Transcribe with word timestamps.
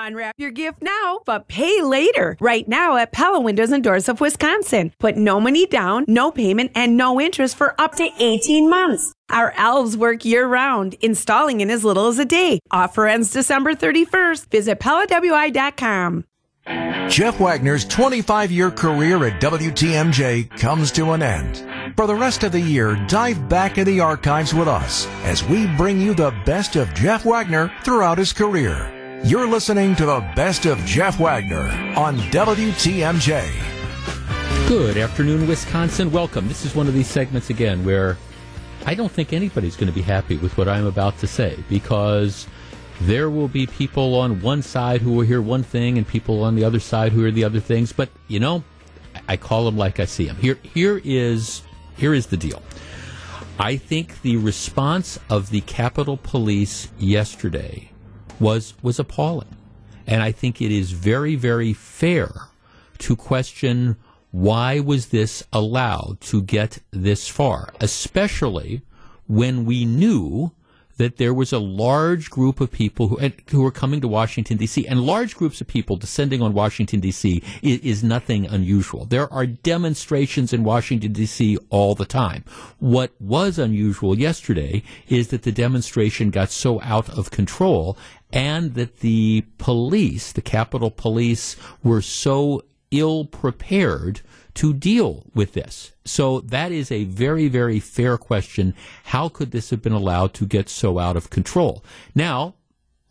Unwrap 0.00 0.36
your 0.38 0.52
gift 0.52 0.80
now, 0.80 1.22
but 1.26 1.48
pay 1.48 1.82
later. 1.82 2.36
Right 2.38 2.68
now 2.68 2.96
at 2.96 3.10
Pella 3.10 3.40
Windows 3.40 3.72
and 3.72 3.82
Doors 3.82 4.08
of 4.08 4.20
Wisconsin. 4.20 4.92
Put 5.00 5.16
no 5.16 5.40
money 5.40 5.66
down, 5.66 6.04
no 6.06 6.30
payment, 6.30 6.70
and 6.76 6.96
no 6.96 7.20
interest 7.20 7.56
for 7.56 7.74
up 7.80 7.96
to 7.96 8.08
18 8.16 8.70
months. 8.70 9.12
Our 9.30 9.52
elves 9.56 9.96
work 9.96 10.24
year 10.24 10.46
round, 10.46 10.94
installing 11.00 11.60
in 11.62 11.68
as 11.68 11.84
little 11.84 12.06
as 12.06 12.20
a 12.20 12.24
day. 12.24 12.60
Offer 12.70 13.08
ends 13.08 13.32
December 13.32 13.74
31st. 13.74 14.48
Visit 14.50 14.78
PellaWI.com. 14.78 16.24
Jeff 17.08 17.40
Wagner's 17.40 17.84
25 17.84 18.52
year 18.52 18.70
career 18.70 19.24
at 19.24 19.40
WTMJ 19.42 20.50
comes 20.60 20.92
to 20.92 21.10
an 21.10 21.22
end. 21.22 21.66
For 21.96 22.06
the 22.06 22.14
rest 22.14 22.44
of 22.44 22.52
the 22.52 22.60
year, 22.60 22.94
dive 23.08 23.48
back 23.48 23.78
in 23.78 23.84
the 23.84 23.98
archives 23.98 24.54
with 24.54 24.68
us 24.68 25.08
as 25.24 25.42
we 25.42 25.66
bring 25.76 26.00
you 26.00 26.14
the 26.14 26.32
best 26.46 26.76
of 26.76 26.94
Jeff 26.94 27.24
Wagner 27.24 27.72
throughout 27.82 28.18
his 28.18 28.32
career. 28.32 28.94
You're 29.24 29.48
listening 29.48 29.96
to 29.96 30.06
the 30.06 30.20
best 30.36 30.64
of 30.64 30.78
Jeff 30.84 31.18
Wagner 31.18 31.66
on 31.96 32.16
WTMJ. 32.30 33.50
Good 34.68 34.96
afternoon, 34.96 35.48
Wisconsin. 35.48 36.12
Welcome. 36.12 36.46
This 36.46 36.64
is 36.64 36.74
one 36.74 36.86
of 36.86 36.94
these 36.94 37.08
segments 37.08 37.50
again 37.50 37.84
where 37.84 38.16
I 38.86 38.94
don't 38.94 39.10
think 39.10 39.32
anybody's 39.32 39.74
going 39.76 39.88
to 39.88 39.92
be 39.92 40.02
happy 40.02 40.36
with 40.36 40.56
what 40.56 40.68
I'm 40.68 40.86
about 40.86 41.18
to 41.18 41.26
say 41.26 41.58
because 41.68 42.46
there 43.00 43.28
will 43.28 43.48
be 43.48 43.66
people 43.66 44.14
on 44.14 44.40
one 44.40 44.62
side 44.62 45.00
who 45.00 45.12
will 45.12 45.26
hear 45.26 45.42
one 45.42 45.64
thing 45.64 45.98
and 45.98 46.06
people 46.06 46.44
on 46.44 46.54
the 46.54 46.64
other 46.64 46.80
side 46.80 47.12
who 47.12 47.22
hear 47.22 47.32
the 47.32 47.44
other 47.44 47.60
things. 47.60 47.92
But 47.92 48.10
you 48.28 48.38
know, 48.38 48.62
I 49.28 49.36
call 49.36 49.64
them 49.64 49.76
like 49.76 49.98
I 49.98 50.04
see 50.04 50.26
them. 50.26 50.36
Here, 50.36 50.58
here 50.62 51.02
is 51.04 51.62
here 51.96 52.14
is 52.14 52.26
the 52.26 52.36
deal. 52.36 52.62
I 53.58 53.76
think 53.76 54.22
the 54.22 54.36
response 54.36 55.18
of 55.28 55.50
the 55.50 55.60
Capitol 55.62 56.16
Police 56.16 56.88
yesterday 56.98 57.87
was 58.40 58.74
was 58.82 58.98
appalling. 58.98 59.56
And 60.06 60.22
I 60.22 60.32
think 60.32 60.62
it 60.62 60.72
is 60.72 60.92
very, 60.92 61.34
very 61.34 61.72
fair 61.74 62.30
to 62.98 63.14
question 63.14 63.96
why 64.30 64.80
was 64.80 65.06
this 65.06 65.44
allowed 65.52 66.18
to 66.20 66.42
get 66.42 66.78
this 66.90 67.28
far, 67.28 67.72
especially 67.80 68.82
when 69.26 69.64
we 69.64 69.84
knew 69.84 70.52
that 70.98 71.16
there 71.16 71.32
was 71.32 71.52
a 71.52 71.58
large 71.58 72.28
group 72.28 72.60
of 72.60 72.70
people 72.70 73.08
who 73.08 73.18
who 73.50 73.62
were 73.62 73.70
coming 73.70 74.00
to 74.00 74.08
Washington 74.08 74.56
D.C. 74.56 74.86
and 74.86 75.00
large 75.00 75.36
groups 75.36 75.60
of 75.60 75.66
people 75.66 75.96
descending 75.96 76.42
on 76.42 76.52
Washington 76.52 77.00
D.C. 77.00 77.42
Is, 77.62 77.78
is 77.80 78.04
nothing 78.04 78.46
unusual. 78.46 79.04
There 79.04 79.32
are 79.32 79.46
demonstrations 79.46 80.52
in 80.52 80.64
Washington 80.64 81.12
D.C. 81.12 81.56
all 81.70 81.94
the 81.94 82.04
time. 82.04 82.44
What 82.80 83.12
was 83.20 83.58
unusual 83.58 84.18
yesterday 84.18 84.82
is 85.08 85.28
that 85.28 85.42
the 85.42 85.52
demonstration 85.52 86.30
got 86.30 86.50
so 86.50 86.80
out 86.82 87.08
of 87.10 87.30
control 87.30 87.96
and 88.32 88.74
that 88.74 89.00
the 89.00 89.44
police, 89.58 90.32
the 90.32 90.42
Capitol 90.42 90.90
Police, 90.90 91.56
were 91.82 92.02
so 92.02 92.62
ill 92.90 93.24
prepared 93.24 94.20
to 94.54 94.72
deal 94.72 95.24
with 95.34 95.52
this. 95.52 95.92
So 96.04 96.40
that 96.40 96.72
is 96.72 96.90
a 96.90 97.04
very, 97.04 97.48
very 97.48 97.80
fair 97.80 98.18
question. 98.18 98.74
How 99.04 99.28
could 99.28 99.50
this 99.50 99.70
have 99.70 99.82
been 99.82 99.92
allowed 99.92 100.34
to 100.34 100.46
get 100.46 100.68
so 100.68 100.98
out 100.98 101.16
of 101.16 101.30
control? 101.30 101.84
Now, 102.14 102.54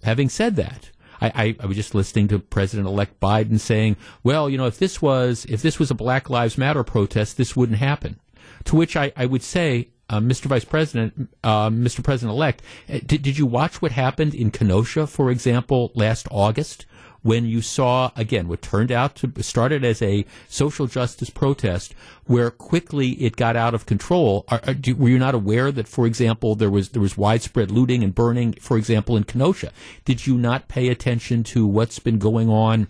having 0.03 0.29
said 0.29 0.55
that, 0.57 0.91
I, 1.21 1.31
I, 1.33 1.55
I 1.61 1.65
was 1.65 1.77
just 1.77 1.95
listening 1.95 2.27
to 2.29 2.39
President-elect 2.39 3.19
Biden 3.19 3.59
saying, 3.59 3.97
"Well, 4.23 4.49
you 4.49 4.57
know, 4.57 4.67
if 4.67 4.77
this 4.77 5.01
was 5.01 5.45
if 5.49 5.61
this 5.61 5.79
was 5.79 5.89
a 5.89 5.95
Black 5.95 6.29
Lives 6.29 6.57
Matter 6.57 6.83
protest, 6.83 7.37
this 7.37 7.55
wouldn't 7.55 7.79
happen." 7.79 8.19
To 8.65 8.75
which 8.75 8.95
I, 8.95 9.11
I 9.15 9.25
would 9.25 9.43
say, 9.43 9.89
uh, 10.09 10.19
Mr. 10.19 10.45
Vice 10.45 10.65
President, 10.65 11.29
uh, 11.43 11.69
Mr. 11.69 12.03
President-elect, 12.03 12.61
uh, 12.89 12.99
did, 13.05 13.21
did 13.21 13.37
you 13.37 13.45
watch 13.45 13.81
what 13.81 13.91
happened 13.91 14.33
in 14.33 14.51
Kenosha, 14.51 15.07
for 15.07 15.29
example, 15.29 15.91
last 15.95 16.27
August? 16.31 16.85
when 17.23 17.45
you 17.45 17.61
saw 17.61 18.11
again 18.15 18.47
what 18.47 18.61
turned 18.61 18.91
out 18.91 19.15
to 19.15 19.31
started 19.43 19.83
as 19.83 20.01
a 20.01 20.25
social 20.47 20.87
justice 20.87 21.29
protest 21.29 21.93
where 22.25 22.49
quickly 22.49 23.09
it 23.13 23.35
got 23.35 23.55
out 23.55 23.73
of 23.73 23.85
control 23.85 24.45
are, 24.47 24.61
are, 24.65 24.73
do, 24.73 24.95
were 24.95 25.09
you 25.09 25.19
not 25.19 25.35
aware 25.35 25.71
that 25.71 25.87
for 25.87 26.05
example 26.05 26.55
there 26.55 26.69
was 26.69 26.89
there 26.89 27.01
was 27.01 27.17
widespread 27.17 27.71
looting 27.71 28.03
and 28.03 28.15
burning 28.15 28.53
for 28.53 28.77
example 28.77 29.17
in 29.17 29.23
Kenosha 29.23 29.71
did 30.05 30.25
you 30.27 30.37
not 30.37 30.67
pay 30.67 30.87
attention 30.87 31.43
to 31.43 31.65
what's 31.65 31.99
been 31.99 32.19
going 32.19 32.49
on 32.49 32.87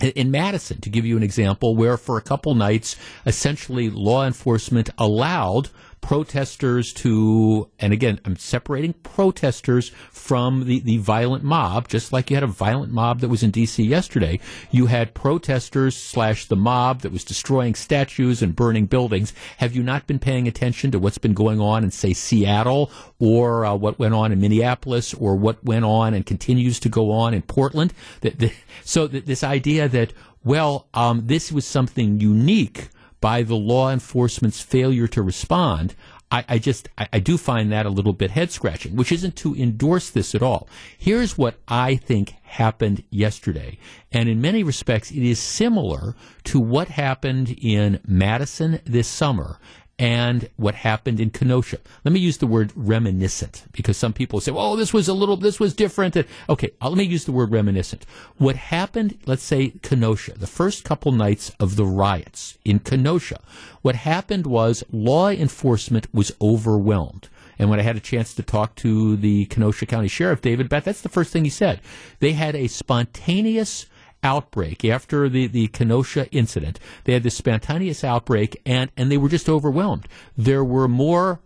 in 0.00 0.30
Madison, 0.30 0.80
to 0.80 0.88
give 0.88 1.04
you 1.04 1.16
an 1.16 1.22
example, 1.22 1.76
where 1.76 1.98
for 1.98 2.16
a 2.16 2.22
couple 2.22 2.54
nights, 2.54 2.96
essentially 3.26 3.90
law 3.90 4.26
enforcement 4.26 4.88
allowed 4.96 5.68
protesters 6.00 6.92
to, 6.92 7.68
and 7.78 7.92
again, 7.92 8.20
I'm 8.24 8.36
separating 8.36 8.94
protesters 8.94 9.90
from 10.10 10.66
the, 10.66 10.80
the 10.80 10.98
violent 10.98 11.44
mob, 11.44 11.88
just 11.88 12.12
like 12.12 12.30
you 12.30 12.36
had 12.36 12.42
a 12.42 12.48
violent 12.48 12.92
mob 12.92 13.20
that 13.20 13.28
was 13.28 13.42
in 13.42 13.50
D.C. 13.50 13.82
yesterday. 13.82 14.40
You 14.70 14.86
had 14.86 15.14
protesters 15.14 15.96
slash 15.96 16.46
the 16.46 16.56
mob 16.56 17.00
that 17.00 17.12
was 17.12 17.24
destroying 17.24 17.74
statues 17.74 18.42
and 18.42 18.56
burning 18.56 18.86
buildings. 18.86 19.32
Have 19.58 19.74
you 19.74 19.82
not 19.82 20.06
been 20.06 20.18
paying 20.18 20.48
attention 20.48 20.90
to 20.90 20.98
what's 20.98 21.18
been 21.18 21.34
going 21.34 21.60
on 21.60 21.84
in, 21.84 21.90
say, 21.90 22.12
Seattle 22.12 22.90
or 23.18 23.64
uh, 23.66 23.74
what 23.74 23.98
went 23.98 24.14
on 24.14 24.32
in 24.32 24.40
Minneapolis 24.40 25.14
or 25.14 25.36
what 25.36 25.62
went 25.64 25.84
on 25.84 26.14
and 26.14 26.24
continues 26.24 26.80
to 26.80 26.88
go 26.88 27.10
on 27.10 27.34
in 27.34 27.42
Portland? 27.42 27.92
The, 28.20 28.52
so 28.84 29.06
this 29.06 29.44
idea 29.44 29.88
that, 29.88 30.12
well, 30.44 30.88
um, 30.94 31.26
this 31.26 31.52
was 31.52 31.66
something 31.66 32.20
unique 32.20 32.88
by 33.20 33.42
the 33.42 33.56
law 33.56 33.90
enforcement's 33.90 34.60
failure 34.60 35.06
to 35.08 35.22
respond, 35.22 35.94
I, 36.30 36.44
I 36.48 36.58
just 36.58 36.88
I, 36.96 37.08
I, 37.14 37.18
do 37.18 37.36
find 37.36 37.72
that 37.72 37.86
a 37.86 37.90
little 37.90 38.12
bit 38.12 38.30
head 38.30 38.50
scratching, 38.52 38.94
which 38.94 39.10
isn't 39.10 39.36
to 39.36 39.54
endorse 39.56 40.10
this 40.10 40.34
at 40.34 40.42
all. 40.42 40.68
Here's 40.96 41.36
what 41.36 41.56
I 41.66 41.96
think 41.96 42.34
happened 42.42 43.02
yesterday, 43.10 43.78
and 44.12 44.28
in 44.28 44.40
many 44.40 44.62
respects, 44.62 45.10
it 45.10 45.22
is 45.22 45.40
similar 45.40 46.14
to 46.44 46.60
what 46.60 46.88
happened 46.88 47.56
in 47.60 48.00
Madison 48.06 48.80
this 48.84 49.08
summer 49.08 49.58
and 50.00 50.48
what 50.56 50.74
happened 50.76 51.20
in 51.20 51.28
Kenosha. 51.28 51.78
Let 52.04 52.12
me 52.12 52.20
use 52.20 52.38
the 52.38 52.46
word 52.46 52.72
reminiscent 52.74 53.64
because 53.70 53.98
some 53.98 54.14
people 54.14 54.40
say, 54.40 54.50
"Oh, 54.50 54.74
this 54.74 54.94
was 54.94 55.08
a 55.08 55.14
little, 55.14 55.36
this 55.36 55.60
was 55.60 55.74
different." 55.74 56.16
Okay, 56.48 56.70
uh, 56.80 56.88
let 56.88 56.96
me 56.96 57.04
use 57.04 57.26
the 57.26 57.32
word 57.32 57.52
reminiscent. 57.52 58.06
What 58.38 58.56
happened? 58.56 59.18
Let's 59.26 59.42
say 59.42 59.74
Kenosha, 59.82 60.38
the 60.38 60.46
first 60.46 60.84
couple 60.84 61.12
nights 61.12 61.52
of 61.60 61.76
the 61.76 61.84
riots 61.84 62.56
in 62.64 62.78
Kenosha. 62.78 63.40
What 63.82 63.94
happened 63.94 64.46
was 64.46 64.82
law 64.90 65.28
enforcement 65.28 66.08
was 66.14 66.32
overwhelmed. 66.40 67.28
And 67.58 67.68
when 67.68 67.78
I 67.78 67.82
had 67.82 67.96
a 67.96 68.00
chance 68.00 68.32
to 68.34 68.42
talk 68.42 68.74
to 68.76 69.16
the 69.16 69.44
Kenosha 69.46 69.84
County 69.84 70.08
Sheriff, 70.08 70.40
David 70.40 70.70
Beth, 70.70 70.84
that's 70.84 71.02
the 71.02 71.10
first 71.10 71.30
thing 71.30 71.44
he 71.44 71.50
said. 71.50 71.82
They 72.20 72.32
had 72.32 72.56
a 72.56 72.68
spontaneous 72.68 73.84
outbreak 74.22 74.84
after 74.84 75.28
the, 75.28 75.46
the 75.46 75.68
Kenosha 75.68 76.30
incident. 76.30 76.78
They 77.04 77.12
had 77.12 77.22
this 77.22 77.36
spontaneous 77.36 78.04
outbreak 78.04 78.60
and, 78.66 78.90
and 78.96 79.10
they 79.10 79.16
were 79.16 79.28
just 79.28 79.48
overwhelmed. 79.48 80.08
There 80.36 80.64
were 80.64 80.88
more 80.88 81.40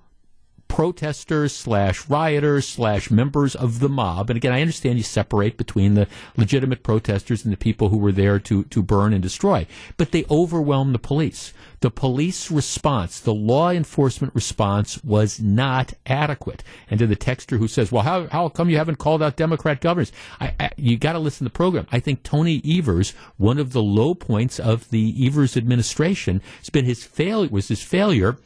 protesters 0.69 1.55
slash 1.55 2.09
rioters 2.09 2.69
slash 2.69 3.11
members 3.11 3.55
of 3.55 3.81
the 3.81 3.89
mob. 3.89 4.31
And 4.31 4.37
again, 4.37 4.53
I 4.53 4.61
understand 4.61 4.99
you 4.99 5.05
separate 5.05 5.57
between 5.57 5.95
the 5.95 6.07
legitimate 6.37 6.83
protesters 6.83 7.45
and 7.45 7.53
the 7.53 7.57
people 7.57 7.89
who 7.89 7.99
were 7.99 8.13
there 8.13 8.39
to, 8.41 8.65
to 8.65 8.83
burn 8.83 9.13
and 9.13 9.23
destroy. 9.23 9.67
But 9.97 10.13
they 10.13 10.25
overwhelmed 10.31 10.95
the 10.95 10.99
police 10.99 11.53
the 11.85 11.91
police 11.91 12.51
response, 12.51 13.21
the 13.21 13.35
law 13.35 13.71
enforcement 13.71 14.35
response 14.35 15.05
was 15.05 15.39
not 15.39 15.93
adequate. 16.07 16.65
And 16.89 16.99
to 16.99 17.07
the 17.07 17.15
texter 17.15 17.59
who 17.59 17.69
says, 17.69 17.93
well, 17.93 18.03
how, 18.03 18.27
how 18.29 18.49
come 18.49 18.71
you 18.71 18.79
haven't 18.79 18.97
called 18.97 19.23
out 19.23 19.37
Democrat 19.37 19.83
governors? 19.83 20.11
I, 20.41 20.55
I, 20.59 20.71
you 20.79 20.97
got 20.97 21.13
to 21.13 21.19
listen 21.19 21.41
to 21.41 21.53
the 21.53 21.59
program. 21.59 21.87
I 21.93 22.01
think 22.01 22.23
Tony 22.23 22.63
Evers, 22.67 23.13
one 23.37 23.59
of 23.59 23.75
the 23.75 23.83
low 23.83 24.15
points 24.15 24.59
of 24.59 24.89
the 24.89 25.27
Evers 25.27 25.59
administration, 25.59 26.41
has 26.61 26.71
been 26.71 26.87
his 26.87 27.05
failure, 27.05 27.51
was 27.51 27.69
his 27.69 27.83
failure 27.83 28.39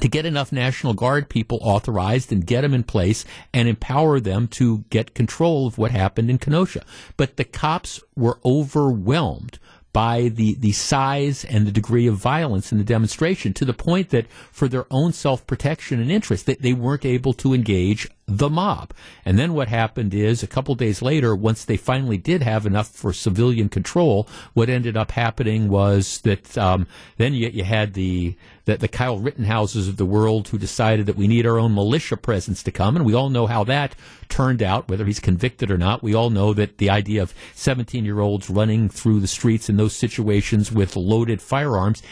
to 0.00 0.08
get 0.08 0.26
enough 0.26 0.52
National 0.52 0.94
Guard 0.94 1.28
people 1.28 1.58
authorized 1.62 2.32
and 2.32 2.46
get 2.46 2.60
them 2.60 2.74
in 2.74 2.84
place 2.84 3.24
and 3.52 3.68
empower 3.68 4.20
them 4.20 4.46
to 4.48 4.84
get 4.90 5.14
control 5.14 5.66
of 5.66 5.78
what 5.78 5.90
happened 5.90 6.30
in 6.30 6.38
Kenosha. 6.38 6.84
But 7.16 7.36
the 7.36 7.44
cops 7.44 8.00
were 8.14 8.38
overwhelmed 8.44 9.58
by 9.92 10.28
the, 10.28 10.54
the 10.54 10.72
size 10.72 11.44
and 11.44 11.66
the 11.66 11.72
degree 11.72 12.06
of 12.06 12.14
violence 12.14 12.70
in 12.70 12.78
the 12.78 12.84
demonstration 12.84 13.52
to 13.52 13.64
the 13.64 13.74
point 13.74 14.10
that 14.10 14.30
for 14.52 14.68
their 14.68 14.86
own 14.90 15.12
self 15.12 15.46
protection 15.46 16.00
and 16.00 16.12
interest 16.12 16.46
that 16.46 16.62
they 16.62 16.72
weren't 16.72 17.04
able 17.04 17.32
to 17.32 17.52
engage 17.52 18.08
the 18.28 18.48
mob. 18.48 18.92
And 19.24 19.36
then 19.36 19.52
what 19.54 19.66
happened 19.66 20.14
is 20.14 20.42
a 20.42 20.46
couple 20.46 20.76
days 20.76 21.02
later, 21.02 21.34
once 21.34 21.64
they 21.64 21.76
finally 21.76 22.16
did 22.16 22.42
have 22.42 22.66
enough 22.66 22.88
for 22.88 23.12
civilian 23.12 23.68
control, 23.68 24.28
what 24.54 24.68
ended 24.68 24.96
up 24.96 25.10
happening 25.10 25.68
was 25.68 26.20
that 26.20 26.56
um, 26.56 26.86
then 27.16 27.34
you, 27.34 27.48
you 27.48 27.64
had 27.64 27.94
the, 27.94 28.36
the, 28.70 28.76
the 28.76 28.88
Kyle 28.88 29.18
Rittenhouses 29.18 29.88
of 29.88 29.96
the 29.96 30.04
world 30.04 30.48
who 30.48 30.58
decided 30.58 31.06
that 31.06 31.16
we 31.16 31.28
need 31.28 31.46
our 31.46 31.58
own 31.58 31.74
militia 31.74 32.16
presence 32.16 32.62
to 32.62 32.72
come, 32.72 32.96
and 32.96 33.04
we 33.04 33.14
all 33.14 33.30
know 33.30 33.46
how 33.46 33.64
that 33.64 33.94
turned 34.28 34.62
out, 34.62 34.88
whether 34.88 35.04
he's 35.04 35.20
convicted 35.20 35.70
or 35.70 35.78
not. 35.78 36.02
We 36.02 36.14
all 36.14 36.30
know 36.30 36.54
that 36.54 36.78
the 36.78 36.90
idea 36.90 37.22
of 37.22 37.34
17 37.54 38.04
year 38.04 38.20
olds 38.20 38.48
running 38.48 38.88
through 38.88 39.20
the 39.20 39.26
streets 39.26 39.68
in 39.68 39.76
those 39.76 39.94
situations 39.94 40.72
with 40.72 40.96
loaded 40.96 41.42
firearms 41.42 42.02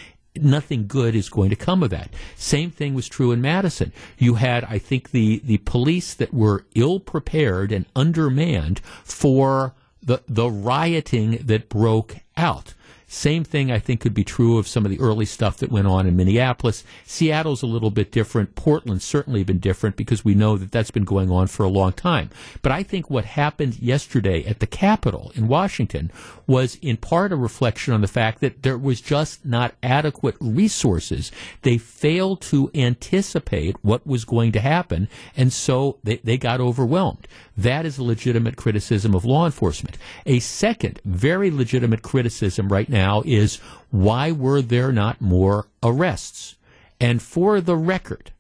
nothing 0.41 0.87
good 0.87 1.17
is 1.17 1.29
going 1.29 1.51
to 1.51 1.57
come 1.57 1.83
of 1.83 1.91
that. 1.91 2.11
Same 2.37 2.71
thing 2.71 2.95
was 2.95 3.09
true 3.09 3.33
in 3.33 3.41
Madison. 3.41 3.93
You 4.19 4.35
had, 4.35 4.63
I 4.65 4.79
think, 4.79 5.11
the, 5.11 5.41
the 5.43 5.59
police 5.59 6.15
that 6.15 6.33
were 6.33 6.65
ill 6.77 7.01
prepared 7.01 7.73
and 7.73 7.87
undermanned 7.97 8.81
for 9.03 9.75
the 10.01 10.23
the 10.29 10.49
rioting 10.49 11.39
that 11.45 11.69
broke 11.69 12.19
out. 12.37 12.75
Same 13.11 13.43
thing 13.43 13.73
I 13.73 13.79
think 13.79 14.01
could 14.01 14.13
be 14.13 14.23
true 14.23 14.59
of 14.59 14.69
some 14.69 14.85
of 14.85 14.91
the 14.91 15.01
early 15.01 15.25
stuff 15.25 15.57
that 15.57 15.73
went 15.73 15.87
on 15.87 16.07
in 16.07 16.15
Minneapolis. 16.15 16.85
Seattle's 17.07 17.63
a 17.63 17.67
little 17.67 17.91
bit 17.91 18.13
different. 18.13 18.55
Portland's 18.55 19.05
certainly 19.05 19.43
been 19.43 19.59
different 19.59 19.97
because 19.97 20.27
we 20.27 20.35
know 20.35 20.59
that 20.59 20.71
that's 20.71 20.91
been 20.91 21.05
going 21.05 21.31
on 21.31 21.47
for 21.47 21.63
a 21.63 21.71
long 21.71 21.93
time. 21.93 22.29
But 22.61 22.71
I 22.71 22.83
think 22.83 23.09
what 23.09 23.25
happened 23.25 23.79
yesterday 23.79 24.45
at 24.45 24.61
the 24.61 24.67
Capitol 24.67 25.33
in 25.35 25.49
Washington 25.49 26.13
was 26.47 26.75
in 26.83 26.99
part 26.99 27.33
a 27.33 27.37
reflection 27.37 27.95
on 27.95 28.03
the 28.03 28.09
fact 28.09 28.41
that 28.41 28.63
there 28.63 28.77
was 28.77 29.01
just 29.01 29.43
not 29.43 29.75
adequate 29.83 30.37
resources. 30.39 31.33
They 31.63 31.79
failed 31.79 32.43
to 32.43 32.71
anticipate 32.75 33.77
what 33.81 34.07
was 34.07 34.27
going 34.27 34.53
to 34.53 34.61
happen, 34.61 35.09
and 35.35 35.51
so 35.51 35.99
they, 36.05 36.17
they 36.19 36.37
got 36.37 36.61
overwhelmed. 36.61 37.27
That 37.57 37.87
is 37.87 37.97
a 37.97 38.05
legitimate 38.05 38.57
criticism 38.57 39.15
of 39.15 39.25
law 39.25 39.47
enforcement. 39.47 39.97
A 40.27 40.41
second 40.41 41.01
very 41.07 41.51
legitimate 41.51 42.03
criticism 42.03 42.69
right 42.69 42.89
now 42.89 42.98
is 43.25 43.56
why 43.91 44.33
were 44.33 44.62
there 44.62 44.93
not 44.93 45.21
more 45.21 45.69
arrests? 45.83 46.56
And 47.00 47.23
for 47.23 47.61
the 47.61 47.77
record, 47.77 48.33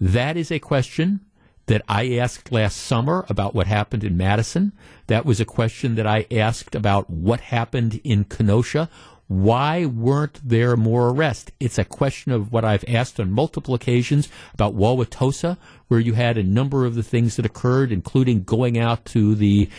that 0.00 0.36
is 0.36 0.50
a 0.50 0.58
question 0.58 1.20
that 1.66 1.82
I 1.88 2.16
asked 2.16 2.52
last 2.52 2.76
summer 2.76 3.24
about 3.28 3.54
what 3.54 3.66
happened 3.66 4.04
in 4.04 4.16
Madison. 4.16 4.72
That 5.06 5.24
was 5.24 5.40
a 5.40 5.44
question 5.44 5.94
that 5.94 6.06
I 6.06 6.26
asked 6.30 6.74
about 6.74 7.08
what 7.08 7.40
happened 7.40 8.00
in 8.04 8.24
Kenosha. 8.24 8.90
Why 9.26 9.86
weren't 9.86 10.38
there 10.46 10.76
more 10.76 11.08
arrests? 11.08 11.50
It's 11.58 11.78
a 11.78 11.84
question 11.84 12.30
of 12.32 12.52
what 12.52 12.64
I've 12.64 12.84
asked 12.86 13.18
on 13.18 13.30
multiple 13.30 13.74
occasions 13.74 14.28
about 14.52 14.76
Wauwatosa, 14.76 15.56
where 15.88 16.00
you 16.00 16.12
had 16.12 16.36
a 16.36 16.42
number 16.42 16.84
of 16.84 16.94
the 16.94 17.02
things 17.02 17.36
that 17.36 17.46
occurred, 17.46 17.90
including 17.90 18.44
going 18.44 18.78
out 18.78 19.06
to 19.06 19.34
the 19.34 19.70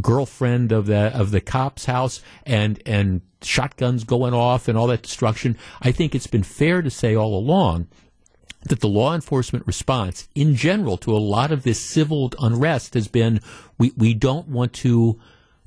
girlfriend 0.00 0.72
of 0.72 0.86
the 0.86 1.16
of 1.16 1.30
the 1.30 1.40
cop's 1.40 1.84
house 1.84 2.20
and 2.44 2.82
and 2.84 3.20
shotguns 3.42 4.04
going 4.04 4.34
off 4.34 4.68
and 4.68 4.76
all 4.76 4.86
that 4.88 5.02
destruction. 5.02 5.56
I 5.82 5.92
think 5.92 6.14
it's 6.14 6.26
been 6.26 6.42
fair 6.42 6.82
to 6.82 6.90
say 6.90 7.14
all 7.14 7.36
along 7.36 7.88
that 8.62 8.80
the 8.80 8.88
law 8.88 9.14
enforcement 9.14 9.66
response 9.66 10.28
in 10.34 10.54
general 10.54 10.96
to 10.96 11.14
a 11.14 11.18
lot 11.18 11.52
of 11.52 11.62
this 11.62 11.80
civil 11.80 12.32
unrest 12.40 12.94
has 12.94 13.08
been 13.08 13.40
we, 13.78 13.92
we 13.96 14.14
don't 14.14 14.48
want 14.48 14.72
to 14.72 15.20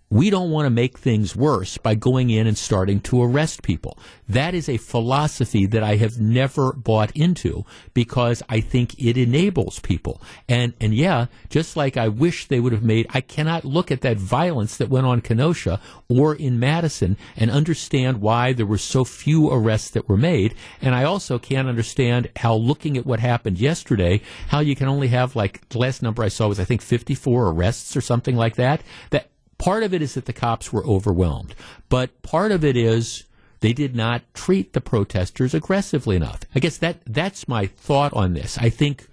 we 0.09 0.30
don't 0.30 0.51
want 0.51 0.65
to 0.65 0.69
make 0.69 0.98
things 0.98 1.36
worse 1.36 1.77
by 1.77 1.94
going 1.94 2.30
in 2.30 2.48
and 2.48 2.57
starting 2.57 3.01
to 3.01 3.21
arrest 3.21 3.62
people. 3.62 3.98
That 4.30 4.54
is 4.54 4.69
a 4.69 4.77
philosophy 4.77 5.65
that 5.65 5.83
I 5.83 5.98
have 5.98 6.19
never 6.19 6.71
bought 6.71 7.12
into 7.15 7.65
because 7.94 8.42
I 8.48 8.62
think 8.62 9.01
it 9.01 9.18
enables 9.18 9.80
people. 9.80 10.21
And, 10.48 10.74
and 10.80 10.94
yeah, 10.94 11.25
just 11.50 11.75
like 11.75 11.98
I 11.98 12.07
wish 12.07 12.48
they 12.48 12.62
would 12.62 12.71
have 12.71 12.83
made, 12.83 13.07
I 13.09 13.19
cannot 13.19 13.65
look 13.65 13.92
at 13.92 14.01
that 14.01 14.18
violence 14.18 14.77
that 14.77 14.89
went 14.89 15.06
on 15.06 15.21
Kenosha 15.21 15.81
or 16.07 16.33
in 16.33 16.57
Madison 16.57 17.18
and 17.36 17.51
understand 17.51 18.21
why 18.21 18.53
there 18.53 18.65
were 18.65 18.77
so 18.77 19.03
few 19.03 19.51
arrests 19.51 19.89
that 19.92 20.07
were 20.07 20.18
made. 20.18 20.56
And 20.81 20.95
I 20.95 21.03
also 21.03 21.38
can't 21.38 21.68
understand 21.68 22.30
how 22.38 22.56
looking 22.56 22.98
at 22.98 23.06
what 23.06 23.19
happened 23.19 23.60
yesterday, 23.60 24.21
how 24.48 24.62
you 24.62 24.75
can 24.75 24.88
only 24.88 25.10
have 25.10 25.36
like 25.36 25.68
the 25.68 25.80
last 25.80 26.01
number 26.01 26.24
I 26.24 26.30
saw 26.30 26.48
was 26.48 26.62
I 26.62 26.65
think 26.65 26.81
54 26.81 27.50
arrests 27.50 27.98
or 27.98 28.01
something 28.01 28.38
like 28.38 28.56
that. 28.56 28.81
That 29.10 29.30
Part 29.57 29.83
of 29.83 29.94
it 29.94 30.01
is 30.01 30.13
that 30.13 30.25
the 30.25 30.33
cops 30.33 30.71
were 30.71 30.86
overwhelmed, 30.86 31.56
but 31.89 32.21
part 32.21 32.51
of 32.51 32.63
it 32.63 32.77
is 32.77 33.24
they 33.59 33.74
did 33.74 33.95
not 33.95 34.21
treat 34.33 34.74
the 34.74 34.81
protesters 34.81 35.54
aggressively 35.54 36.15
enough. 36.15 36.42
I 36.54 36.59
guess 36.59 36.77
that 36.77 37.00
that's 37.06 37.48
my 37.48 37.65
thought 37.65 38.13
on 38.13 38.33
this. 38.33 38.57
I 38.57 38.69
think 38.69 39.07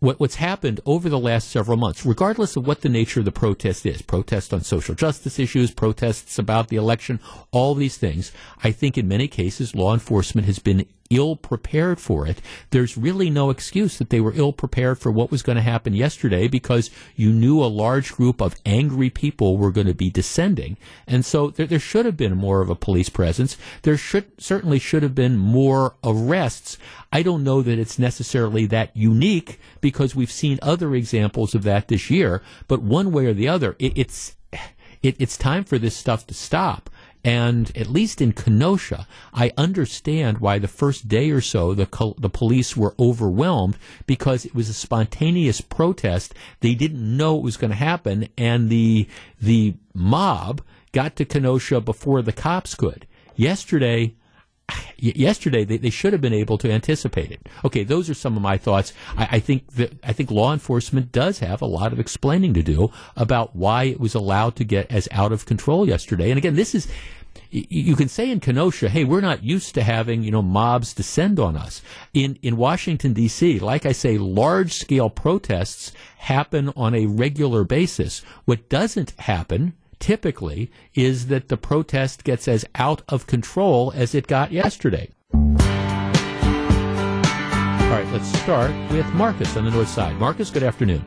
what, 0.00 0.18
what's 0.18 0.36
happened 0.36 0.80
over 0.84 1.08
the 1.08 1.18
last 1.18 1.48
several 1.48 1.76
months, 1.76 2.04
regardless 2.04 2.56
of 2.56 2.66
what 2.66 2.80
the 2.80 2.88
nature 2.88 3.20
of 3.20 3.26
the 3.26 3.32
protest 3.32 3.84
is, 3.86 4.02
protests 4.02 4.52
on 4.52 4.62
social 4.62 4.94
justice 4.94 5.38
issues, 5.38 5.70
protests 5.70 6.38
about 6.38 6.68
the 6.68 6.76
election, 6.76 7.20
all 7.50 7.74
these 7.74 7.96
things, 7.96 8.32
I 8.62 8.72
think 8.72 8.98
in 8.98 9.08
many 9.08 9.28
cases 9.28 9.74
law 9.74 9.92
enforcement 9.92 10.46
has 10.46 10.58
been 10.58 10.86
ill 11.10 11.34
prepared 11.34 12.00
for 12.00 12.26
it. 12.26 12.40
There's 12.70 12.96
really 12.96 13.28
no 13.28 13.50
excuse 13.50 13.98
that 13.98 14.10
they 14.10 14.20
were 14.20 14.32
ill 14.34 14.52
prepared 14.52 14.98
for 14.98 15.10
what 15.10 15.30
was 15.30 15.42
going 15.42 15.56
to 15.56 15.62
happen 15.62 15.92
yesterday 15.92 16.46
because 16.46 16.90
you 17.16 17.32
knew 17.32 17.62
a 17.62 17.66
large 17.66 18.12
group 18.12 18.40
of 18.40 18.54
angry 18.64 19.10
people 19.10 19.58
were 19.58 19.72
going 19.72 19.88
to 19.88 19.94
be 19.94 20.08
descending. 20.08 20.76
And 21.06 21.24
so 21.24 21.50
there, 21.50 21.66
there 21.66 21.80
should 21.80 22.06
have 22.06 22.16
been 22.16 22.36
more 22.36 22.60
of 22.60 22.70
a 22.70 22.76
police 22.76 23.08
presence. 23.08 23.56
There 23.82 23.96
should 23.96 24.40
certainly 24.40 24.78
should 24.78 25.02
have 25.02 25.14
been 25.14 25.36
more 25.36 25.96
arrests. 26.04 26.78
I 27.12 27.22
don't 27.22 27.44
know 27.44 27.60
that 27.60 27.78
it's 27.78 27.98
necessarily 27.98 28.66
that 28.66 28.96
unique 28.96 29.58
because 29.80 30.14
we've 30.14 30.30
seen 30.30 30.60
other 30.62 30.94
examples 30.94 31.54
of 31.54 31.64
that 31.64 31.88
this 31.88 32.08
year. 32.08 32.40
But 32.68 32.82
one 32.82 33.10
way 33.10 33.26
or 33.26 33.34
the 33.34 33.48
other, 33.48 33.74
it, 33.80 33.92
it's 33.96 34.36
it, 35.02 35.16
it's 35.18 35.36
time 35.36 35.64
for 35.64 35.78
this 35.78 35.96
stuff 35.96 36.26
to 36.26 36.34
stop. 36.34 36.90
And 37.22 37.76
at 37.76 37.88
least 37.88 38.22
in 38.22 38.32
Kenosha, 38.32 39.06
I 39.34 39.52
understand 39.56 40.38
why 40.38 40.58
the 40.58 40.68
first 40.68 41.06
day 41.06 41.30
or 41.30 41.40
so 41.40 41.74
the 41.74 42.14
the 42.18 42.30
police 42.30 42.76
were 42.76 42.94
overwhelmed 42.98 43.76
because 44.06 44.46
it 44.46 44.54
was 44.54 44.68
a 44.68 44.74
spontaneous 44.74 45.60
protest. 45.60 46.34
They 46.60 46.74
didn't 46.74 47.16
know 47.16 47.36
it 47.36 47.44
was 47.44 47.58
going 47.58 47.72
to 47.72 47.76
happen, 47.76 48.28
and 48.38 48.70
the 48.70 49.06
the 49.40 49.74
mob 49.92 50.62
got 50.92 51.16
to 51.16 51.24
Kenosha 51.24 51.80
before 51.80 52.22
the 52.22 52.32
cops 52.32 52.74
could. 52.74 53.06
Yesterday, 53.36 54.14
yesterday 54.96 55.64
they, 55.64 55.76
they 55.76 55.90
should 55.90 56.12
have 56.12 56.22
been 56.22 56.32
able 56.32 56.58
to 56.58 56.70
anticipate 56.70 57.30
it. 57.30 57.48
Okay, 57.64 57.84
those 57.84 58.10
are 58.10 58.14
some 58.14 58.36
of 58.36 58.42
my 58.42 58.58
thoughts. 58.58 58.92
I, 59.16 59.28
I, 59.32 59.40
think 59.40 59.66
that 59.72 59.92
I 60.04 60.12
think 60.12 60.30
law 60.30 60.52
enforcement 60.52 61.12
does 61.12 61.38
have 61.40 61.62
a 61.62 61.66
lot 61.66 61.92
of 61.92 62.00
explaining 62.00 62.54
to 62.54 62.62
do 62.62 62.90
about 63.16 63.54
why 63.54 63.84
it 63.84 64.00
was 64.00 64.14
allowed 64.14 64.56
to 64.56 64.64
get 64.64 64.90
as 64.90 65.08
out 65.12 65.32
of 65.32 65.46
control 65.46 65.88
yesterday. 65.88 66.30
And 66.30 66.38
again, 66.38 66.56
this 66.56 66.74
is 66.74 66.88
you 67.52 67.96
can 67.96 68.08
say 68.08 68.30
in 68.30 68.38
Kenosha, 68.38 68.88
hey, 68.88 69.02
we're 69.02 69.20
not 69.20 69.42
used 69.42 69.74
to 69.74 69.82
having, 69.82 70.22
you 70.22 70.30
know, 70.30 70.42
mobs 70.42 70.94
descend 70.94 71.40
on 71.40 71.56
us. 71.56 71.82
In, 72.14 72.38
in 72.42 72.56
Washington, 72.56 73.12
D.C., 73.12 73.58
like 73.58 73.84
I 73.84 73.92
say, 73.92 74.18
large 74.18 74.72
scale 74.72 75.10
protests 75.10 75.92
happen 76.18 76.72
on 76.76 76.94
a 76.94 77.06
regular 77.06 77.64
basis. 77.64 78.20
What 78.44 78.68
doesn't 78.68 79.10
happen 79.18 79.74
typically 80.00 80.70
is 80.94 81.28
that 81.28 81.48
the 81.48 81.56
protest 81.56 82.24
gets 82.24 82.48
as 82.48 82.64
out 82.74 83.02
of 83.08 83.28
control 83.28 83.92
as 83.94 84.14
it 84.14 84.26
got 84.26 84.50
yesterday. 84.50 85.10
All 87.90 87.96
right, 87.96 88.06
let's 88.12 88.28
start 88.40 88.72
with 88.90 89.06
Marcus 89.14 89.56
on 89.56 89.64
the 89.64 89.70
north 89.70 89.88
side. 89.88 90.16
Marcus, 90.18 90.50
good 90.50 90.62
afternoon. 90.62 91.04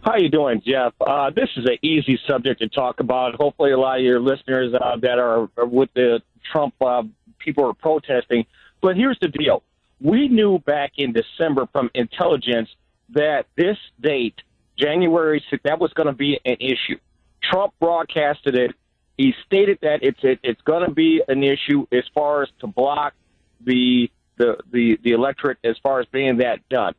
How 0.00 0.16
you 0.16 0.30
doing, 0.30 0.62
Jeff? 0.64 0.94
Uh, 1.00 1.30
this 1.34 1.48
is 1.56 1.66
an 1.66 1.76
easy 1.82 2.18
subject 2.26 2.60
to 2.60 2.68
talk 2.68 3.00
about. 3.00 3.34
Hopefully, 3.34 3.72
a 3.72 3.78
lot 3.78 3.98
of 3.98 4.04
your 4.04 4.20
listeners 4.20 4.72
uh, 4.74 4.96
that 5.02 5.18
are 5.18 5.48
with 5.66 5.90
the 5.94 6.20
Trump 6.52 6.74
uh, 6.80 7.02
people 7.38 7.66
are 7.66 7.74
protesting. 7.74 8.46
But 8.80 8.96
here's 8.96 9.18
the 9.20 9.28
deal: 9.28 9.62
we 10.00 10.28
knew 10.28 10.60
back 10.60 10.92
in 10.96 11.12
December 11.12 11.68
from 11.72 11.90
intelligence 11.94 12.68
that 13.10 13.46
this 13.56 13.76
date, 14.00 14.36
January 14.78 15.42
6th, 15.52 15.62
that 15.64 15.78
was 15.78 15.92
going 15.94 16.06
to 16.06 16.12
be 16.12 16.38
an 16.44 16.56
issue. 16.60 16.98
Trump 17.42 17.74
broadcasted 17.80 18.54
it. 18.54 18.72
He 19.16 19.34
stated 19.46 19.78
that 19.82 20.02
it's 20.02 20.18
it, 20.22 20.38
it's 20.42 20.60
going 20.62 20.86
to 20.86 20.94
be 20.94 21.22
an 21.26 21.42
issue 21.42 21.86
as 21.92 22.04
far 22.14 22.42
as 22.42 22.48
to 22.60 22.66
block 22.66 23.14
the 23.60 24.10
the 24.36 24.58
the 24.70 24.98
the 25.02 25.12
electorate 25.12 25.58
as 25.64 25.76
far 25.82 26.00
as 26.00 26.06
being 26.06 26.38
that 26.38 26.68
done. 26.68 26.94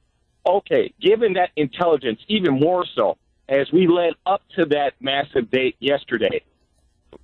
Okay, 0.46 0.93
given 1.00 1.34
that 1.34 1.51
intelligence, 1.55 2.19
even 2.27 2.60
more 2.60 2.86
so 2.96 3.17
as 3.48 3.72
we 3.72 3.88
led 3.88 4.13
up 4.25 4.41
to 4.55 4.65
that 4.65 4.93
massive 5.00 5.50
date 5.50 5.75
yesterday, 5.79 6.43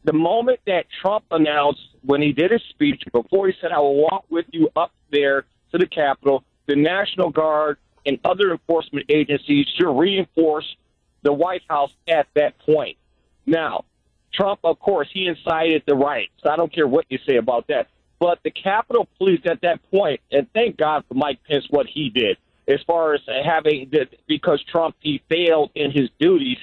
the 0.03 0.13
moment 0.13 0.59
that 0.65 0.85
Trump 1.01 1.25
announced 1.31 1.81
when 2.03 2.21
he 2.21 2.31
did 2.31 2.51
his 2.51 2.61
speech 2.69 3.03
before 3.11 3.47
he 3.47 3.53
said, 3.59 3.71
"I 3.71 3.79
will 3.79 3.95
walk 3.95 4.25
with 4.29 4.45
you 4.51 4.69
up 4.75 4.91
there 5.11 5.45
to 5.71 5.77
the 5.77 5.87
Capitol," 5.87 6.43
the 6.67 6.75
National 6.75 7.29
Guard 7.29 7.77
and 8.05 8.19
other 8.23 8.51
enforcement 8.51 9.05
agencies 9.09 9.67
should 9.75 9.91
reinforce 9.91 10.75
the 11.23 11.33
White 11.33 11.63
House 11.67 11.91
at 12.07 12.27
that 12.35 12.57
point. 12.59 12.97
Now, 13.45 13.85
Trump, 14.33 14.59
of 14.63 14.79
course, 14.79 15.07
he 15.13 15.27
incited 15.27 15.83
the 15.85 15.95
riots. 15.95 16.33
I 16.49 16.55
don't 16.55 16.73
care 16.73 16.87
what 16.87 17.05
you 17.09 17.19
say 17.27 17.37
about 17.37 17.67
that. 17.67 17.87
But 18.19 18.39
the 18.43 18.51
Capitol 18.51 19.07
Police 19.17 19.41
at 19.45 19.61
that 19.61 19.79
point, 19.91 20.21
and 20.31 20.47
thank 20.53 20.77
God 20.77 21.03
for 21.07 21.15
Mike 21.15 21.39
Pence 21.47 21.65
what 21.69 21.85
he 21.87 22.09
did 22.09 22.37
as 22.67 22.81
far 22.87 23.13
as 23.13 23.21
having 23.43 23.91
because 24.27 24.63
Trump 24.63 24.95
he 24.99 25.21
failed 25.29 25.71
in 25.75 25.91
his 25.91 26.09
duties 26.19 26.57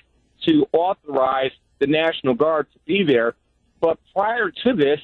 to 0.47 0.67
authorize 0.73 1.53
the 1.79 1.87
National 1.87 2.35
Guard 2.35 2.67
to 2.73 2.79
be 2.85 3.05
there. 3.05 3.35
But 3.81 3.99
prior 4.15 4.51
to 4.51 4.73
this, 4.73 5.01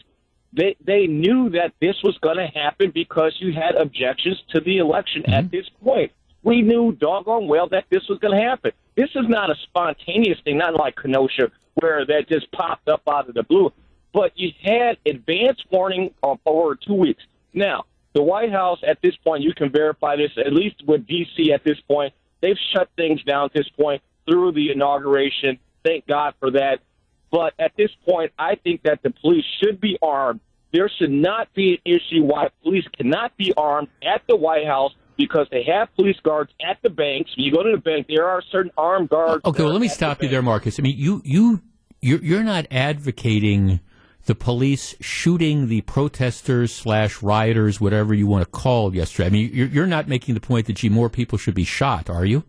they 0.53 0.77
they 0.85 1.07
knew 1.07 1.51
that 1.51 1.75
this 1.81 1.97
was 2.03 2.17
going 2.19 2.39
to 2.39 2.47
happen 2.47 2.91
because 2.93 3.37
you 3.39 3.53
had 3.53 3.75
objections 3.77 4.43
to 4.55 4.61
the 4.61 4.79
election 4.79 5.23
mm-hmm. 5.23 5.35
at 5.35 5.51
this 5.51 5.67
point. 5.83 6.13
We 6.43 6.63
knew 6.63 6.93
doggone 6.93 7.49
well 7.49 7.69
that 7.69 7.85
this 7.91 8.09
was 8.09 8.19
going 8.21 8.37
to 8.37 8.43
happen. 8.43 8.73
This 8.97 9.11
is 9.15 9.29
not 9.29 9.51
a 9.51 9.55
spontaneous 9.65 10.39
thing, 10.45 10.59
not 10.59 10.75
like 10.75 10.97
Kenosha 10.97 11.51
where 11.81 12.05
that 12.07 12.29
just 12.29 12.51
popped 12.53 12.89
up 12.89 13.03
out 13.09 13.29
of 13.29 13.35
the 13.35 13.43
blue. 13.43 13.73
But 14.13 14.33
you 14.37 14.51
had 14.63 14.97
advance 15.07 15.59
warning 15.71 16.15
of 16.23 16.39
over 16.47 16.75
two 16.77 16.95
weeks. 16.95 17.23
Now, 17.53 17.85
the 18.15 18.23
White 18.23 18.51
House 18.51 18.79
at 18.87 18.99
this 19.03 19.17
point, 19.17 19.43
you 19.43 19.53
can 19.55 19.71
verify 19.71 20.17
this, 20.17 20.31
at 20.39 20.53
least 20.53 20.77
with 20.87 21.07
D.C. 21.07 21.53
at 21.53 21.63
this 21.65 21.79
point, 21.87 22.15
they've 22.41 22.57
shut 22.75 22.89
things 22.97 23.23
down 23.23 23.47
at 23.47 23.53
this 23.53 23.69
point 23.69 24.03
through 24.27 24.53
the 24.53 24.71
inauguration 24.71 25.59
Thank 25.85 26.07
God 26.07 26.35
for 26.39 26.51
that. 26.53 26.81
But 27.31 27.55
at 27.59 27.73
this 27.77 27.91
point, 28.07 28.33
I 28.39 28.57
think 28.57 28.83
that 28.83 29.03
the 29.03 29.11
police 29.11 29.45
should 29.63 29.81
be 29.81 29.99
armed. 30.03 30.41
There 30.73 30.91
should 30.99 31.11
not 31.11 31.53
be 31.55 31.81
an 31.85 31.95
issue 31.95 32.25
why 32.25 32.49
police 32.63 32.85
cannot 32.97 33.37
be 33.37 33.53
armed 33.57 33.89
at 34.03 34.23
the 34.29 34.37
White 34.37 34.67
House 34.67 34.93
because 35.17 35.47
they 35.51 35.65
have 35.65 35.95
police 35.97 36.19
guards 36.23 36.53
at 36.61 36.79
the 36.83 36.91
banks. 36.91 37.35
When 37.37 37.45
you 37.45 37.53
go 37.53 37.63
to 37.63 37.73
the 37.73 37.81
bank, 37.83 38.07
there 38.09 38.27
are 38.27 38.43
certain 38.53 38.71
armed 38.77 39.09
guards. 39.09 39.45
Okay, 39.45 39.63
well, 39.63 39.73
let 39.73 39.81
me 39.81 39.89
stop 39.89 40.23
you 40.23 40.29
there, 40.29 40.43
Marcus. 40.43 40.79
I 40.79 40.83
mean, 40.83 40.97
you 40.97 41.23
you 41.25 41.63
you're, 42.01 42.21
you're 42.21 42.45
not 42.45 42.67
advocating 42.71 43.81
the 44.27 44.35
police 44.35 44.95
shooting 45.01 45.69
the 45.69 45.81
protesters 45.83 46.75
slash 46.75 47.23
rioters, 47.23 47.81
whatever 47.81 48.13
you 48.13 48.27
want 48.27 48.45
to 48.45 48.51
call 48.51 48.95
yesterday. 48.95 49.27
I 49.27 49.31
mean, 49.31 49.51
you're, 49.53 49.69
you're 49.69 49.87
not 49.87 50.07
making 50.07 50.35
the 50.35 50.41
point 50.41 50.67
that 50.67 50.75
gee, 50.75 50.89
more 50.91 51.09
people 51.09 51.39
should 51.39 51.55
be 51.55 51.65
shot, 51.65 52.11
are 52.11 52.25
you? 52.27 52.45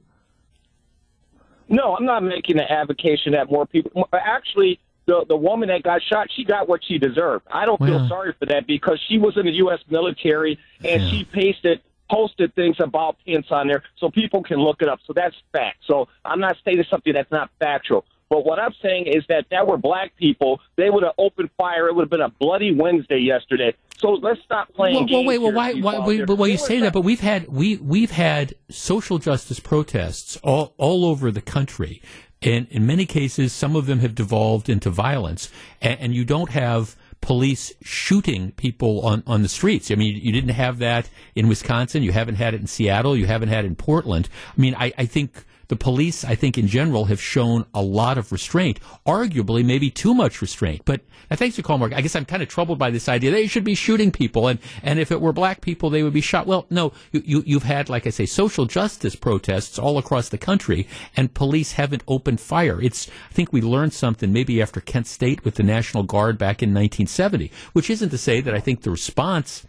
No, 1.70 1.96
I'm 1.96 2.06
not 2.06 2.24
making 2.24 2.58
an 2.60 2.66
advocation 2.70 3.34
that 3.34 3.50
more 3.52 3.66
people. 3.66 4.10
Actually, 4.12 4.80
the 5.06 5.24
the 5.28 5.36
woman 5.38 5.70
that 5.70 5.84
got 5.84 6.02
shot, 6.02 6.28
she 6.36 6.44
got 6.44 6.68
what 6.68 6.82
she 6.84 6.98
deserved. 6.98 7.46
I 7.52 7.66
don't 7.66 7.80
feel 7.80 8.08
sorry 8.08 8.34
for 8.40 8.46
that 8.48 8.66
because 8.68 9.00
she 9.08 9.18
was 9.20 9.38
in 9.38 9.46
the 9.46 9.52
U.S. 9.54 9.80
military 9.90 10.58
and 10.84 11.02
Yeah. 11.04 11.10
she 11.10 11.24
pasted 11.26 11.82
posted 12.10 12.54
things 12.56 12.78
about 12.80 13.18
Pence 13.24 13.46
on 13.52 13.68
there 13.68 13.84
so 14.00 14.10
people 14.10 14.42
can 14.42 14.58
look 14.58 14.82
it 14.82 14.90
up. 14.90 15.00
So 15.06 15.14
that's 15.14 15.36
fact. 15.52 15.78
So 15.86 16.08
I'm 16.26 16.40
not 16.40 16.58
stating 16.58 16.84
something 16.90 17.14
that's 17.14 17.32
not 17.32 17.52
factual. 17.60 18.04
But 18.30 18.46
what 18.46 18.60
I'm 18.60 18.74
saying 18.82 19.08
is 19.08 19.24
that 19.30 19.46
that 19.52 19.66
were 19.66 19.78
black 19.78 20.16
people, 20.16 20.60
they 20.78 20.90
would 20.90 21.04
have 21.04 21.14
opened 21.18 21.50
fire. 21.58 21.88
It 21.88 21.96
would 21.96 22.04
have 22.04 22.10
been 22.10 22.22
a 22.22 22.30
bloody 22.30 22.74
Wednesday 22.76 23.18
yesterday. 23.20 23.74
So 23.98 24.12
let's 24.12 24.40
stop 24.46 24.74
playing 24.74 24.94
Well, 24.96 25.04
well, 25.04 25.10
games. 25.10 25.28
wait, 25.28 25.38
well, 25.40 25.52
why, 25.52 25.74
why, 25.74 26.00
wait, 26.06 26.26
but 26.26 26.38
well, 26.38 26.48
you 26.48 26.58
say 26.58 26.80
that, 26.80 26.94
but 26.94 27.02
we've 27.02 27.20
had 27.20 27.48
we 27.50 27.78
we've 27.78 28.12
had 28.12 28.54
social 28.70 29.18
justice 29.18 29.60
protests 29.60 30.38
all 30.44 30.74
all 30.78 31.06
over 31.06 31.32
the 31.32 31.42
country, 31.42 32.02
and 32.42 32.68
in 32.70 32.86
many 32.86 33.06
cases, 33.06 33.52
some 33.52 33.76
of 33.76 33.88
them 33.88 34.00
have 34.00 34.16
devolved 34.16 34.70
into 34.70 34.90
violence, 34.90 35.50
and, 35.82 36.00
and 36.00 36.16
you 36.16 36.24
don't 36.24 36.52
have 36.52 36.96
police 37.22 37.74
shooting 37.82 38.52
people 38.54 39.02
on, 39.06 39.22
on 39.28 39.42
the 39.42 39.50
streets. 39.50 39.92
I 39.92 39.96
mean, 39.96 40.16
you 40.16 40.32
didn't 40.32 40.52
have 40.52 40.80
that 40.80 41.10
in 41.36 41.50
Wisconsin. 41.50 42.02
You 42.02 42.14
haven't 42.14 42.36
had 42.36 42.54
it 42.54 42.62
in 42.62 42.68
Seattle. 42.68 43.18
You 43.18 43.26
haven't 43.26 43.50
had 43.50 43.66
it 43.66 43.68
in 43.68 43.76
Portland. 43.76 44.30
I 44.58 44.62
mean, 44.62 44.74
I, 44.76 44.94
I 44.98 45.06
think 45.06 45.44
the 45.70 45.76
police, 45.76 46.26
I 46.26 46.36
think 46.36 46.58
in 46.58 46.68
general, 46.68 47.06
have 47.06 47.22
shown 47.22 47.66
a 47.76 47.82
lot 47.82 48.18
of 48.18 48.32
restraint, 48.32 48.80
arguably 49.06 49.64
maybe 49.64 49.92
too 49.92 50.16
much 50.16 50.42
restraint. 50.42 50.82
But 50.84 51.02
uh, 51.30 51.36
thanks 51.36 51.56
for 51.56 51.62
calling, 51.62 51.80
Mark. 51.80 51.94
I 51.94 52.02
guess 52.02 52.16
I'm 52.16 52.26
kind 52.26 52.42
of 52.42 52.50
troubled 52.50 52.80
by 52.80 52.90
this 52.90 53.08
idea 53.08 53.30
they 53.30 53.46
should 53.46 53.64
be 53.64 53.76
shooting 53.76 54.12
people, 54.12 54.48
and, 54.48 54.60
and 54.82 55.00
if 55.00 55.12
it 55.12 55.22
were 55.22 55.32
black 55.32 55.62
people, 55.62 55.92
they 55.92 56.02
would 56.02 56.14
be 56.14 56.22
shot. 56.22 56.48
Well, 56.48 56.66
no, 56.72 56.92
you, 57.12 57.22
you, 57.24 57.44
you've 57.46 57.64
had, 57.64 57.88
like 57.88 58.08
I 58.08 58.10
say, 58.10 58.26
social 58.26 58.66
justice 58.66 59.16
protests 59.16 59.78
all 59.78 60.00
across 60.00 60.30
the 60.30 60.40
country, 60.40 60.88
and 61.16 61.34
police 61.34 61.74
haven't 61.74 62.04
opened 62.08 62.42
fire. 62.42 62.82
It's, 62.82 63.08
I 63.30 63.34
think 63.34 63.54
we 63.54 63.62
learned 63.62 63.94
something 63.94 64.34
maybe 64.34 64.62
after 64.62 64.82
Kent 64.82 65.06
State 65.06 65.46
with 65.46 65.56
the 65.56 65.64
National 65.64 66.02
Guard 66.02 66.40
back 66.40 66.64
in 66.64 66.70
1970, 66.70 67.52
which 67.74 67.92
isn't 67.92 68.10
to 68.10 68.18
say 68.18 68.42
that 68.42 68.56
I 68.56 68.60
think 68.60 68.82
the 68.82 68.92
response 68.92 69.68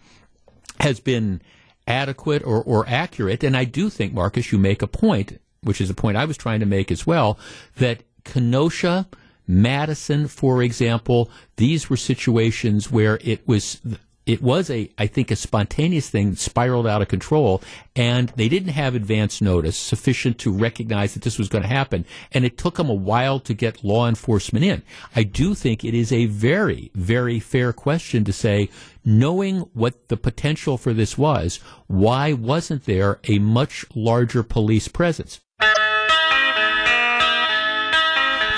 has 0.81 0.99
been 0.99 1.43
adequate 1.87 2.43
or, 2.43 2.63
or 2.63 2.87
accurate. 2.89 3.45
And 3.45 3.55
I 3.55 3.65
do 3.65 3.91
think, 3.91 4.15
Marcus, 4.15 4.51
you 4.51 4.59
make 4.59 4.81
a 4.81 4.87
point, 4.87 5.39
which 5.63 5.81
is 5.81 5.91
a 5.91 5.95
point 5.95 6.17
I 6.17 6.25
was 6.25 6.37
trying 6.37 6.61
to 6.61 6.67
make 6.67 6.91
as 6.91 7.07
well, 7.07 7.39
that 7.77 8.03
Kenosha, 8.25 9.07
Madison, 9.47 10.29
for 10.29 10.63
example, 10.63 11.31
these 11.57 11.91
were 11.91 11.97
situations 11.97 12.91
where 12.91 13.19
it 13.23 13.47
was 13.47 13.81
it 14.27 14.43
was 14.43 14.71
a 14.71 14.89
I 14.97 15.07
think 15.07 15.31
a 15.31 15.37
spontaneous 15.37 16.09
thing 16.09 16.37
spiraled 16.37 16.87
out 16.87 17.03
of 17.03 17.09
control 17.09 17.63
and 17.97 18.29
they 18.37 18.49
didn't 18.49 18.75
have 18.75 18.95
advance 18.95 19.41
notice 19.41 19.77
sufficient 19.77 20.39
to 20.39 20.53
recognize 20.53 21.15
that 21.15 21.23
this 21.23 21.39
was 21.39 21.49
going 21.49 21.63
to 21.63 21.69
happen 21.69 22.05
and 22.31 22.45
it 22.45 22.57
took 22.57 22.77
them 22.77 22.89
a 22.89 22.95
while 22.95 23.41
to 23.41 23.55
get 23.55 23.83
law 23.83 24.07
enforcement 24.07 24.65
in. 24.65 24.83
I 25.17 25.25
do 25.25 25.55
think 25.55 25.85
it 25.85 25.95
is 25.95 26.13
a 26.13 26.27
very 26.27 26.91
very 26.95 27.41
fair 27.41 27.73
question 27.73 28.23
to 28.25 28.33
say 28.33 28.69
knowing 29.05 29.61
what 29.73 30.09
the 30.09 30.17
potential 30.17 30.77
for 30.77 30.93
this 30.93 31.19
was 31.19 31.57
why 31.89 32.33
wasn't 32.33 32.85
there 32.85 33.19
a 33.25 33.39
much 33.41 33.85
larger 33.95 34.43
police 34.43 34.87
presence? 34.87 35.41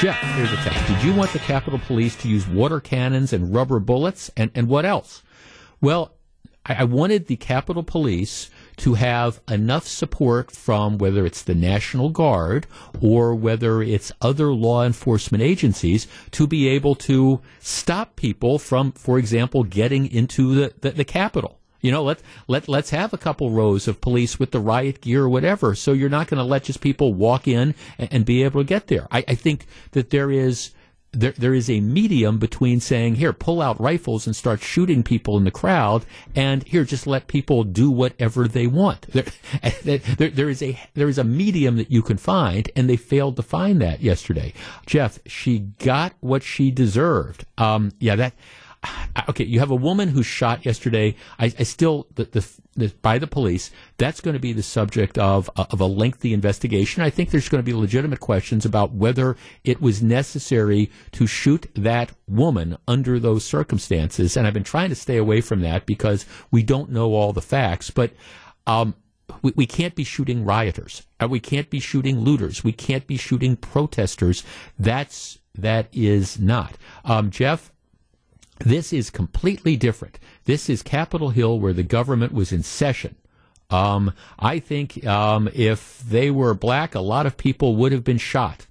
Jeff, 0.03 0.21
here's 0.35 0.51
a 0.51 0.57
text. 0.57 0.85
Did 0.89 1.05
you 1.05 1.15
want 1.15 1.33
the 1.33 1.39
Capitol 1.39 1.79
Police 1.79 2.17
to 2.17 2.29
use 2.29 2.45
water 2.49 2.81
cannons 2.81 3.33
and 3.33 3.55
rubber 3.55 3.79
bullets? 3.79 4.33
And, 4.37 4.51
and 4.53 4.67
what 4.67 4.85
else? 4.85 5.23
Well, 5.81 6.17
I, 6.67 6.75
I 6.81 6.85
wanted 6.85 7.29
the 7.29 7.37
Capitol 7.37 7.85
Police 7.85 8.51
to 8.79 8.95
have 8.95 9.41
enough 9.49 9.87
support 9.87 10.51
from 10.51 10.99
whether 10.99 11.25
it's 11.25 11.43
the 11.43 11.55
National 11.55 12.09
Guard 12.09 12.67
or 13.01 13.37
whether 13.37 13.81
it's 13.81 14.11
other 14.21 14.53
law 14.53 14.85
enforcement 14.85 15.41
agencies 15.41 16.09
to 16.33 16.49
be 16.49 16.67
able 16.67 16.97
to 16.97 17.41
stop 17.61 18.17
people 18.17 18.59
from, 18.59 18.91
for 18.91 19.21
example, 19.21 19.63
getting 19.63 20.11
into 20.11 20.53
the, 20.53 20.75
the, 20.81 20.91
the 20.91 21.05
Capitol. 21.05 21.61
You 21.83 21.91
know, 21.91 22.05
let 22.05 22.23
let 22.49 22.69
let's 22.69 22.91
have 22.91 23.13
a 23.13 23.19
couple 23.19 23.51
rows 23.51 23.87
of 23.89 24.01
police 24.01 24.39
with 24.39 24.53
the 24.53 24.61
riot 24.61 25.01
gear 25.01 25.25
or 25.25 25.29
whatever. 25.29 25.75
So 25.75 25.93
you're 25.93 26.09
not 26.09 26.29
going 26.29 26.39
to 26.39 26.45
let 26.45 26.65
just 26.65 26.81
people 26.81 27.13
walk 27.13 27.47
in 27.47 27.75
and, 27.99 28.09
and 28.13 28.25
be 28.25 28.43
able 28.45 28.61
to 28.61 28.67
get 28.67 28.87
there. 28.87 29.07
I, 29.11 29.25
I 29.29 29.35
think 29.35 29.67
that 29.91 30.11
there 30.11 30.31
is 30.31 30.71
there 31.13 31.33
there 31.33 31.55
is 31.55 31.69
a 31.69 31.81
medium 31.81 32.39
between 32.39 32.81
saying 32.81 33.17
here 33.17 33.33
pull 33.33 33.61
out 33.61 33.81
rifles 33.81 34.27
and 34.27 34.35
start 34.35 34.63
shooting 34.63 35.03
people 35.03 35.37
in 35.37 35.45
the 35.45 35.51
crowd, 35.51 36.05
and 36.35 36.63
here 36.65 36.85
just 36.85 37.07
let 37.07 37.27
people 37.27 37.65
do 37.65 37.91
whatever 37.91 38.49
they 38.49 38.67
want. 38.67 39.03
There 39.13 39.25
there, 39.83 39.99
there 40.31 40.49
is 40.49 40.63
a 40.63 40.81
there 40.95 41.09
is 41.09 41.19
a 41.19 41.25
medium 41.25 41.77
that 41.77 41.91
you 41.91 42.03
can 42.03 42.17
find, 42.17 42.71
and 42.75 42.89
they 42.89 42.97
failed 42.97 43.37
to 43.37 43.43
find 43.43 43.81
that 43.83 44.01
yesterday. 44.01 44.55
Jeff, 44.87 45.19
she 45.27 45.59
got 45.59 46.15
what 46.21 46.43
she 46.43 46.71
deserved. 46.71 47.45
Um, 47.59 47.93
yeah, 47.99 48.17
that 48.17 48.33
okay, 49.29 49.45
you 49.45 49.61
have 49.61 49.71
a 49.71 49.77
woman 49.77 50.09
who 50.09 50.23
shot 50.23 50.65
yesterday. 50.65 51.17
I, 51.39 51.47
I 51.59 51.63
still 51.63 52.07
the, 52.15 52.25
the, 52.25 52.49
the 52.75 52.95
by 53.03 53.19
the 53.19 53.27
police. 53.27 53.71
That's 53.99 54.21
going 54.21 54.35
to 54.35 54.41
be 54.41 54.53
the 54.53 54.63
subject 54.63 55.19
of 55.19 55.51
of 55.57 55.81
a 55.81 55.87
lengthy 55.87 56.33
investigation. 56.33 57.03
I 57.03 57.11
think 57.11 57.31
there's 57.31 57.49
going 57.49 57.63
to 57.63 57.71
be 57.71 57.75
legitimate 57.75 58.21
questions 58.21 58.65
about 58.65 58.93
whether 58.93 59.37
it 59.65 59.81
was 59.81 60.03
necessary 60.03 60.91
to 61.13 61.27
shoot 61.27 61.67
that 61.75 62.13
woman 62.29 62.79
under 62.89 63.19
those 63.19 63.45
circumstances. 63.45 64.37
And 64.37 64.47
I've 64.47 64.55
been 64.55 64.65
trying 64.65 64.91
to 64.91 64.95
stay 64.97 65.17
away 65.17 65.41
from 65.41 65.61
that 65.61 65.87
because 65.87 66.27
we 66.51 66.63
don't 66.63 66.91
know 66.91 67.15
all 67.15 67.33
the 67.33 67.43
facts. 67.43 67.91
But 67.91 68.13
um, 68.67 68.95
we, 69.43 69.53
we 69.57 69.67
can't 69.67 69.95
be 69.95 70.05
shooting 70.05 70.45
rioters. 70.45 71.07
Uh, 71.21 71.29
We 71.29 71.41
can't 71.41 71.71
be 71.71 71.81
shooting 71.81 72.21
looters. 72.21 72.63
We 72.63 72.73
can't 72.73 73.07
be 73.07 73.17
shooting 73.17 73.57
protesters. 73.57 74.45
That's 74.79 75.39
that 75.55 75.89
is 75.93 76.39
not. 76.39 76.79
Um, 77.05 77.31
Jeff, 77.31 77.72
this 78.65 78.93
is 78.93 79.11
completely 79.11 79.77
different. 79.77 80.19
This 80.45 80.69
is 80.69 80.83
Capitol 80.83 81.31
Hill 81.31 81.59
where 81.61 81.73
the 81.73 81.83
government 81.83 82.33
was 82.33 82.53
in 82.53 82.63
session. 82.63 83.17
Um, 83.71 84.13
I 84.39 84.59
think 84.59 85.05
um, 85.07 85.49
if 85.55 86.01
they 86.01 86.31
were 86.31 86.55
black, 86.55 86.95
a 86.95 87.01
lot 87.01 87.27
of 87.27 87.37
people 87.37 87.77
would 87.77 87.93
have 87.93 88.05
been 88.05 88.19
shot. 88.19 88.67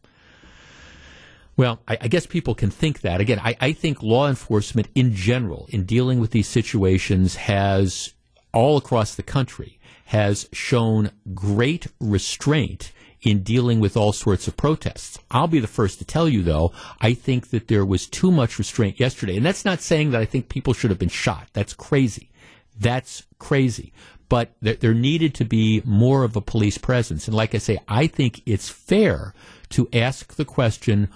Well, 1.58 1.80
I, 1.88 1.98
I 2.02 2.08
guess 2.08 2.26
people 2.26 2.56
can 2.56 2.70
think 2.70 3.02
that. 3.02 3.20
Again, 3.20 3.40
I, 3.40 3.56
I 3.60 3.72
think 3.74 4.02
law 4.02 4.28
enforcement 4.28 4.88
in 4.96 5.14
general, 5.14 5.68
in 5.70 5.86
dealing 5.86 6.20
with 6.20 6.32
these 6.32 6.48
situations, 6.48 7.36
has 7.36 8.14
all 8.54 8.78
across 8.78 9.16
the 9.16 9.24
country 9.24 9.80
has 10.06 10.50
shown 10.52 11.10
great 11.34 11.88
restraint 12.02 12.92
in 13.22 13.44
dealing 13.44 13.80
with 13.80 13.96
all 13.96 14.14
sorts 14.14 14.48
of 14.48 14.58
protests. 14.58 15.20
I'll 15.30 15.48
be 15.48 15.60
the 15.60 15.68
first 15.68 16.00
to 16.00 16.06
tell 16.06 16.28
you, 16.28 16.42
though, 16.42 16.72
I 17.00 17.14
think 17.14 17.50
that 17.50 17.68
there 17.68 17.86
was 17.86 18.08
too 18.08 18.32
much 18.32 18.58
restraint 18.58 19.00
yesterday. 19.00 19.38
And 19.38 19.46
that's 19.46 19.66
not 19.66 19.82
saying 19.82 20.12
that 20.12 20.22
I 20.22 20.26
think 20.26 20.50
people 20.50 20.74
should 20.74 20.90
have 20.90 21.00
been 21.00 21.10
shot. 21.10 21.48
That's 21.54 21.74
crazy. 21.74 22.32
That's 22.80 23.24
crazy. 23.38 23.94
But 24.28 24.54
there, 24.62 24.76
there 24.76 24.94
needed 24.94 25.36
to 25.36 25.46
be 25.46 25.82
more 25.86 26.24
of 26.24 26.36
a 26.36 26.42
police 26.42 26.78
presence. 26.78 27.28
And 27.28 27.36
like 27.36 27.54
I 27.54 27.60
say, 27.60 27.80
I 27.88 28.08
think 28.08 28.42
it's 28.46 28.70
fair 28.70 29.34
to 29.70 29.88
ask 29.94 30.36
the 30.36 30.46
question, 30.46 31.10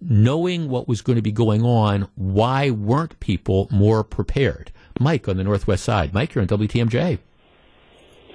knowing 0.00 0.68
what 0.68 0.86
was 0.86 1.02
going 1.02 1.16
to 1.16 1.22
be 1.22 1.32
going 1.32 1.64
on, 1.64 2.08
why 2.14 2.70
weren't 2.70 3.18
people 3.20 3.68
more 3.70 4.04
prepared? 4.04 4.70
Mike 5.00 5.28
on 5.28 5.38
the 5.38 5.44
Northwest 5.44 5.84
side. 5.84 6.14
Mike, 6.14 6.34
you're 6.34 6.42
on 6.42 6.48
WTMJ. 6.48 7.18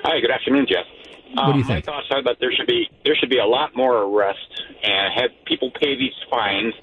Hi, 0.04 0.20
good 0.20 0.32
afternoon, 0.32 0.66
Jeff. 0.68 0.86
What 1.34 1.54
do 1.54 1.60
you 1.60 1.64
Uh, 1.66 1.68
think? 1.68 1.86
My 1.88 1.94
thoughts 1.94 2.08
are 2.12 2.24
that 2.24 2.38
there 2.40 2.52
should 2.52 2.68
be 2.68 2.90
there 3.06 3.16
should 3.16 3.30
be 3.30 3.40
a 3.40 3.46
lot 3.46 3.76
more 3.76 4.04
arrest 4.04 4.48
and 4.84 5.14
have 5.20 5.32
people 5.46 5.72
pay 5.72 5.96
these 5.96 6.14
fines 6.30 6.74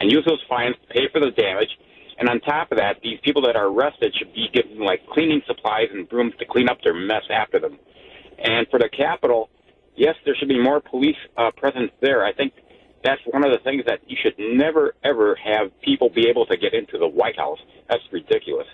and 0.00 0.10
use 0.10 0.24
those 0.26 0.42
fines 0.48 0.74
to 0.82 0.86
pay 0.94 1.08
for 1.12 1.20
the 1.20 1.30
damage. 1.30 1.70
And 2.18 2.28
on 2.28 2.40
top 2.40 2.70
of 2.72 2.78
that, 2.78 3.00
these 3.02 3.18
people 3.22 3.40
that 3.42 3.56
are 3.56 3.66
arrested 3.68 4.14
should 4.18 4.34
be 4.34 4.48
given 4.52 4.78
like 4.80 5.06
cleaning 5.06 5.42
supplies 5.46 5.88
and 5.92 6.08
brooms 6.08 6.34
to 6.38 6.44
clean 6.44 6.68
up 6.68 6.78
their 6.82 6.94
mess 6.94 7.22
after 7.30 7.58
them. 7.58 7.78
And 8.38 8.66
for 8.68 8.78
the 8.78 8.88
Capitol, 8.88 9.48
yes, 9.96 10.16
there 10.24 10.34
should 10.34 10.48
be 10.48 10.60
more 10.60 10.80
police 10.80 11.16
uh, 11.36 11.50
presence 11.56 11.90
there. 12.00 12.24
I 12.24 12.32
think 12.32 12.52
that's 13.02 13.20
one 13.30 13.44
of 13.44 13.52
the 13.52 13.58
things 13.64 13.84
that 13.86 14.00
you 14.06 14.16
should 14.22 14.34
never 14.38 14.94
ever 15.04 15.36
have 15.42 15.70
people 15.82 16.10
be 16.10 16.28
able 16.28 16.44
to 16.46 16.56
get 16.56 16.74
into 16.74 16.98
the 16.98 17.08
White 17.08 17.36
House. 17.38 17.58
That's 17.88 18.02
ridiculous. 18.12 18.66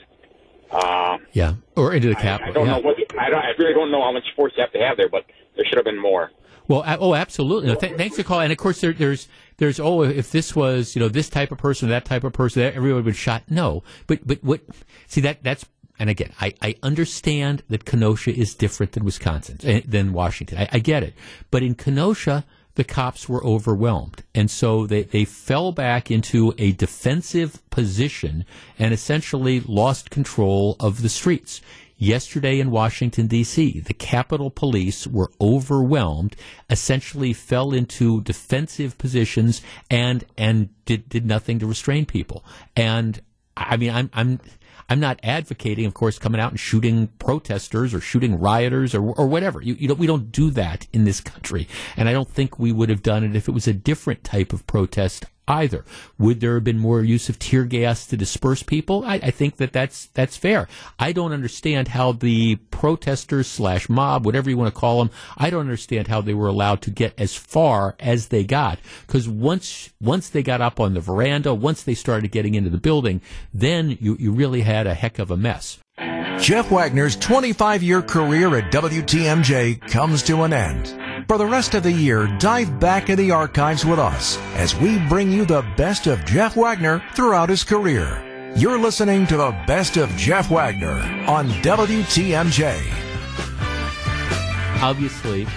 Uh, 0.71 1.19
yeah, 1.33 1.55
or 1.77 1.95
into 1.95 2.09
the 2.09 2.19
I, 2.19 2.23
Capitol. 2.23 2.51
I 2.51 2.55
don't 2.55 2.67
yeah. 2.67 2.73
know 2.73 2.81
what 2.81 2.97
I 3.19 3.31
don't. 3.31 3.39
I 3.39 3.51
really 3.59 3.75
don't 3.75 3.91
know 3.91 4.03
how 4.03 4.13
much 4.13 4.25
force 4.35 4.53
you 4.57 4.63
have 4.63 4.73
to 4.73 4.79
have 4.81 4.97
there, 4.97 5.09
but 5.09 5.25
there 5.55 5.65
should 5.65 5.77
have 5.77 5.85
been 5.85 6.01
more. 6.01 6.31
Well, 6.69 6.85
oh, 6.99 7.15
absolutely. 7.15 7.69
No, 7.69 7.77
th- 7.77 7.97
thanks 7.97 8.17
for 8.17 8.25
calling. 8.25 8.47
And 8.47 8.53
of 8.53 8.59
course, 8.59 8.81
there, 8.81 8.93
there's 8.93 9.29
there's 9.59 9.79
oh, 9.79 10.03
if 10.03 10.33
this 10.33 10.57
was 10.57 10.97
you 10.97 11.01
know 11.01 11.09
this 11.09 11.29
type 11.29 11.53
of 11.53 11.59
person, 11.59 11.89
that 11.89 12.05
type 12.05 12.25
of 12.25 12.33
person, 12.33 12.63
that 12.63 12.75
everyone 12.75 12.99
would 12.99 13.05
been 13.05 13.15
shot. 13.15 13.45
No, 13.49 13.83
but 14.07 14.27
but 14.27 14.43
what? 14.43 14.63
See 15.07 15.21
that 15.21 15.43
that's 15.43 15.65
and 15.99 16.11
again, 16.11 16.33
I, 16.41 16.55
I 16.61 16.75
understand 16.83 17.63
that 17.69 17.85
Kenosha 17.85 18.37
is 18.37 18.55
different 18.55 18.93
than 18.93 19.05
Wisconsin 19.05 19.59
eh, 19.63 19.81
than 19.87 20.13
Washington. 20.13 20.59
I, 20.59 20.69
I 20.73 20.79
get 20.79 21.03
it, 21.03 21.15
but 21.51 21.63
in 21.63 21.75
Kenosha. 21.75 22.45
The 22.77 22.85
cops 22.85 23.29
were 23.29 23.45
overwhelmed. 23.45 24.23
And 24.35 24.51
so 24.51 24.87
they, 24.87 25.03
they 25.03 25.25
fell 25.25 25.73
back 25.73 26.11
into 26.11 26.55
a 26.59 26.73
defensive 26.73 27.69
position 27.71 28.45
and 28.79 28.95
essentially 28.95 29.61
lost 29.61 30.11
control 30.11 30.77
of 30.79 31.03
the 31.03 31.09
streets. 31.09 31.61
Yesterday 31.99 32.61
in 32.61 32.71
Washington, 32.71 33.27
D.C., 33.27 33.81
the 33.81 33.95
Capitol 33.95 34.51
Police 34.51 35.07
were 35.07 35.33
overwhelmed, 35.41 36.37
essentially 36.69 37.33
fell 37.33 37.73
into 37.73 38.21
defensive 38.21 38.99
positions 38.99 39.63
and, 39.91 40.25
and 40.37 40.69
did, 40.85 41.09
did 41.09 41.25
nothing 41.25 41.59
to 41.59 41.67
restrain 41.67 42.05
people. 42.05 42.45
And 42.77 43.23
I 43.57 43.79
mean, 43.79 43.91
I'm, 43.91 44.11
I'm, 44.13 44.41
I'm 44.89 45.01
not 45.01 45.19
advocating, 45.23 45.87
of 45.87 45.95
course, 45.95 46.19
coming 46.19 46.41
out 46.41 46.53
and 46.53 46.61
shooting 46.61 47.09
protesters 47.19 47.93
or 47.93 48.01
shooting 48.01 48.39
rioters 48.39 48.95
or, 48.95 49.03
or 49.03 49.27
whatever. 49.27 49.61
You, 49.61 49.75
you 49.75 49.89
don't, 49.89 49.99
we 49.99 50.07
don't 50.07 50.31
do 50.31 50.51
that 50.51 50.87
in 50.93 51.05
this 51.05 51.21
country. 51.21 51.67
And 51.97 52.09
I 52.09 52.13
don't 52.13 52.29
think 52.29 52.59
we 52.59 52.73
would 52.73 52.89
have 52.89 53.03
done 53.03 53.25
it 53.25 53.35
if 53.35 53.49
it 53.49 53.53
was 53.53 53.67
a 53.67 53.73
different 53.73 54.23
type 54.23 54.53
of 54.53 54.67
protest 54.67 55.27
either. 55.49 55.85
Would 56.19 56.41
there 56.41 56.55
have 56.55 56.65
been 56.65 56.79
more 56.79 57.03
use 57.03 57.29
of 57.29 57.39
tear 57.39 57.65
gas 57.65 58.07
to 58.07 58.17
disperse 58.17 58.63
people? 58.63 59.05
I, 59.05 59.15
I 59.15 59.31
think 59.31 59.57
that 59.57 59.73
that's 59.73 60.07
that's 60.07 60.37
fair. 60.37 60.69
I 60.99 61.13
don't 61.13 61.33
understand 61.33 61.89
how 61.89 62.13
the 62.13 62.57
protesters 62.57 63.47
slash 63.47 63.89
mob, 63.89 64.25
whatever 64.25 64.51
you 64.51 64.57
want 64.57 64.75
to 64.75 64.81
call 64.81 64.99
them, 64.99 65.11
I 65.37 65.51
don't 65.51 65.61
understand 65.61 66.09
how 66.09 66.21
they 66.21 66.35
were 66.35 66.49
allowed 66.49 66.83
to 66.83 66.91
get 66.91 67.15
as 67.19 67.35
far 67.35 67.97
as 68.01 68.29
they 68.29 68.45
got. 68.45 68.79
Because 69.07 69.29
once 69.29 69.91
once 70.01 70.29
they 70.29 70.43
got 70.43 70.61
up 70.61 70.81
on 70.81 70.95
the 70.95 71.01
veranda, 71.01 71.55
once 71.55 71.83
they 71.83 71.95
started 71.95 72.31
getting 72.31 72.55
into 72.55 72.71
the 72.71 72.79
building, 72.79 73.21
then 73.53 73.97
you, 74.01 74.17
you 74.19 74.33
really 74.33 74.63
had 74.63 74.87
a 74.87 74.95
heck 74.95 75.19
of 75.19 75.31
a 75.31 75.37
mess. 75.37 75.79
Jeff 76.39 76.71
Wagner's 76.71 77.17
25 77.17 77.83
year 77.83 78.03
career 78.03 78.55
at 78.57 78.73
WTMJ 78.73 79.89
comes 79.91 80.23
to 80.25 80.43
an 80.43 80.53
end. 80.53 81.06
For 81.27 81.39
the 81.39 81.47
rest 81.47 81.75
of 81.75 81.83
the 81.83 81.91
year, 81.91 82.29
dive 82.39 82.79
back 82.79 83.11
in 83.11 83.19
the 83.19 83.33
archives 83.33 83.85
with 83.85 83.99
us 83.99 84.39
as 84.55 84.77
we 84.77 85.01
bring 85.09 85.33
you 85.33 85.45
the 85.45 85.67
best 85.77 86.07
of 86.07 86.25
Jeff 86.25 86.55
Wagner 86.57 87.03
throughout 87.17 87.49
his 87.49 87.65
career. 87.65 88.23
You're 88.55 88.79
listening 88.79 89.27
to 89.27 89.37
the 89.37 89.51
best 89.67 89.97
of 89.97 90.09
Jeff 90.11 90.53
Wagner 90.53 91.01
on 91.27 91.49
WTMJ. 91.63 92.81
Obviously, 94.81 95.49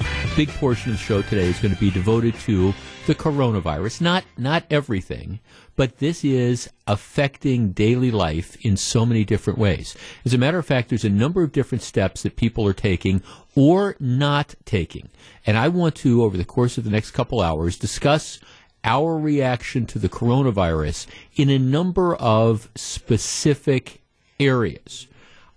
a 0.00 0.36
big 0.36 0.48
portion 0.48 0.90
of 0.90 0.98
the 0.98 1.02
show 1.02 1.22
today 1.22 1.46
is 1.46 1.60
going 1.60 1.72
to 1.72 1.80
be 1.80 1.92
devoted 1.92 2.34
to 2.40 2.74
the 3.06 3.14
coronavirus. 3.14 4.00
Not 4.00 4.24
not 4.36 4.64
everything, 4.70 5.40
but 5.76 5.98
this 5.98 6.24
is 6.24 6.68
affecting 6.86 7.72
daily 7.72 8.10
life 8.10 8.56
in 8.64 8.76
so 8.76 9.06
many 9.06 9.24
different 9.24 9.58
ways. 9.58 9.96
As 10.24 10.34
a 10.34 10.38
matter 10.38 10.58
of 10.58 10.66
fact, 10.66 10.88
there's 10.88 11.04
a 11.04 11.10
number 11.10 11.42
of 11.42 11.52
different 11.52 11.82
steps 11.82 12.22
that 12.22 12.36
people 12.36 12.66
are 12.66 12.72
taking 12.72 13.22
or 13.54 13.96
not 13.98 14.54
taking. 14.64 15.08
And 15.46 15.56
I 15.56 15.68
want 15.68 15.94
to, 15.96 16.22
over 16.22 16.36
the 16.36 16.44
course 16.44 16.76
of 16.78 16.84
the 16.84 16.90
next 16.90 17.12
couple 17.12 17.40
hours, 17.40 17.78
discuss 17.78 18.40
our 18.84 19.18
reaction 19.18 19.86
to 19.86 19.98
the 19.98 20.08
coronavirus 20.08 21.06
in 21.34 21.50
a 21.50 21.58
number 21.58 22.14
of 22.16 22.68
specific 22.76 24.00
areas. 24.38 25.08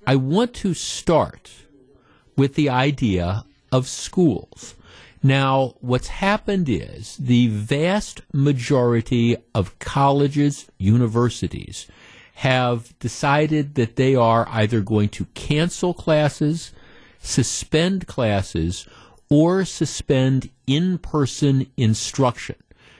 I 0.07 0.15
want 0.15 0.53
to 0.55 0.73
start 0.73 1.51
with 2.35 2.55
the 2.55 2.69
idea 2.69 3.45
of 3.71 3.87
schools. 3.87 4.75
Now, 5.21 5.75
what's 5.81 6.07
happened 6.07 6.69
is 6.69 7.17
the 7.17 7.47
vast 7.47 8.21
majority 8.31 9.35
of 9.53 9.77
colleges, 9.79 10.69
universities, 10.77 11.87
have 12.35 12.97
decided 12.99 13.75
that 13.75 13.97
they 13.97 14.15
are 14.15 14.47
either 14.49 14.79
going 14.79 15.09
to 15.09 15.25
cancel 15.33 15.93
classes, 15.93 16.71
suspend 17.19 18.07
classes, 18.07 18.87
or 19.29 19.65
suspend 19.65 20.49
in 20.65 20.97
person 20.97 21.67
instruction. 21.75 22.55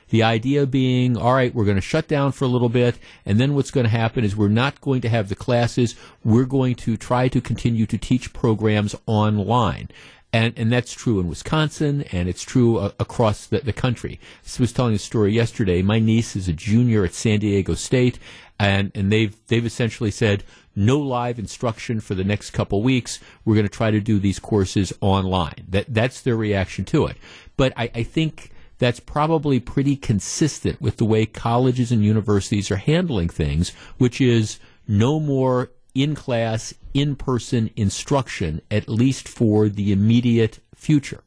The 0.10 0.24
idea 0.24 0.66
being, 0.66 1.16
all 1.16 1.34
right, 1.34 1.54
we're 1.54 1.66
going 1.66 1.78
to 1.78 1.82
shut 1.82 2.08
down 2.08 2.34
for 2.34 2.44
a 2.44 2.50
little 2.50 2.68
bit, 2.68 2.98
and 3.26 3.40
then 3.40 3.54
what's 3.56 3.72
going 3.72 3.86
to 3.86 3.90
happen 3.90 4.26
is 4.26 4.36
we're 4.36 4.50
not 4.50 4.82
going 4.82 5.02
to 5.02 5.10
have 5.10 5.30
the 5.30 5.36
classes. 5.36 5.96
We're 6.24 6.46
going 6.46 6.76
to 6.76 6.98
try 6.98 7.28
to 7.30 7.40
continue 7.40 7.86
to 7.86 7.98
teach 7.98 8.34
programs 8.34 8.96
online. 9.06 9.90
And, 10.32 10.54
and 10.58 10.72
that's 10.72 10.94
true 10.94 11.20
in 11.20 11.28
Wisconsin, 11.28 12.04
and 12.12 12.30
it's 12.30 12.44
true 12.44 12.78
uh, 12.78 12.92
across 13.00 13.48
the, 13.48 13.62
the 13.62 13.74
country. 13.74 14.20
I 14.46 14.62
was 14.62 14.72
telling 14.72 14.94
a 14.94 15.00
story 15.00 15.34
yesterday. 15.34 15.82
My 15.82 15.98
niece 15.98 16.36
is 16.36 16.48
a 16.48 16.54
junior 16.54 17.04
at 17.04 17.16
San 17.16 17.40
Diego 17.40 17.74
State, 17.74 18.20
and, 18.60 18.92
and 18.94 19.12
they've, 19.12 19.36
they've 19.48 19.66
essentially 19.66 20.12
said, 20.12 20.44
no 20.76 21.00
live 21.00 21.40
instruction 21.40 22.00
for 22.00 22.14
the 22.14 22.24
next 22.24 22.52
couple 22.52 22.84
weeks. 22.84 23.20
We're 23.44 23.56
going 23.56 23.68
to 23.68 23.74
try 23.74 23.90
to 23.90 24.00
do 24.00 24.20
these 24.20 24.38
courses 24.38 24.94
online. 25.02 25.66
That, 25.68 25.86
that's 25.90 26.22
their 26.22 26.36
reaction 26.36 26.86
to 26.86 27.08
it. 27.08 27.18
But 27.58 27.74
I, 27.76 27.90
I 27.96 28.04
think 28.04 28.52
that's 28.78 29.00
probably 29.00 29.60
pretty 29.60 29.96
consistent 29.96 30.80
with 30.80 30.98
the 30.98 31.06
way 31.06 31.26
colleges 31.26 31.92
and 31.92 32.06
universities 32.06 32.70
are 32.70 32.78
handling 32.78 33.30
things, 33.30 33.72
which 33.98 34.22
is 34.22 34.60
no 34.88 35.20
more 35.20 35.72
in 35.94 36.16
class, 36.16 36.74
in 36.94 37.16
person 37.16 37.70
instruction, 37.76 38.62
at 38.70 38.90
least 38.90 39.28
for 39.28 39.70
the 39.70 39.92
immediate 39.92 40.60
future. 40.76 41.24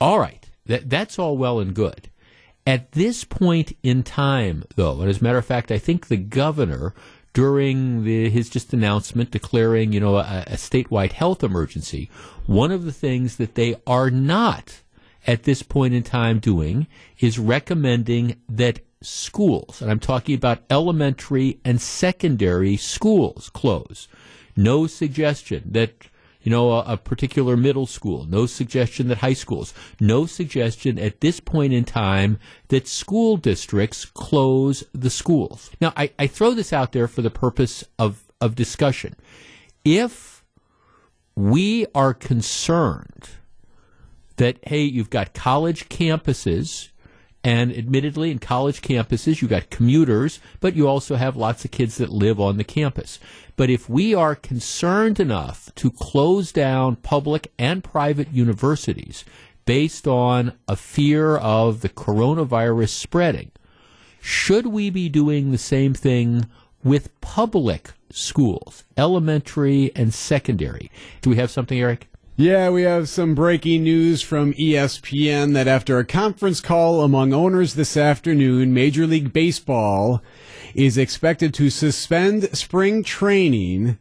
All 0.00 0.18
right, 0.18 0.48
that, 0.66 0.90
that's 0.90 1.18
all 1.18 1.36
well 1.36 1.58
and 1.60 1.74
good. 1.74 2.08
At 2.66 2.92
this 2.92 3.24
point 3.24 3.76
in 3.82 4.02
time, 4.02 4.64
though, 4.74 5.00
and 5.00 5.08
as 5.08 5.20
a 5.20 5.24
matter 5.24 5.38
of 5.38 5.46
fact, 5.46 5.70
I 5.70 5.78
think 5.78 6.08
the 6.08 6.16
governor, 6.16 6.94
during 7.32 8.04
the, 8.04 8.28
his 8.28 8.50
just 8.50 8.72
announcement 8.72 9.30
declaring, 9.30 9.92
you 9.92 10.00
know, 10.00 10.16
a, 10.16 10.44
a 10.48 10.56
statewide 10.56 11.12
health 11.12 11.44
emergency, 11.44 12.10
one 12.46 12.72
of 12.72 12.84
the 12.84 12.92
things 12.92 13.36
that 13.36 13.54
they 13.54 13.76
are 13.86 14.10
not 14.10 14.80
at 15.26 15.42
this 15.42 15.62
point 15.62 15.94
in 15.94 16.02
time 16.02 16.38
doing 16.38 16.86
is 17.18 17.38
recommending 17.38 18.36
that 18.48 18.80
schools, 19.02 19.82
and 19.82 19.90
I'm 19.90 20.00
talking 20.00 20.34
about 20.34 20.62
elementary 20.70 21.60
and 21.64 21.80
secondary 21.80 22.76
schools, 22.76 23.50
close. 23.50 24.08
No 24.56 24.86
suggestion 24.86 25.62
that 25.72 26.06
you 26.46 26.50
know, 26.50 26.70
a, 26.70 26.92
a, 26.92 26.96
particular 26.96 27.56
middle 27.56 27.88
school, 27.88 28.24
no 28.26 28.46
suggestion 28.46 29.08
that 29.08 29.18
high 29.18 29.32
schools, 29.32 29.74
no 29.98 30.26
suggestion 30.26 30.96
at 30.96 31.20
this 31.20 31.40
point 31.40 31.72
in 31.72 31.84
time 31.84 32.38
that 32.68 32.86
school 32.86 33.36
districts 33.36 34.04
close 34.04 34.84
the 34.92 35.10
schools. 35.10 35.72
Now, 35.80 35.92
I, 35.96 36.12
I 36.20 36.28
throw 36.28 36.52
this 36.52 36.72
out 36.72 36.92
there 36.92 37.08
for 37.08 37.20
the 37.20 37.30
purpose 37.30 37.82
of, 37.98 38.30
of 38.40 38.54
discussion. 38.54 39.16
If 39.84 40.44
we 41.34 41.84
are 41.96 42.14
concerned 42.14 43.30
that, 44.36 44.58
hey, 44.62 44.82
you've 44.82 45.10
got 45.10 45.34
college 45.34 45.88
campuses, 45.88 46.90
and 47.46 47.72
admittedly, 47.72 48.32
in 48.32 48.40
college 48.40 48.82
campuses, 48.82 49.40
you 49.40 49.46
got 49.46 49.70
commuters, 49.70 50.40
but 50.58 50.74
you 50.74 50.88
also 50.88 51.14
have 51.14 51.36
lots 51.36 51.64
of 51.64 51.70
kids 51.70 51.96
that 51.98 52.08
live 52.08 52.40
on 52.40 52.56
the 52.56 52.64
campus. 52.64 53.20
But 53.54 53.70
if 53.70 53.88
we 53.88 54.12
are 54.16 54.34
concerned 54.34 55.20
enough 55.20 55.72
to 55.76 55.92
close 55.92 56.50
down 56.50 56.96
public 56.96 57.52
and 57.56 57.84
private 57.84 58.32
universities 58.32 59.24
based 59.64 60.08
on 60.08 60.54
a 60.66 60.74
fear 60.74 61.36
of 61.36 61.82
the 61.82 61.88
coronavirus 61.88 62.88
spreading, 62.88 63.52
should 64.20 64.66
we 64.66 64.90
be 64.90 65.08
doing 65.08 65.52
the 65.52 65.56
same 65.56 65.94
thing 65.94 66.46
with 66.82 67.20
public 67.20 67.92
schools, 68.10 68.82
elementary 68.96 69.92
and 69.94 70.12
secondary? 70.12 70.90
Do 71.22 71.30
we 71.30 71.36
have 71.36 71.52
something, 71.52 71.78
Eric? 71.78 72.08
Yeah, 72.38 72.68
we 72.68 72.82
have 72.82 73.08
some 73.08 73.34
breaking 73.34 73.84
news 73.84 74.20
from 74.20 74.52
ESPN 74.52 75.54
that 75.54 75.66
after 75.66 75.98
a 75.98 76.04
conference 76.04 76.60
call 76.60 77.00
among 77.00 77.32
owners 77.32 77.72
this 77.72 77.96
afternoon, 77.96 78.74
Major 78.74 79.06
League 79.06 79.32
Baseball 79.32 80.22
is 80.74 80.98
expected 80.98 81.54
to 81.54 81.70
suspend 81.70 82.54
spring 82.54 83.02
training 83.02 83.96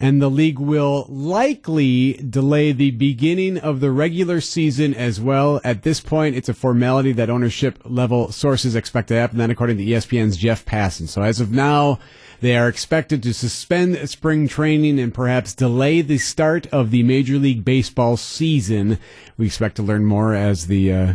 and 0.00 0.22
the 0.22 0.30
league 0.30 0.58
will 0.58 1.06
likely 1.08 2.14
delay 2.14 2.72
the 2.72 2.92
beginning 2.92 3.58
of 3.58 3.80
the 3.80 3.90
regular 3.90 4.40
season 4.40 4.94
as 4.94 5.20
well. 5.20 5.60
At 5.64 5.82
this 5.82 6.00
point, 6.00 6.36
it's 6.36 6.48
a 6.48 6.54
formality 6.54 7.12
that 7.12 7.30
ownership 7.30 7.80
level 7.84 8.30
sources 8.30 8.76
expect 8.76 9.08
to 9.08 9.14
happen. 9.14 9.38
Then, 9.38 9.50
according 9.50 9.78
to 9.78 9.84
ESPN's 9.84 10.36
Jeff 10.36 10.64
Passan. 10.64 11.08
So 11.08 11.22
as 11.22 11.40
of 11.40 11.50
now, 11.50 11.98
they 12.40 12.56
are 12.56 12.68
expected 12.68 13.22
to 13.24 13.34
suspend 13.34 14.08
spring 14.08 14.46
training 14.46 15.00
and 15.00 15.12
perhaps 15.12 15.54
delay 15.54 16.02
the 16.02 16.18
start 16.18 16.68
of 16.68 16.92
the 16.92 17.02
Major 17.02 17.36
League 17.36 17.64
Baseball 17.64 18.16
season. 18.16 18.98
We 19.36 19.46
expect 19.46 19.76
to 19.76 19.82
learn 19.82 20.04
more 20.04 20.34
as 20.34 20.68
the 20.68 20.92
uh, 20.92 21.14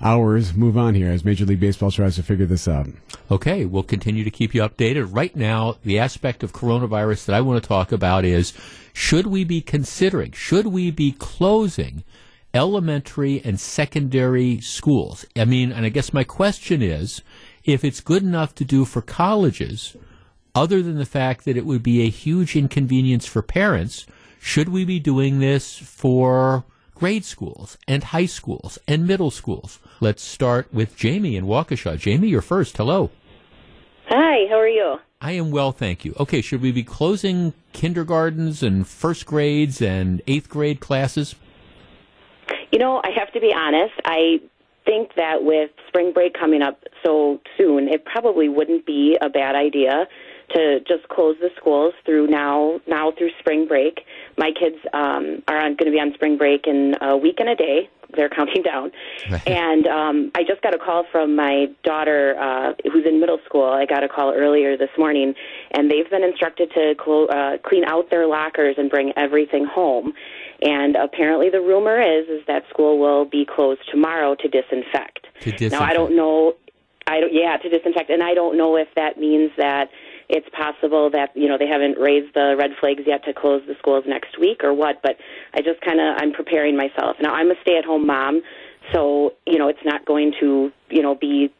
hours 0.00 0.54
move 0.54 0.76
on 0.76 0.94
here 0.94 1.10
as 1.10 1.24
Major 1.24 1.44
League 1.44 1.60
Baseball 1.60 1.90
tries 1.90 2.16
to 2.16 2.22
figure 2.22 2.46
this 2.46 2.68
out. 2.68 2.88
Okay, 3.30 3.64
we'll 3.64 3.82
continue 3.82 4.24
to 4.24 4.30
keep 4.30 4.54
you 4.54 4.62
updated. 4.62 5.14
Right 5.14 5.34
now, 5.34 5.76
the 5.84 5.98
aspect 5.98 6.42
of 6.42 6.52
coronavirus 6.52 7.26
that 7.26 7.34
I 7.34 7.40
want 7.40 7.62
to 7.62 7.68
talk 7.68 7.92
about 7.92 8.24
is 8.24 8.52
should 8.92 9.26
we 9.26 9.44
be 9.44 9.60
considering, 9.60 10.32
should 10.32 10.66
we 10.66 10.90
be 10.90 11.12
closing 11.12 12.04
elementary 12.54 13.42
and 13.44 13.58
secondary 13.58 14.60
schools? 14.60 15.26
I 15.36 15.44
mean, 15.44 15.72
and 15.72 15.84
I 15.84 15.90
guess 15.90 16.12
my 16.12 16.24
question 16.24 16.82
is 16.82 17.22
if 17.64 17.84
it's 17.84 18.00
good 18.00 18.22
enough 18.22 18.54
to 18.56 18.64
do 18.64 18.84
for 18.84 19.02
colleges, 19.02 19.96
other 20.54 20.82
than 20.82 20.96
the 20.96 21.04
fact 21.04 21.44
that 21.44 21.56
it 21.56 21.66
would 21.66 21.82
be 21.82 22.02
a 22.02 22.08
huge 22.08 22.56
inconvenience 22.56 23.26
for 23.26 23.42
parents, 23.42 24.06
should 24.40 24.68
we 24.68 24.84
be 24.84 24.98
doing 24.98 25.40
this 25.40 25.76
for 25.76 26.64
grade 26.94 27.24
schools 27.24 27.76
and 27.86 28.04
high 28.04 28.26
schools 28.26 28.78
and 28.88 29.06
middle 29.06 29.30
schools? 29.30 29.78
Let's 29.98 30.22
start 30.22 30.72
with 30.74 30.96
Jamie 30.96 31.36
in 31.36 31.46
Waukesha. 31.46 31.98
Jamie, 31.98 32.28
you're 32.28 32.42
first. 32.42 32.76
Hello. 32.76 33.10
Hi, 34.08 34.46
how 34.48 34.56
are 34.56 34.68
you? 34.68 34.96
I 35.22 35.32
am 35.32 35.50
well, 35.50 35.72
thank 35.72 36.04
you. 36.04 36.14
Okay, 36.20 36.42
should 36.42 36.60
we 36.60 36.70
be 36.70 36.82
closing 36.82 37.54
kindergartens 37.72 38.62
and 38.62 38.86
first 38.86 39.24
grades 39.24 39.80
and 39.80 40.20
eighth 40.26 40.50
grade 40.50 40.80
classes? 40.80 41.34
You 42.70 42.78
know, 42.78 43.00
I 43.02 43.10
have 43.18 43.32
to 43.32 43.40
be 43.40 43.54
honest. 43.54 43.94
I 44.04 44.40
think 44.84 45.14
that 45.16 45.42
with 45.42 45.70
spring 45.88 46.12
break 46.12 46.34
coming 46.34 46.60
up 46.60 46.84
so 47.02 47.40
soon, 47.56 47.88
it 47.88 48.04
probably 48.04 48.50
wouldn't 48.50 48.84
be 48.84 49.16
a 49.20 49.30
bad 49.30 49.54
idea 49.54 50.06
to 50.54 50.80
just 50.80 51.08
close 51.08 51.36
the 51.40 51.50
schools 51.56 51.94
through 52.04 52.26
now 52.26 52.80
now 52.86 53.12
through 53.16 53.30
spring 53.40 53.66
break. 53.66 54.04
My 54.38 54.50
kids 54.52 54.76
um, 54.92 55.42
are 55.48 55.60
going 55.60 55.76
to 55.76 55.90
be 55.90 56.00
on 56.00 56.12
spring 56.14 56.36
break 56.36 56.66
in 56.66 56.94
a 57.00 57.16
week 57.16 57.36
and 57.38 57.48
a 57.48 57.56
day. 57.56 57.88
They're 58.14 58.28
counting 58.36 58.62
down, 58.62 58.92
and 59.46 59.86
um, 59.86 60.30
I 60.34 60.44
just 60.44 60.62
got 60.62 60.74
a 60.74 60.78
call 60.78 61.04
from 61.10 61.34
my 61.34 61.66
daughter 61.82 62.36
uh, 62.38 62.74
who's 62.92 63.04
in 63.04 63.18
middle 63.18 63.38
school. 63.44 63.64
I 63.64 63.84
got 63.86 64.04
a 64.04 64.08
call 64.08 64.32
earlier 64.32 64.76
this 64.76 64.90
morning, 64.96 65.34
and 65.72 65.90
they've 65.90 66.08
been 66.08 66.22
instructed 66.22 66.70
to 66.72 66.94
clo- 66.98 67.26
uh, 67.26 67.58
clean 67.58 67.84
out 67.84 68.10
their 68.10 68.26
lockers 68.26 68.76
and 68.78 68.88
bring 68.88 69.12
everything 69.16 69.64
home. 69.66 70.12
And 70.62 70.96
apparently, 70.96 71.50
the 71.50 71.60
rumor 71.60 72.00
is 72.00 72.28
is 72.28 72.46
that 72.46 72.62
school 72.70 72.98
will 72.98 73.24
be 73.24 73.44
closed 73.44 73.80
tomorrow 73.90 74.34
to 74.36 74.48
disinfect. 74.48 75.26
To 75.40 75.50
disinfect. 75.50 75.72
Now, 75.72 75.82
I 75.82 75.92
don't 75.92 76.14
know. 76.14 76.54
I 77.06 77.20
don't. 77.20 77.32
Yeah, 77.32 77.56
to 77.56 77.68
disinfect, 77.68 78.10
and 78.10 78.22
I 78.22 78.34
don't 78.34 78.56
know 78.56 78.76
if 78.76 78.88
that 78.94 79.18
means 79.18 79.50
that 79.56 79.90
it's 80.28 80.48
possible 80.50 81.10
that 81.10 81.30
you 81.34 81.48
know 81.48 81.58
they 81.58 81.66
haven't 81.66 81.98
raised 81.98 82.34
the 82.34 82.56
red 82.58 82.70
flags 82.80 83.02
yet 83.06 83.24
to 83.24 83.32
close 83.32 83.62
the 83.66 83.74
schools 83.78 84.04
next 84.06 84.38
week 84.38 84.62
or 84.64 84.72
what. 84.74 85.00
But 85.02 85.16
I 85.54 85.62
just 85.62 85.80
kind 85.80 86.00
of 86.00 86.16
I'm 86.18 86.32
preparing 86.32 86.76
myself. 86.76 87.16
Now 87.20 87.34
I'm 87.34 87.50
a 87.50 87.54
stay-at-home 87.62 88.06
mom, 88.06 88.42
so 88.92 89.34
you 89.46 89.58
know 89.58 89.68
it's 89.68 89.84
not 89.84 90.04
going 90.04 90.32
to 90.40 90.72
you 90.90 91.02
know 91.02 91.14
be 91.14 91.52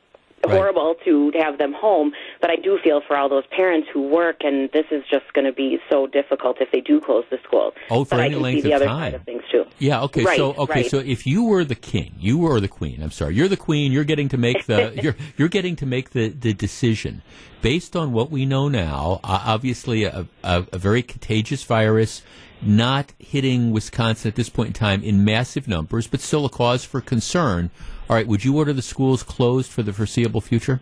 horrible 0.45 0.95
right. 0.95 1.05
to 1.05 1.33
have 1.39 1.59
them 1.59 1.73
home, 1.73 2.13
but 2.41 2.51
I 2.51 2.57
do 2.57 2.79
feel 2.83 3.01
for 3.07 3.17
all 3.17 3.29
those 3.29 3.47
parents 3.51 3.89
who 3.93 4.09
work, 4.09 4.39
and 4.41 4.71
this 4.73 4.87
is 4.91 5.03
just 5.11 5.33
going 5.33 5.45
to 5.45 5.53
be 5.53 5.79
so 5.91 6.07
difficult 6.07 6.59
if 6.61 6.71
they 6.73 6.81
do 6.81 7.01
close 7.01 7.25
the 7.31 7.39
schools. 7.45 7.75
Oh, 7.91 8.05
for 8.05 8.17
but 8.17 8.21
any 8.21 8.31
I 8.31 8.33
can 8.35 8.43
length 8.43 8.63
see 8.63 8.69
the 8.69 8.75
of 8.75 8.77
other 8.77 8.87
time. 8.87 8.99
side 8.99 9.15
of 9.15 9.25
things 9.25 9.43
too. 9.51 9.65
Yeah. 9.79 10.03
Okay. 10.03 10.25
Right, 10.25 10.37
so 10.37 10.53
okay. 10.55 10.73
right. 10.73 10.91
So 10.91 10.99
if 10.99 11.27
you 11.27 11.45
were 11.45 11.65
the 11.65 11.75
king, 11.75 12.15
you 12.19 12.39
were 12.39 12.61
the 12.61 12.69
queen. 12.69 13.03
I'm 13.03 13.11
sorry. 13.11 13.35
You're 13.35 13.49
the 13.49 13.57
queen. 13.57 13.93
You're 13.93 14.05
getting 14.05 14.29
to 14.31 14.39
make 14.39 14.67
the 14.67 14.99
you're 15.03 15.17
you're 15.37 15.49
getting 15.49 15.77
to 15.77 15.87
make 15.87 16.11
the 16.11 16.29
the 16.29 16.53
decision 16.53 17.23
based 17.63 17.97
on 17.97 18.13
what 18.13 18.31
we 18.31 18.47
know 18.47 18.69
now. 18.69 19.21
Uh, 19.25 19.43
obviously, 19.47 20.05
a, 20.05 20.27
a, 20.45 20.67
a 20.73 20.79
very 20.79 21.03
contagious 21.03 21.65
virus. 21.65 22.23
Not 22.63 23.13
hitting 23.19 23.71
Wisconsin 23.71 24.31
at 24.31 24.35
this 24.35 24.49
point 24.49 24.69
in 24.69 24.73
time 24.73 25.03
in 25.03 25.27
massive 25.27 25.69
numbers, 25.69 26.07
but 26.07 26.21
still 26.21 26.47
a 26.47 26.49
cause 26.49 26.87
for 26.87 27.03
concern. 27.03 27.71
All 28.09 28.17
right, 28.17 28.27
would 28.27 28.45
you 28.45 28.57
order 28.57 28.73
the 28.73 28.83
schools 28.83 29.23
closed 29.23 29.71
for 29.71 29.83
the 29.83 29.93
foreseeable 29.93 30.41
future? 30.41 30.81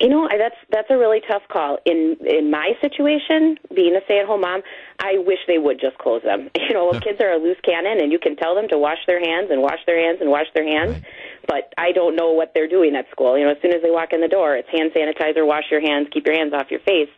You 0.00 0.08
know, 0.08 0.26
I- 0.30 0.38
that's 0.38 0.56
that's 0.70 0.88
a 0.88 0.96
really 0.96 1.20
tough 1.30 1.42
call. 1.52 1.78
In 1.84 2.16
in 2.24 2.50
my 2.50 2.72
situation, 2.80 3.58
being 3.74 3.94
a 3.94 4.00
stay-at-home 4.06 4.40
mom, 4.40 4.62
I 4.98 5.18
wish 5.18 5.38
they 5.46 5.58
would 5.58 5.78
just 5.78 5.98
close 5.98 6.22
them. 6.22 6.48
You 6.70 6.74
know, 6.74 6.92
kids 6.92 7.20
are 7.20 7.32
a 7.32 7.36
loose 7.36 7.58
cannon, 7.62 8.00
and 8.00 8.10
you 8.12 8.18
can 8.18 8.36
tell 8.36 8.54
them 8.54 8.68
to 8.68 8.78
wash 8.78 8.98
their 9.06 9.20
hands 9.20 9.50
and 9.50 9.60
wash 9.60 9.80
their 9.86 9.98
hands 10.00 10.18
and 10.20 10.30
wash 10.30 10.46
their 10.54 10.64
hands. 10.64 10.92
Right. 10.92 11.04
But 11.48 11.74
I 11.76 11.92
don't 11.92 12.14
know 12.16 12.30
what 12.32 12.52
they're 12.54 12.68
doing 12.68 12.94
at 12.96 13.10
school. 13.10 13.36
You 13.36 13.44
know, 13.44 13.50
as 13.50 13.58
soon 13.60 13.72
as 13.74 13.82
they 13.82 13.90
walk 13.90 14.12
in 14.12 14.20
the 14.20 14.28
door, 14.28 14.56
it's 14.56 14.68
hand 14.70 14.92
sanitizer, 14.94 15.44
wash 15.44 15.64
your 15.70 15.80
hands, 15.80 16.08
keep 16.12 16.24
your 16.26 16.36
hands 16.36 16.54
off 16.54 16.70
your 16.70 16.80
face. 16.80 17.08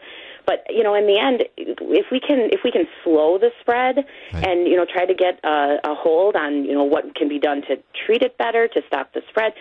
But 0.47 0.65
you 0.69 0.83
know, 0.83 0.95
in 0.95 1.07
the 1.07 1.19
end, 1.19 1.45
if 1.57 2.07
we 2.11 2.21
can 2.21 2.49
if 2.53 2.61
we 2.65 2.71
can 2.73 2.87
slow 3.05 3.39
the 3.39 3.51
spread 3.61 4.05
Right. 4.33 4.45
and 4.47 4.67
you 4.67 4.77
know 4.77 4.85
try 4.85 5.07
to 5.07 5.15
get 5.15 5.39
a, 5.45 5.79
a 5.85 5.95
hold 5.95 6.37
on 6.37 6.65
you 6.65 6.73
know 6.75 6.85
what 6.85 7.15
can 7.15 7.29
be 7.29 7.39
done 7.39 7.63
to 7.63 7.77
treat 8.07 8.23
it 8.23 8.37
better 8.39 8.69
to 8.69 8.83
stop 8.87 9.13
the 9.15 9.23
spread, 9.29 9.53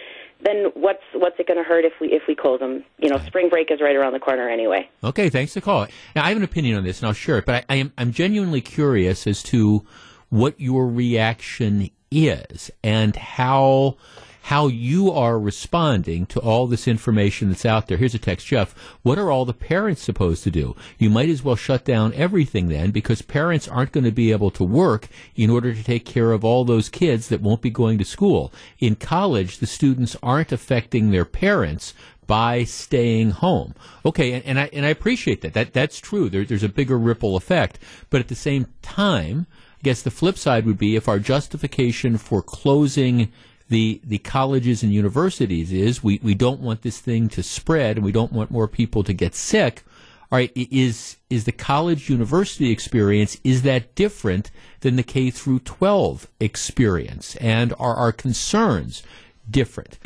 then 0.42 0.72
what's 0.74 1.04
what's 1.14 1.40
it 1.40 1.48
going 1.48 1.58
to 1.58 1.64
hurt 1.64 1.86
if 1.86 1.94
we 2.02 2.12
if 2.12 2.24
we 2.28 2.36
close 2.36 2.60
them? 2.60 2.84
You 2.98 3.10
know, 3.10 3.20
spring 3.28 3.50
break 3.50 3.70
is 3.72 3.80
right 3.82 3.96
around 3.96 4.14
the 4.14 4.20
corner 4.20 4.50
anyway. 4.50 4.90
Okay, 5.04 5.30
thanks 5.30 5.54
for 5.54 5.60
the 5.60 5.66
call. 5.66 5.88
Now, 6.16 6.26
I 6.26 6.30
have 6.30 6.38
an 6.38 6.44
opinion 6.44 6.78
on 6.78 6.84
this, 6.84 7.00
and 7.00 7.08
I'll 7.08 7.14
share 7.14 7.38
it, 7.38 7.46
but 7.46 7.66
I, 7.70 7.74
I 7.74 7.76
am 7.76 7.94
I'm 7.98 8.12
genuinely 8.12 8.62
curious 8.62 9.28
as 9.28 9.44
to 9.44 9.86
what 10.30 10.60
your 10.60 10.88
reaction 10.88 11.90
is 12.10 12.72
and 12.84 13.16
how 13.16 13.98
how 14.46 14.68
you 14.68 15.12
are 15.12 15.40
responding 15.40 16.26
to 16.26 16.40
all 16.40 16.68
this 16.68 16.88
information 16.88 17.50
that's 17.50 17.66
out 17.66 17.88
there. 17.88 17.98
Here's 17.98 18.16
a 18.16 18.20
text, 18.20 18.48
Jeff. 18.48 18.74
What 19.04 19.20
are 19.20 19.30
all 19.30 19.46
the 19.46 19.54
parents 19.54 20.02
supposed 20.02 20.44
to 20.44 20.52
do? 20.52 20.76
You 20.98 21.10
might 21.10 21.30
as 21.30 21.44
well 21.44 21.56
shut 21.56 21.86
down 21.86 22.14
everything 22.16 22.68
then, 22.68 22.92
because 22.92 23.22
parents 23.22 23.68
aren't 23.68 23.92
going 23.92 24.04
to 24.04 24.12
be 24.12 24.32
able 24.32 24.52
to 24.52 24.64
work 24.64 25.08
in 25.36 25.50
order 25.50 25.74
to 25.74 25.84
take 25.84 26.06
care 26.06 26.32
of 26.32 26.44
all 26.44 26.66
those 26.66 26.90
kids 26.90 27.28
that 27.30 27.42
won't 27.42 27.62
be 27.62 27.70
going 27.70 27.98
to 28.00 28.06
school. 28.06 28.52
In 28.80 28.96
college, 28.96 29.60
the 29.60 29.68
students 29.68 30.18
aren't 30.24 30.52
affecting 30.52 31.12
their 31.12 31.26
parents 31.26 31.94
by 32.26 32.64
staying 32.64 33.32
home. 33.32 33.76
Okay, 34.06 34.34
and, 34.34 34.46
and 34.46 34.60
I 34.60 34.70
and 34.72 34.86
I 34.86 34.90
appreciate 34.90 35.42
that. 35.42 35.54
That 35.54 35.74
that's 35.74 36.00
true. 36.00 36.30
There, 36.30 36.46
there's 36.46 36.64
a 36.64 36.70
bigger 36.70 36.98
ripple 36.98 37.36
effect, 37.36 37.78
but 38.10 38.22
at 38.22 38.28
the 38.28 38.36
same 38.36 38.68
time, 38.82 39.48
I 39.52 39.82
guess 39.84 40.02
the 40.02 40.12
flip 40.12 40.38
side 40.38 40.66
would 40.66 40.78
be 40.78 40.96
if 40.96 41.10
our 41.10 41.20
justification 41.20 42.18
for 42.18 42.42
closing 42.42 43.32
the 43.72 44.02
the 44.04 44.18
colleges 44.18 44.84
and 44.84 44.94
universities 44.94 45.72
is 45.72 46.04
we, 46.04 46.20
we 46.22 46.36
don't 46.36 46.60
want 46.60 46.82
this 46.82 47.00
thing 47.00 47.30
to 47.30 47.42
spread 47.42 47.96
and 47.96 48.06
we 48.06 48.12
don't 48.12 48.34
want 48.34 48.52
more 48.52 48.68
people 48.68 49.02
to 49.02 49.14
get 49.14 49.34
sick. 49.34 49.84
All 50.30 50.38
right, 50.38 50.52
is 50.56 51.18
is 51.30 51.46
the 51.46 51.54
college 51.54 52.10
university 52.10 52.70
experience 52.70 53.38
is 53.46 53.62
that 53.62 53.96
different 53.96 54.52
than 54.82 54.98
the 54.98 55.04
K 55.04 55.32
through 55.32 55.60
12 55.60 56.28
experience 56.42 57.38
and 57.38 57.74
are 57.80 57.96
our 57.96 58.12
concerns 58.12 59.04
different? 59.50 60.00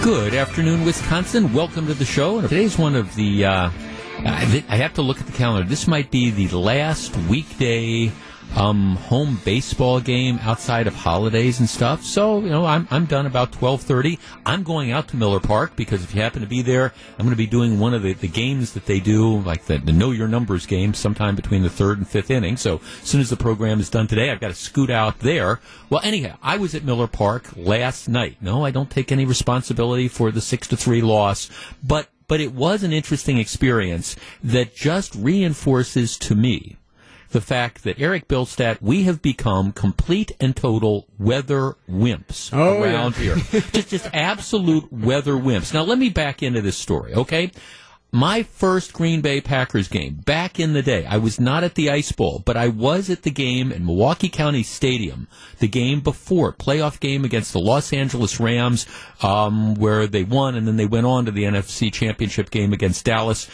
Good 0.00 0.34
afternoon, 0.34 0.84
Wisconsin. 0.84 1.52
Welcome 1.52 1.88
to 1.88 1.94
the 1.94 2.04
show. 2.04 2.38
And 2.38 2.48
today's 2.48 2.78
one 2.78 2.94
of 2.94 3.14
the. 3.16 3.46
Uh, 3.46 3.70
I 4.26 4.76
have 4.76 4.94
to 4.94 5.02
look 5.02 5.18
at 5.18 5.26
the 5.26 5.32
calendar. 5.32 5.68
This 5.68 5.88
might 5.88 6.12
be 6.12 6.30
the 6.30 6.56
last 6.56 7.16
weekday 7.28 8.12
um, 8.54 8.96
home 8.96 9.40
baseball 9.44 10.00
game 10.00 10.38
outside 10.42 10.86
of 10.86 10.94
holidays 10.94 11.58
and 11.58 11.68
stuff. 11.68 12.04
So 12.04 12.40
you 12.40 12.50
know, 12.50 12.64
I'm 12.64 12.86
I'm 12.90 13.06
done 13.06 13.26
about 13.26 13.52
twelve 13.52 13.82
thirty. 13.82 14.18
I'm 14.46 14.62
going 14.62 14.92
out 14.92 15.08
to 15.08 15.16
Miller 15.16 15.40
Park 15.40 15.76
because 15.76 16.04
if 16.04 16.14
you 16.14 16.22
happen 16.22 16.40
to 16.42 16.46
be 16.46 16.62
there, 16.62 16.92
I'm 17.18 17.24
going 17.24 17.30
to 17.30 17.36
be 17.36 17.46
doing 17.46 17.78
one 17.78 17.94
of 17.94 18.02
the, 18.02 18.12
the 18.12 18.28
games 18.28 18.72
that 18.74 18.86
they 18.86 19.00
do, 19.00 19.40
like 19.40 19.64
the, 19.66 19.78
the 19.78 19.92
Know 19.92 20.10
Your 20.12 20.28
Numbers 20.28 20.66
game, 20.66 20.94
sometime 20.94 21.36
between 21.36 21.62
the 21.62 21.70
third 21.70 21.98
and 21.98 22.08
fifth 22.08 22.30
inning. 22.30 22.56
So 22.56 22.80
as 23.02 23.08
soon 23.08 23.20
as 23.20 23.30
the 23.30 23.36
program 23.36 23.80
is 23.80 23.90
done 23.90 24.06
today, 24.06 24.30
I've 24.30 24.40
got 24.40 24.48
to 24.48 24.54
scoot 24.54 24.90
out 24.90 25.18
there. 25.20 25.60
Well, 25.90 26.00
anyhow, 26.04 26.36
I 26.42 26.56
was 26.56 26.74
at 26.74 26.84
Miller 26.84 27.08
Park 27.08 27.48
last 27.56 28.08
night. 28.08 28.36
No, 28.40 28.64
I 28.64 28.70
don't 28.70 28.90
take 28.90 29.10
any 29.10 29.24
responsibility 29.24 30.08
for 30.08 30.30
the 30.30 30.40
six 30.40 30.68
to 30.68 30.76
three 30.76 31.02
loss, 31.02 31.50
but 31.82 32.08
but 32.26 32.40
it 32.40 32.54
was 32.54 32.82
an 32.82 32.92
interesting 32.92 33.36
experience 33.36 34.16
that 34.42 34.74
just 34.74 35.14
reinforces 35.14 36.16
to 36.16 36.34
me 36.34 36.78
the 37.34 37.42
fact 37.42 37.84
that 37.84 38.00
Eric 38.00 38.26
Bilstat, 38.28 38.78
we 38.80 39.02
have 39.02 39.20
become 39.20 39.72
complete 39.72 40.32
and 40.40 40.56
total 40.56 41.06
weather 41.18 41.74
wimps 41.90 42.48
Oh, 42.54 42.82
yeah. 42.82 42.94
around 42.94 43.16
here. 43.16 43.36
just, 43.72 43.90
just 43.90 44.08
absolute 44.14 44.90
weather 44.90 45.34
wimps. 45.34 45.74
Now, 45.74 45.82
let 45.82 45.98
me 45.98 46.08
back 46.08 46.42
into 46.42 46.62
this 46.62 46.78
story, 46.78 47.12
okay? 47.12 47.50
My 48.12 48.44
first 48.44 48.92
Green 48.92 49.22
Bay 49.22 49.40
Packers 49.40 49.88
game 49.88 50.14
back 50.14 50.60
in 50.60 50.72
the 50.72 50.82
day, 50.82 51.04
I 51.04 51.16
was 51.16 51.40
not 51.40 51.64
at 51.64 51.74
the 51.74 51.90
Ice 51.90 52.12
Bowl, 52.12 52.40
but 52.46 52.56
I 52.56 52.68
was 52.68 53.10
at 53.10 53.22
the 53.24 53.30
game 53.32 53.72
in 53.72 53.84
Milwaukee 53.84 54.28
County 54.28 54.62
Stadium, 54.62 55.26
the 55.58 55.66
game 55.66 55.98
before, 56.00 56.52
playoff 56.52 57.00
game 57.00 57.24
against 57.24 57.52
the 57.52 57.58
Los 57.58 57.92
Angeles 57.92 58.38
Rams, 58.38 58.86
um, 59.20 59.74
where 59.74 60.06
they 60.06 60.22
won, 60.22 60.54
and 60.54 60.64
then 60.68 60.76
they 60.76 60.86
went 60.86 61.06
on 61.06 61.24
to 61.24 61.32
the 61.32 61.42
NFC 61.42 61.92
Championship 61.92 62.50
game 62.50 62.72
against 62.72 63.04
Dallas 63.04 63.50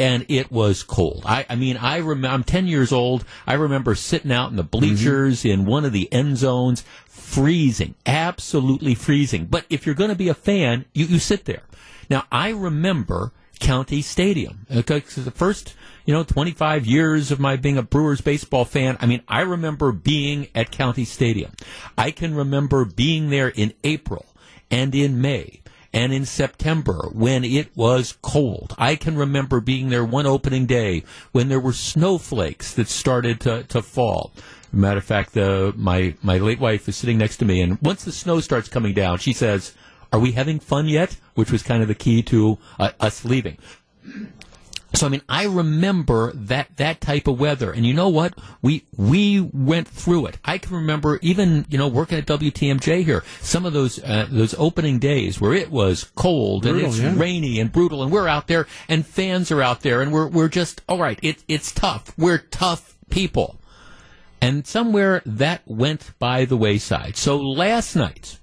and 0.00 0.24
it 0.28 0.50
was 0.50 0.82
cold. 0.82 1.22
I, 1.26 1.44
I 1.48 1.56
mean, 1.56 1.76
I 1.76 2.00
rem- 2.00 2.24
I'm 2.24 2.42
10 2.42 2.66
years 2.66 2.90
old. 2.90 3.24
I 3.46 3.52
remember 3.54 3.94
sitting 3.94 4.32
out 4.32 4.50
in 4.50 4.56
the 4.56 4.62
bleachers 4.62 5.40
mm-hmm. 5.40 5.60
in 5.60 5.66
one 5.66 5.84
of 5.84 5.92
the 5.92 6.10
end 6.10 6.38
zones, 6.38 6.84
freezing, 7.06 7.94
absolutely 8.06 8.94
freezing. 8.94 9.44
But 9.44 9.66
if 9.68 9.84
you're 9.84 9.94
going 9.94 10.10
to 10.10 10.16
be 10.16 10.30
a 10.30 10.34
fan, 10.34 10.86
you, 10.94 11.04
you 11.04 11.18
sit 11.18 11.44
there. 11.44 11.64
Now, 12.08 12.24
I 12.32 12.48
remember 12.48 13.32
County 13.58 14.00
Stadium. 14.00 14.66
Because 14.70 15.16
the 15.16 15.30
first, 15.30 15.74
you 16.06 16.14
know, 16.14 16.24
25 16.24 16.86
years 16.86 17.30
of 17.30 17.38
my 17.38 17.56
being 17.56 17.76
a 17.76 17.82
Brewers 17.82 18.22
baseball 18.22 18.64
fan, 18.64 18.96
I 19.00 19.06
mean, 19.06 19.22
I 19.28 19.42
remember 19.42 19.92
being 19.92 20.48
at 20.54 20.70
County 20.70 21.04
Stadium. 21.04 21.52
I 21.98 22.10
can 22.10 22.34
remember 22.34 22.86
being 22.86 23.28
there 23.28 23.48
in 23.48 23.74
April 23.84 24.24
and 24.70 24.94
in 24.94 25.20
May 25.20 25.59
and 25.92 26.12
in 26.12 26.24
September 26.24 27.08
when 27.12 27.44
it 27.44 27.76
was 27.76 28.16
cold. 28.22 28.74
I 28.78 28.96
can 28.96 29.16
remember 29.16 29.60
being 29.60 29.88
there 29.88 30.04
one 30.04 30.26
opening 30.26 30.66
day 30.66 31.04
when 31.32 31.48
there 31.48 31.60
were 31.60 31.72
snowflakes 31.72 32.74
that 32.74 32.88
started 32.88 33.40
to, 33.40 33.64
to 33.64 33.82
fall. 33.82 34.32
Matter 34.72 34.98
of 34.98 35.04
fact, 35.04 35.36
uh, 35.36 35.72
my 35.74 36.14
my 36.22 36.38
late 36.38 36.60
wife 36.60 36.88
is 36.88 36.96
sitting 36.96 37.18
next 37.18 37.38
to 37.38 37.44
me, 37.44 37.60
and 37.60 37.78
once 37.82 38.04
the 38.04 38.12
snow 38.12 38.38
starts 38.38 38.68
coming 38.68 38.94
down, 38.94 39.18
she 39.18 39.32
says, 39.32 39.72
"Are 40.12 40.20
we 40.20 40.30
having 40.30 40.60
fun 40.60 40.86
yet?" 40.86 41.16
Which 41.34 41.50
was 41.50 41.64
kind 41.64 41.82
of 41.82 41.88
the 41.88 41.94
key 41.96 42.22
to 42.24 42.56
uh, 42.78 42.92
us 43.00 43.24
leaving. 43.24 43.58
So 44.94 45.06
I 45.06 45.08
mean, 45.08 45.22
I 45.28 45.44
remember 45.44 46.32
that 46.32 46.76
that 46.76 47.00
type 47.00 47.28
of 47.28 47.38
weather, 47.38 47.70
and 47.70 47.86
you 47.86 47.94
know 47.94 48.08
what? 48.08 48.34
We 48.60 48.86
we 48.96 49.40
went 49.40 49.86
through 49.86 50.26
it. 50.26 50.38
I 50.44 50.58
can 50.58 50.74
remember 50.74 51.18
even 51.22 51.64
you 51.68 51.78
know 51.78 51.86
working 51.86 52.18
at 52.18 52.26
WTMJ 52.26 53.04
here, 53.04 53.22
some 53.40 53.64
of 53.64 53.72
those 53.72 54.02
uh, 54.02 54.26
those 54.28 54.54
opening 54.58 54.98
days 54.98 55.40
where 55.40 55.52
it 55.52 55.70
was 55.70 56.10
cold 56.16 56.62
Brutal, 56.62 56.78
and 56.78 56.88
it's 56.88 56.98
yeah. 56.98 57.14
rainy 57.16 57.60
and 57.60 57.70
brutal, 57.70 58.02
and 58.02 58.10
we're 58.10 58.26
out 58.26 58.48
there, 58.48 58.66
and 58.88 59.06
fans 59.06 59.52
are 59.52 59.62
out 59.62 59.80
there, 59.82 60.02
and 60.02 60.12
we're 60.12 60.26
we're 60.26 60.48
just 60.48 60.82
all 60.88 60.98
right. 60.98 61.18
It 61.22 61.44
it's 61.46 61.70
tough. 61.70 62.12
We're 62.18 62.38
tough 62.38 62.96
people, 63.10 63.60
and 64.40 64.66
somewhere 64.66 65.22
that 65.24 65.62
went 65.66 66.10
by 66.18 66.44
the 66.46 66.56
wayside. 66.56 67.16
So 67.16 67.36
last 67.38 67.94
night. 67.94 68.38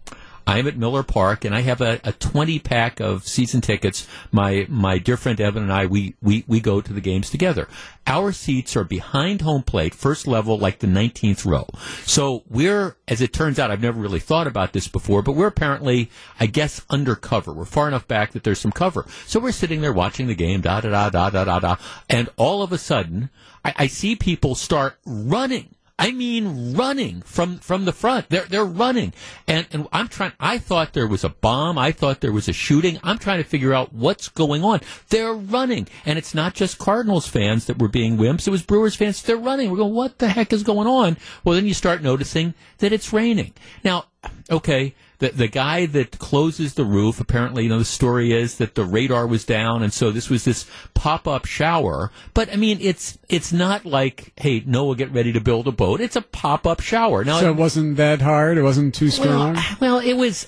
I'm 0.47 0.65
at 0.65 0.77
Miller 0.77 1.03
Park, 1.03 1.43
and 1.43 1.53
I 1.53 1.59
have 1.59 1.81
a, 1.81 1.99
a 2.05 2.13
20 2.13 2.59
pack 2.59 3.01
of 3.01 3.27
season 3.27 3.59
tickets. 3.59 4.07
My 4.31 4.65
my 4.69 4.97
dear 4.97 5.17
friend 5.17 5.39
Evan 5.41 5.63
and 5.63 5.73
I, 5.73 5.85
we, 5.85 6.15
we, 6.21 6.45
we 6.47 6.61
go 6.61 6.79
to 6.79 6.93
the 6.93 7.01
games 7.01 7.29
together. 7.29 7.67
Our 8.07 8.31
seats 8.31 8.77
are 8.77 8.85
behind 8.85 9.41
home 9.41 9.61
plate, 9.61 9.93
first 9.93 10.25
level, 10.25 10.57
like 10.57 10.79
the 10.79 10.87
19th 10.87 11.45
row. 11.45 11.67
So 12.05 12.43
we're, 12.47 12.95
as 13.09 13.19
it 13.19 13.33
turns 13.33 13.59
out, 13.59 13.71
I've 13.71 13.81
never 13.81 13.99
really 13.99 14.21
thought 14.21 14.47
about 14.47 14.71
this 14.71 14.87
before, 14.87 15.21
but 15.21 15.33
we're 15.33 15.47
apparently, 15.47 16.09
I 16.39 16.45
guess, 16.45 16.85
undercover. 16.89 17.51
We're 17.51 17.65
far 17.65 17.89
enough 17.89 18.07
back 18.07 18.31
that 18.31 18.45
there's 18.45 18.61
some 18.61 18.71
cover. 18.71 19.05
So 19.25 19.41
we're 19.41 19.51
sitting 19.51 19.81
there 19.81 19.91
watching 19.91 20.27
the 20.27 20.35
game, 20.35 20.61
da 20.61 20.79
da 20.79 20.89
da 20.89 21.09
da 21.09 21.29
da 21.29 21.43
da 21.43 21.59
da, 21.59 21.75
and 22.09 22.29
all 22.37 22.63
of 22.63 22.71
a 22.71 22.77
sudden, 22.77 23.29
I, 23.65 23.73
I 23.79 23.87
see 23.87 24.15
people 24.15 24.55
start 24.55 24.97
running. 25.05 25.75
I 25.99 26.11
mean, 26.11 26.75
running 26.75 27.23
from 27.23 27.57
from 27.57 27.85
the 27.85 27.91
front. 27.91 28.29
They're 28.29 28.45
they're 28.45 28.63
running, 28.63 29.13
and 29.47 29.65
and 29.71 29.87
I'm 29.91 30.07
trying. 30.07 30.33
I 30.39 30.59
thought 30.59 30.93
there 30.93 31.07
was 31.07 31.23
a 31.23 31.29
bomb. 31.29 31.79
I 31.79 31.91
thought 31.91 32.21
there 32.21 32.31
was 32.31 32.47
a 32.47 32.53
shooting. 32.53 32.99
I'm 33.03 33.17
trying 33.17 33.41
to 33.41 33.49
figure 33.49 33.73
out 33.73 33.93
what's 33.93 34.29
going 34.29 34.63
on. 34.63 34.81
They're 35.09 35.33
running, 35.33 35.87
and 36.05 36.19
it's 36.19 36.35
not 36.35 36.53
just 36.53 36.77
Cardinals 36.77 37.27
fans 37.27 37.65
that 37.65 37.79
were 37.79 37.87
being 37.87 38.17
wimps. 38.17 38.47
It 38.47 38.51
was 38.51 38.61
Brewers 38.61 38.95
fans. 38.95 39.23
They're 39.23 39.37
running. 39.37 39.71
We're 39.71 39.77
going. 39.77 39.95
What 39.95 40.19
the 40.19 40.29
heck 40.29 40.53
is 40.53 40.61
going 40.61 40.87
on? 40.87 41.17
Well, 41.43 41.55
then 41.55 41.65
you 41.65 41.73
start 41.73 42.03
noticing 42.03 42.53
that 42.77 42.93
it's 42.93 43.11
raining. 43.11 43.53
Now, 43.83 44.05
okay. 44.51 44.93
The, 45.19 45.29
the 45.29 45.47
guy 45.47 45.87
that 45.87 46.19
closes 46.19 46.75
the 46.75 46.83
roof, 46.83 47.19
apparently, 47.19 47.63
you 47.63 47.69
know, 47.69 47.79
the 47.79 47.85
story 47.85 48.33
is 48.33 48.57
that 48.57 48.75
the 48.75 48.83
radar 48.83 49.25
was 49.25 49.43
down, 49.45 49.81
and 49.81 49.91
so 49.91 50.11
this 50.11 50.29
was 50.29 50.43
this 50.45 50.67
pop 50.93 51.27
up 51.27 51.45
shower. 51.45 52.11
But 52.35 52.53
I 52.53 52.55
mean, 52.55 52.77
it's 52.81 53.17
it's 53.27 53.51
not 53.51 53.83
like, 53.83 54.31
hey, 54.37 54.61
Noah, 54.65 54.95
get 54.95 55.11
ready 55.11 55.33
to 55.33 55.41
build 55.41 55.67
a 55.67 55.71
boat. 55.71 56.01
It's 56.01 56.15
a 56.15 56.21
pop 56.21 56.67
up 56.67 56.81
shower. 56.81 57.23
Now, 57.23 57.39
So 57.39 57.49
it 57.49 57.55
wasn't 57.55 57.97
that 57.97 58.21
hard. 58.21 58.59
It 58.59 58.63
wasn't 58.63 58.93
too 58.93 59.09
strong. 59.09 59.55
well, 59.55 59.77
well, 59.79 59.99
it 59.99 60.13
was. 60.13 60.47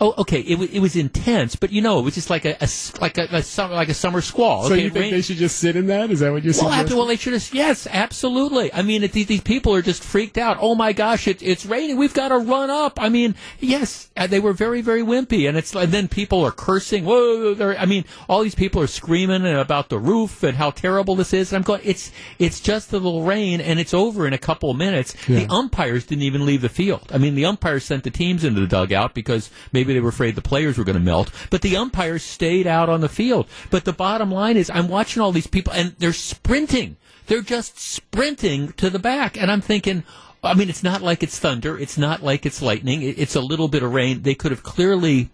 Oh, 0.00 0.14
okay. 0.18 0.40
It 0.40 0.58
was 0.58 0.70
it 0.70 0.80
was 0.80 0.94
intense, 0.96 1.56
but 1.56 1.72
you 1.72 1.82
know, 1.82 1.98
it 1.98 2.02
was 2.02 2.14
just 2.14 2.30
like 2.30 2.44
a, 2.44 2.56
a 2.62 2.68
like 3.00 3.18
a, 3.18 3.28
a 3.32 3.42
summer 3.42 3.74
like 3.74 3.88
a 3.88 3.94
summer 3.94 4.20
squall. 4.20 4.62
so 4.64 4.72
okay, 4.72 4.84
you 4.84 4.90
think 4.90 5.02
rained- 5.02 5.14
they 5.14 5.22
should 5.22 5.36
just 5.36 5.58
sit 5.58 5.74
in 5.76 5.86
that? 5.88 6.10
Is 6.10 6.20
that 6.20 6.32
what 6.32 6.44
you're 6.44 6.52
saying? 6.52 6.66
well, 6.70 6.80
after, 6.80 6.96
well, 6.96 7.06
they 7.06 7.16
should 7.16 7.32
have. 7.32 7.48
Yes, 7.52 7.86
absolutely. 7.90 8.72
I 8.72 8.82
mean, 8.82 9.02
it, 9.02 9.12
these, 9.12 9.26
these 9.26 9.40
people 9.40 9.74
are 9.74 9.82
just 9.82 10.02
freaked 10.02 10.38
out. 10.38 10.58
Oh 10.60 10.74
my 10.74 10.92
gosh, 10.92 11.26
it, 11.26 11.42
it's 11.42 11.66
raining. 11.66 11.96
We've 11.96 12.14
got 12.14 12.28
to 12.28 12.38
run 12.38 12.70
up. 12.70 13.00
I 13.00 13.08
mean, 13.08 13.34
yes, 13.58 14.10
uh, 14.16 14.26
they 14.26 14.40
were 14.40 14.52
very, 14.52 14.82
very 14.82 15.02
wimpy, 15.02 15.48
and 15.48 15.56
it's 15.56 15.74
and 15.74 15.90
then 15.92 16.08
people 16.08 16.44
are 16.44 16.52
cursing. 16.52 17.04
Whoa! 17.04 17.74
I 17.76 17.86
mean, 17.86 18.04
all 18.28 18.42
these 18.42 18.54
people 18.54 18.80
are 18.82 18.86
screaming 18.86 19.46
about 19.46 19.88
the 19.88 19.98
roof 19.98 20.42
and 20.42 20.56
how 20.56 20.70
terrible 20.70 21.16
this 21.16 21.32
is. 21.32 21.52
And 21.52 21.56
I'm 21.58 21.62
going. 21.62 21.80
It's 21.84 22.12
it's 22.38 22.60
just 22.60 22.92
a 22.92 22.96
little 22.96 23.24
rain, 23.24 23.60
and 23.60 23.80
it's 23.80 23.94
over 23.94 24.26
in 24.26 24.32
a 24.32 24.38
couple 24.38 24.70
of 24.70 24.76
minutes. 24.76 25.14
Yeah. 25.28 25.40
The 25.40 25.52
umpires 25.52 26.06
didn't 26.06 26.22
even 26.22 26.46
leave 26.46 26.62
the 26.62 26.68
field. 26.68 27.10
I 27.12 27.18
mean, 27.18 27.34
the 27.34 27.44
umpires 27.46 27.84
sent 27.84 28.04
the 28.04 28.10
teams 28.10 28.44
into 28.44 28.60
the 28.60 28.66
dugout 28.66 29.14
because 29.14 29.50
maybe 29.72 29.87
they 29.94 30.00
were 30.00 30.08
afraid 30.10 30.34
the 30.34 30.42
players 30.42 30.78
were 30.78 30.84
going 30.84 30.98
to 30.98 31.00
melt. 31.02 31.30
But 31.50 31.62
the 31.62 31.76
umpires 31.76 32.22
stayed 32.22 32.66
out 32.66 32.88
on 32.88 33.00
the 33.00 33.08
field. 33.08 33.46
But 33.70 33.84
the 33.84 33.92
bottom 33.92 34.30
line 34.30 34.56
is, 34.56 34.70
I'm 34.70 34.88
watching 34.88 35.22
all 35.22 35.32
these 35.32 35.46
people, 35.46 35.72
and 35.72 35.94
they're 35.98 36.12
sprinting. 36.12 36.96
They're 37.26 37.42
just 37.42 37.78
sprinting 37.78 38.72
to 38.72 38.90
the 38.90 38.98
back, 38.98 39.40
and 39.40 39.50
I'm 39.50 39.60
thinking. 39.60 40.04
I 40.42 40.54
mean, 40.54 40.68
it's 40.68 40.84
not 40.84 41.02
like 41.02 41.24
it's 41.24 41.36
thunder. 41.36 41.76
It's 41.76 41.98
not 41.98 42.22
like 42.22 42.46
it's 42.46 42.62
lightning. 42.62 43.02
It's 43.02 43.34
a 43.34 43.40
little 43.40 43.66
bit 43.66 43.82
of 43.82 43.92
rain. 43.92 44.22
They 44.22 44.36
could 44.36 44.52
have 44.52 44.62
clearly 44.62 45.30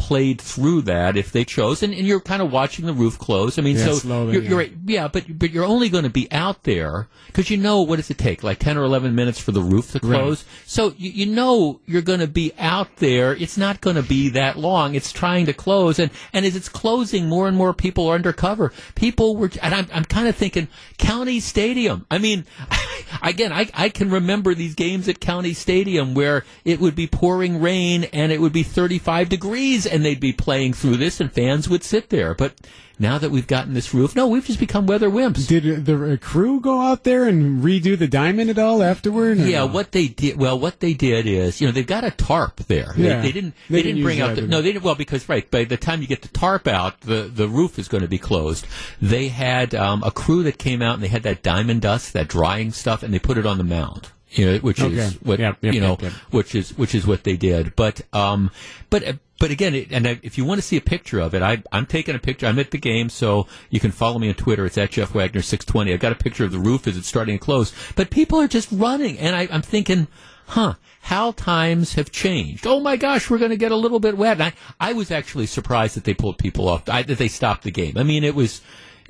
played 0.00 0.40
through 0.40 0.80
that 0.80 1.14
if 1.18 1.30
they 1.30 1.44
chose, 1.44 1.82
and, 1.82 1.92
and 1.92 2.06
you're 2.06 2.20
kind 2.20 2.40
of 2.40 2.50
watching 2.50 2.86
the 2.86 2.94
roof 2.94 3.18
close. 3.18 3.58
I 3.58 3.62
mean, 3.62 3.76
Yeah, 3.76 3.84
so 3.84 3.94
slowly, 3.96 4.32
you're, 4.32 4.42
yeah. 4.42 4.48
you're 4.48 4.58
right. 4.58 4.72
Yeah, 4.86 5.08
but 5.08 5.38
but 5.38 5.50
you're 5.50 5.66
only 5.66 5.90
going 5.90 6.04
to 6.04 6.10
be 6.10 6.26
out 6.32 6.62
there 6.62 7.06
because 7.26 7.50
you 7.50 7.58
know 7.58 7.82
what 7.82 7.96
does 7.96 8.10
it 8.10 8.16
take? 8.16 8.42
Like 8.42 8.58
ten 8.58 8.78
or 8.78 8.84
eleven 8.84 9.14
minutes 9.14 9.38
for 9.38 9.52
the 9.52 9.60
roof 9.60 9.92
to 9.92 10.00
close. 10.00 10.46
So 10.64 10.94
you, 10.96 11.10
you 11.10 11.26
know 11.26 11.80
you're 11.84 12.00
going 12.00 12.20
to 12.20 12.26
be 12.26 12.52
out 12.58 12.96
there. 12.96 13.36
It's 13.36 13.58
not 13.58 13.82
going 13.82 13.96
to 13.96 14.02
be 14.02 14.30
that 14.30 14.58
long. 14.58 14.94
It's 14.94 15.12
trying 15.12 15.44
to 15.46 15.52
close, 15.52 15.98
and 15.98 16.10
and 16.32 16.46
as 16.46 16.56
it's 16.56 16.70
closing, 16.70 17.28
more 17.28 17.46
and 17.46 17.56
more 17.56 17.74
people 17.74 18.08
are 18.08 18.14
undercover. 18.14 18.72
People 18.94 19.36
were, 19.36 19.50
and 19.62 19.74
I'm 19.74 19.86
I'm 19.92 20.04
kind 20.06 20.28
of 20.28 20.34
thinking 20.34 20.68
County 20.96 21.40
Stadium. 21.40 22.06
I 22.10 22.16
mean, 22.16 22.46
again, 23.22 23.52
I 23.52 23.68
I 23.74 23.90
can 23.90 24.10
remember 24.10 24.54
these 24.54 24.74
games 24.74 25.08
at 25.08 25.20
County 25.20 25.52
Stadium 25.52 26.14
where 26.14 26.44
it 26.64 26.80
would 26.80 26.94
be 26.94 27.06
pouring 27.06 27.60
rain 27.60 28.04
and 28.12 28.32
it 28.32 28.40
would 28.40 28.52
be 28.52 28.62
35 28.62 29.28
degrees, 29.28 29.86
and 29.90 30.04
they'd 30.04 30.20
be 30.20 30.32
playing 30.32 30.72
through 30.74 30.96
this, 30.96 31.20
and 31.20 31.32
fans 31.32 31.68
would 31.68 31.84
sit 31.84 32.10
there, 32.10 32.34
but. 32.34 32.54
Now 33.02 33.16
that 33.16 33.30
we've 33.30 33.46
gotten 33.46 33.72
this 33.72 33.94
roof, 33.94 34.14
no, 34.14 34.26
we've 34.28 34.44
just 34.44 34.60
become 34.60 34.84
weather 34.86 35.08
wimps. 35.08 35.48
Did 35.48 35.86
the 35.86 36.12
uh, 36.12 36.16
crew 36.18 36.60
go 36.60 36.82
out 36.82 37.02
there 37.04 37.24
and 37.26 37.62
redo 37.64 37.98
the 37.98 38.06
diamond 38.06 38.50
at 38.50 38.58
all 38.58 38.82
afterward? 38.82 39.38
Yeah, 39.38 39.60
no? 39.60 39.68
what 39.68 39.92
they 39.92 40.06
did. 40.08 40.36
Well, 40.36 40.58
what 40.58 40.80
they 40.80 40.92
did 40.92 41.24
is, 41.26 41.62
you 41.62 41.66
know, 41.66 41.72
they've 41.72 41.86
got 41.86 42.04
a 42.04 42.10
tarp 42.10 42.56
there. 42.66 42.92
Yeah. 42.98 43.22
They, 43.22 43.28
they 43.28 43.32
didn't. 43.32 43.54
They 43.70 43.76
They, 43.76 43.82
didn't 43.84 43.94
didn't 43.96 44.04
bring 44.04 44.20
out. 44.20 44.34
The, 44.36 44.42
no, 44.42 44.60
they? 44.60 44.72
didn't. 44.74 44.84
Well, 44.84 44.96
because 44.96 45.26
right 45.30 45.50
by 45.50 45.64
the 45.64 45.78
time 45.78 46.02
you 46.02 46.08
get 46.08 46.20
the 46.20 46.28
tarp 46.28 46.68
out, 46.68 47.00
the 47.00 47.22
the 47.22 47.48
roof 47.48 47.78
is 47.78 47.88
going 47.88 48.02
to 48.02 48.06
be 48.08 48.18
closed. 48.18 48.66
They 49.00 49.28
had 49.28 49.74
um, 49.74 50.02
a 50.02 50.10
crew 50.10 50.42
that 50.42 50.58
came 50.58 50.82
out 50.82 50.92
and 50.92 51.02
they 51.02 51.08
had 51.08 51.22
that 51.22 51.42
diamond 51.42 51.80
dust, 51.80 52.12
that 52.12 52.28
drying 52.28 52.70
stuff, 52.70 53.02
and 53.02 53.14
they 53.14 53.18
put 53.18 53.38
it 53.38 53.46
on 53.46 53.56
the 53.56 53.64
mound. 53.64 54.10
You 54.32 54.44
know, 54.46 54.58
which 54.58 54.78
Okay. 54.80 54.94
is 54.94 55.14
what 55.22 55.38
Yep, 55.40 55.56
yep, 55.62 55.74
you 55.74 55.80
know, 55.80 55.92
yep, 55.92 56.02
yep. 56.02 56.12
which 56.32 56.54
is 56.54 56.76
which 56.76 56.94
is 56.94 57.06
what 57.06 57.24
they 57.24 57.38
did. 57.38 57.74
But 57.76 58.02
um, 58.12 58.50
but 58.90 59.08
uh, 59.08 59.12
but 59.40 59.50
again, 59.50 59.74
it, 59.74 59.90
and 59.90 60.06
if 60.06 60.38
you 60.38 60.44
want 60.44 60.58
to 60.58 60.66
see 60.66 60.76
a 60.76 60.80
picture 60.80 61.18
of 61.18 61.34
it, 61.34 61.42
I, 61.42 61.64
I'm 61.72 61.86
taking 61.86 62.14
a 62.14 62.20
picture. 62.20 62.46
I'm 62.46 62.60
at 62.60 62.70
the 62.70 62.78
game, 62.78 63.08
so 63.08 63.48
you 63.70 63.80
can 63.80 63.90
follow 63.90 64.20
me 64.20 64.28
on 64.28 64.34
Twitter. 64.34 64.64
It's 64.66 64.78
at 64.78 64.92
Jeff 64.92 65.12
Wagner 65.12 65.42
six 65.42 65.64
twenty. 65.64 65.92
I've 65.92 65.98
got 65.98 66.12
a 66.12 66.14
picture 66.14 66.44
of 66.44 66.52
the 66.52 66.60
roof 66.60 66.86
as 66.86 66.96
it's 66.96 67.08
starting 67.08 67.36
to 67.36 67.44
close. 67.44 67.74
But 67.96 68.10
people 68.10 68.40
are 68.40 68.46
just 68.46 68.68
running, 68.70 69.18
and 69.18 69.34
I, 69.34 69.48
I'm 69.50 69.62
thinking, 69.62 70.06
huh? 70.46 70.74
How 71.02 71.32
times 71.32 71.94
have 71.94 72.12
changed. 72.12 72.66
Oh 72.66 72.78
my 72.78 72.96
gosh, 72.96 73.30
we're 73.30 73.38
going 73.38 73.50
to 73.50 73.56
get 73.56 73.72
a 73.72 73.76
little 73.76 74.00
bit 74.00 74.18
wet. 74.18 74.38
And 74.38 74.42
I, 74.42 74.52
I 74.78 74.92
was 74.92 75.10
actually 75.10 75.46
surprised 75.46 75.96
that 75.96 76.04
they 76.04 76.12
pulled 76.12 76.36
people 76.36 76.68
off, 76.68 76.88
I, 76.90 77.02
that 77.02 77.16
they 77.16 77.28
stopped 77.28 77.62
the 77.62 77.70
game. 77.70 77.96
I 77.96 78.02
mean, 78.02 78.22
it 78.22 78.34
was, 78.34 78.60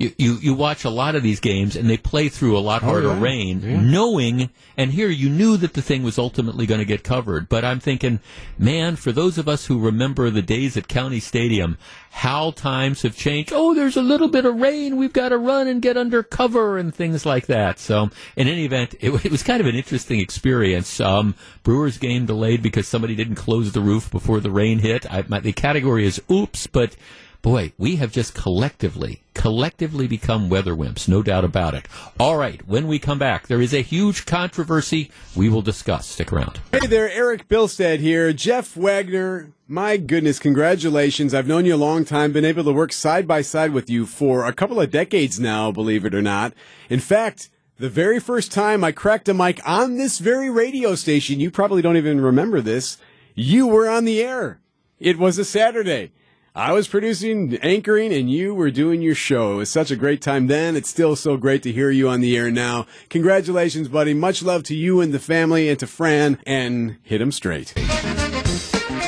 you, 0.01 0.11
you, 0.17 0.33
you 0.41 0.53
watch 0.53 0.83
a 0.85 0.89
lot 0.89 1.15
of 1.15 1.23
these 1.23 1.39
games 1.39 1.75
and 1.75 1.89
they 1.89 1.97
play 1.97 2.29
through 2.29 2.57
a 2.57 2.59
lot 2.59 2.81
harder 2.81 3.09
Oh, 3.09 3.13
yeah. 3.15 3.21
rain, 3.21 3.91
knowing, 3.91 4.49
and 4.77 4.91
here 4.91 5.09
you 5.09 5.29
knew 5.29 5.57
that 5.57 5.73
the 5.73 5.81
thing 5.81 6.03
was 6.03 6.17
ultimately 6.17 6.65
going 6.65 6.79
to 6.79 6.85
get 6.85 7.03
covered. 7.03 7.47
But 7.49 7.63
I'm 7.63 7.79
thinking, 7.79 8.19
man, 8.57 8.95
for 8.95 9.11
those 9.11 9.37
of 9.37 9.47
us 9.47 9.65
who 9.67 9.79
remember 9.79 10.29
the 10.29 10.41
days 10.41 10.75
at 10.77 10.87
County 10.87 11.19
Stadium, 11.19 11.77
how 12.11 12.51
times 12.51 13.03
have 13.03 13.15
changed. 13.15 13.51
Oh, 13.53 13.73
there's 13.73 13.95
a 13.95 14.01
little 14.01 14.27
bit 14.27 14.45
of 14.45 14.55
rain. 14.59 14.97
We've 14.97 15.13
got 15.13 15.29
to 15.29 15.37
run 15.37 15.67
and 15.67 15.81
get 15.81 15.95
under 15.97 16.23
cover 16.23 16.77
and 16.77 16.93
things 16.93 17.25
like 17.25 17.45
that. 17.47 17.79
So, 17.79 18.09
in 18.35 18.47
any 18.47 18.65
event, 18.65 18.95
it, 18.99 19.11
it 19.25 19.31
was 19.31 19.43
kind 19.43 19.61
of 19.61 19.67
an 19.67 19.75
interesting 19.75 20.19
experience. 20.19 20.99
Um, 20.99 21.35
Brewers 21.63 21.97
game 21.97 22.25
delayed 22.25 22.61
because 22.61 22.87
somebody 22.87 23.15
didn't 23.15 23.35
close 23.35 23.71
the 23.71 23.81
roof 23.81 24.11
before 24.11 24.39
the 24.41 24.51
rain 24.51 24.79
hit. 24.79 25.11
I, 25.11 25.23
my, 25.27 25.39
the 25.39 25.53
category 25.53 26.05
is 26.05 26.21
oops, 26.29 26.67
but 26.67 26.95
boy, 27.41 27.73
we 27.77 27.95
have 27.97 28.11
just 28.11 28.33
collectively, 28.33 29.23
collectively 29.33 30.07
become 30.07 30.49
weather 30.49 30.75
wimps, 30.75 31.07
no 31.07 31.23
doubt 31.23 31.43
about 31.43 31.73
it. 31.73 31.87
All 32.19 32.37
right, 32.37 32.65
when 32.67 32.87
we 32.87 32.99
come 32.99 33.19
back, 33.19 33.47
there 33.47 33.61
is 33.61 33.73
a 33.73 33.81
huge 33.81 34.25
controversy 34.25 35.11
we 35.35 35.49
will 35.49 35.61
discuss. 35.61 36.07
Stick 36.07 36.31
around. 36.31 36.59
Hey 36.71 36.87
there, 36.87 37.09
Eric 37.09 37.47
Bilstead 37.47 37.99
here. 37.99 38.31
Jeff 38.33 38.75
Wagner. 38.75 39.51
My 39.67 39.95
goodness, 39.95 40.37
congratulations. 40.37 41.33
I've 41.33 41.47
known 41.47 41.65
you 41.65 41.75
a 41.75 41.77
long 41.77 42.03
time, 42.03 42.33
been 42.33 42.43
able 42.43 42.65
to 42.65 42.73
work 42.73 42.91
side 42.91 43.25
by 43.25 43.41
side 43.41 43.71
with 43.71 43.89
you 43.89 44.05
for 44.05 44.45
a 44.45 44.53
couple 44.53 44.81
of 44.81 44.91
decades 44.91 45.39
now, 45.39 45.71
believe 45.71 46.03
it 46.03 46.13
or 46.13 46.21
not. 46.21 46.53
In 46.89 46.99
fact, 46.99 47.49
the 47.77 47.89
very 47.89 48.19
first 48.19 48.51
time 48.51 48.83
I 48.83 48.91
cracked 48.91 49.29
a 49.29 49.33
mic 49.33 49.61
on 49.65 49.97
this 49.97 50.19
very 50.19 50.49
radio 50.49 50.93
station, 50.95 51.39
you 51.39 51.49
probably 51.49 51.81
don't 51.81 51.95
even 51.95 52.19
remember 52.19 52.59
this, 52.59 52.97
you 53.33 53.65
were 53.65 53.89
on 53.89 54.03
the 54.03 54.21
air. 54.21 54.59
It 54.99 55.17
was 55.17 55.37
a 55.37 55.45
Saturday. 55.45 56.11
I 56.53 56.73
was 56.73 56.89
producing, 56.89 57.55
anchoring, 57.61 58.11
and 58.11 58.29
you 58.29 58.53
were 58.53 58.71
doing 58.71 59.01
your 59.01 59.15
show. 59.15 59.53
It 59.53 59.57
was 59.57 59.69
such 59.69 59.89
a 59.89 59.95
great 59.95 60.21
time 60.21 60.47
then. 60.47 60.75
It's 60.75 60.89
still 60.89 61.15
so 61.15 61.37
great 61.37 61.63
to 61.63 61.71
hear 61.71 61.89
you 61.89 62.09
on 62.09 62.19
the 62.19 62.35
air 62.35 62.51
now. 62.51 62.87
Congratulations, 63.09 63.87
buddy. 63.87 64.13
Much 64.13 64.43
love 64.43 64.63
to 64.63 64.75
you 64.75 64.99
and 64.99 65.13
the 65.13 65.19
family 65.19 65.69
and 65.69 65.79
to 65.79 65.87
Fran, 65.87 66.39
and 66.45 66.97
hit 67.03 67.21
him 67.21 67.31
straight. 67.31 67.73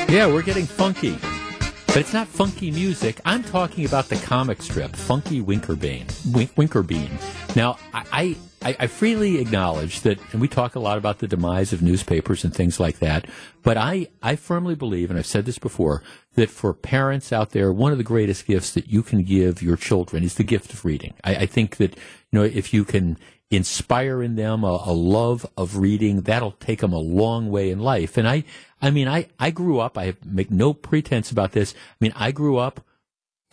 Yeah, 0.08 0.26
we're 0.26 0.40
getting 0.40 0.64
funky. 0.64 1.18
But 1.88 1.98
it's 1.98 2.14
not 2.14 2.28
funky 2.28 2.70
music. 2.70 3.20
I'm 3.26 3.44
talking 3.44 3.84
about 3.84 4.08
the 4.08 4.16
comic 4.16 4.62
strip, 4.62 4.96
Funky 4.96 5.42
Winkerbean. 5.42 6.34
Wink, 6.34 6.54
Winkerbean. 6.54 7.10
Now, 7.54 7.76
I, 7.92 8.04
I, 8.10 8.36
I 8.64 8.86
freely 8.86 9.38
acknowledge 9.40 10.00
that, 10.00 10.18
and 10.32 10.40
we 10.40 10.48
talk 10.48 10.74
a 10.74 10.80
lot 10.80 10.96
about 10.96 11.18
the 11.18 11.28
demise 11.28 11.72
of 11.72 11.82
newspapers 11.82 12.44
and 12.44 12.54
things 12.54 12.80
like 12.80 12.98
that, 13.00 13.26
but 13.62 13.76
I, 13.76 14.08
I 14.22 14.36
firmly 14.36 14.74
believe, 14.74 15.10
and 15.10 15.18
I've 15.18 15.26
said 15.26 15.44
this 15.44 15.58
before, 15.58 16.02
that 16.34 16.50
for 16.50 16.72
parents 16.72 17.32
out 17.32 17.50
there, 17.50 17.72
one 17.72 17.92
of 17.92 17.98
the 17.98 18.04
greatest 18.04 18.46
gifts 18.46 18.72
that 18.72 18.88
you 18.88 19.02
can 19.02 19.22
give 19.22 19.62
your 19.62 19.76
children 19.76 20.24
is 20.24 20.34
the 20.34 20.44
gift 20.44 20.72
of 20.72 20.84
reading. 20.84 21.14
I, 21.22 21.36
I 21.36 21.46
think 21.46 21.76
that, 21.76 21.94
you 21.94 22.38
know, 22.38 22.42
if 22.42 22.72
you 22.72 22.84
can 22.84 23.18
inspire 23.50 24.22
in 24.22 24.36
them 24.36 24.64
a, 24.64 24.82
a, 24.86 24.92
love 24.92 25.46
of 25.56 25.76
reading, 25.76 26.22
that'll 26.22 26.52
take 26.52 26.80
them 26.80 26.92
a 26.92 26.98
long 26.98 27.50
way 27.50 27.70
in 27.70 27.78
life. 27.78 28.16
And 28.16 28.26
I, 28.26 28.44
I 28.80 28.90
mean, 28.90 29.08
I, 29.08 29.28
I 29.38 29.50
grew 29.50 29.78
up, 29.78 29.96
I 29.98 30.16
make 30.24 30.50
no 30.50 30.72
pretense 30.72 31.30
about 31.30 31.52
this. 31.52 31.74
I 31.74 31.96
mean, 32.00 32.12
I 32.16 32.32
grew 32.32 32.56
up 32.56 32.80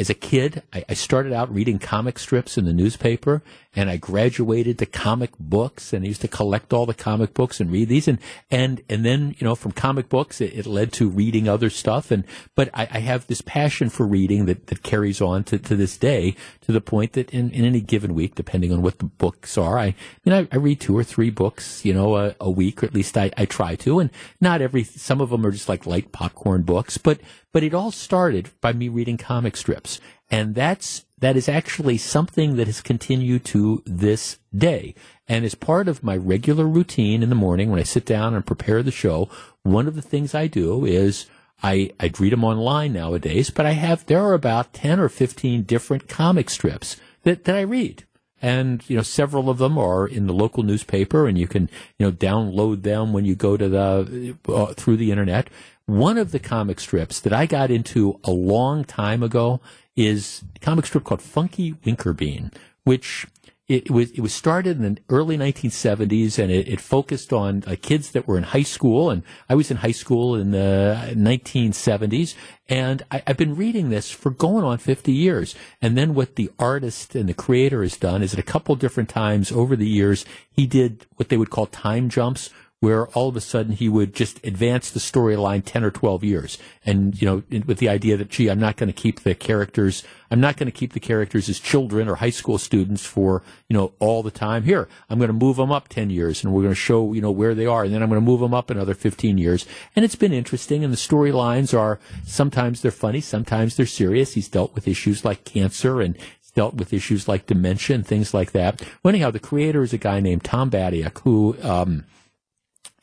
as 0.01 0.09
a 0.09 0.15
kid, 0.15 0.63
I, 0.73 0.83
I, 0.89 0.93
started 0.95 1.31
out 1.31 1.53
reading 1.53 1.77
comic 1.77 2.17
strips 2.17 2.57
in 2.57 2.65
the 2.65 2.73
newspaper, 2.73 3.43
and 3.73 3.89
I 3.89 3.97
graduated 3.97 4.77
to 4.79 4.85
comic 4.85 5.31
books, 5.39 5.93
and 5.93 6.03
I 6.03 6.09
used 6.09 6.21
to 6.21 6.27
collect 6.27 6.73
all 6.73 6.85
the 6.85 6.93
comic 6.93 7.33
books 7.33 7.59
and 7.59 7.71
read 7.71 7.87
these, 7.87 8.07
and 8.07 8.19
and 8.49 8.81
and 8.89 9.05
then 9.05 9.35
you 9.39 9.45
know 9.45 9.55
from 9.55 9.71
comic 9.71 10.09
books 10.09 10.41
it, 10.41 10.53
it 10.53 10.65
led 10.65 10.91
to 10.93 11.07
reading 11.07 11.47
other 11.47 11.69
stuff, 11.69 12.11
and 12.11 12.25
but 12.55 12.69
I, 12.73 12.87
I, 12.91 12.99
have 12.99 13.27
this 13.27 13.41
passion 13.41 13.89
for 13.89 14.05
reading 14.05 14.45
that, 14.45 14.67
that 14.67 14.83
carries 14.83 15.21
on 15.21 15.45
to, 15.45 15.57
to 15.57 15.75
this 15.75 15.97
day 15.97 16.35
to 16.61 16.71
the 16.71 16.81
point 16.81 17.13
that 17.13 17.29
in, 17.31 17.49
in 17.51 17.63
any 17.63 17.79
given 17.79 18.13
week, 18.13 18.35
depending 18.35 18.73
on 18.73 18.81
what 18.81 18.99
the 18.99 19.05
books 19.05 19.57
are, 19.57 19.77
I, 19.77 19.85
I 19.85 19.95
mean 20.25 20.35
I, 20.35 20.47
I, 20.55 20.57
read 20.57 20.81
two 20.81 20.97
or 20.97 21.03
three 21.03 21.29
books, 21.29 21.85
you 21.85 21.93
know, 21.93 22.17
a, 22.17 22.35
a 22.41 22.49
week, 22.49 22.83
or 22.83 22.87
at 22.87 22.93
least 22.93 23.17
I, 23.17 23.31
I 23.37 23.45
try 23.45 23.75
to, 23.75 23.99
and 23.99 24.09
not 24.41 24.61
every 24.61 24.83
some 24.83 25.21
of 25.21 25.29
them 25.29 25.45
are 25.45 25.51
just 25.51 25.69
like 25.69 25.85
light 25.85 26.11
popcorn 26.11 26.63
books, 26.63 26.97
but 26.97 27.19
but 27.53 27.63
it 27.63 27.73
all 27.73 27.91
started 27.91 28.49
by 28.59 28.73
me 28.73 28.89
reading 28.89 29.17
comic 29.17 29.55
strips. 29.55 29.99
And 30.29 30.55
that's, 30.55 31.05
that 31.21 31.37
is 31.37 31.47
actually 31.47 31.97
something 31.97 32.57
that 32.57 32.67
has 32.67 32.81
continued 32.81 33.45
to 33.45 33.81
this 33.85 34.39
day. 34.55 34.93
And 35.27 35.45
as 35.45 35.55
part 35.55 35.87
of 35.87 36.03
my 36.03 36.17
regular 36.17 36.65
routine 36.65 37.23
in 37.23 37.29
the 37.29 37.35
morning 37.35 37.69
when 37.69 37.79
I 37.79 37.83
sit 37.83 38.05
down 38.05 38.33
and 38.33 38.45
prepare 38.45 38.83
the 38.83 38.91
show, 38.91 39.29
one 39.63 39.87
of 39.87 39.95
the 39.95 40.01
things 40.01 40.35
I 40.35 40.47
do 40.47 40.85
is 40.85 41.27
I, 41.63 41.91
I 41.99 42.11
read 42.19 42.33
them 42.33 42.43
online 42.43 42.93
nowadays, 42.93 43.51
but 43.51 43.65
I 43.65 43.71
have, 43.71 44.05
there 44.07 44.21
are 44.21 44.33
about 44.33 44.73
10 44.73 44.99
or 44.99 45.09
15 45.09 45.63
different 45.63 46.09
comic 46.09 46.49
strips 46.49 46.97
that, 47.23 47.45
that 47.45 47.55
I 47.55 47.61
read 47.61 48.03
and 48.41 48.83
you 48.89 48.95
know 48.95 49.03
several 49.03 49.49
of 49.49 49.59
them 49.59 49.77
are 49.77 50.07
in 50.07 50.25
the 50.25 50.33
local 50.33 50.63
newspaper 50.63 51.27
and 51.27 51.37
you 51.37 51.47
can 51.47 51.69
you 51.97 52.05
know 52.05 52.11
download 52.11 52.81
them 52.81 53.13
when 53.13 53.23
you 53.23 53.35
go 53.35 53.55
to 53.55 53.69
the 53.69 54.35
uh, 54.49 54.73
through 54.73 54.97
the 54.97 55.11
internet 55.11 55.47
one 55.85 56.17
of 56.17 56.31
the 56.31 56.39
comic 56.39 56.79
strips 56.79 57.19
that 57.19 57.33
I 57.33 57.45
got 57.45 57.69
into 57.69 58.19
a 58.23 58.31
long 58.31 58.83
time 58.83 59.21
ago 59.21 59.61
is 59.95 60.43
a 60.55 60.59
comic 60.59 60.85
strip 60.85 61.03
called 61.03 61.21
Funky 61.21 61.73
Winkerbean, 61.73 62.53
which 62.83 63.27
it, 63.71 63.85
it, 63.85 63.91
was 63.91 64.11
it 64.11 64.19
was 64.19 64.33
started 64.33 64.81
in 64.81 64.95
the 64.95 65.01
early 65.09 65.37
1970s 65.37 66.37
and 66.37 66.51
it, 66.51 66.67
it 66.67 66.81
focused 66.81 67.31
on 67.31 67.63
uh, 67.65 67.75
kids 67.81 68.11
that 68.11 68.27
were 68.27 68.37
in 68.37 68.43
high 68.43 68.63
school 68.63 69.09
and 69.09 69.23
I 69.47 69.55
was 69.55 69.71
in 69.71 69.77
high 69.77 69.93
school 69.93 70.35
in 70.35 70.51
the 70.51 71.13
1970s 71.13 72.35
and 72.67 73.03
I, 73.09 73.23
have 73.27 73.37
been 73.37 73.55
reading 73.55 73.89
this 73.89 74.11
for 74.11 74.29
going 74.29 74.65
on 74.65 74.77
50 74.77 75.13
years. 75.13 75.55
And 75.81 75.97
then 75.97 76.13
what 76.13 76.35
the 76.35 76.51
artist 76.59 77.15
and 77.15 77.29
the 77.29 77.33
creator 77.33 77.81
has 77.81 77.95
done 77.95 78.21
is 78.21 78.33
at 78.33 78.39
a 78.39 78.43
couple 78.43 78.75
different 78.75 79.09
times 79.09 79.51
over 79.51 79.77
the 79.77 79.87
years 79.87 80.25
he 80.51 80.65
did 80.67 81.05
what 81.15 81.29
they 81.29 81.37
would 81.37 81.49
call 81.49 81.67
time 81.67 82.09
jumps 82.09 82.49
where 82.81 83.07
all 83.09 83.29
of 83.29 83.35
a 83.35 83.41
sudden 83.41 83.73
he 83.73 83.87
would 83.87 84.13
just 84.13 84.43
advance 84.43 84.89
the 84.89 84.99
storyline 84.99 85.61
10 85.63 85.83
or 85.83 85.91
12 85.91 86.23
years. 86.23 86.57
And, 86.83 87.19
you 87.21 87.27
know, 87.27 87.61
with 87.67 87.77
the 87.77 87.87
idea 87.87 88.17
that, 88.17 88.29
gee, 88.29 88.49
I'm 88.49 88.59
not 88.59 88.75
going 88.75 88.87
to 88.87 88.93
keep 88.93 89.19
the 89.19 89.35
characters, 89.35 90.03
I'm 90.31 90.41
not 90.41 90.57
going 90.57 90.65
to 90.65 90.71
keep 90.71 90.93
the 90.93 90.99
characters 90.99 91.47
as 91.47 91.59
children 91.59 92.09
or 92.09 92.15
high 92.15 92.31
school 92.31 92.57
students 92.57 93.05
for, 93.05 93.43
you 93.69 93.77
know, 93.77 93.93
all 93.99 94.23
the 94.23 94.31
time. 94.31 94.63
Here, 94.63 94.89
I'm 95.11 95.19
going 95.19 95.27
to 95.27 95.33
move 95.33 95.57
them 95.57 95.71
up 95.71 95.89
10 95.89 96.09
years 96.09 96.43
and 96.43 96.51
we're 96.51 96.63
going 96.63 96.73
to 96.73 96.75
show, 96.75 97.13
you 97.13 97.21
know, 97.21 97.29
where 97.29 97.53
they 97.53 97.67
are. 97.67 97.83
And 97.83 97.93
then 97.93 98.01
I'm 98.01 98.09
going 98.09 98.19
to 98.19 98.25
move 98.25 98.39
them 98.39 98.55
up 98.55 98.71
another 98.71 98.95
15 98.95 99.37
years. 99.37 99.67
And 99.95 100.03
it's 100.03 100.15
been 100.15 100.33
interesting. 100.33 100.83
And 100.83 100.91
the 100.91 100.97
storylines 100.97 101.77
are 101.77 101.99
sometimes 102.25 102.81
they're 102.81 102.89
funny, 102.89 103.21
sometimes 103.21 103.75
they're 103.75 103.85
serious. 103.85 104.33
He's 104.33 104.49
dealt 104.49 104.73
with 104.73 104.87
issues 104.87 105.23
like 105.23 105.43
cancer 105.43 106.01
and 106.01 106.17
dealt 106.55 106.73
with 106.73 106.93
issues 106.93 107.27
like 107.27 107.45
dementia 107.45 107.95
and 107.95 108.07
things 108.07 108.33
like 108.33 108.53
that. 108.53 108.81
Well, 109.03 109.09
anyhow, 109.09 109.29
the 109.29 109.39
creator 109.39 109.83
is 109.83 109.93
a 109.93 109.99
guy 109.99 110.19
named 110.19 110.43
Tom 110.43 110.71
Batiuk 110.71 111.19
who, 111.19 111.55
um, 111.61 112.05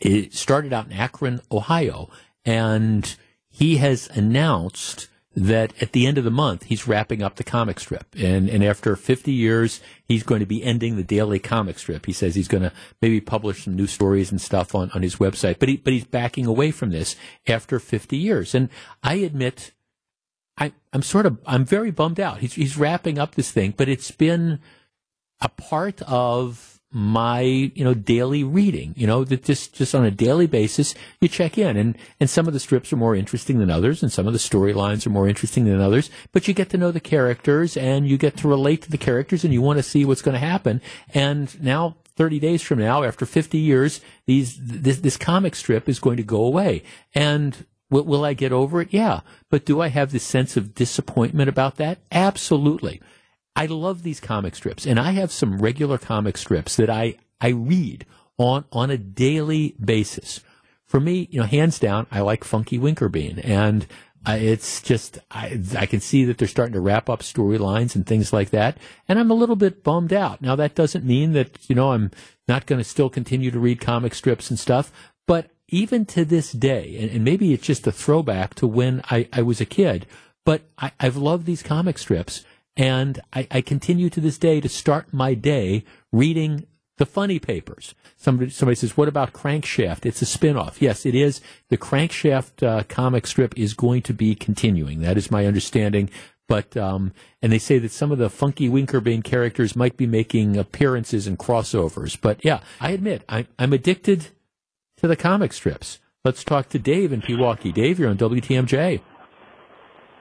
it 0.01 0.35
started 0.35 0.73
out 0.73 0.87
in 0.87 0.93
Akron, 0.93 1.41
Ohio, 1.51 2.09
and 2.45 3.17
he 3.49 3.79
has 3.79 4.09
announced 4.09 5.09
that 5.35 5.73
at 5.81 5.93
the 5.93 6.07
end 6.07 6.19
of 6.19 6.25
the 6.25 6.31
month 6.31 6.65
he's 6.65 6.89
wrapping 6.89 7.23
up 7.23 7.37
the 7.37 7.45
comic 7.45 7.79
strip. 7.79 8.07
And 8.19 8.49
and 8.49 8.65
after 8.65 8.97
50 8.97 9.31
years 9.31 9.81
he's 10.05 10.23
going 10.23 10.41
to 10.41 10.47
be 10.47 10.65
ending 10.65 10.97
the 10.97 11.05
daily 11.05 11.39
comic 11.39 11.79
strip. 11.79 12.07
He 12.07 12.13
says 12.13 12.35
he's 12.35 12.49
going 12.49 12.65
to 12.65 12.73
maybe 13.01 13.21
publish 13.21 13.65
some 13.65 13.77
new 13.77 13.87
stories 13.87 14.31
and 14.31 14.41
stuff 14.41 14.75
on 14.75 14.91
on 14.93 15.03
his 15.03 15.17
website 15.17 15.59
but 15.59 15.69
he 15.69 15.77
but 15.77 15.93
he's 15.93 16.05
backing 16.05 16.47
away 16.47 16.71
from 16.71 16.91
this 16.91 17.15
after 17.47 17.79
50 17.79 18.17
years. 18.17 18.55
And 18.55 18.69
i 19.03 19.15
admit 19.15 19.73
i 20.57 20.73
i'm 20.93 21.03
sort 21.03 21.27
of 21.27 21.39
i'm 21.47 21.65
very 21.65 21.93
bummed 21.93 22.19
out. 22.19 22.39
He's 22.39 22.55
he's 22.55 22.77
wrapping 22.77 23.19
up 23.19 23.35
this 23.35 23.53
thing 23.53 23.75
but 23.77 23.89
it's 23.89 24.11
been 24.11 24.59
a 25.41 25.49
part 25.49 26.03
of 26.03 26.78
my 26.91 27.41
you 27.41 27.85
know 27.85 27.93
daily 27.93 28.43
reading 28.43 28.95
you 28.97 29.07
know 29.07 29.23
that 29.23 29.45
just 29.45 29.75
just 29.75 29.95
on 29.95 30.07
a 30.07 30.11
daily 30.11 30.47
basis 30.47 30.95
you 31.21 31.29
check 31.29 31.59
in. 31.59 31.77
And 31.77 31.99
and 32.19 32.31
some 32.31 32.47
of 32.47 32.55
the 32.55 32.61
strips 32.61 32.93
are 32.93 32.97
more 32.97 33.15
interesting 33.15 33.59
than 33.59 33.71
others 33.71 34.03
and 34.03 34.11
some 34.11 34.27
of 34.27 34.33
the 34.33 34.39
storylines 34.39 35.07
are 35.07 35.11
more 35.11 35.29
interesting 35.29 35.67
than 35.67 35.81
others 35.81 36.11
but 36.33 36.49
you 36.49 36.55
get 36.55 36.71
to 36.71 36.79
know 36.79 36.91
the 36.91 37.01
characters 37.01 37.77
and 37.77 38.09
you 38.09 38.17
get 38.17 38.37
to 38.39 38.49
relate 38.49 38.83
to 38.83 38.91
the 38.91 38.99
characters 38.99 39.45
and 39.45 39.53
you 39.53 39.61
want 39.61 39.79
to 39.79 39.83
see 39.83 40.05
what's 40.05 40.23
going 40.23 40.35
to 40.35 40.39
happen. 40.39 40.81
And 41.13 41.63
now 41.63 41.97
30 42.17 42.41
days 42.41 42.63
from 42.63 42.79
now 42.79 43.03
after 43.03 43.27
50 43.27 43.59
years 43.59 44.01
these 44.27 44.59
this 44.59 44.99
this 44.99 45.17
comic 45.17 45.55
strip 45.55 45.89
is 45.89 46.01
going 46.01 46.17
to 46.17 46.23
go 46.23 46.43
away. 46.43 46.83
And 47.15 47.67
will, 47.91 48.05
will 48.05 48.25
I 48.25 48.33
get 48.33 48.53
over 48.53 48.81
it? 48.81 48.89
Yeah. 48.93 49.21
But 49.51 49.67
do 49.67 49.83
I 49.83 49.89
have 49.89 50.11
this 50.11 50.25
sense 50.25 50.57
of 50.57 50.75
disappointment 50.75 51.51
about 51.51 51.77
that? 51.77 51.99
Absolutely 52.11 53.03
I 53.59 53.67
love 53.67 54.05
these 54.05 54.21
comic 54.21 54.55
strips, 54.55 54.87
and 54.87 55.01
I 55.01 55.11
have 55.11 55.33
some 55.33 55.59
regular 55.59 55.99
comic 55.99 56.37
strips 56.37 56.77
that 56.77 56.89
I, 56.89 57.17
I 57.41 57.49
read 57.49 58.07
on, 58.37 58.65
on 58.71 58.89
a 58.93 58.97
daily 58.97 59.75
basis. 59.85 60.39
For 60.85 61.01
me, 61.01 61.27
you 61.33 61.41
know, 61.41 61.47
hands 61.47 61.81
down, 61.81 62.07
I 62.13 62.21
like 62.21 62.45
Funky 62.45 62.79
Winkerbean, 62.79 63.45
and 63.45 63.85
I, 64.25 64.37
it's 64.37 64.81
just 64.81 65.19
I, 65.33 65.61
I 65.77 65.87
can 65.87 65.99
see 65.99 66.25
that 66.25 66.39
they're 66.39 66.47
starting 66.47 66.75
to 66.75 66.81
wrap 66.81 67.11
up 67.11 67.19
storylines 67.19 67.97
and 67.97 68.07
things 68.07 68.33
like 68.33 68.51
that, 68.51 68.79
and 69.09 69.19
I'm 69.19 69.33
a 69.33 69.35
little 69.35 69.57
bit 69.57 69.83
bummed 69.83 70.13
out. 70.13 70.41
Now 70.41 70.55
that 70.55 70.77
doesn't 70.77 71.05
mean 71.05 71.33
that 71.33 71.69
you 71.69 71.75
know 71.75 71.91
I'm 71.91 72.13
not 72.47 72.67
going 72.67 72.79
to 72.79 72.85
still 72.85 73.11
continue 73.11 73.51
to 73.51 73.59
read 73.59 73.81
comic 73.81 74.15
strips 74.15 74.51
and 74.51 74.59
stuff, 74.59 74.93
but 75.27 75.51
even 75.67 76.07
to 76.07 76.25
this 76.25 76.53
day, 76.53 76.97
and, 77.01 77.11
and 77.11 77.25
maybe 77.25 77.53
it's 77.53 77.67
just 77.67 77.89
a 77.89 77.93
throwback 77.93 78.55
to 78.55 78.69
when 78.69 79.03
I, 79.11 79.27
I 79.33 79.43
was 79.43 79.61
a 79.61 79.67
kid, 79.67 80.07
but 80.45 80.63
I, 80.79 80.93
I've 81.01 81.17
loved 81.17 81.45
these 81.45 81.65
comic 81.65 81.99
strips 81.99 82.45
and 82.79 83.21
I, 83.33 83.47
I, 83.51 83.61
continue 83.61 84.09
to 84.09 84.21
this 84.21 84.39
day 84.39 84.61
to 84.61 84.69
start 84.69 85.13
my 85.13 85.35
day 85.35 85.85
reading 86.13 86.67
the 86.97 87.07
funny 87.07 87.41
papers. 87.41 87.95
Somebody, 88.17 88.51
somebody 88.51 88.77
says, 88.77 88.97
what 88.97 89.09
about 89.09 89.33
Crankshaft? 89.33 90.07
It's 90.07 90.23
a 90.23 90.25
spinoff. 90.25 90.81
Yes, 90.81 91.05
it 91.05 91.15
is. 91.15 91.41
The 91.71 91.77
Crankshaft 91.77 92.67
uh, 92.67 92.85
comic 92.85 93.27
strip 93.27 93.59
is 93.59 93.75
going 93.75 94.03
to 94.03 94.15
be 94.15 94.37
continuing. 94.37 95.01
That 95.01 95.17
is 95.17 95.31
my 95.31 95.45
understanding. 95.45 96.09
But, 96.47 96.77
um, 96.77 97.13
and 97.43 97.53
they 97.53 97.59
say 97.59 97.79
that 97.81 97.91
some 97.91 98.13
of 98.13 98.19
the 98.19 98.31
funky 98.31 98.69
Winkerbean 98.69 99.23
characters 99.25 99.77
might 99.77 99.97
be 99.97 100.07
making 100.07 100.57
appearances 100.57 101.27
and 101.27 101.39
crossovers. 101.39 102.17
But 102.21 102.45
yeah, 102.45 102.61
I 102.81 102.93
admit, 102.93 103.23
I, 103.29 103.47
I'm 103.59 103.73
addicted 103.73 104.29
to 104.99 105.09
the 105.09 105.17
comic 105.17 105.53
strips. 105.53 105.99
Let's 106.25 106.45
talk 106.45 106.69
to 106.71 106.79
Dave 106.79 107.13
in 107.13 107.23
Pewaukee. 107.23 107.75
Dave, 107.75 107.99
you're 107.99 108.09
on 108.09 108.17
WTMJ. 108.17 109.01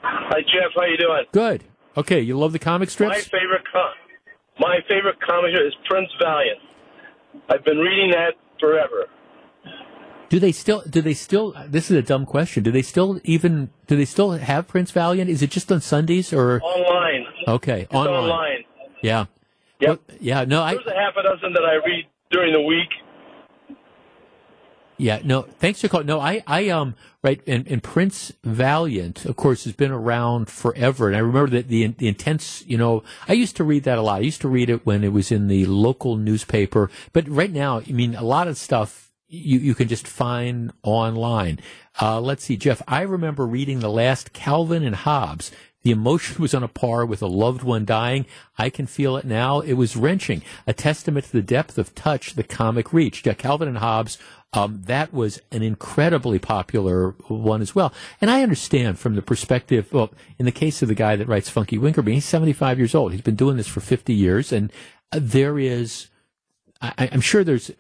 Hi, 0.02 0.42
Jeff. 0.42 0.72
How 0.76 0.86
you 0.86 0.98
doing? 0.98 1.24
Good. 1.32 1.64
Okay, 1.98 2.22
you 2.22 2.38
love 2.38 2.54
the 2.54 2.60
comic 2.60 2.92
strips? 2.92 3.10
My 3.10 3.22
favorite 3.22 3.64
com- 3.74 3.94
my 4.60 4.80
favorite 4.88 5.20
comic 5.20 5.52
strip 5.52 5.68
is 5.68 5.76
Prince 5.90 6.10
Valiant. 6.22 6.60
I've 7.50 7.66
been 7.66 7.80
reading 7.80 8.12
that 8.12 8.36
forever. 8.60 9.06
Do 10.30 10.40
they 10.40 10.52
still? 10.52 10.84
Do 10.88 11.02
they 11.02 11.14
still? 11.14 11.56
This 11.68 11.90
is 11.90 11.98
a 11.98 12.02
dumb 12.02 12.26
question. 12.26 12.62
Do 12.64 12.72
they 12.72 12.82
still 12.82 13.20
even? 13.24 13.70
Do 13.88 13.96
they 13.96 14.06
still 14.06 14.32
have 14.32 14.68
Prince 14.68 14.92
Valiant? 14.92 15.30
Is 15.30 15.42
it 15.42 15.50
just 15.50 15.72
on 15.72 15.82
Sundays 15.82 16.34
or 16.34 16.62
online? 16.62 17.26
Okay, 17.48 17.82
it's 17.82 17.94
online. 17.94 18.14
online. 18.14 18.64
Yeah. 19.02 19.26
Yep. 19.80 19.90
Well, 19.90 20.18
yeah. 20.20 20.44
No, 20.44 20.64
I. 20.64 20.74
There's 20.74 20.88
a 20.88 20.94
half 20.94 21.16
a 21.18 21.24
dozen 21.24 21.54
that 21.54 21.64
I 21.64 21.76
read 21.76 22.06
during 22.30 22.54
the 22.54 22.62
week. 22.62 22.90
Yeah, 24.98 25.20
no, 25.24 25.44
thanks 25.44 25.82
for 25.82 25.88
calling. 25.88 26.08
No, 26.08 26.20
I, 26.20 26.44
I, 26.48 26.70
um, 26.70 26.96
right, 27.24 27.40
and, 27.46 27.68
and 27.68 27.84
Prince 27.84 28.34
Valiant, 28.44 29.26
of 29.26 29.36
course, 29.36 29.64
has 29.66 29.74
been 29.74 29.92
around 29.92 30.50
forever. 30.50 31.08
And 31.08 31.16
I 31.16 31.20
remember 31.20 31.52
that 31.52 31.68
the, 31.68 31.86
the 31.88 32.08
intense, 32.08 32.64
you 32.66 32.80
know, 32.80 33.04
I 33.28 33.34
used 33.34 33.56
to 33.58 33.64
read 33.64 33.84
that 33.84 34.00
a 34.00 34.02
lot. 34.02 34.22
I 34.22 34.26
used 34.26 34.42
to 34.42 34.48
read 34.48 34.72
it 34.72 34.86
when 34.86 35.04
it 35.04 35.14
was 35.14 35.32
in 35.32 35.48
the 35.48 35.68
local 35.68 36.16
newspaper. 36.18 36.90
But 37.14 37.28
right 37.30 37.52
now, 37.52 37.82
I 37.88 37.92
mean, 37.92 38.16
a 38.16 38.24
lot 38.24 38.48
of 38.48 38.58
stuff 38.58 39.08
you, 39.28 39.60
you 39.60 39.76
can 39.76 39.88
just 39.88 40.08
find 40.08 40.72
online. 40.84 41.60
Uh, 42.02 42.20
let's 42.20 42.44
see, 42.46 42.58
Jeff, 42.58 42.82
I 42.88 43.02
remember 43.02 43.46
reading 43.46 43.80
the 43.80 43.90
last 43.90 44.34
Calvin 44.34 44.84
and 44.84 44.96
Hobbes. 44.96 45.52
The 45.84 45.92
emotion 45.92 46.38
was 46.42 46.54
on 46.54 46.64
a 46.64 46.68
par 46.68 47.06
with 47.06 47.22
a 47.22 47.28
loved 47.28 47.64
one 47.64 47.86
dying. 47.86 48.26
I 48.58 48.70
can 48.70 48.88
feel 48.88 49.18
it 49.18 49.26
now. 49.26 49.60
It 49.60 49.74
was 49.74 49.96
wrenching, 49.96 50.42
a 50.66 50.74
testament 50.74 51.26
to 51.26 51.32
the 51.32 51.42
depth 51.42 51.78
of 51.78 51.94
touch 51.96 52.34
the 52.34 52.44
comic 52.44 52.94
reached. 52.94 53.28
Calvin 53.38 53.68
and 53.68 53.78
Hobbes 53.78 54.18
um, 54.54 54.82
that 54.86 55.14
was 55.14 55.42
an 55.52 55.62
incredibly 55.62 56.40
popular 56.40 57.12
one 57.28 57.62
as 57.62 57.76
well. 57.76 57.94
And 58.22 58.32
I 58.32 58.44
understand 58.44 58.98
from 58.98 59.16
the 59.16 59.22
perspective, 59.22 59.92
well, 59.92 60.12
in 60.40 60.46
the 60.46 60.52
case 60.52 60.82
of 60.82 60.88
the 60.88 60.96
guy 60.96 61.16
that 61.16 61.28
writes 61.28 61.50
Funky 61.50 61.78
Winkerbean, 61.78 62.14
he's 62.14 62.26
75 62.26 62.80
years 62.80 62.96
old. 62.96 63.12
He's 63.12 63.22
been 63.22 63.36
doing 63.36 63.58
this 63.58 63.68
for 63.68 63.82
50 63.82 64.14
years, 64.14 64.52
and 64.52 64.72
uh, 65.12 65.20
there 65.22 65.60
is, 65.60 66.08
I, 66.82 67.10
I'm 67.12 67.22
sure 67.22 67.44
there's 67.44 67.72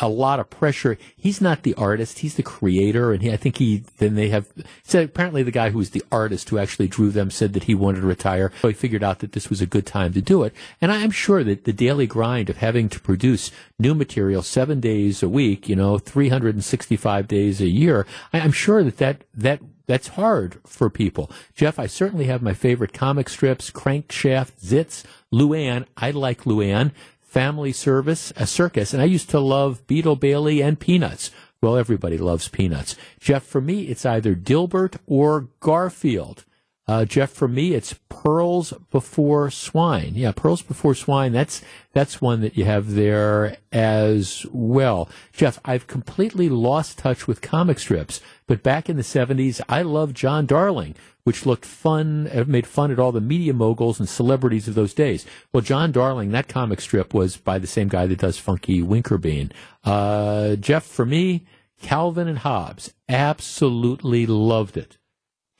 a 0.00 0.08
lot 0.08 0.40
of 0.40 0.50
pressure. 0.50 0.98
He's 1.16 1.40
not 1.40 1.62
the 1.62 1.74
artist; 1.74 2.20
he's 2.20 2.34
the 2.34 2.42
creator, 2.42 3.12
and 3.12 3.22
he, 3.22 3.32
I 3.32 3.36
think 3.36 3.58
he. 3.58 3.84
Then 3.98 4.14
they 4.14 4.28
have 4.28 4.48
said 4.82 5.04
apparently 5.04 5.42
the 5.42 5.50
guy 5.50 5.70
who 5.70 5.78
was 5.78 5.90
the 5.90 6.04
artist 6.10 6.48
who 6.48 6.58
actually 6.58 6.88
drew 6.88 7.10
them 7.10 7.30
said 7.30 7.52
that 7.52 7.64
he 7.64 7.74
wanted 7.74 8.02
to 8.02 8.06
retire. 8.06 8.52
So 8.60 8.68
he 8.68 8.74
figured 8.74 9.02
out 9.02 9.20
that 9.20 9.32
this 9.32 9.50
was 9.50 9.60
a 9.60 9.66
good 9.66 9.86
time 9.86 10.12
to 10.12 10.20
do 10.20 10.42
it. 10.42 10.54
And 10.80 10.92
I 10.92 10.98
am 10.98 11.10
sure 11.10 11.44
that 11.44 11.64
the 11.64 11.72
daily 11.72 12.06
grind 12.06 12.50
of 12.50 12.58
having 12.58 12.88
to 12.90 13.00
produce 13.00 13.50
new 13.78 13.94
material 13.94 14.42
seven 14.42 14.80
days 14.80 15.22
a 15.22 15.28
week, 15.28 15.68
you 15.68 15.76
know, 15.76 15.98
365 15.98 17.28
days 17.28 17.60
a 17.60 17.68
year, 17.68 18.06
I, 18.32 18.40
I'm 18.40 18.52
sure 18.52 18.82
that 18.84 18.98
that 18.98 19.24
that 19.34 19.60
that's 19.90 20.08
hard 20.08 20.60
for 20.64 20.88
people. 20.88 21.32
Jeff, 21.56 21.76
I 21.76 21.86
certainly 21.86 22.26
have 22.26 22.42
my 22.42 22.54
favorite 22.54 22.92
comic 22.92 23.28
strips, 23.28 23.72
Crankshaft, 23.72 24.52
Zits, 24.62 25.04
Luann. 25.32 25.84
I 25.96 26.12
like 26.12 26.44
Luann. 26.44 26.92
Family 27.30 27.70
Service, 27.70 28.32
a 28.34 28.44
circus, 28.44 28.92
and 28.92 29.00
I 29.00 29.04
used 29.04 29.30
to 29.30 29.38
love 29.38 29.86
Beetle 29.86 30.16
Bailey 30.16 30.60
and 30.60 30.80
Peanuts. 30.80 31.30
Well, 31.62 31.76
everybody 31.76 32.18
loves 32.18 32.48
Peanuts. 32.48 32.96
Jeff, 33.20 33.44
for 33.44 33.60
me, 33.60 33.82
it's 33.82 34.04
either 34.04 34.34
Dilbert 34.34 34.96
or 35.06 35.46
Garfield. 35.60 36.44
Uh, 36.90 37.04
Jeff, 37.04 37.30
for 37.30 37.46
me, 37.46 37.74
it's 37.74 37.94
Pearls 38.08 38.72
Before 38.90 39.48
Swine. 39.48 40.14
Yeah, 40.16 40.32
Pearls 40.32 40.60
Before 40.60 40.96
Swine. 40.96 41.30
That's 41.30 41.62
that's 41.92 42.20
one 42.20 42.40
that 42.40 42.56
you 42.56 42.64
have 42.64 42.94
there 42.94 43.58
as 43.70 44.44
well. 44.50 45.08
Jeff, 45.32 45.60
I've 45.64 45.86
completely 45.86 46.48
lost 46.48 46.98
touch 46.98 47.28
with 47.28 47.42
comic 47.42 47.78
strips, 47.78 48.20
but 48.48 48.64
back 48.64 48.88
in 48.88 48.96
the 48.96 49.04
'70s, 49.04 49.60
I 49.68 49.82
loved 49.82 50.16
John 50.16 50.46
Darling 50.46 50.96
which 51.22 51.46
looked 51.46 51.66
fun, 51.66 52.28
uh, 52.34 52.44
made 52.48 52.66
fun 52.66 52.90
at 52.90 52.98
all 52.98 53.12
the 53.12 53.20
media 53.20 53.52
moguls 53.52 54.00
and 54.00 54.08
celebrities 54.08 54.66
of 54.66 54.74
those 54.74 54.94
days. 54.94 55.24
Well, 55.52 55.60
John 55.60 55.92
Darling, 55.92 56.32
that 56.32 56.48
comic 56.48 56.80
strip 56.80 57.14
was 57.14 57.36
by 57.36 57.58
the 57.58 57.68
same 57.68 57.88
guy 57.88 58.06
that 58.06 58.18
does 58.18 58.38
Funky 58.38 58.82
Winkerbean. 58.82 59.52
Uh, 59.84 60.56
Jeff, 60.56 60.82
for 60.82 61.04
me, 61.04 61.44
Calvin 61.80 62.26
and 62.26 62.38
Hobbes, 62.38 62.94
absolutely 63.08 64.26
loved 64.26 64.76
it. 64.76 64.96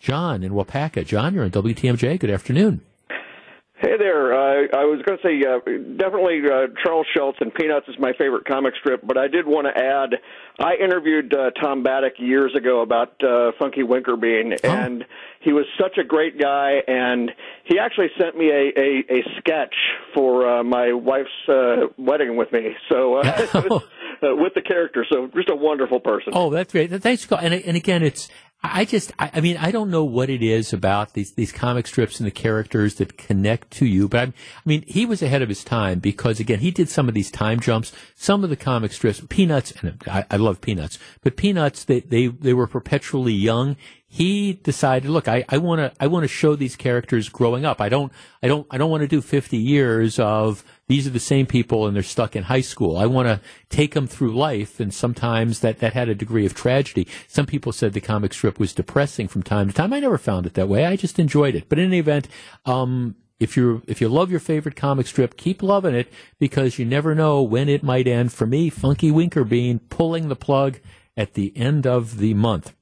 John 0.01 0.42
in 0.42 0.53
Waupaca. 0.53 1.07
John, 1.07 1.34
you're 1.34 1.44
on 1.44 1.51
WTMJ. 1.51 2.18
Good 2.18 2.30
afternoon. 2.30 2.80
Hey 3.80 3.96
there. 3.98 4.34
Uh, 4.34 4.66
I 4.74 4.84
was 4.84 5.01
going 5.07 5.18
to 5.18 5.24
say 5.24 5.40
uh, 5.40 5.59
definitely 5.96 6.40
uh, 6.44 6.66
Charles 6.84 7.07
Schulz 7.14 7.36
and 7.40 7.53
Peanuts 7.55 7.88
is 7.88 7.94
my 7.98 8.12
favorite 8.18 8.44
comic 8.44 8.74
strip, 8.78 9.01
but 9.07 9.16
I 9.16 9.28
did 9.28 9.46
want 9.46 9.66
to 9.68 9.82
add 9.82 10.20
I 10.59 10.74
interviewed 10.74 11.32
uh, 11.32 11.51
Tom 11.53 11.82
Batiuk 11.82 12.18
years 12.18 12.55
ago 12.55 12.82
about 12.82 13.12
uh, 13.24 13.53
Funky 13.59 13.82
Winkerbean, 13.82 14.59
oh. 14.62 14.68
and 14.68 15.05
he 15.40 15.55
was 15.55 15.64
such 15.80 15.96
a 15.96 16.05
great 16.05 16.38
guy. 16.38 16.80
And 16.86 17.30
he 17.64 17.78
actually 17.78 18.09
sent 18.20 18.36
me 18.36 18.51
a 18.51 18.78
a, 18.78 19.18
a 19.18 19.22
sketch 19.38 19.74
for 20.14 20.59
uh, 20.59 20.62
my 20.62 20.92
wife's 20.92 21.30
uh, 21.48 21.86
wedding 21.96 22.36
with 22.36 22.53
me. 22.53 22.76
So 22.90 23.16
uh, 23.16 23.46
uh, 23.55 23.62
with 24.36 24.53
the 24.55 24.61
character, 24.61 25.07
so 25.11 25.28
just 25.34 25.48
a 25.48 25.57
wonderful 25.57 26.01
person. 26.01 26.34
Oh, 26.36 26.51
that's 26.51 26.72
great. 26.72 26.90
Thanks, 26.90 27.26
and 27.32 27.55
and 27.55 27.76
again, 27.76 28.03
it's 28.03 28.28
I 28.62 28.84
just, 28.84 29.12
I, 29.18 29.30
I, 29.34 29.40
mean, 29.40 29.56
I 29.56 29.70
don't 29.70 29.90
know 29.90 30.04
what 30.04 30.28
it 30.28 30.42
is 30.42 30.72
about 30.72 31.14
these, 31.14 31.32
these 31.32 31.50
comic 31.50 31.86
strips 31.86 32.20
and 32.20 32.26
the 32.26 32.30
characters 32.30 32.96
that 32.96 33.16
connect 33.16 33.70
to 33.72 33.86
you, 33.86 34.06
but 34.06 34.20
I'm, 34.20 34.34
i 34.56 34.61
mean, 34.66 34.84
he 34.86 35.06
was 35.06 35.22
ahead 35.22 35.40
of 35.40 35.48
his 35.48 35.64
time 35.64 35.98
because 35.98 36.40
again, 36.40 36.58
he 36.58 36.70
did 36.70 36.90
some 36.90 37.08
of 37.08 37.14
these 37.14 37.30
time 37.30 37.61
jumps. 37.61 37.92
Some 38.14 38.44
of 38.44 38.50
the 38.50 38.56
comic 38.56 38.92
strips, 38.92 39.22
Peanuts, 39.28 39.72
and 39.80 40.02
I, 40.06 40.26
I 40.30 40.36
love 40.36 40.61
Peanuts, 40.61 40.98
but 41.22 41.36
Peanuts, 41.36 41.84
they, 41.84 42.00
they, 42.00 42.26
they 42.26 42.52
were 42.52 42.66
perpetually 42.66 43.32
young 43.32 43.76
he 44.12 44.54
decided, 44.54 45.08
look, 45.08 45.28
I, 45.28 45.44
I 45.48 45.58
want 45.58 45.78
to, 45.78 45.92
I 46.02 46.08
want 46.08 46.24
to 46.24 46.28
show 46.28 46.56
these 46.56 46.74
characters 46.74 47.28
growing 47.28 47.64
up. 47.64 47.80
I 47.80 47.88
don't, 47.88 48.12
I 48.42 48.48
don't, 48.48 48.66
I 48.68 48.76
don't 48.76 48.90
want 48.90 49.02
to 49.02 49.06
do 49.06 49.20
50 49.20 49.56
years 49.56 50.18
of 50.18 50.64
these 50.91 51.07
are 51.07 51.11
the 51.11 51.20
same 51.20 51.47
people 51.47 51.86
and 51.86 51.95
they're 51.95 52.03
stuck 52.03 52.34
in 52.34 52.43
high 52.43 52.61
school. 52.61 52.97
I 52.97 53.07
want 53.07 53.28
to 53.28 53.41
take 53.68 53.95
them 53.95 54.09
through 54.09 54.32
life. 54.32 54.80
And 54.80 54.93
sometimes 54.93 55.61
that, 55.61 55.78
that 55.78 55.93
had 55.93 56.09
a 56.09 56.16
degree 56.16 56.45
of 56.45 56.53
tragedy. 56.53 57.07
Some 57.28 57.47
people 57.47 57.70
said 57.70 57.93
the 57.93 58.01
comic 58.01 58.34
strip 58.34 58.59
was 58.59 58.72
depressing 58.72 59.28
from 59.28 59.45
time 59.45 59.68
to 59.68 59.72
time. 59.72 59.93
I 59.93 60.01
never 60.01 60.18
found 60.18 60.47
it 60.47 60.55
that 60.55 60.68
way. 60.68 60.84
I 60.84 60.97
just 60.97 61.20
enjoyed 61.20 61.55
it. 61.55 61.68
But 61.68 61.78
in 61.78 61.84
any 61.86 62.01
event, 62.01 62.26
um, 62.66 63.14
if 63.38 63.57
you 63.57 63.82
if 63.86 64.01
you 64.01 64.09
love 64.09 64.32
your 64.32 64.41
favorite 64.41 64.74
comic 64.74 65.07
strip, 65.07 65.36
keep 65.36 65.62
loving 65.62 65.95
it 65.95 66.12
because 66.41 66.76
you 66.76 66.84
never 66.84 67.14
know 67.14 67.41
when 67.41 67.68
it 67.68 67.84
might 67.84 68.09
end. 68.09 68.32
For 68.32 68.47
me, 68.47 68.68
Funky 68.68 69.12
Winkerbean 69.12 69.78
pulling 69.91 70.28
the 70.28 70.34
plug 70.34 70.80
at 71.16 71.34
the 71.34 71.57
end 71.57 71.86
of 71.86 72.18
the 72.18 72.34
month 72.34 72.74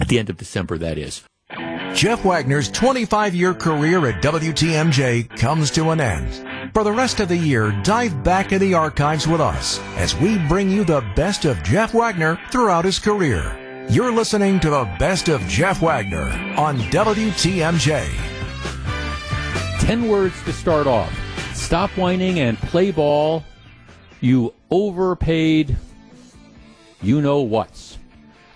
at 0.00 0.06
the 0.06 0.20
end 0.20 0.30
of 0.30 0.36
December, 0.36 0.78
that 0.78 0.98
is. 0.98 1.24
Jeff 1.94 2.24
Wagner's 2.24 2.70
25 2.70 3.34
year 3.34 3.54
career 3.54 4.06
at 4.06 4.22
WTMJ 4.22 5.36
comes 5.36 5.72
to 5.72 5.90
an 5.90 6.00
end. 6.00 6.53
For 6.74 6.82
the 6.82 6.90
rest 6.90 7.20
of 7.20 7.28
the 7.28 7.36
year, 7.36 7.70
dive 7.84 8.24
back 8.24 8.50
in 8.50 8.58
the 8.58 8.74
archives 8.74 9.28
with 9.28 9.40
us 9.40 9.78
as 9.96 10.16
we 10.16 10.38
bring 10.48 10.68
you 10.68 10.82
the 10.82 11.08
best 11.14 11.44
of 11.44 11.62
Jeff 11.62 11.94
Wagner 11.94 12.36
throughout 12.50 12.84
his 12.84 12.98
career. 12.98 13.86
You're 13.88 14.10
listening 14.10 14.58
to 14.58 14.70
the 14.70 14.92
best 14.98 15.28
of 15.28 15.40
Jeff 15.42 15.80
Wagner 15.80 16.30
on 16.58 16.78
WTMJ. 16.90 18.08
10 19.82 20.08
words 20.08 20.42
to 20.42 20.52
start 20.52 20.88
off. 20.88 21.16
Stop 21.54 21.90
whining 21.90 22.40
and 22.40 22.58
play 22.58 22.90
ball. 22.90 23.44
You 24.20 24.52
overpaid 24.68 25.76
you 27.02 27.22
know 27.22 27.42
what's. 27.42 27.93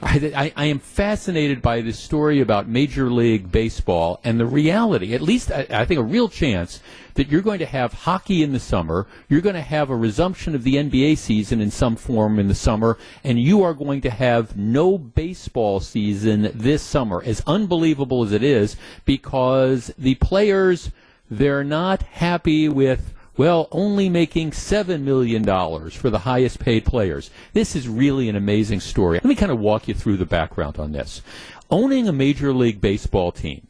I, 0.00 0.32
I, 0.36 0.52
I, 0.56 0.64
am 0.66 0.78
fascinated 0.78 1.60
by 1.60 1.80
this 1.80 1.98
story 1.98 2.40
about 2.40 2.68
Major 2.68 3.10
League 3.10 3.50
Baseball 3.50 4.20
and 4.22 4.38
the 4.38 4.46
reality, 4.46 5.12
at 5.12 5.20
least 5.20 5.50
I, 5.50 5.66
I, 5.70 5.84
think 5.86 5.98
a 5.98 6.04
real 6.04 6.28
chance 6.28 6.80
that 7.14 7.28
you're 7.28 7.42
going 7.42 7.58
to 7.58 7.66
have 7.66 7.92
hockey 7.92 8.44
in 8.44 8.52
the 8.52 8.60
summer, 8.60 9.08
you're 9.28 9.40
going 9.40 9.56
to 9.56 9.60
have 9.60 9.90
a 9.90 9.96
resumption 9.96 10.54
of 10.54 10.62
the 10.62 10.76
NBA 10.76 11.18
season 11.18 11.60
in 11.60 11.72
some 11.72 11.96
form 11.96 12.38
in 12.38 12.46
the 12.46 12.54
summer, 12.54 12.96
and 13.24 13.40
you 13.40 13.64
are 13.64 13.74
going 13.74 14.00
to 14.02 14.10
have 14.10 14.56
no 14.56 14.98
baseball 14.98 15.80
season 15.80 16.52
this 16.54 16.82
summer, 16.82 17.20
as 17.24 17.42
unbelievable 17.44 18.22
as 18.22 18.30
it 18.30 18.44
is, 18.44 18.76
because 19.04 19.92
the 19.98 20.14
players, 20.16 20.92
they're 21.28 21.64
not 21.64 22.02
happy 22.02 22.68
with 22.68 23.14
well, 23.38 23.68
only 23.70 24.08
making 24.08 24.50
$7 24.50 25.00
million 25.00 25.44
for 25.90 26.10
the 26.10 26.18
highest 26.18 26.58
paid 26.58 26.84
players. 26.84 27.30
This 27.52 27.76
is 27.76 27.88
really 27.88 28.28
an 28.28 28.36
amazing 28.36 28.80
story. 28.80 29.16
Let 29.16 29.24
me 29.24 29.36
kind 29.36 29.52
of 29.52 29.60
walk 29.60 29.86
you 29.86 29.94
through 29.94 30.16
the 30.16 30.26
background 30.26 30.78
on 30.78 30.92
this. 30.92 31.22
Owning 31.70 32.08
a 32.08 32.12
Major 32.12 32.52
League 32.52 32.80
Baseball 32.80 33.30
team 33.30 33.68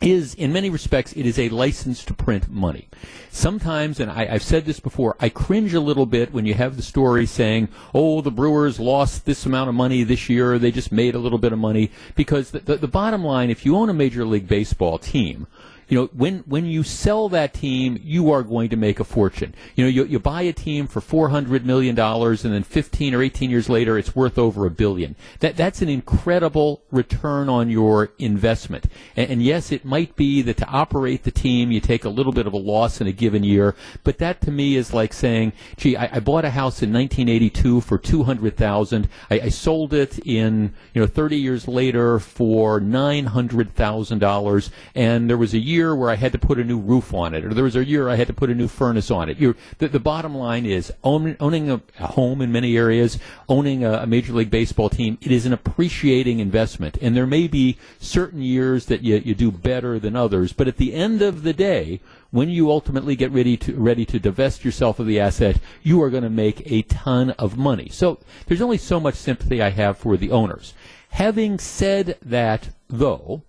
is, 0.00 0.34
in 0.34 0.52
many 0.52 0.70
respects, 0.70 1.12
it 1.12 1.26
is 1.26 1.38
a 1.38 1.50
license 1.50 2.02
to 2.04 2.14
print 2.14 2.48
money. 2.48 2.88
Sometimes, 3.30 4.00
and 4.00 4.10
I, 4.10 4.24
have 4.24 4.42
said 4.42 4.64
this 4.64 4.80
before, 4.80 5.16
I 5.20 5.28
cringe 5.28 5.74
a 5.74 5.80
little 5.80 6.06
bit 6.06 6.32
when 6.32 6.46
you 6.46 6.54
have 6.54 6.76
the 6.76 6.82
story 6.82 7.26
saying, 7.26 7.68
oh, 7.92 8.22
the 8.22 8.30
Brewers 8.30 8.80
lost 8.80 9.26
this 9.26 9.44
amount 9.44 9.68
of 9.68 9.74
money 9.74 10.02
this 10.02 10.30
year, 10.30 10.58
they 10.58 10.70
just 10.70 10.92
made 10.92 11.14
a 11.14 11.18
little 11.18 11.38
bit 11.38 11.52
of 11.52 11.58
money, 11.58 11.90
because 12.14 12.52
the, 12.52 12.60
the, 12.60 12.76
the 12.76 12.88
bottom 12.88 13.22
line, 13.22 13.50
if 13.50 13.66
you 13.66 13.76
own 13.76 13.90
a 13.90 13.94
Major 13.94 14.24
League 14.24 14.48
Baseball 14.48 14.98
team, 14.98 15.46
you 15.88 15.98
know, 15.98 16.10
when 16.12 16.40
when 16.40 16.66
you 16.66 16.82
sell 16.82 17.30
that 17.30 17.54
team, 17.54 17.98
you 18.02 18.30
are 18.30 18.42
going 18.42 18.68
to 18.68 18.76
make 18.76 19.00
a 19.00 19.04
fortune. 19.04 19.54
You 19.74 19.84
know, 19.84 19.88
you, 19.88 20.04
you 20.04 20.18
buy 20.18 20.42
a 20.42 20.52
team 20.52 20.86
for 20.86 21.00
four 21.00 21.30
hundred 21.30 21.64
million 21.64 21.94
dollars, 21.94 22.44
and 22.44 22.52
then 22.52 22.62
fifteen 22.62 23.14
or 23.14 23.22
eighteen 23.22 23.48
years 23.48 23.70
later, 23.70 23.96
it's 23.96 24.14
worth 24.14 24.38
over 24.38 24.66
a 24.66 24.70
billion. 24.70 25.16
That 25.40 25.56
that's 25.56 25.80
an 25.80 25.88
incredible 25.88 26.82
return 26.90 27.48
on 27.48 27.70
your 27.70 28.12
investment. 28.18 28.86
And, 29.16 29.30
and 29.30 29.42
yes, 29.42 29.72
it 29.72 29.86
might 29.86 30.14
be 30.14 30.42
that 30.42 30.58
to 30.58 30.66
operate 30.66 31.24
the 31.24 31.30
team, 31.30 31.72
you 31.72 31.80
take 31.80 32.04
a 32.04 32.10
little 32.10 32.32
bit 32.32 32.46
of 32.46 32.52
a 32.52 32.58
loss 32.58 33.00
in 33.00 33.06
a 33.06 33.12
given 33.12 33.42
year, 33.42 33.74
but 34.04 34.18
that 34.18 34.42
to 34.42 34.50
me 34.50 34.76
is 34.76 34.92
like 34.92 35.14
saying, 35.14 35.54
"Gee, 35.78 35.96
I, 35.96 36.16
I 36.16 36.20
bought 36.20 36.44
a 36.44 36.50
house 36.50 36.82
in 36.82 36.92
1982 36.92 37.80
for 37.80 37.96
two 37.96 38.24
hundred 38.24 38.58
thousand. 38.58 39.08
I, 39.30 39.40
I 39.40 39.48
sold 39.48 39.94
it 39.94 40.18
in 40.26 40.74
you 40.92 41.00
know 41.00 41.06
30 41.06 41.38
years 41.38 41.66
later 41.66 42.18
for 42.18 42.78
nine 42.78 43.24
hundred 43.24 43.74
thousand 43.74 44.18
dollars, 44.18 44.70
and 44.94 45.30
there 45.30 45.38
was 45.38 45.54
a 45.54 45.58
year." 45.58 45.77
Year 45.78 45.94
where 45.94 46.10
I 46.10 46.16
had 46.16 46.32
to 46.32 46.38
put 46.38 46.58
a 46.58 46.64
new 46.64 46.78
roof 46.78 47.14
on 47.14 47.34
it, 47.34 47.44
or 47.44 47.54
there 47.54 47.64
was 47.64 47.76
a 47.76 47.84
year 47.84 48.08
I 48.08 48.16
had 48.16 48.26
to 48.26 48.32
put 48.32 48.50
a 48.50 48.54
new 48.54 48.68
furnace 48.68 49.10
on 49.10 49.28
it. 49.28 49.38
The, 49.78 49.88
the 49.88 50.00
bottom 50.00 50.34
line 50.34 50.66
is 50.66 50.92
own, 51.04 51.36
owning 51.38 51.70
a, 51.70 51.80
a, 51.98 52.06
home 52.08 52.42
in 52.42 52.50
many 52.50 52.76
areas, 52.76 53.18
owning 53.48 53.84
a, 53.84 53.92
a 54.04 54.06
Major 54.06 54.32
League 54.32 54.50
Baseball 54.50 54.90
team, 54.90 55.18
it 55.20 55.30
is 55.30 55.46
an 55.46 55.52
appreciating 55.52 56.40
investment. 56.40 56.98
And 57.00 57.16
there 57.16 57.26
may 57.26 57.46
be 57.46 57.78
certain 58.00 58.42
years 58.42 58.86
that 58.86 59.02
you, 59.02 59.16
you 59.24 59.34
do 59.34 59.50
better 59.52 59.98
than 59.98 60.16
others, 60.16 60.52
but 60.52 60.68
at 60.68 60.76
the 60.76 60.94
end 60.94 61.22
of 61.22 61.42
the 61.42 61.52
day, 61.52 62.00
when 62.30 62.50
you 62.50 62.70
ultimately 62.70 63.16
get 63.16 63.30
ready 63.30 63.56
to 63.56 63.74
ready 63.74 64.04
to 64.04 64.18
divest 64.18 64.64
yourself 64.64 64.98
of 64.98 65.06
the 65.06 65.20
asset, 65.20 65.58
you 65.82 66.02
are 66.02 66.10
going 66.10 66.24
to 66.24 66.30
make 66.30 66.70
a 66.70 66.82
ton 66.82 67.30
of 67.32 67.56
money. 67.56 67.88
So 67.88 68.18
there's 68.46 68.60
only 68.60 68.78
so 68.78 69.00
much 69.00 69.14
sympathy 69.14 69.62
I 69.62 69.70
have 69.70 69.96
for 69.96 70.16
the 70.16 70.30
owners. 70.30 70.74
Having 71.10 71.58
said 71.58 72.18
that, 72.20 72.68
though, 72.88 73.42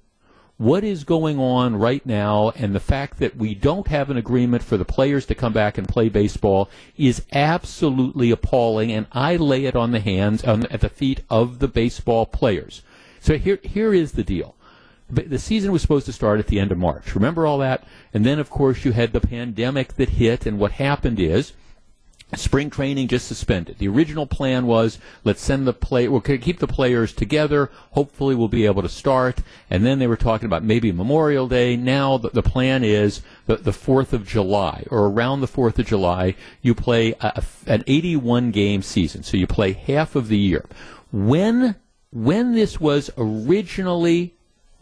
what 0.60 0.84
is 0.84 1.05
going 1.05 1.39
on 1.39 1.74
right 1.74 2.05
now 2.05 2.49
and 2.57 2.76
the 2.76 2.82
fact 2.82 3.18
that 3.18 3.38
we 3.38 3.55
don't 3.55 3.88
have 3.88 4.10
an 4.10 4.18
agreement 4.18 4.62
for 4.62 4.76
the 4.76 4.84
players 4.84 5.26
to 5.26 5.34
come 5.34 5.53
back 5.53 5.78
and 5.78 5.88
play 5.88 6.10
baseball 6.10 6.70
is 6.97 7.26
absolutely 7.32 8.30
appalling 8.30 8.91
and 8.91 9.07
I 9.14 9.38
lay 9.38 9.64
it 9.64 9.76
on 9.78 9.91
the 9.91 10.01
hands 10.01 10.43
on, 10.43 10.66
at 10.66 10.82
the 10.82 10.89
feet 10.89 11.22
of 11.30 11.60
the 11.60 11.70
baseball 11.70 12.26
players. 12.26 12.82
So 13.22 13.38
here 13.38 13.60
here 13.64 13.93
is 13.93 14.12
the 14.12 14.24
deal. 14.24 14.53
The 15.10 15.39
season 15.39 15.72
was 15.72 15.82
supposed 15.82 16.05
to 16.07 16.14
start 16.14 16.39
at 16.39 16.47
the 16.47 16.60
end 16.60 16.74
of 16.74 16.78
March. 16.78 17.16
Remember 17.16 17.47
all 17.47 17.60
that? 17.60 17.86
And 18.14 18.26
then 18.26 18.38
of 18.38 18.49
course 18.49 18.84
you 18.84 18.91
had 18.91 19.14
the 19.14 19.22
pandemic 19.22 19.93
that 19.93 20.10
hit 20.10 20.45
and 20.45 20.60
what 20.60 20.74
happened 20.74 21.22
is 21.22 21.53
Spring 22.36 22.70
training 22.70 23.08
just 23.08 23.28
suspended. 23.28 23.80
The 23.80 23.88
original 23.88 24.28
plan 24.28 24.68
was 24.68 25.00
let's 25.24 25.42
send 25.42 25.66
the 25.66 25.74
play, 25.74 26.08
we'll 26.08 26.22
keep 26.22 26.60
the 26.60 26.68
players 26.68 27.12
together. 27.12 27.72
Hopefully, 27.92 28.36
we'll 28.36 28.48
be 28.48 28.68
able 28.68 28.84
to 28.84 28.90
start. 28.90 29.40
And 29.70 29.84
then 29.84 29.98
they 29.98 30.06
were 30.06 30.16
talking 30.16 30.46
about 30.46 30.64
maybe 30.64 30.92
Memorial 30.92 31.48
Day. 31.48 31.76
Now 31.76 32.18
the, 32.20 32.30
the 32.30 32.44
plan 32.44 32.84
is 32.84 33.22
the, 33.48 33.56
the 33.56 33.72
4th 33.72 34.14
of 34.14 34.28
July 34.28 34.86
or 34.92 35.08
around 35.08 35.42
the 35.42 35.48
4th 35.48 35.80
of 35.80 35.88
July, 35.88 36.36
you 36.62 36.76
play 36.76 37.16
a, 37.20 37.44
an 37.66 37.84
81 37.88 38.52
game 38.52 38.84
season. 38.84 39.24
So 39.24 39.36
you 39.36 39.48
play 39.48 39.74
half 39.74 40.16
of 40.16 40.28
the 40.28 40.38
year. 40.38 40.66
When, 41.12 41.76
when 42.12 42.54
this 42.54 42.80
was 42.80 43.10
originally 43.18 44.36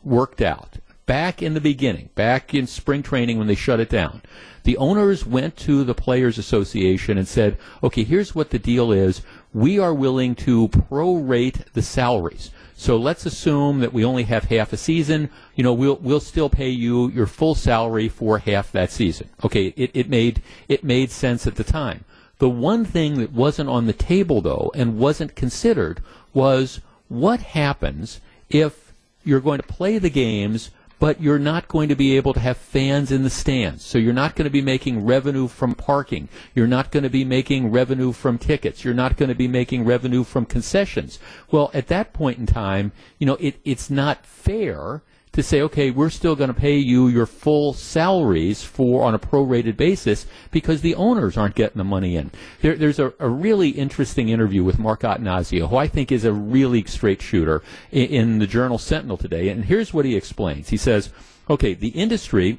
worked 0.03 0.41
out, 0.41 0.79
back 1.07 1.41
in 1.41 1.55
the 1.55 1.61
beginning, 1.61 2.09
back 2.13 2.53
in 2.53 2.67
spring 2.67 3.01
training 3.01 3.39
when 3.39 3.47
they 3.47 3.55
shut 3.55 3.79
it 3.79 3.89
down, 3.89 4.21
the 4.63 4.77
owners 4.77 5.25
went 5.25 5.55
to 5.55 5.83
the 5.83 5.95
Players 5.95 6.37
Association 6.37 7.17
and 7.17 7.27
said, 7.27 7.57
okay, 7.81 8.03
here's 8.03 8.35
what 8.35 8.51
the 8.51 8.59
deal 8.59 8.91
is. 8.91 9.21
We 9.53 9.79
are 9.79 9.93
willing 9.93 10.35
to 10.35 10.67
prorate 10.67 11.71
the 11.71 11.81
salaries. 11.81 12.51
So 12.75 12.97
let's 12.97 13.25
assume 13.25 13.79
that 13.79 13.93
we 13.93 14.05
only 14.05 14.23
have 14.23 14.43
half 14.43 14.71
a 14.71 14.77
season. 14.77 15.31
You 15.55 15.63
know, 15.63 15.73
we'll 15.73 15.95
we'll 15.95 16.19
still 16.19 16.49
pay 16.49 16.69
you 16.69 17.09
your 17.09 17.25
full 17.25 17.55
salary 17.55 18.07
for 18.07 18.37
half 18.37 18.71
that 18.73 18.91
season. 18.91 19.29
Okay, 19.43 19.73
it, 19.75 19.89
it 19.95 20.09
made 20.09 20.43
it 20.67 20.83
made 20.83 21.09
sense 21.09 21.47
at 21.47 21.55
the 21.55 21.63
time. 21.63 22.05
The 22.37 22.49
one 22.49 22.85
thing 22.85 23.17
that 23.17 23.31
wasn't 23.31 23.69
on 23.69 23.87
the 23.87 23.93
table 23.93 24.41
though 24.41 24.71
and 24.75 24.99
wasn't 24.99 25.35
considered 25.35 26.03
was 26.35 26.81
what 27.07 27.39
happens 27.39 28.21
if 28.49 28.93
you're 29.25 29.39
going 29.39 29.59
to 29.59 29.67
play 29.67 29.97
the 29.97 30.11
games 30.11 30.69
but 30.99 31.21
you're 31.21 31.39
not 31.39 31.67
going 31.67 31.89
to 31.89 31.95
be 31.95 32.17
able 32.17 32.33
to 32.33 32.39
have 32.39 32.57
fans 32.57 33.11
in 33.11 33.23
the 33.23 33.29
stands. 33.29 33.85
So 33.85 33.97
you're 33.97 34.13
not 34.13 34.35
going 34.35 34.45
to 34.45 34.51
be 34.51 34.61
making 34.61 35.05
revenue 35.05 35.47
from 35.47 35.75
parking. 35.75 36.27
You're 36.55 36.67
not 36.67 36.91
going 36.91 37.03
to 37.03 37.09
be 37.09 37.23
making 37.23 37.71
revenue 37.71 38.11
from 38.11 38.37
tickets. 38.37 38.83
You're 38.83 38.93
not 38.93 39.17
going 39.17 39.29
to 39.29 39.35
be 39.35 39.47
making 39.47 39.85
revenue 39.85 40.23
from 40.23 40.45
concessions. 40.45 41.19
Well, 41.51 41.69
at 41.73 41.87
that 41.87 42.13
point 42.13 42.39
in 42.39 42.45
time, 42.45 42.91
you 43.19 43.27
know, 43.27 43.35
it, 43.35 43.59
it's 43.63 43.89
not 43.89 44.25
fair 44.25 45.03
to 45.37 45.43
say, 45.43 45.61
okay, 45.61 45.91
we're 45.91 46.09
still 46.09 46.35
going 46.35 46.47
to 46.47 46.59
pay 46.59 46.77
you 46.77 47.07
your 47.07 47.27
full 47.27 47.71
salaries 47.71 48.63
for 48.63 49.03
on 49.03 49.13
a 49.13 49.19
prorated 49.19 49.77
basis 49.77 50.25
because 50.49 50.81
the 50.81 50.95
owners 50.95 51.37
aren't 51.37 51.53
getting 51.53 51.77
the 51.77 51.83
money 51.83 52.15
in. 52.15 52.31
There, 52.61 52.75
there's 52.75 52.97
a, 52.97 53.13
a, 53.19 53.29
really 53.29 53.69
interesting 53.69 54.29
interview 54.29 54.63
with 54.63 54.79
Mark 54.79 55.01
Attanasio, 55.01 55.69
who 55.69 55.75
I 55.75 55.87
think 55.87 56.11
is 56.11 56.25
a 56.25 56.33
really 56.33 56.83
straight 56.85 57.21
shooter, 57.21 57.61
in, 57.91 58.07
in 58.07 58.39
the 58.39 58.47
Journal 58.47 58.79
Sentinel 58.79 59.15
today. 59.15 59.49
And 59.49 59.65
here's 59.65 59.93
what 59.93 60.05
he 60.05 60.15
explains. 60.15 60.69
He 60.69 60.77
says, 60.77 61.11
okay, 61.47 61.75
the 61.75 61.89
industry 61.89 62.57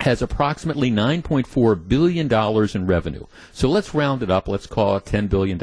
has 0.00 0.20
approximately 0.20 0.90
$9.4 0.90 1.88
billion 1.88 2.30
in 2.74 2.86
revenue. 2.86 3.24
So 3.50 3.70
let's 3.70 3.94
round 3.94 4.22
it 4.22 4.30
up. 4.30 4.46
Let's 4.46 4.66
call 4.66 4.98
it 4.98 5.06
$10 5.06 5.30
billion. 5.30 5.58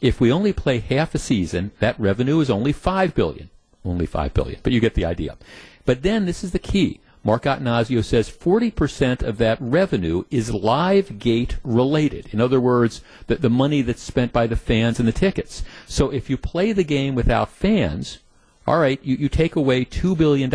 If 0.00 0.18
we 0.18 0.32
only 0.32 0.54
play 0.54 0.78
half 0.78 1.14
a 1.14 1.18
season, 1.18 1.72
that 1.78 2.00
revenue 2.00 2.40
is 2.40 2.48
only 2.48 2.72
$5 2.72 3.12
billion 3.12 3.50
only 3.84 4.06
5 4.06 4.34
billion, 4.34 4.60
but 4.62 4.72
you 4.72 4.80
get 4.80 4.94
the 4.94 5.04
idea. 5.04 5.36
But 5.84 6.02
then 6.02 6.26
this 6.26 6.44
is 6.44 6.52
the 6.52 6.58
key. 6.58 7.00
Mark 7.24 7.42
Attanasio 7.44 8.04
says 8.04 8.30
40% 8.30 9.22
of 9.22 9.38
that 9.38 9.58
revenue 9.60 10.24
is 10.30 10.52
live 10.54 11.18
gate 11.18 11.56
related. 11.64 12.28
In 12.32 12.40
other 12.40 12.60
words, 12.60 13.02
the, 13.26 13.36
the 13.36 13.50
money 13.50 13.82
that's 13.82 14.02
spent 14.02 14.32
by 14.32 14.46
the 14.46 14.56
fans 14.56 14.98
and 14.98 15.08
the 15.08 15.12
tickets. 15.12 15.62
So 15.86 16.10
if 16.10 16.30
you 16.30 16.36
play 16.36 16.72
the 16.72 16.84
game 16.84 17.14
without 17.14 17.50
fans, 17.50 18.18
all 18.66 18.78
right, 18.78 19.00
you, 19.02 19.16
you 19.16 19.28
take 19.28 19.56
away 19.56 19.84
$2 19.84 20.16
billion, 20.16 20.54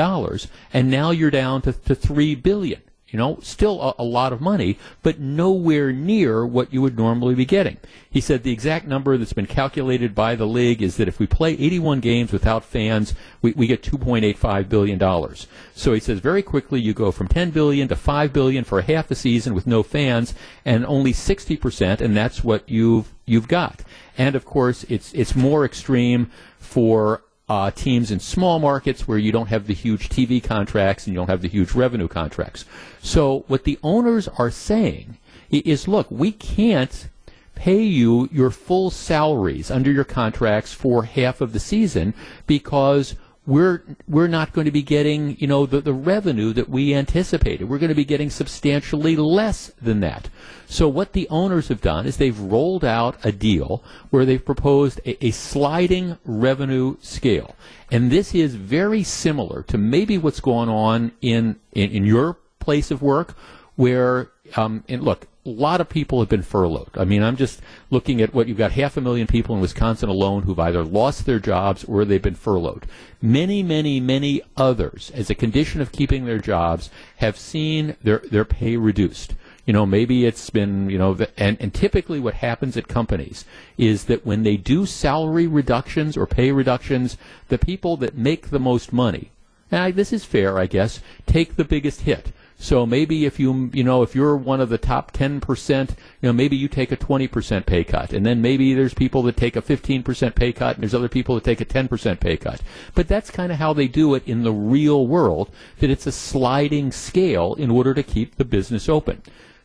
and 0.74 0.92
now 0.92 1.12
you're 1.12 1.32
down 1.32 1.62
to, 1.64 1.74
to 1.74 1.96
$3 1.96 2.42
billion. 2.42 2.82
You 3.14 3.20
know, 3.20 3.38
still 3.44 3.80
a, 3.80 3.94
a, 4.00 4.04
lot 4.04 4.34
of 4.34 4.42
money, 4.42 4.80
but 5.04 5.20
nowhere 5.20 5.94
near 5.94 6.44
what 6.44 6.74
you 6.74 6.82
would 6.82 6.98
normally 6.98 7.36
be 7.36 7.46
getting. 7.46 7.78
He 8.10 8.20
said 8.20 8.42
the 8.42 8.52
exact 8.52 8.88
number 8.88 9.16
that's 9.20 9.34
been 9.34 9.46
calculated 9.46 10.16
by 10.16 10.34
the 10.34 10.48
league 10.48 10.82
is 10.82 10.98
that 10.98 11.08
if 11.08 11.20
we 11.20 11.28
play 11.28 11.52
81 11.52 12.00
games 12.00 12.32
without 12.32 12.66
fans, 12.66 13.14
we, 13.44 13.52
we 13.52 13.68
get 13.68 13.84
2.85 13.84 14.68
billion 14.68 14.98
dollars. 14.98 15.46
So 15.76 15.94
he 15.94 16.00
says 16.00 16.22
very 16.22 16.42
quickly 16.42 16.82
you 16.82 16.96
go 16.96 17.12
from 17.12 17.28
10 17.28 17.52
billion 17.52 17.88
to 17.90 17.96
5 17.96 18.34
billion 18.34 18.64
for 18.64 18.82
half 18.82 19.12
a 19.12 19.16
season 19.16 19.54
with 19.54 19.68
no 19.68 19.84
fans, 19.84 20.34
and 20.66 20.84
only 20.84 21.14
60 21.14 21.56
percent, 21.58 22.02
and 22.02 22.18
that's 22.18 22.44
what 22.44 22.68
you've 22.68 23.14
you've 23.28 23.48
got. 23.48 23.84
And 24.18 24.36
of 24.36 24.44
course, 24.44 24.86
it's 24.86 25.14
it's 25.14 25.36
more 25.36 25.66
extreme 25.66 26.32
for 26.58 27.22
uh, 27.50 27.72
teams 27.72 28.12
in 28.12 28.20
small 28.20 28.60
markets 28.60 29.08
where 29.08 29.18
you 29.18 29.32
don't 29.32 29.50
have 29.50 29.68
the 29.68 29.74
huge 29.74 30.10
TV 30.10 30.42
contracts 30.44 31.06
and 31.06 31.14
you 31.14 31.20
don't 31.20 31.30
have 31.30 31.42
the 31.42 31.48
huge 31.48 31.74
revenue 31.74 32.08
contracts. 32.08 32.66
So 33.02 33.44
what 33.48 33.64
the 33.64 33.78
owners 33.84 34.28
are 34.28 34.52
saying 34.52 35.18
is, 35.52 35.88
look, 35.88 36.10
we 36.10 36.32
can't 36.32 37.10
pay 37.56 37.82
you 37.82 38.28
your 38.32 38.50
full 38.50 38.90
salaries 38.90 39.70
under 39.70 39.92
your 39.92 40.04
contracts 40.04 40.74
for 40.74 41.04
half 41.04 41.42
of 41.42 41.54
the 41.54 41.60
season 41.60 42.14
because 42.48 43.16
we're 43.46 43.84
we're 44.08 44.28
not 44.28 44.54
going 44.54 44.66
to 44.66 44.72
be 44.72 44.82
getting 44.82 45.36
you 45.38 45.48
know 45.48 45.66
the, 45.66 45.82
the 45.82 45.94
revenue 45.94 46.54
that 46.54 46.70
we 46.70 46.96
anticipated. 46.96 47.68
We're 47.68 47.78
going 47.78 47.90
to 47.90 47.96
be 47.96 48.06
getting 48.06 48.30
substantially 48.30 49.16
less 49.16 49.72
than 49.82 50.00
that. 50.00 50.30
So 50.68 50.88
what 50.88 51.14
the 51.14 51.28
owners 51.30 51.68
have 51.68 51.82
done 51.82 52.06
is 52.06 52.18
they've 52.18 52.40
rolled 52.40 52.86
out 52.86 53.18
a 53.24 53.32
deal 53.32 53.84
where 54.10 54.26
they've 54.26 54.44
proposed 54.44 55.02
a, 55.06 55.26
a 55.26 55.32
sliding 55.32 56.18
revenue 56.24 56.98
scale, 57.02 57.56
and 57.92 58.12
this 58.12 58.34
is 58.34 58.56
very 58.56 59.04
similar 59.04 59.64
to 59.64 59.78
maybe 59.78 60.18
what's 60.18 60.40
going 60.40 60.70
on 60.70 61.12
in 61.22 61.58
in, 61.74 61.92
in 61.92 62.06
your 62.06 62.38
place 62.60 62.92
of 62.92 63.02
work, 63.02 63.36
where 63.76 64.32
um, 64.56 64.84
and 64.88 65.04
look, 65.04 65.28
a 65.46 65.50
lot 65.50 65.82
of 65.82 65.90
people 65.90 66.20
have 66.20 66.30
been 66.30 66.42
furloughed. 66.42 66.92
I 66.96 67.04
mean, 67.04 67.22
I'm 67.22 67.36
just 67.36 67.62
looking 67.90 68.22
at 68.22 68.34
what 68.34 68.48
you've 68.48 68.58
got 68.58 68.72
half 68.72 68.96
a 68.96 69.02
million 69.02 69.28
people 69.28 69.56
in 69.56 69.62
Wisconsin 69.62 70.10
alone 70.10 70.44
who've 70.44 70.60
either 70.60 70.84
lost 70.84 71.26
their 71.26 71.40
jobs 71.40 71.84
or 71.84 72.06
they've 72.06 72.22
been 72.22 72.36
furloughed. 72.36 72.86
Many, 73.22 73.62
many, 73.62 74.00
many 74.00 74.42
others, 74.56 75.12
as 75.14 75.30
a 75.30 75.36
condition 75.36 75.82
of 75.82 75.92
keeping 75.92 76.26
their 76.26 76.40
jobs, 76.40 76.90
have 77.18 77.38
seen 77.38 77.96
their, 78.02 78.20
their 78.20 78.46
pay 78.46 78.78
reduced. 78.78 79.36
You 79.66 79.74
know, 79.74 79.86
maybe 79.86 80.26
it's 80.26 80.50
been, 80.50 80.90
you 80.90 80.98
know, 80.98 81.18
and, 81.38 81.58
and 81.60 81.74
typically 81.74 82.20
what 82.20 82.36
happens 82.36 82.78
at 82.78 82.88
companies 82.88 83.46
is 83.78 84.06
that 84.06 84.26
when 84.26 84.44
they 84.44 84.58
do 84.58 84.86
salary 84.86 85.48
reductions 85.48 86.16
or 86.16 86.26
pay 86.26 86.52
reductions, 86.52 87.18
the 87.48 87.58
people 87.58 87.98
that 87.98 88.18
make 88.18 88.50
the 88.50 88.60
most 88.60 88.92
money, 88.94 89.32
I, 89.72 89.92
this 89.92 90.14
is 90.14 90.26
fair, 90.26 90.60
I 90.60 90.68
guess, 90.68 91.00
take 91.26 91.56
the 91.56 91.64
biggest 91.64 92.02
hit. 92.02 92.32
So 92.64 92.86
maybe 92.86 93.26
if 93.26 93.42
you 93.42 93.70
you 93.74 93.84
know 93.84 94.04
if 94.04 94.16
you're 94.16 94.38
one 94.38 94.62
of 94.62 94.70
the 94.70 94.78
top 94.78 95.12
10%, 95.12 95.90
you 95.90 95.96
know 96.22 96.32
maybe 96.32 96.56
you 96.56 96.70
take 96.70 96.94
a 96.94 96.98
20% 96.98 97.66
pay 97.66 97.84
cut, 97.84 98.14
and 98.14 98.26
then 98.26 98.42
maybe 98.42 98.74
there's 98.74 98.94
people 98.94 99.22
that 99.24 99.36
take 99.36 99.58
a 99.58 99.62
15% 99.62 100.34
pay 100.34 100.54
cut, 100.54 100.78
and 100.78 100.82
there's 100.82 100.94
other 100.94 101.10
people 101.10 101.36
that 101.36 101.44
take 101.44 101.60
a 101.60 101.66
10% 101.66 102.22
pay 102.22 102.38
cut. 102.38 102.62
But 102.96 103.10
that's 103.10 103.30
kind 103.30 103.52
of 103.52 103.58
how 103.58 103.74
they 103.74 103.90
do 103.90 104.16
it 104.16 104.26
in 104.26 104.44
the 104.44 104.54
real 104.54 105.06
world. 105.06 105.52
That 105.80 105.90
it's 105.90 106.08
a 106.08 106.12
sliding 106.14 106.94
scale 106.94 107.54
in 107.56 107.70
order 107.70 107.94
to 107.94 108.02
keep 108.02 108.38
the 108.38 108.46
business 108.46 108.88
open. 108.88 109.22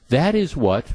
That 0.08 0.34
is 0.34 0.56
what 0.56 0.94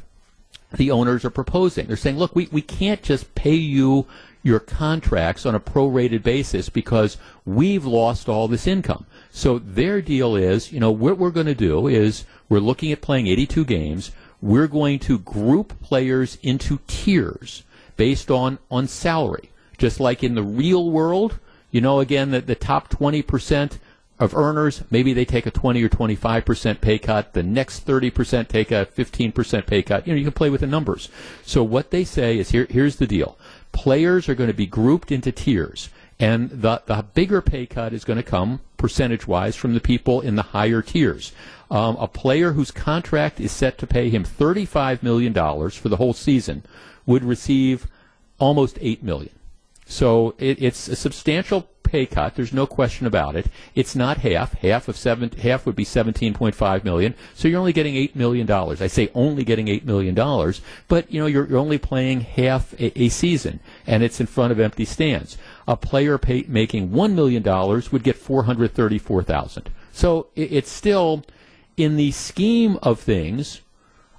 the 0.74 0.90
owners 0.90 1.24
are 1.24 1.30
proposing. 1.30 1.86
They're 1.86 1.96
saying, 1.96 2.18
look, 2.18 2.36
we, 2.36 2.48
we 2.52 2.60
can't 2.60 3.02
just 3.02 3.34
pay 3.34 3.54
you 3.54 4.06
your 4.44 4.60
contracts 4.60 5.44
on 5.44 5.54
a 5.54 5.60
prorated 5.60 6.22
basis 6.22 6.68
because 6.68 7.16
we've 7.44 7.84
lost 7.84 8.28
all 8.28 8.46
this 8.46 8.68
income. 8.68 9.06
So 9.32 9.58
their 9.58 10.00
deal 10.00 10.36
is, 10.36 10.70
you 10.70 10.78
know, 10.78 10.92
what 10.92 11.18
we're 11.18 11.30
going 11.30 11.46
to 11.46 11.54
do 11.56 11.88
is 11.88 12.24
we're 12.48 12.60
looking 12.60 12.92
at 12.92 13.00
playing 13.00 13.26
82 13.26 13.64
games. 13.64 14.12
We're 14.40 14.68
going 14.68 15.00
to 15.00 15.18
group 15.18 15.80
players 15.80 16.36
into 16.42 16.78
tiers 16.86 17.64
based 17.96 18.30
on, 18.30 18.58
on 18.70 18.86
salary. 18.86 19.50
Just 19.78 19.98
like 19.98 20.22
in 20.22 20.34
the 20.34 20.42
real 20.42 20.90
world, 20.90 21.40
you 21.70 21.80
know, 21.80 22.00
again, 22.00 22.30
that 22.30 22.46
the 22.46 22.54
top 22.54 22.90
20% 22.90 23.78
of 24.18 24.34
earners, 24.34 24.84
maybe 24.90 25.12
they 25.12 25.24
take 25.24 25.46
a 25.46 25.50
20 25.50 25.82
or 25.82 25.88
25% 25.88 26.80
pay 26.80 26.98
cut. 26.98 27.32
The 27.32 27.42
next 27.42 27.84
30% 27.84 28.46
take 28.46 28.70
a 28.70 28.86
15% 28.86 29.66
pay 29.66 29.82
cut. 29.82 30.06
You 30.06 30.12
know, 30.12 30.18
you 30.18 30.24
can 30.24 30.32
play 30.32 30.50
with 30.50 30.60
the 30.60 30.66
numbers. 30.66 31.08
So 31.44 31.64
what 31.64 31.90
they 31.90 32.04
say 32.04 32.38
is 32.38 32.50
here, 32.50 32.66
here's 32.70 32.96
the 32.96 33.06
deal. 33.06 33.36
Players 33.74 34.28
are 34.30 34.34
going 34.34 34.48
to 34.48 34.54
be 34.54 34.66
grouped 34.66 35.12
into 35.12 35.30
tiers. 35.30 35.90
And 36.18 36.48
the, 36.48 36.82
the 36.86 37.04
bigger 37.12 37.42
pay 37.42 37.66
cut 37.66 37.92
is 37.92 38.04
going 38.04 38.16
to 38.16 38.22
come 38.22 38.60
percentage 38.78 39.26
wise 39.26 39.56
from 39.56 39.74
the 39.74 39.80
people 39.80 40.20
in 40.20 40.36
the 40.36 40.42
higher 40.42 40.80
tiers. 40.80 41.32
Um, 41.70 41.96
a 41.98 42.06
player 42.06 42.52
whose 42.52 42.70
contract 42.70 43.40
is 43.40 43.50
set 43.50 43.78
to 43.78 43.86
pay 43.86 44.10
him 44.10 44.24
$35 44.24 45.02
million 45.02 45.34
for 45.34 45.88
the 45.88 45.96
whole 45.96 46.12
season 46.12 46.62
would 47.04 47.24
receive 47.24 47.88
almost 48.38 48.78
8 48.80 49.02
million. 49.02 49.34
So 49.86 50.34
it, 50.38 50.62
it's 50.62 50.88
a 50.88 50.96
substantial 50.96 51.68
pay 51.94 52.06
cut. 52.06 52.34
There's 52.34 52.52
no 52.52 52.66
question 52.66 53.06
about 53.06 53.36
it. 53.36 53.46
It's 53.76 53.94
not 53.94 54.16
half. 54.18 54.54
Half 54.54 54.88
of 54.88 54.96
seven. 54.96 55.30
Half 55.30 55.64
would 55.64 55.76
be 55.76 55.84
17.5 55.84 56.82
million. 56.82 57.14
So 57.36 57.46
you're 57.46 57.60
only 57.60 57.72
getting 57.72 57.94
eight 57.94 58.16
million 58.16 58.48
dollars. 58.48 58.82
I 58.82 58.88
say 58.88 59.12
only 59.14 59.44
getting 59.44 59.68
eight 59.68 59.86
million 59.86 60.12
dollars, 60.12 60.60
but 60.88 61.08
you 61.12 61.20
know 61.20 61.26
you're, 61.26 61.46
you're 61.46 61.60
only 61.60 61.78
playing 61.78 62.22
half 62.22 62.72
a, 62.80 63.00
a, 63.00 63.08
season, 63.10 63.60
and 63.86 64.02
it's 64.02 64.18
in 64.18 64.26
front 64.26 64.50
of 64.50 64.58
empty 64.58 64.84
stands. 64.84 65.38
A 65.68 65.76
player 65.76 66.18
pay, 66.18 66.44
making 66.48 66.90
one 66.90 67.14
million 67.14 67.44
dollars 67.44 67.92
would 67.92 68.02
get 68.02 68.16
434,000. 68.16 69.70
So 69.92 70.26
it, 70.34 70.52
it's 70.52 70.72
still 70.72 71.22
in 71.76 71.94
the 71.94 72.10
scheme 72.10 72.76
of 72.82 72.98
things. 72.98 73.60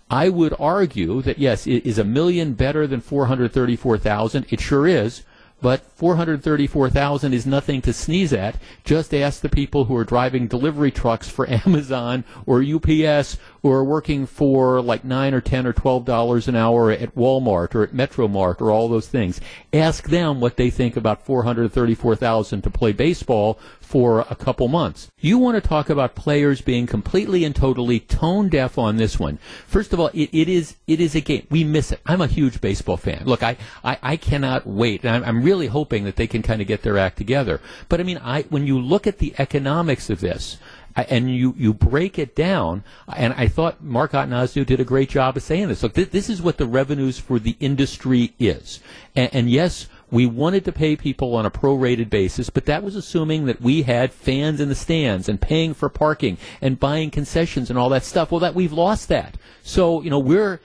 I 0.10 0.30
would 0.30 0.56
argue 0.58 1.22
that 1.24 1.40
yes, 1.40 1.68
it 1.68 1.86
is 1.86 1.98
a 1.98 2.06
million 2.06 2.54
better 2.54 2.88
than 2.88 3.02
434,000. 3.02 4.46
It 4.50 4.62
sure 4.62 4.88
is 4.88 5.24
but 5.66 5.82
434,000 5.96 7.34
is 7.34 7.48
nothing 7.48 7.82
to 7.82 7.92
sneeze 7.92 8.32
at. 8.32 8.56
Just 8.84 9.16
ask 9.16 9.42
the 9.42 9.50
people 9.50 9.86
who 9.86 9.96
are 9.96 10.04
driving 10.04 10.46
delivery 10.46 10.92
trucks 10.92 11.28
for 11.28 11.50
Amazon 11.66 12.24
or 12.46 12.62
UPS 12.62 13.40
or 13.64 13.84
working 13.84 14.28
for 14.28 14.80
like 14.80 15.04
9 15.04 15.34
or 15.34 15.42
10 15.42 15.66
or 15.66 15.74
12 15.74 16.06
dollars 16.06 16.48
an 16.48 16.56
hour 16.56 16.92
at 16.92 17.16
Walmart 17.16 17.74
or 17.74 17.82
at 17.82 17.96
Metromart 17.96 18.62
or 18.62 18.70
all 18.70 18.88
those 18.88 19.08
things. 19.08 19.42
Ask 19.74 20.08
them 20.08 20.40
what 20.40 20.56
they 20.56 20.70
think 20.70 20.96
about 20.98 21.26
434,000 21.26 22.62
to 22.62 22.70
play 22.70 22.92
baseball 22.92 23.58
for 23.96 24.26
a 24.30 24.36
couple 24.36 24.68
months. 24.68 25.10
You 25.22 25.38
want 25.38 25.56
to 25.56 25.66
talk 25.66 25.90
about 25.90 26.16
players 26.16 26.60
being 26.60 26.86
completely 26.86 27.46
and 27.46 27.56
totally 27.56 28.02
tone 28.02 28.50
deaf 28.50 28.78
on 28.78 28.98
this 28.98 29.18
one. 29.18 29.40
First 29.68 29.94
of 29.94 30.02
all, 30.02 30.08
it, 30.08 30.30
it 30.34 30.50
is 30.50 30.76
it 30.86 31.00
is 31.00 31.16
a 31.16 31.22
game. 31.22 31.48
We 31.50 31.64
miss 31.64 31.94
it. 31.94 32.02
I'm 32.06 32.20
a 32.20 32.28
huge 32.28 32.60
baseball 32.60 32.98
fan. 32.98 33.24
Look, 33.24 33.42
I, 33.42 33.56
I, 33.86 33.98
I 34.04 34.18
cannot 34.18 34.68
wait. 34.68 35.06
And 35.06 35.16
I'm, 35.16 35.24
I'm 35.24 35.44
really 35.44 35.68
hoping 35.68 36.04
that 36.04 36.18
they 36.18 36.28
can 36.28 36.42
kind 36.42 36.60
of 36.62 36.68
get 36.68 36.82
their 36.82 36.98
act 36.98 37.18
together. 37.18 37.62
But 37.88 38.02
I 38.02 38.04
mean, 38.04 38.18
I 38.18 38.42
when 38.50 38.68
you 38.68 38.82
look 38.82 39.08
at 39.08 39.20
the 39.20 39.34
economics 39.38 40.10
of 40.10 40.20
this, 40.20 40.58
and 40.98 41.34
you, 41.34 41.54
you 41.58 41.74
break 41.74 42.20
it 42.20 42.36
down, 42.36 42.84
and 43.16 43.34
I 43.34 43.48
thought 43.48 43.82
Mark 43.82 44.12
Attanasio 44.12 44.66
did 44.66 44.80
a 44.80 44.86
great 44.86 45.10
job 45.10 45.38
of 45.38 45.44
saying 45.44 45.68
this. 45.68 45.84
Look, 45.84 45.94
th- 45.94 46.12
this 46.12 46.30
is 46.30 46.42
what 46.42 46.58
the 46.58 46.66
revenues 46.66 47.20
for 47.20 47.38
the 47.38 47.56
industry 47.60 48.34
is. 48.40 48.80
And, 49.16 49.30
and 49.34 49.50
yes, 49.50 49.88
we 50.12 50.26
wanted 50.26 50.66
to 50.66 50.72
pay 50.72 50.96
people 50.96 51.36
on 51.36 51.46
a 51.46 51.52
prorated 51.52 52.10
basis, 52.10 52.50
but 52.50 52.66
that 52.66 52.84
was 52.84 52.96
assuming 52.96 53.46
that 53.46 53.62
we 53.62 53.84
had 53.84 54.14
fans 54.14 54.60
in 54.60 54.70
the 54.70 54.76
stands 54.76 55.28
and 55.28 55.42
paying 55.42 55.74
for 55.74 55.90
parking 55.90 56.38
and 56.62 56.80
buying 56.80 57.12
concessions 57.12 57.70
and 57.70 57.80
all 57.80 57.90
that 57.90 58.04
stuff. 58.04 58.32
Well, 58.32 58.40
that 58.42 58.56
we've 58.56 58.74
lost 58.74 59.08
that. 59.10 59.36
So, 59.64 60.02
you 60.02 60.10
know, 60.10 60.20
we're 60.20 60.60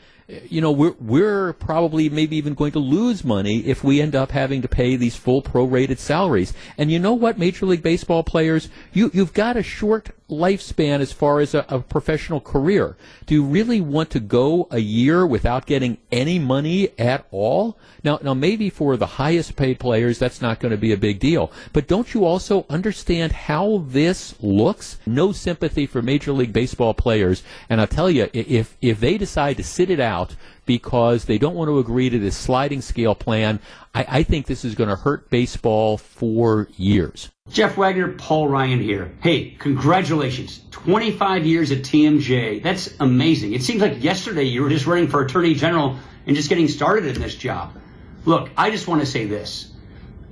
you 0.48 0.60
know, 0.60 0.70
we're 0.70 0.94
we're 1.00 1.52
probably 1.54 2.08
maybe 2.08 2.36
even 2.36 2.54
going 2.54 2.72
to 2.72 2.78
lose 2.78 3.24
money 3.24 3.58
if 3.66 3.82
we 3.82 4.00
end 4.00 4.14
up 4.14 4.30
having 4.30 4.62
to 4.62 4.68
pay 4.68 4.96
these 4.96 5.16
full 5.16 5.42
prorated 5.42 5.98
salaries. 5.98 6.52
And 6.78 6.90
you 6.90 6.98
know 6.98 7.14
what, 7.14 7.38
Major 7.38 7.66
League 7.66 7.82
Baseball 7.82 8.22
players, 8.22 8.68
you 8.92 9.10
you've 9.12 9.32
got 9.32 9.56
a 9.56 9.62
short 9.62 10.10
lifespan 10.30 11.00
as 11.00 11.12
far 11.12 11.40
as 11.40 11.54
a, 11.54 11.64
a 11.68 11.80
professional 11.80 12.40
career. 12.40 12.96
Do 13.26 13.34
you 13.34 13.44
really 13.44 13.80
want 13.80 14.10
to 14.10 14.20
go 14.20 14.68
a 14.70 14.78
year 14.78 15.26
without 15.26 15.66
getting 15.66 15.98
any 16.10 16.38
money 16.38 16.90
at 16.98 17.26
all? 17.30 17.78
Now, 18.02 18.18
now 18.22 18.34
maybe 18.34 18.70
for 18.70 18.96
the 18.96 19.06
highest 19.06 19.56
paid 19.56 19.78
players, 19.78 20.18
that's 20.18 20.40
not 20.40 20.60
going 20.60 20.70
to 20.70 20.78
be 20.78 20.92
a 20.92 20.96
big 20.96 21.18
deal. 21.18 21.52
But 21.72 21.88
don't 21.88 22.14
you 22.14 22.24
also 22.24 22.66
understand 22.70 23.32
how 23.32 23.84
this 23.86 24.34
looks? 24.40 24.98
No 25.06 25.32
sympathy 25.32 25.86
for 25.86 26.02
Major 26.02 26.32
League 26.32 26.52
Baseball 26.52 26.94
players. 26.94 27.42
And 27.68 27.80
I'll 27.80 27.86
tell 27.86 28.10
you, 28.10 28.28
if, 28.32 28.76
if 28.80 29.00
they 29.00 29.18
decide 29.18 29.56
to 29.58 29.64
sit 29.64 29.90
it 29.90 30.00
out 30.00 30.36
because 30.66 31.24
they 31.24 31.38
don't 31.38 31.56
want 31.56 31.68
to 31.68 31.78
agree 31.78 32.08
to 32.10 32.18
this 32.18 32.36
sliding 32.36 32.80
scale 32.80 33.14
plan, 33.14 33.58
I, 33.94 34.06
I 34.08 34.22
think 34.22 34.46
this 34.46 34.64
is 34.64 34.74
going 34.74 34.90
to 34.90 34.96
hurt 34.96 35.28
baseball 35.30 35.98
for 35.98 36.68
years. 36.76 37.30
Jeff 37.50 37.76
Wagner, 37.76 38.12
Paul 38.12 38.46
Ryan 38.46 38.80
here. 38.80 39.12
Hey, 39.20 39.50
congratulations. 39.58 40.60
25 40.70 41.46
years 41.46 41.72
at 41.72 41.78
TMJ. 41.78 42.62
That's 42.62 42.94
amazing. 43.00 43.54
It 43.54 43.64
seems 43.64 43.82
like 43.82 44.04
yesterday 44.04 44.44
you 44.44 44.62
were 44.62 44.68
just 44.68 44.86
running 44.86 45.08
for 45.08 45.24
Attorney 45.24 45.54
General 45.54 45.96
and 46.26 46.36
just 46.36 46.48
getting 46.48 46.68
started 46.68 47.16
in 47.16 47.20
this 47.20 47.34
job. 47.34 47.76
Look, 48.24 48.50
I 48.56 48.70
just 48.70 48.86
want 48.86 49.00
to 49.00 49.06
say 49.06 49.26
this. 49.26 49.72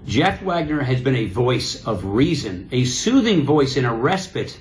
Jeff 0.06 0.40
Wagner 0.42 0.80
has 0.80 1.00
been 1.00 1.16
a 1.16 1.26
voice 1.26 1.84
of 1.84 2.04
reason, 2.04 2.68
a 2.70 2.84
soothing 2.84 3.44
voice 3.44 3.76
and 3.76 3.86
a 3.86 3.92
respite 3.92 4.56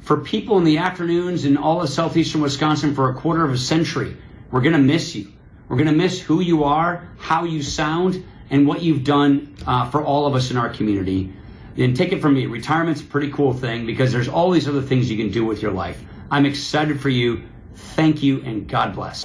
for 0.00 0.18
people 0.18 0.56
in 0.58 0.64
the 0.64 0.78
afternoons 0.78 1.44
in 1.44 1.56
all 1.56 1.82
of 1.82 1.88
southeastern 1.88 2.42
Wisconsin 2.42 2.94
for 2.94 3.10
a 3.10 3.14
quarter 3.14 3.44
of 3.44 3.50
a 3.50 3.58
century. 3.58 4.16
We're 4.52 4.62
going 4.62 4.74
to 4.74 4.78
miss 4.78 5.16
you. 5.16 5.32
We're 5.68 5.76
going 5.76 5.88
to 5.88 5.92
miss 5.92 6.20
who 6.20 6.40
you 6.40 6.62
are, 6.64 7.08
how 7.18 7.42
you 7.44 7.60
sound, 7.62 8.24
and 8.50 8.68
what 8.68 8.82
you've 8.82 9.02
done 9.02 9.56
uh, 9.66 9.90
for 9.90 10.02
all 10.02 10.26
of 10.26 10.36
us 10.36 10.52
in 10.52 10.56
our 10.56 10.70
community. 10.70 11.34
And 11.78 11.96
take 11.96 12.10
it 12.10 12.20
from 12.20 12.34
me, 12.34 12.46
retirement's 12.46 13.00
a 13.00 13.04
pretty 13.04 13.30
cool 13.30 13.54
thing 13.54 13.86
because 13.86 14.10
there's 14.10 14.26
all 14.26 14.50
these 14.50 14.66
other 14.66 14.82
things 14.82 15.08
you 15.08 15.16
can 15.16 15.30
do 15.30 15.44
with 15.44 15.62
your 15.62 15.70
life. 15.70 16.02
I'm 16.28 16.44
excited 16.44 17.00
for 17.00 17.08
you. 17.08 17.44
Thank 17.74 18.20
you, 18.20 18.42
and 18.42 18.68
God 18.68 18.96
bless. 18.96 19.22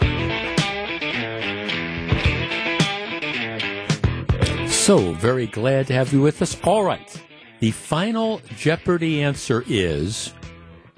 So 4.72 5.14
very 5.14 5.48
glad 5.48 5.88
to 5.88 5.94
have 5.94 6.14
you 6.14 6.22
with 6.22 6.44
us. 6.44 6.56
All 6.64 6.84
right. 6.84 7.22
The 7.60 7.72
final 7.72 8.40
Jeopardy 8.56 9.24
answer 9.24 9.64
is 9.68 10.34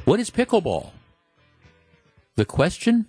what 0.03 0.20
is 0.20 0.30
pickleball? 0.30 0.91
The 2.36 2.45
question? 2.45 3.06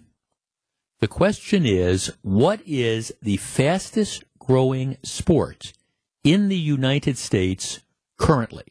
The 1.01 1.09
question 1.09 1.67
is 1.67 2.13
what 2.23 2.61
is 2.65 3.13
the 3.21 3.39
fastest 3.39 4.23
growing 4.39 4.99
sport 5.03 5.73
in 6.23 6.49
the 6.49 6.57
United 6.57 7.19
States 7.19 7.81
currently? 8.19 8.65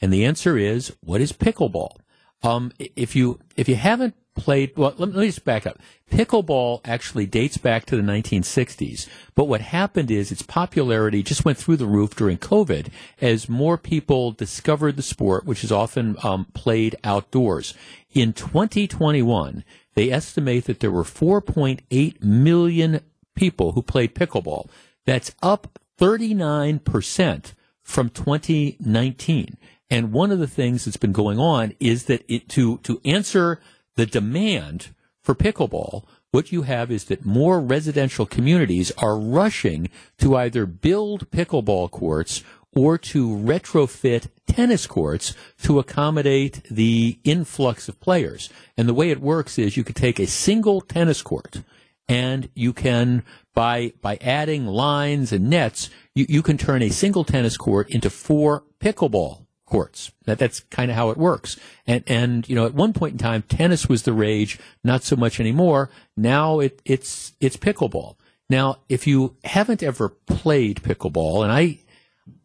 And 0.00 0.12
the 0.12 0.24
answer 0.24 0.56
is 0.58 0.94
what 1.00 1.20
is 1.20 1.32
pickleball? 1.32 1.96
Um, 2.42 2.72
if 2.78 3.16
you 3.16 3.40
if 3.56 3.68
you 3.68 3.76
haven't 3.76 4.14
played. 4.34 4.76
Well, 4.76 4.94
let 4.98 5.08
me, 5.08 5.14
let 5.14 5.22
me 5.22 5.26
just 5.28 5.44
back 5.44 5.66
up. 5.66 5.78
Pickleball 6.10 6.80
actually 6.84 7.26
dates 7.26 7.56
back 7.56 7.86
to 7.86 7.96
the 7.96 8.02
1960s, 8.02 9.08
but 9.34 9.44
what 9.44 9.60
happened 9.60 10.10
is 10.10 10.30
its 10.30 10.42
popularity 10.42 11.22
just 11.22 11.44
went 11.44 11.58
through 11.58 11.76
the 11.76 11.86
roof 11.86 12.14
during 12.14 12.38
COVID 12.38 12.88
as 13.20 13.48
more 13.48 13.78
people 13.78 14.32
discovered 14.32 14.96
the 14.96 15.02
sport, 15.02 15.44
which 15.44 15.64
is 15.64 15.72
often 15.72 16.16
um, 16.22 16.46
played 16.54 16.96
outdoors. 17.04 17.74
In 18.12 18.32
2021, 18.32 19.64
they 19.94 20.10
estimate 20.10 20.64
that 20.64 20.80
there 20.80 20.90
were 20.90 21.04
4.8 21.04 22.22
million 22.22 23.00
people 23.34 23.72
who 23.72 23.82
played 23.82 24.14
pickleball. 24.14 24.68
That's 25.06 25.34
up 25.42 25.78
39% 25.98 27.52
from 27.84 28.08
2019. 28.08 29.56
And 29.90 30.12
one 30.12 30.32
of 30.32 30.40
the 30.40 30.48
things 30.48 30.84
that's 30.84 30.96
been 30.96 31.12
going 31.12 31.38
on 31.38 31.74
is 31.78 32.06
that 32.06 32.24
it, 32.26 32.48
to, 32.50 32.78
to 32.78 33.00
answer 33.04 33.60
the 33.94 34.06
demand 34.06 34.88
for 35.22 35.34
pickleball, 35.34 36.04
what 36.32 36.50
you 36.50 36.62
have 36.62 36.90
is 36.90 37.04
that 37.04 37.24
more 37.24 37.60
residential 37.60 38.26
communities 38.26 38.90
are 38.98 39.16
rushing 39.16 39.88
to 40.18 40.36
either 40.36 40.66
build 40.66 41.30
pickleball 41.30 41.90
courts 41.90 42.42
or 42.74 42.98
to 42.98 43.28
retrofit 43.28 44.28
tennis 44.48 44.86
courts 44.86 45.34
to 45.62 45.78
accommodate 45.78 46.62
the 46.68 47.18
influx 47.22 47.88
of 47.88 48.00
players. 48.00 48.50
And 48.76 48.88
the 48.88 48.94
way 48.94 49.10
it 49.10 49.20
works 49.20 49.58
is 49.58 49.76
you 49.76 49.84
could 49.84 49.94
take 49.94 50.18
a 50.18 50.26
single 50.26 50.80
tennis 50.80 51.22
court 51.22 51.62
and 52.08 52.48
you 52.54 52.72
can 52.72 53.22
by 53.54 53.92
by 54.02 54.18
adding 54.20 54.66
lines 54.66 55.32
and 55.32 55.48
nets, 55.48 55.90
you, 56.14 56.26
you 56.28 56.42
can 56.42 56.58
turn 56.58 56.82
a 56.82 56.90
single 56.90 57.24
tennis 57.24 57.56
court 57.56 57.88
into 57.90 58.10
four 58.10 58.64
pickleball 58.80 59.46
courts. 59.64 60.12
That 60.24 60.38
that's 60.38 60.60
kind 60.60 60.90
of 60.90 60.96
how 60.96 61.10
it 61.10 61.16
works. 61.16 61.58
And 61.86 62.04
and 62.06 62.48
you 62.48 62.54
know, 62.54 62.66
at 62.66 62.74
one 62.74 62.92
point 62.92 63.12
in 63.12 63.18
time, 63.18 63.42
tennis 63.42 63.88
was 63.88 64.02
the 64.02 64.12
rage. 64.12 64.58
Not 64.82 65.02
so 65.02 65.16
much 65.16 65.40
anymore. 65.40 65.90
Now 66.16 66.60
it 66.60 66.82
it's 66.84 67.32
it's 67.40 67.56
pickleball. 67.56 68.16
Now, 68.50 68.76
if 68.88 69.06
you 69.06 69.36
haven't 69.44 69.82
ever 69.82 70.08
played 70.08 70.82
pickleball, 70.82 71.44
and 71.44 71.52
I, 71.52 71.78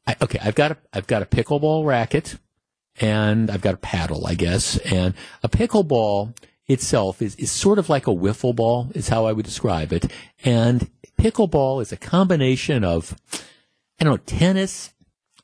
I 0.08 0.16
okay, 0.22 0.40
I've 0.42 0.56
got 0.56 0.72
a 0.72 0.78
I've 0.94 1.08
got 1.08 1.22
a 1.22 1.26
pickleball 1.26 1.86
racket, 1.86 2.38
and 3.00 3.52
I've 3.52 3.62
got 3.62 3.74
a 3.74 3.78
paddle, 3.78 4.26
I 4.26 4.36
guess, 4.36 4.78
and 4.78 5.14
a 5.44 5.50
pickleball 5.50 6.36
itself 6.68 7.22
is, 7.22 7.36
is 7.36 7.52
sort 7.52 7.80
of 7.80 7.90
like 7.90 8.08
a 8.08 8.12
wiffle 8.12 8.56
ball, 8.56 8.90
is 8.94 9.10
how 9.10 9.26
I 9.26 9.34
would 9.34 9.46
describe 9.46 9.92
it. 9.92 10.10
And 10.46 10.90
pickleball 11.20 11.82
is 11.82 11.92
a 11.92 11.98
combination 11.98 12.84
of, 12.84 13.16
I 14.00 14.06
don't 14.06 14.14
know, 14.14 14.18
tennis 14.18 14.94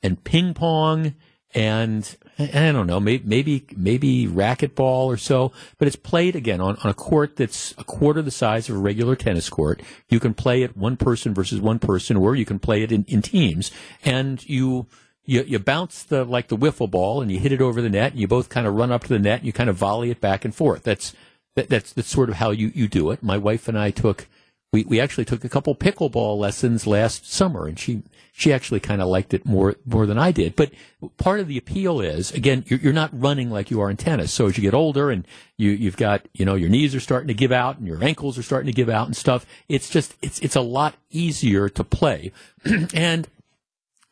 and 0.01 0.23
ping 0.23 0.53
pong 0.53 1.15
and 1.53 2.17
I 2.37 2.71
don't 2.73 2.87
know, 2.87 2.99
maybe 2.99 3.23
maybe 3.25 3.65
maybe 3.77 4.27
racquetball 4.27 5.05
or 5.05 5.15
so, 5.15 5.53
but 5.77 5.87
it's 5.87 5.95
played 5.95 6.35
again 6.35 6.59
on, 6.59 6.75
on 6.83 6.91
a 6.91 6.93
court 6.93 7.37
that's 7.37 7.73
a 7.77 7.83
quarter 7.85 8.21
the 8.21 8.31
size 8.31 8.69
of 8.69 8.75
a 8.75 8.79
regular 8.79 9.15
tennis 9.15 9.49
court. 9.49 9.81
You 10.09 10.19
can 10.19 10.33
play 10.33 10.63
it 10.63 10.75
one 10.75 10.97
person 10.97 11.33
versus 11.33 11.61
one 11.61 11.79
person, 11.79 12.17
or 12.17 12.35
you 12.35 12.45
can 12.45 12.59
play 12.59 12.83
it 12.83 12.91
in, 12.91 13.05
in 13.07 13.21
teams, 13.21 13.71
and 14.03 14.47
you. 14.47 14.87
You, 15.27 15.41
you 15.41 15.57
bounce 15.57 16.03
the 16.03 16.23
like 16.23 16.49
the 16.49 16.55
wiffle 16.55 16.91
ball 16.91 17.19
and 17.19 17.31
you 17.31 17.39
hit 17.39 17.51
it 17.51 17.59
over 17.59 17.81
the 17.81 17.89
net 17.89 18.11
and 18.11 18.21
you 18.21 18.27
both 18.27 18.47
kind 18.47 18.67
of 18.67 18.75
run 18.75 18.91
up 18.91 19.05
to 19.05 19.09
the 19.09 19.17
net 19.17 19.39
and 19.39 19.47
you 19.47 19.53
kind 19.53 19.71
of 19.71 19.75
volley 19.75 20.11
it 20.11 20.21
back 20.21 20.45
and 20.45 20.53
forth. 20.53 20.83
That's 20.83 21.15
that, 21.55 21.67
that's 21.67 21.93
that's 21.93 22.09
sort 22.09 22.29
of 22.29 22.35
how 22.35 22.51
you, 22.51 22.71
you 22.75 22.87
do 22.87 23.09
it. 23.09 23.23
My 23.23 23.39
wife 23.39 23.67
and 23.67 23.75
I 23.75 23.89
took 23.89 24.27
we, 24.75 24.83
we 24.83 24.99
actually 24.99 25.23
took 25.23 25.45
a 25.45 25.49
couple 25.49 25.73
pickleball 25.73 26.37
lessons 26.37 26.85
last 26.85 27.31
summer 27.31 27.65
and 27.65 27.79
she 27.79 28.03
she 28.33 28.51
actually 28.51 28.81
kind 28.81 29.01
of 29.01 29.07
liked 29.07 29.33
it 29.33 29.45
more 29.45 29.75
more 29.85 30.05
than 30.05 30.17
I 30.17 30.33
did. 30.33 30.53
But 30.57 30.71
part 31.15 31.39
of 31.39 31.47
the 31.47 31.57
appeal 31.57 32.01
is 32.01 32.33
again 32.33 32.65
you're, 32.67 32.79
you're 32.79 32.91
not 32.91 33.09
running 33.13 33.49
like 33.49 33.71
you 33.71 33.79
are 33.79 33.89
in 33.89 33.95
tennis. 33.95 34.33
So 34.33 34.47
as 34.47 34.57
you 34.57 34.61
get 34.61 34.73
older 34.73 35.09
and 35.11 35.25
you 35.55 35.71
you've 35.71 35.95
got 35.95 36.27
you 36.33 36.43
know 36.43 36.55
your 36.55 36.67
knees 36.67 36.93
are 36.93 36.99
starting 36.99 37.29
to 37.29 37.33
give 37.33 37.53
out 37.53 37.77
and 37.77 37.87
your 37.87 38.03
ankles 38.03 38.37
are 38.37 38.43
starting 38.43 38.67
to 38.67 38.75
give 38.75 38.89
out 38.89 39.07
and 39.07 39.15
stuff. 39.15 39.45
It's 39.69 39.89
just 39.89 40.13
it's 40.21 40.39
it's 40.39 40.57
a 40.57 40.61
lot 40.61 40.95
easier 41.09 41.69
to 41.69 41.83
play, 41.85 42.33
and 42.93 43.29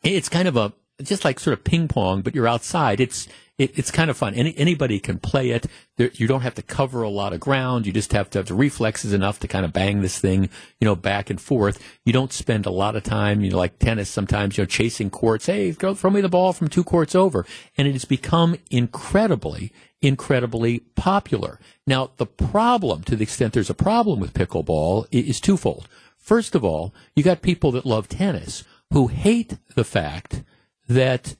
it's 0.02 0.30
kind 0.30 0.48
of 0.48 0.56
a 0.56 0.72
just 1.02 1.26
like 1.26 1.38
sort 1.38 1.58
of 1.58 1.62
ping 1.62 1.88
pong, 1.88 2.22
but 2.22 2.34
you're 2.34 2.48
outside. 2.48 3.00
It's 3.00 3.28
it, 3.56 3.78
it's 3.78 3.90
kind 3.90 4.10
of 4.10 4.16
fun. 4.16 4.34
Any, 4.34 4.56
anybody 4.58 4.98
can 4.98 5.18
play 5.18 5.50
it. 5.50 5.66
There, 5.96 6.10
you 6.14 6.26
don't 6.26 6.40
have 6.40 6.54
to 6.56 6.62
cover 6.62 7.02
a 7.02 7.08
lot 7.08 7.32
of 7.32 7.40
ground. 7.40 7.86
You 7.86 7.92
just 7.92 8.12
have 8.12 8.28
to 8.30 8.40
have 8.40 8.46
the 8.46 8.54
reflexes 8.54 9.12
enough 9.12 9.38
to 9.40 9.48
kind 9.48 9.64
of 9.64 9.72
bang 9.72 10.00
this 10.00 10.18
thing, 10.18 10.48
you 10.80 10.84
know, 10.84 10.96
back 10.96 11.30
and 11.30 11.40
forth. 11.40 11.80
You 12.04 12.12
don't 12.12 12.32
spend 12.32 12.66
a 12.66 12.70
lot 12.70 12.96
of 12.96 13.04
time, 13.04 13.42
you 13.42 13.50
know, 13.50 13.58
like 13.58 13.78
tennis 13.78 14.10
sometimes, 14.10 14.56
you 14.56 14.62
know, 14.62 14.66
chasing 14.66 15.10
courts. 15.10 15.46
Hey, 15.46 15.70
go 15.72 15.94
throw 15.94 16.10
me 16.10 16.20
the 16.20 16.28
ball 16.28 16.52
from 16.52 16.68
two 16.68 16.84
courts 16.84 17.14
over. 17.14 17.46
And 17.76 17.86
it 17.86 17.92
has 17.92 18.04
become 18.04 18.56
incredibly, 18.70 19.72
incredibly 20.02 20.80
popular. 20.80 21.60
Now, 21.86 22.10
the 22.16 22.26
problem, 22.26 23.04
to 23.04 23.14
the 23.14 23.22
extent 23.22 23.52
there's 23.52 23.70
a 23.70 23.74
problem 23.74 24.18
with 24.18 24.34
pickleball, 24.34 25.06
is 25.12 25.40
twofold. 25.40 25.88
First 26.18 26.54
of 26.54 26.64
all, 26.64 26.92
you 27.14 27.22
got 27.22 27.42
people 27.42 27.70
that 27.72 27.86
love 27.86 28.08
tennis 28.08 28.64
who 28.90 29.08
hate 29.08 29.58
the 29.74 29.84
fact 29.84 30.42
that 30.88 31.36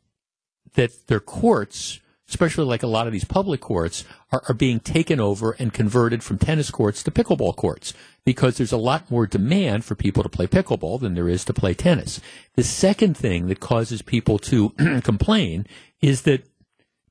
that 0.75 1.07
their 1.07 1.21
courts 1.21 2.01
especially 2.35 2.64
like 2.64 2.82
a 2.82 2.89
lot 2.89 3.07
of 3.07 3.12
these 3.12 3.24
public 3.24 3.61
courts, 3.61 4.05
are, 4.32 4.43
are 4.49 4.55
being 4.55 4.80
taken 4.80 5.20
over 5.20 5.53
and 5.53 5.72
converted 5.72 6.20
from 6.20 6.37
tennis 6.37 6.68
courts 6.68 7.01
to 7.01 7.12
pickleball 7.12 7.55
courts 7.55 7.95
because 8.24 8.57
there's 8.57 8.72
a 8.72 8.76
lot 8.76 9.09
more 9.09 9.24
demand 9.24 9.85
for 9.85 9.95
people 9.95 10.24
to 10.24 10.28
play 10.28 10.49
pickleball 10.49 11.01
than 11.01 11.14
there 11.14 11.28
is 11.28 11.45
to 11.45 11.55
play 11.55 11.74
tennis. 11.74 12.20
The 12.55 12.64
second 12.64 13.16
thing 13.16 13.47
that 13.47 13.61
causes 13.61 14.03
people 14.03 14.41
to 14.41 14.70
complain 15.05 15.64
is 16.01 16.22
that 16.22 16.45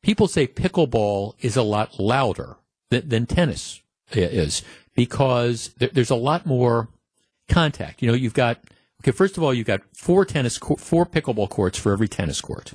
people 0.01 0.27
say 0.27 0.45
pickleball 0.45 1.35
is 1.39 1.55
a 1.55 1.63
lot 1.63 1.97
louder 1.97 2.57
than, 2.89 3.07
than 3.07 3.25
tennis 3.25 3.81
is 4.11 4.61
because 4.93 5.69
there, 5.77 5.89
there's 5.93 6.11
a 6.11 6.15
lot 6.15 6.45
more 6.45 6.89
contact. 7.47 8.01
You 8.01 8.09
know, 8.09 8.13
you've 8.13 8.33
got 8.33 8.59
okay. 9.01 9.11
First 9.11 9.37
of 9.37 9.43
all, 9.43 9.53
you've 9.53 9.67
got 9.67 9.81
four 9.95 10.25
tennis, 10.25 10.57
four 10.57 11.05
pickleball 11.05 11.49
courts 11.49 11.77
for 11.77 11.93
every 11.93 12.09
tennis 12.09 12.41
court, 12.41 12.73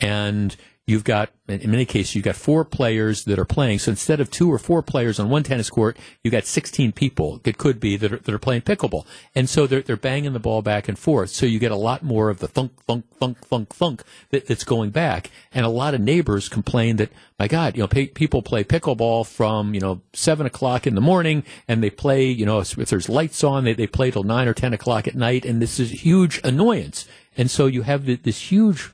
and 0.00 0.56
you've 0.92 1.04
got 1.04 1.30
in 1.48 1.70
many 1.70 1.86
cases 1.86 2.14
you've 2.14 2.24
got 2.24 2.36
four 2.36 2.64
players 2.64 3.24
that 3.24 3.38
are 3.38 3.46
playing. 3.46 3.78
So 3.78 3.90
instead 3.90 4.20
of 4.20 4.30
two 4.30 4.52
or 4.52 4.58
four 4.58 4.82
players 4.82 5.18
on 5.18 5.30
one 5.30 5.42
tennis 5.42 5.70
court, 5.70 5.96
you've 6.22 6.32
got 6.32 6.44
16 6.44 6.92
people. 6.92 7.40
It 7.44 7.58
could 7.58 7.80
be 7.80 7.96
that 7.96 8.12
are, 8.12 8.18
that 8.18 8.32
are 8.32 8.38
playing 8.38 8.62
pickleball, 8.62 9.06
and 9.34 9.48
so 9.48 9.66
they're 9.66 9.80
they're 9.80 9.96
banging 9.96 10.34
the 10.34 10.38
ball 10.38 10.60
back 10.60 10.88
and 10.88 10.98
forth. 10.98 11.30
So 11.30 11.46
you 11.46 11.58
get 11.58 11.72
a 11.72 11.76
lot 11.76 12.02
more 12.02 12.28
of 12.28 12.40
the 12.40 12.46
thunk 12.46 12.72
thunk 12.84 13.06
thunk 13.18 13.38
thunk 13.38 13.70
thunk 13.70 14.02
that, 14.30 14.46
that's 14.46 14.64
going 14.64 14.90
back, 14.90 15.30
and 15.52 15.64
a 15.64 15.70
lot 15.70 15.94
of 15.94 16.00
neighbors 16.02 16.50
complain 16.50 16.96
that 16.96 17.10
my 17.38 17.48
God, 17.48 17.74
you 17.74 17.82
know, 17.82 17.88
pay, 17.88 18.06
people 18.06 18.42
play 18.42 18.62
pickleball 18.62 19.26
from 19.26 19.72
you 19.72 19.80
know 19.80 20.02
seven 20.12 20.46
o'clock 20.46 20.86
in 20.86 20.94
the 20.94 21.00
morning, 21.00 21.42
and 21.66 21.82
they 21.82 21.90
play 21.90 22.26
you 22.26 22.44
know 22.44 22.60
if 22.60 22.74
there's 22.74 23.08
lights 23.08 23.42
on, 23.42 23.64
they 23.64 23.72
they 23.72 23.86
play 23.86 24.10
till 24.10 24.24
nine 24.24 24.46
or 24.46 24.54
ten 24.54 24.74
o'clock 24.74 25.08
at 25.08 25.14
night, 25.14 25.46
and 25.46 25.62
this 25.62 25.80
is 25.80 26.04
huge 26.04 26.38
annoyance. 26.44 27.08
And 27.34 27.50
so 27.50 27.64
you 27.64 27.82
have 27.82 28.04
this 28.04 28.52
huge 28.52 28.92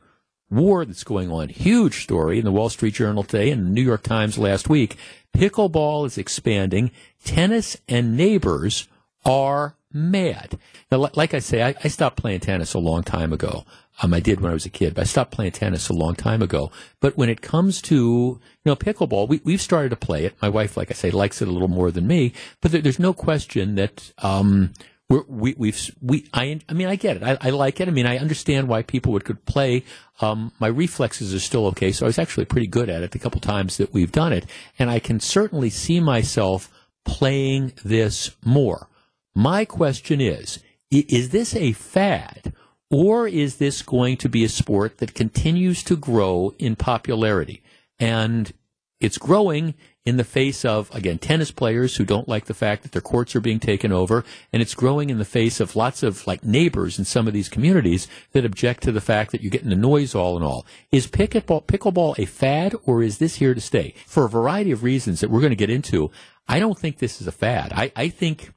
war 0.50 0.84
that's 0.84 1.04
going 1.04 1.30
on. 1.30 1.48
Huge 1.48 2.02
story 2.02 2.38
in 2.38 2.44
the 2.44 2.52
Wall 2.52 2.68
Street 2.68 2.94
Journal 2.94 3.22
today 3.22 3.50
and 3.50 3.66
the 3.66 3.70
New 3.70 3.82
York 3.82 4.02
Times 4.02 4.38
last 4.38 4.68
week. 4.68 4.96
Pickleball 5.36 6.06
is 6.06 6.18
expanding. 6.18 6.90
Tennis 7.24 7.76
and 7.88 8.16
neighbors 8.16 8.88
are 9.24 9.76
mad. 9.92 10.58
Now, 10.90 11.08
like 11.14 11.34
I 11.34 11.38
say, 11.38 11.62
I, 11.62 11.74
I 11.82 11.88
stopped 11.88 12.16
playing 12.16 12.40
tennis 12.40 12.74
a 12.74 12.78
long 12.78 13.02
time 13.02 13.32
ago. 13.32 13.64
Um, 14.00 14.14
I 14.14 14.20
did 14.20 14.40
when 14.40 14.50
I 14.50 14.54
was 14.54 14.64
a 14.64 14.70
kid, 14.70 14.94
but 14.94 15.02
I 15.02 15.04
stopped 15.04 15.32
playing 15.32 15.52
tennis 15.52 15.88
a 15.88 15.92
long 15.92 16.14
time 16.14 16.40
ago. 16.40 16.70
But 17.00 17.16
when 17.16 17.28
it 17.28 17.42
comes 17.42 17.82
to, 17.82 17.94
you 17.96 18.40
know, 18.64 18.76
pickleball, 18.76 19.28
we, 19.28 19.40
we've 19.44 19.60
started 19.60 19.88
to 19.90 19.96
play 19.96 20.24
it. 20.24 20.40
My 20.40 20.48
wife, 20.48 20.76
like 20.76 20.90
I 20.90 20.94
say, 20.94 21.10
likes 21.10 21.42
it 21.42 21.48
a 21.48 21.50
little 21.50 21.68
more 21.68 21.90
than 21.90 22.06
me, 22.06 22.32
but 22.60 22.70
there, 22.70 22.80
there's 22.80 23.00
no 23.00 23.12
question 23.12 23.74
that, 23.74 24.12
um, 24.18 24.72
we're, 25.08 25.24
we, 25.26 25.54
we've, 25.56 25.90
we, 26.02 26.28
I, 26.34 26.60
I 26.68 26.72
mean, 26.74 26.88
I 26.88 26.96
get 26.96 27.16
it. 27.16 27.22
I, 27.22 27.38
I 27.40 27.50
like 27.50 27.80
it. 27.80 27.88
I 27.88 27.90
mean, 27.90 28.06
I 28.06 28.18
understand 28.18 28.68
why 28.68 28.82
people 28.82 29.12
would 29.12 29.24
could 29.24 29.44
play. 29.46 29.84
Um, 30.20 30.52
my 30.60 30.66
reflexes 30.66 31.34
are 31.34 31.40
still 31.40 31.66
okay, 31.68 31.92
so 31.92 32.04
I 32.04 32.08
was 32.08 32.18
actually 32.18 32.44
pretty 32.44 32.66
good 32.66 32.90
at 32.90 33.02
it 33.02 33.12
the 33.12 33.18
couple 33.18 33.40
times 33.40 33.78
that 33.78 33.92
we've 33.92 34.12
done 34.12 34.32
it, 34.32 34.44
and 34.78 34.90
I 34.90 34.98
can 34.98 35.20
certainly 35.20 35.70
see 35.70 36.00
myself 36.00 36.70
playing 37.04 37.72
this 37.84 38.36
more. 38.44 38.88
My 39.34 39.64
question 39.64 40.20
is: 40.20 40.58
Is 40.90 41.30
this 41.30 41.56
a 41.56 41.72
fad, 41.72 42.52
or 42.90 43.26
is 43.26 43.56
this 43.56 43.80
going 43.80 44.18
to 44.18 44.28
be 44.28 44.44
a 44.44 44.48
sport 44.48 44.98
that 44.98 45.14
continues 45.14 45.82
to 45.84 45.96
grow 45.96 46.54
in 46.58 46.76
popularity? 46.76 47.62
And 47.98 48.52
it's 49.00 49.18
growing 49.18 49.74
in 50.08 50.16
the 50.16 50.24
face 50.24 50.64
of, 50.64 50.92
again, 50.94 51.18
tennis 51.18 51.50
players 51.50 51.96
who 51.96 52.04
don't 52.04 52.28
like 52.28 52.46
the 52.46 52.54
fact 52.54 52.82
that 52.82 52.92
their 52.92 53.02
courts 53.02 53.36
are 53.36 53.40
being 53.40 53.60
taken 53.60 53.92
over, 53.92 54.24
and 54.52 54.62
it's 54.62 54.74
growing 54.74 55.10
in 55.10 55.18
the 55.18 55.24
face 55.24 55.60
of 55.60 55.76
lots 55.76 56.02
of 56.02 56.26
like 56.26 56.42
neighbors 56.42 56.98
in 56.98 57.04
some 57.04 57.28
of 57.28 57.34
these 57.34 57.48
communities 57.48 58.08
that 58.32 58.44
object 58.44 58.82
to 58.82 58.90
the 58.90 59.02
fact 59.02 59.30
that 59.30 59.42
you're 59.42 59.50
getting 59.50 59.68
the 59.68 59.76
noise 59.76 60.14
all 60.14 60.36
in 60.36 60.42
all. 60.42 60.66
Is 60.90 61.06
pickleball, 61.06 61.66
pickleball 61.66 62.18
a 62.18 62.24
fad, 62.24 62.74
or 62.84 63.02
is 63.02 63.18
this 63.18 63.36
here 63.36 63.52
to 63.52 63.60
stay? 63.60 63.94
For 64.06 64.24
a 64.24 64.28
variety 64.30 64.72
of 64.72 64.82
reasons 64.82 65.20
that 65.20 65.30
we're 65.30 65.40
going 65.40 65.50
to 65.50 65.56
get 65.56 65.70
into, 65.70 66.10
I 66.48 66.58
don't 66.58 66.78
think 66.78 66.98
this 66.98 67.20
is 67.20 67.26
a 67.26 67.32
fad. 67.32 67.72
I, 67.74 67.92
I 67.94 68.08
think, 68.08 68.54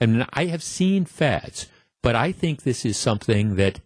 and 0.00 0.24
I 0.32 0.46
have 0.46 0.62
seen 0.62 1.04
fads, 1.04 1.66
but 2.00 2.14
I 2.14 2.30
think 2.30 2.62
this 2.62 2.84
is 2.84 2.96
something 2.96 3.56
that 3.56 3.80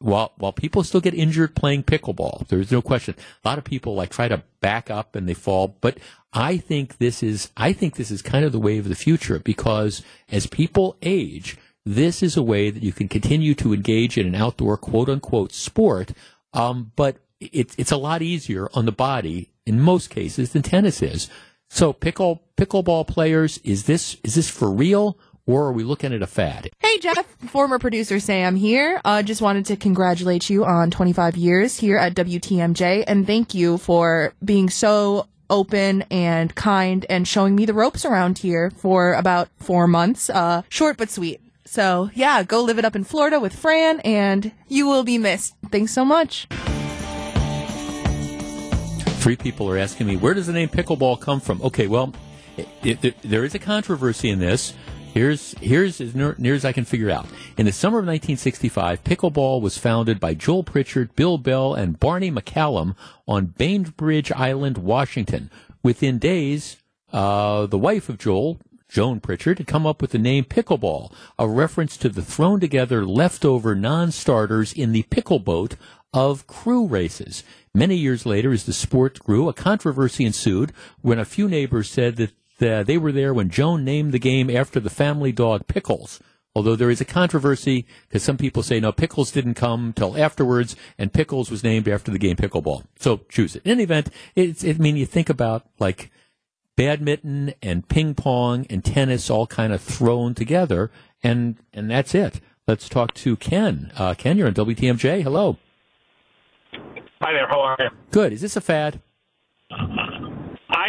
while 0.00 0.32
while 0.36 0.52
people 0.52 0.84
still 0.84 1.00
get 1.00 1.14
injured 1.14 1.54
playing 1.54 1.82
pickleball, 1.82 2.46
there's 2.48 2.70
no 2.70 2.80
question. 2.82 3.14
A 3.44 3.48
lot 3.48 3.58
of 3.58 3.64
people 3.64 3.94
like 3.94 4.10
try 4.10 4.28
to 4.28 4.42
back 4.60 4.90
up 4.90 5.16
and 5.16 5.28
they 5.28 5.34
fall, 5.34 5.76
but 5.80 5.98
I 6.32 6.56
think 6.56 6.98
this 6.98 7.22
is 7.22 7.50
I 7.56 7.72
think 7.72 7.96
this 7.96 8.10
is 8.10 8.22
kind 8.22 8.44
of 8.44 8.52
the 8.52 8.60
way 8.60 8.78
of 8.78 8.88
the 8.88 8.94
future 8.94 9.38
because 9.38 10.02
as 10.30 10.46
people 10.46 10.96
age, 11.02 11.56
this 11.84 12.22
is 12.22 12.36
a 12.36 12.42
way 12.42 12.70
that 12.70 12.82
you 12.82 12.92
can 12.92 13.08
continue 13.08 13.54
to 13.56 13.72
engage 13.72 14.16
in 14.16 14.26
an 14.26 14.34
outdoor 14.34 14.76
quote 14.76 15.08
unquote 15.08 15.52
sport, 15.52 16.12
um, 16.52 16.92
but 16.94 17.16
it's 17.40 17.74
it's 17.76 17.92
a 17.92 17.96
lot 17.96 18.22
easier 18.22 18.68
on 18.74 18.84
the 18.86 18.92
body 18.92 19.50
in 19.66 19.80
most 19.80 20.10
cases 20.10 20.52
than 20.52 20.62
tennis 20.62 21.02
is. 21.02 21.28
So 21.70 21.92
pickle 21.92 22.44
pickleball 22.56 23.08
players, 23.08 23.58
is 23.58 23.84
this 23.84 24.16
is 24.22 24.36
this 24.36 24.48
for 24.48 24.70
real? 24.70 25.18
or 25.48 25.64
are 25.64 25.72
we 25.72 25.82
looking 25.82 26.12
at 26.12 26.22
a 26.22 26.26
fad? 26.26 26.70
Hey, 26.88 26.98
Jeff, 27.00 27.26
former 27.50 27.78
producer 27.78 28.18
Sam 28.18 28.56
here. 28.56 28.98
Uh, 29.04 29.22
just 29.22 29.42
wanted 29.42 29.66
to 29.66 29.76
congratulate 29.76 30.48
you 30.48 30.64
on 30.64 30.90
25 30.90 31.36
years 31.36 31.76
here 31.76 31.98
at 31.98 32.14
WTMJ 32.14 33.04
and 33.06 33.26
thank 33.26 33.52
you 33.52 33.76
for 33.76 34.32
being 34.42 34.70
so 34.70 35.26
open 35.50 36.00
and 36.10 36.54
kind 36.54 37.04
and 37.10 37.28
showing 37.28 37.54
me 37.54 37.66
the 37.66 37.74
ropes 37.74 38.06
around 38.06 38.38
here 38.38 38.70
for 38.70 39.12
about 39.12 39.50
four 39.58 39.86
months. 39.86 40.30
Uh, 40.30 40.62
short 40.70 40.96
but 40.96 41.10
sweet. 41.10 41.42
So 41.66 42.08
yeah, 42.14 42.42
go 42.42 42.62
live 42.62 42.78
it 42.78 42.86
up 42.86 42.96
in 42.96 43.04
Florida 43.04 43.38
with 43.38 43.54
Fran 43.54 44.00
and 44.00 44.50
you 44.68 44.86
will 44.86 45.04
be 45.04 45.18
missed. 45.18 45.56
Thanks 45.70 45.92
so 45.92 46.06
much. 46.06 46.46
Three 49.20 49.36
people 49.36 49.68
are 49.68 49.76
asking 49.76 50.06
me, 50.06 50.16
where 50.16 50.32
does 50.32 50.46
the 50.46 50.54
name 50.54 50.70
pickleball 50.70 51.20
come 51.20 51.40
from? 51.40 51.60
Okay, 51.60 51.86
well, 51.86 52.14
it, 52.56 53.04
it, 53.04 53.14
there 53.20 53.44
is 53.44 53.54
a 53.54 53.58
controversy 53.58 54.30
in 54.30 54.38
this. 54.38 54.72
Here's 55.18 55.50
here's 55.58 56.00
as 56.00 56.14
near, 56.14 56.36
near, 56.38 56.54
as 56.54 56.64
I 56.64 56.70
can 56.70 56.84
figure 56.84 57.10
out. 57.10 57.26
In 57.56 57.66
the 57.66 57.72
summer 57.72 57.98
of 57.98 58.06
1965, 58.06 59.02
pickleball 59.02 59.60
was 59.60 59.76
founded 59.76 60.20
by 60.20 60.34
Joel 60.34 60.62
Pritchard, 60.62 61.16
Bill 61.16 61.38
Bell, 61.38 61.74
and 61.74 61.98
Barney 61.98 62.30
McCallum 62.30 62.94
on 63.26 63.46
Bainbridge 63.46 64.30
Island, 64.30 64.78
Washington. 64.78 65.50
Within 65.82 66.20
days, 66.20 66.76
uh, 67.12 67.66
the 67.66 67.76
wife 67.76 68.08
of 68.08 68.18
Joel, 68.18 68.60
Joan 68.88 69.18
Pritchard, 69.18 69.58
had 69.58 69.66
come 69.66 69.88
up 69.88 70.00
with 70.00 70.12
the 70.12 70.20
name 70.20 70.44
pickleball, 70.44 71.12
a 71.36 71.48
reference 71.48 71.96
to 71.96 72.08
the 72.08 72.22
thrown 72.22 72.60
together 72.60 73.04
leftover 73.04 73.74
non-starters 73.74 74.72
in 74.72 74.92
the 74.92 75.02
pickle 75.10 75.40
boat 75.40 75.74
of 76.14 76.46
crew 76.46 76.86
races. 76.86 77.42
Many 77.74 77.96
years 77.96 78.24
later, 78.24 78.52
as 78.52 78.66
the 78.66 78.72
sport 78.72 79.18
grew, 79.18 79.48
a 79.48 79.52
controversy 79.52 80.24
ensued 80.24 80.72
when 81.00 81.18
a 81.18 81.24
few 81.24 81.48
neighbors 81.48 81.90
said 81.90 82.14
that 82.18 82.30
uh, 82.60 82.82
they 82.82 82.98
were 82.98 83.12
there 83.12 83.32
when 83.32 83.50
Joan 83.50 83.84
named 83.84 84.12
the 84.12 84.18
game 84.18 84.50
after 84.50 84.80
the 84.80 84.90
family 84.90 85.32
dog 85.32 85.66
Pickles. 85.66 86.20
Although 86.54 86.76
there 86.76 86.90
is 86.90 87.00
a 87.00 87.04
controversy 87.04 87.86
because 88.08 88.24
some 88.24 88.36
people 88.36 88.62
say 88.62 88.80
no, 88.80 88.90
Pickles 88.90 89.30
didn't 89.30 89.54
come 89.54 89.92
till 89.92 90.16
afterwards, 90.16 90.74
and 90.96 91.12
Pickles 91.12 91.50
was 91.50 91.62
named 91.62 91.86
after 91.86 92.10
the 92.10 92.18
game 92.18 92.36
pickleball. 92.36 92.84
So 92.98 93.20
choose 93.28 93.54
it. 93.54 93.62
In 93.64 93.72
any 93.72 93.84
event, 93.84 94.10
it's. 94.34 94.64
I 94.64 94.72
mean, 94.72 94.96
you 94.96 95.06
think 95.06 95.28
about 95.28 95.66
like 95.78 96.10
badminton 96.74 97.54
and 97.62 97.86
ping 97.88 98.14
pong 98.14 98.66
and 98.70 98.84
tennis 98.84 99.30
all 99.30 99.46
kind 99.46 99.72
of 99.72 99.80
thrown 99.80 100.34
together, 100.34 100.90
and 101.22 101.56
and 101.72 101.90
that's 101.90 102.14
it. 102.14 102.40
Let's 102.66 102.88
talk 102.88 103.14
to 103.14 103.36
Ken. 103.36 103.92
Uh, 103.96 104.14
Ken, 104.14 104.36
you're 104.36 104.48
on 104.48 104.54
WTMJ. 104.54 105.22
Hello. 105.22 105.58
Hi 107.20 107.32
there. 107.32 107.48
How 107.48 107.60
are 107.60 107.76
you? 107.78 107.88
Good. 108.10 108.32
Is 108.32 108.40
this 108.40 108.56
a 108.56 108.60
fad? 108.60 109.00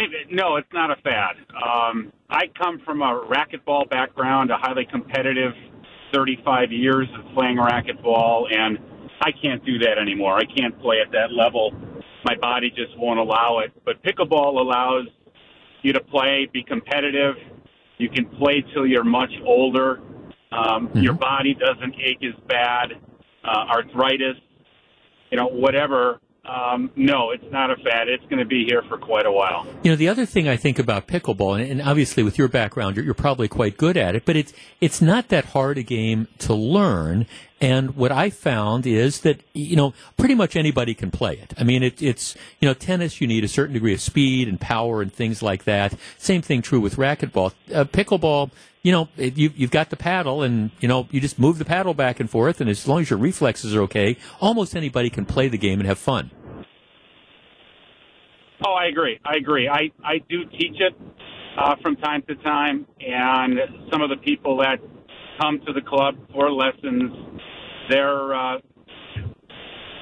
I 0.00 0.06
no, 0.30 0.56
it's 0.56 0.72
not 0.72 0.90
a 0.90 0.96
fad. 1.02 1.36
Um, 1.54 2.12
I 2.30 2.44
come 2.58 2.80
from 2.84 3.02
a 3.02 3.26
racquetball 3.28 3.90
background, 3.90 4.50
a 4.50 4.56
highly 4.56 4.86
competitive, 4.90 5.52
35 6.14 6.72
years 6.72 7.06
of 7.18 7.34
playing 7.34 7.56
racquetball, 7.56 8.52
and 8.52 8.78
I 9.20 9.30
can't 9.32 9.64
do 9.64 9.78
that 9.80 9.98
anymore. 10.00 10.36
I 10.36 10.44
can't 10.44 10.78
play 10.80 11.00
at 11.04 11.12
that 11.12 11.32
level. 11.32 11.72
My 12.24 12.34
body 12.36 12.70
just 12.70 12.98
won't 12.98 13.18
allow 13.18 13.58
it. 13.58 13.72
But 13.84 14.02
pickleball 14.02 14.58
allows 14.60 15.06
you 15.82 15.92
to 15.92 16.00
play, 16.00 16.48
be 16.52 16.62
competitive. 16.62 17.36
You 17.98 18.08
can 18.08 18.26
play 18.26 18.64
till 18.72 18.86
you're 18.86 19.04
much 19.04 19.32
older. 19.44 20.00
Um, 20.52 20.88
Mm-hmm. 20.88 20.98
Your 20.98 21.12
body 21.14 21.54
doesn't 21.54 21.94
ache 22.02 22.24
as 22.24 22.34
bad. 22.48 22.94
Uh, 23.44 23.66
arthritis, 23.70 24.36
you 25.30 25.38
know, 25.38 25.46
whatever. 25.46 26.20
Um, 26.44 26.90
no, 26.96 27.30
it's 27.30 27.44
not 27.52 27.70
a 27.70 27.76
fad. 27.76 28.08
It's 28.08 28.24
going 28.24 28.38
to 28.38 28.46
be 28.46 28.64
here 28.64 28.82
for 28.88 28.96
quite 28.96 29.26
a 29.26 29.32
while. 29.32 29.66
You 29.82 29.90
know, 29.90 29.96
the 29.96 30.08
other 30.08 30.24
thing 30.24 30.48
I 30.48 30.56
think 30.56 30.78
about 30.78 31.06
pickleball, 31.06 31.60
and, 31.60 31.70
and 31.70 31.82
obviously 31.82 32.22
with 32.22 32.38
your 32.38 32.48
background, 32.48 32.96
you're, 32.96 33.04
you're 33.04 33.14
probably 33.14 33.46
quite 33.46 33.76
good 33.76 33.96
at 33.96 34.14
it, 34.14 34.24
but 34.24 34.36
it's 34.36 34.52
it's 34.80 35.02
not 35.02 35.28
that 35.28 35.46
hard 35.46 35.78
a 35.78 35.82
game 35.82 36.28
to 36.38 36.54
learn. 36.54 37.26
And 37.60 37.94
what 37.94 38.10
I 38.10 38.30
found 38.30 38.86
is 38.86 39.20
that 39.20 39.42
you 39.52 39.76
know 39.76 39.92
pretty 40.16 40.34
much 40.34 40.56
anybody 40.56 40.94
can 40.94 41.10
play 41.10 41.34
it. 41.34 41.52
I 41.58 41.64
mean, 41.64 41.82
it, 41.82 42.00
it's 42.00 42.34
you 42.58 42.66
know 42.66 42.74
tennis 42.74 43.20
you 43.20 43.26
need 43.26 43.44
a 43.44 43.48
certain 43.48 43.74
degree 43.74 43.92
of 43.92 44.00
speed 44.00 44.48
and 44.48 44.58
power 44.58 45.02
and 45.02 45.12
things 45.12 45.42
like 45.42 45.64
that. 45.64 45.94
Same 46.16 46.40
thing 46.40 46.62
true 46.62 46.80
with 46.80 46.96
racquetball. 46.96 47.52
Uh, 47.72 47.84
pickleball, 47.84 48.50
you 48.82 48.92
know, 48.92 49.08
it, 49.18 49.36
you, 49.36 49.52
you've 49.54 49.70
got 49.70 49.90
the 49.90 49.96
paddle, 49.96 50.42
and 50.42 50.70
you 50.80 50.88
know 50.88 51.06
you 51.10 51.20
just 51.20 51.38
move 51.38 51.58
the 51.58 51.66
paddle 51.66 51.92
back 51.92 52.18
and 52.18 52.30
forth, 52.30 52.62
and 52.62 52.70
as 52.70 52.88
long 52.88 53.02
as 53.02 53.10
your 53.10 53.18
reflexes 53.18 53.74
are 53.74 53.82
okay, 53.82 54.16
almost 54.40 54.74
anybody 54.74 55.10
can 55.10 55.26
play 55.26 55.48
the 55.48 55.58
game 55.58 55.80
and 55.80 55.86
have 55.86 55.98
fun. 55.98 56.30
Oh, 58.66 58.72
I 58.72 58.86
agree. 58.86 59.18
I 59.24 59.36
agree. 59.36 59.68
I, 59.68 59.90
I 60.04 60.18
do 60.28 60.44
teach 60.44 60.80
it 60.80 60.94
uh, 61.58 61.76
from 61.82 61.96
time 61.96 62.22
to 62.28 62.34
time, 62.36 62.86
and 63.00 63.58
some 63.90 64.02
of 64.02 64.10
the 64.10 64.16
people 64.16 64.58
that 64.58 64.78
come 65.40 65.60
to 65.66 65.72
the 65.72 65.80
club 65.80 66.16
for 66.32 66.50
lessons, 66.50 67.10
they're 67.90 68.34
uh, 68.34 68.56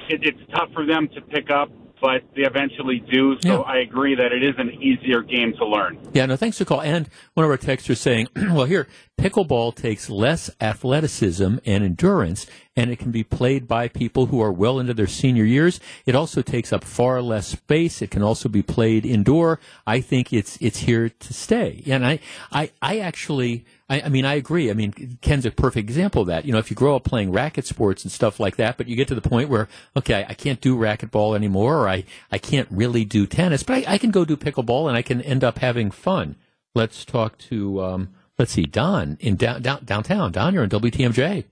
it, 0.09 0.21
it's 0.23 0.51
tough 0.51 0.69
for 0.73 0.85
them 0.85 1.07
to 1.15 1.21
pick 1.21 1.49
up, 1.51 1.69
but 2.01 2.21
they 2.35 2.43
eventually 2.43 3.03
do. 3.11 3.37
So 3.41 3.63
I 3.63 3.77
agree 3.77 4.15
that 4.15 4.31
it 4.31 4.43
is 4.43 4.55
an 4.57 4.71
easier 4.81 5.21
game 5.21 5.53
to 5.57 5.65
learn. 5.65 5.99
Yeah, 6.13 6.25
no, 6.25 6.35
thanks 6.35 6.57
for 6.57 6.63
the 6.63 6.67
call. 6.69 6.81
And 6.81 7.09
one 7.33 7.43
of 7.43 7.51
our 7.51 7.57
texters 7.57 7.97
saying, 7.97 8.27
well, 8.35 8.65
here, 8.65 8.87
pickleball 9.17 9.75
takes 9.75 10.09
less 10.09 10.49
athleticism 10.59 11.57
and 11.65 11.83
endurance, 11.83 12.47
and 12.75 12.89
it 12.89 12.97
can 12.99 13.11
be 13.11 13.23
played 13.23 13.67
by 13.67 13.87
people 13.87 14.27
who 14.27 14.41
are 14.41 14.51
well 14.51 14.79
into 14.79 14.93
their 14.93 15.07
senior 15.07 15.43
years. 15.43 15.79
It 16.05 16.15
also 16.15 16.41
takes 16.41 16.73
up 16.73 16.83
far 16.83 17.21
less 17.21 17.47
space. 17.47 18.01
It 18.01 18.11
can 18.11 18.23
also 18.23 18.49
be 18.49 18.61
played 18.61 19.05
indoor. 19.05 19.59
I 19.85 20.01
think 20.01 20.33
it's 20.33 20.57
it's 20.61 20.79
here 20.79 21.09
to 21.09 21.33
stay. 21.33 21.83
And 21.85 22.05
I 22.05 22.19
I, 22.51 22.71
I 22.81 22.99
actually. 22.99 23.65
I, 23.89 24.01
I 24.01 24.09
mean, 24.09 24.23
I 24.23 24.35
agree. 24.35 24.69
I 24.69 24.73
mean, 24.73 25.17
Ken's 25.21 25.45
a 25.45 25.51
perfect 25.51 25.89
example 25.89 26.21
of 26.21 26.27
that. 26.27 26.45
You 26.45 26.53
know, 26.53 26.59
if 26.59 26.69
you 26.69 26.75
grow 26.75 26.95
up 26.95 27.03
playing 27.03 27.31
racket 27.31 27.65
sports 27.65 28.03
and 28.03 28.11
stuff 28.11 28.39
like 28.39 28.57
that, 28.57 28.77
but 28.77 28.87
you 28.87 28.95
get 28.95 29.07
to 29.07 29.15
the 29.15 29.21
point 29.21 29.49
where, 29.49 29.67
okay, 29.97 30.25
I 30.29 30.35
can't 30.35 30.61
do 30.61 30.77
racquetball 30.77 31.35
anymore, 31.35 31.77
or 31.77 31.89
I, 31.89 32.05
I 32.31 32.37
can't 32.37 32.67
really 32.69 33.03
do 33.03 33.25
tennis, 33.25 33.63
but 33.63 33.87
I, 33.87 33.93
I 33.93 33.97
can 33.97 34.11
go 34.11 34.25
do 34.25 34.37
pickleball 34.37 34.87
and 34.87 34.95
I 34.95 35.01
can 35.01 35.21
end 35.21 35.43
up 35.43 35.57
having 35.57 35.89
fun. 35.89 36.35
Let's 36.75 37.03
talk 37.03 37.37
to, 37.49 37.81
um, 37.81 38.09
let's 38.37 38.51
see, 38.51 38.63
Don 38.63 39.17
in 39.19 39.35
down, 39.35 39.63
down, 39.63 39.83
downtown. 39.85 40.31
Don, 40.31 40.53
you're 40.53 40.63
on 40.63 40.69
WTMJ. 40.69 41.45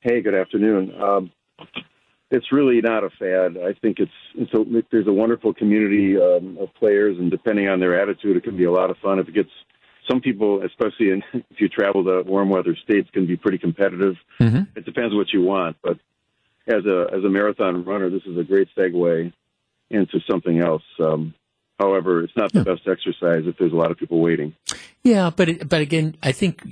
Hey, 0.00 0.20
good 0.20 0.34
afternoon. 0.34 0.92
Um, 1.02 1.32
it's 2.30 2.52
really 2.52 2.80
not 2.80 3.02
a 3.02 3.10
fad. 3.10 3.56
I 3.56 3.72
think 3.80 3.98
it's 3.98 4.12
and 4.36 4.48
so 4.52 4.64
there's 4.92 5.08
a 5.08 5.12
wonderful 5.12 5.54
community 5.54 6.16
um, 6.16 6.56
of 6.60 6.72
players, 6.74 7.18
and 7.18 7.30
depending 7.30 7.68
on 7.68 7.80
their 7.80 8.00
attitude, 8.00 8.36
it 8.36 8.44
can 8.44 8.56
be 8.56 8.64
a 8.64 8.70
lot 8.70 8.90
of 8.90 8.98
fun. 8.98 9.18
If 9.18 9.28
it 9.28 9.34
gets 9.34 9.50
some 10.08 10.20
people, 10.20 10.62
especially 10.62 11.10
in, 11.10 11.22
if 11.50 11.60
you 11.60 11.68
travel 11.68 12.04
to 12.04 12.22
warm 12.22 12.50
weather 12.50 12.76
states, 12.82 13.08
can 13.12 13.26
be 13.26 13.36
pretty 13.36 13.58
competitive. 13.58 14.16
It 14.76 14.84
depends 14.84 15.14
what 15.14 15.32
you 15.32 15.42
want, 15.42 15.76
but 15.82 15.98
as 16.66 16.84
a 16.84 17.06
as 17.12 17.24
a 17.24 17.28
marathon 17.28 17.84
runner, 17.84 18.10
this 18.10 18.22
is 18.26 18.36
a 18.36 18.44
great 18.44 18.68
segue 18.76 19.32
into 19.90 20.20
something 20.30 20.60
else. 20.60 20.82
Um, 21.00 21.34
however, 21.78 22.22
it's 22.22 22.36
not 22.36 22.52
the 22.52 22.64
best 22.64 22.82
exercise 22.86 23.44
if 23.46 23.56
there's 23.58 23.72
a 23.72 23.76
lot 23.76 23.90
of 23.90 23.96
people 23.96 24.20
waiting. 24.20 24.54
Yeah, 25.02 25.30
but 25.34 25.48
it, 25.48 25.68
but 25.68 25.80
again, 25.80 26.16
I 26.22 26.32
think 26.32 26.62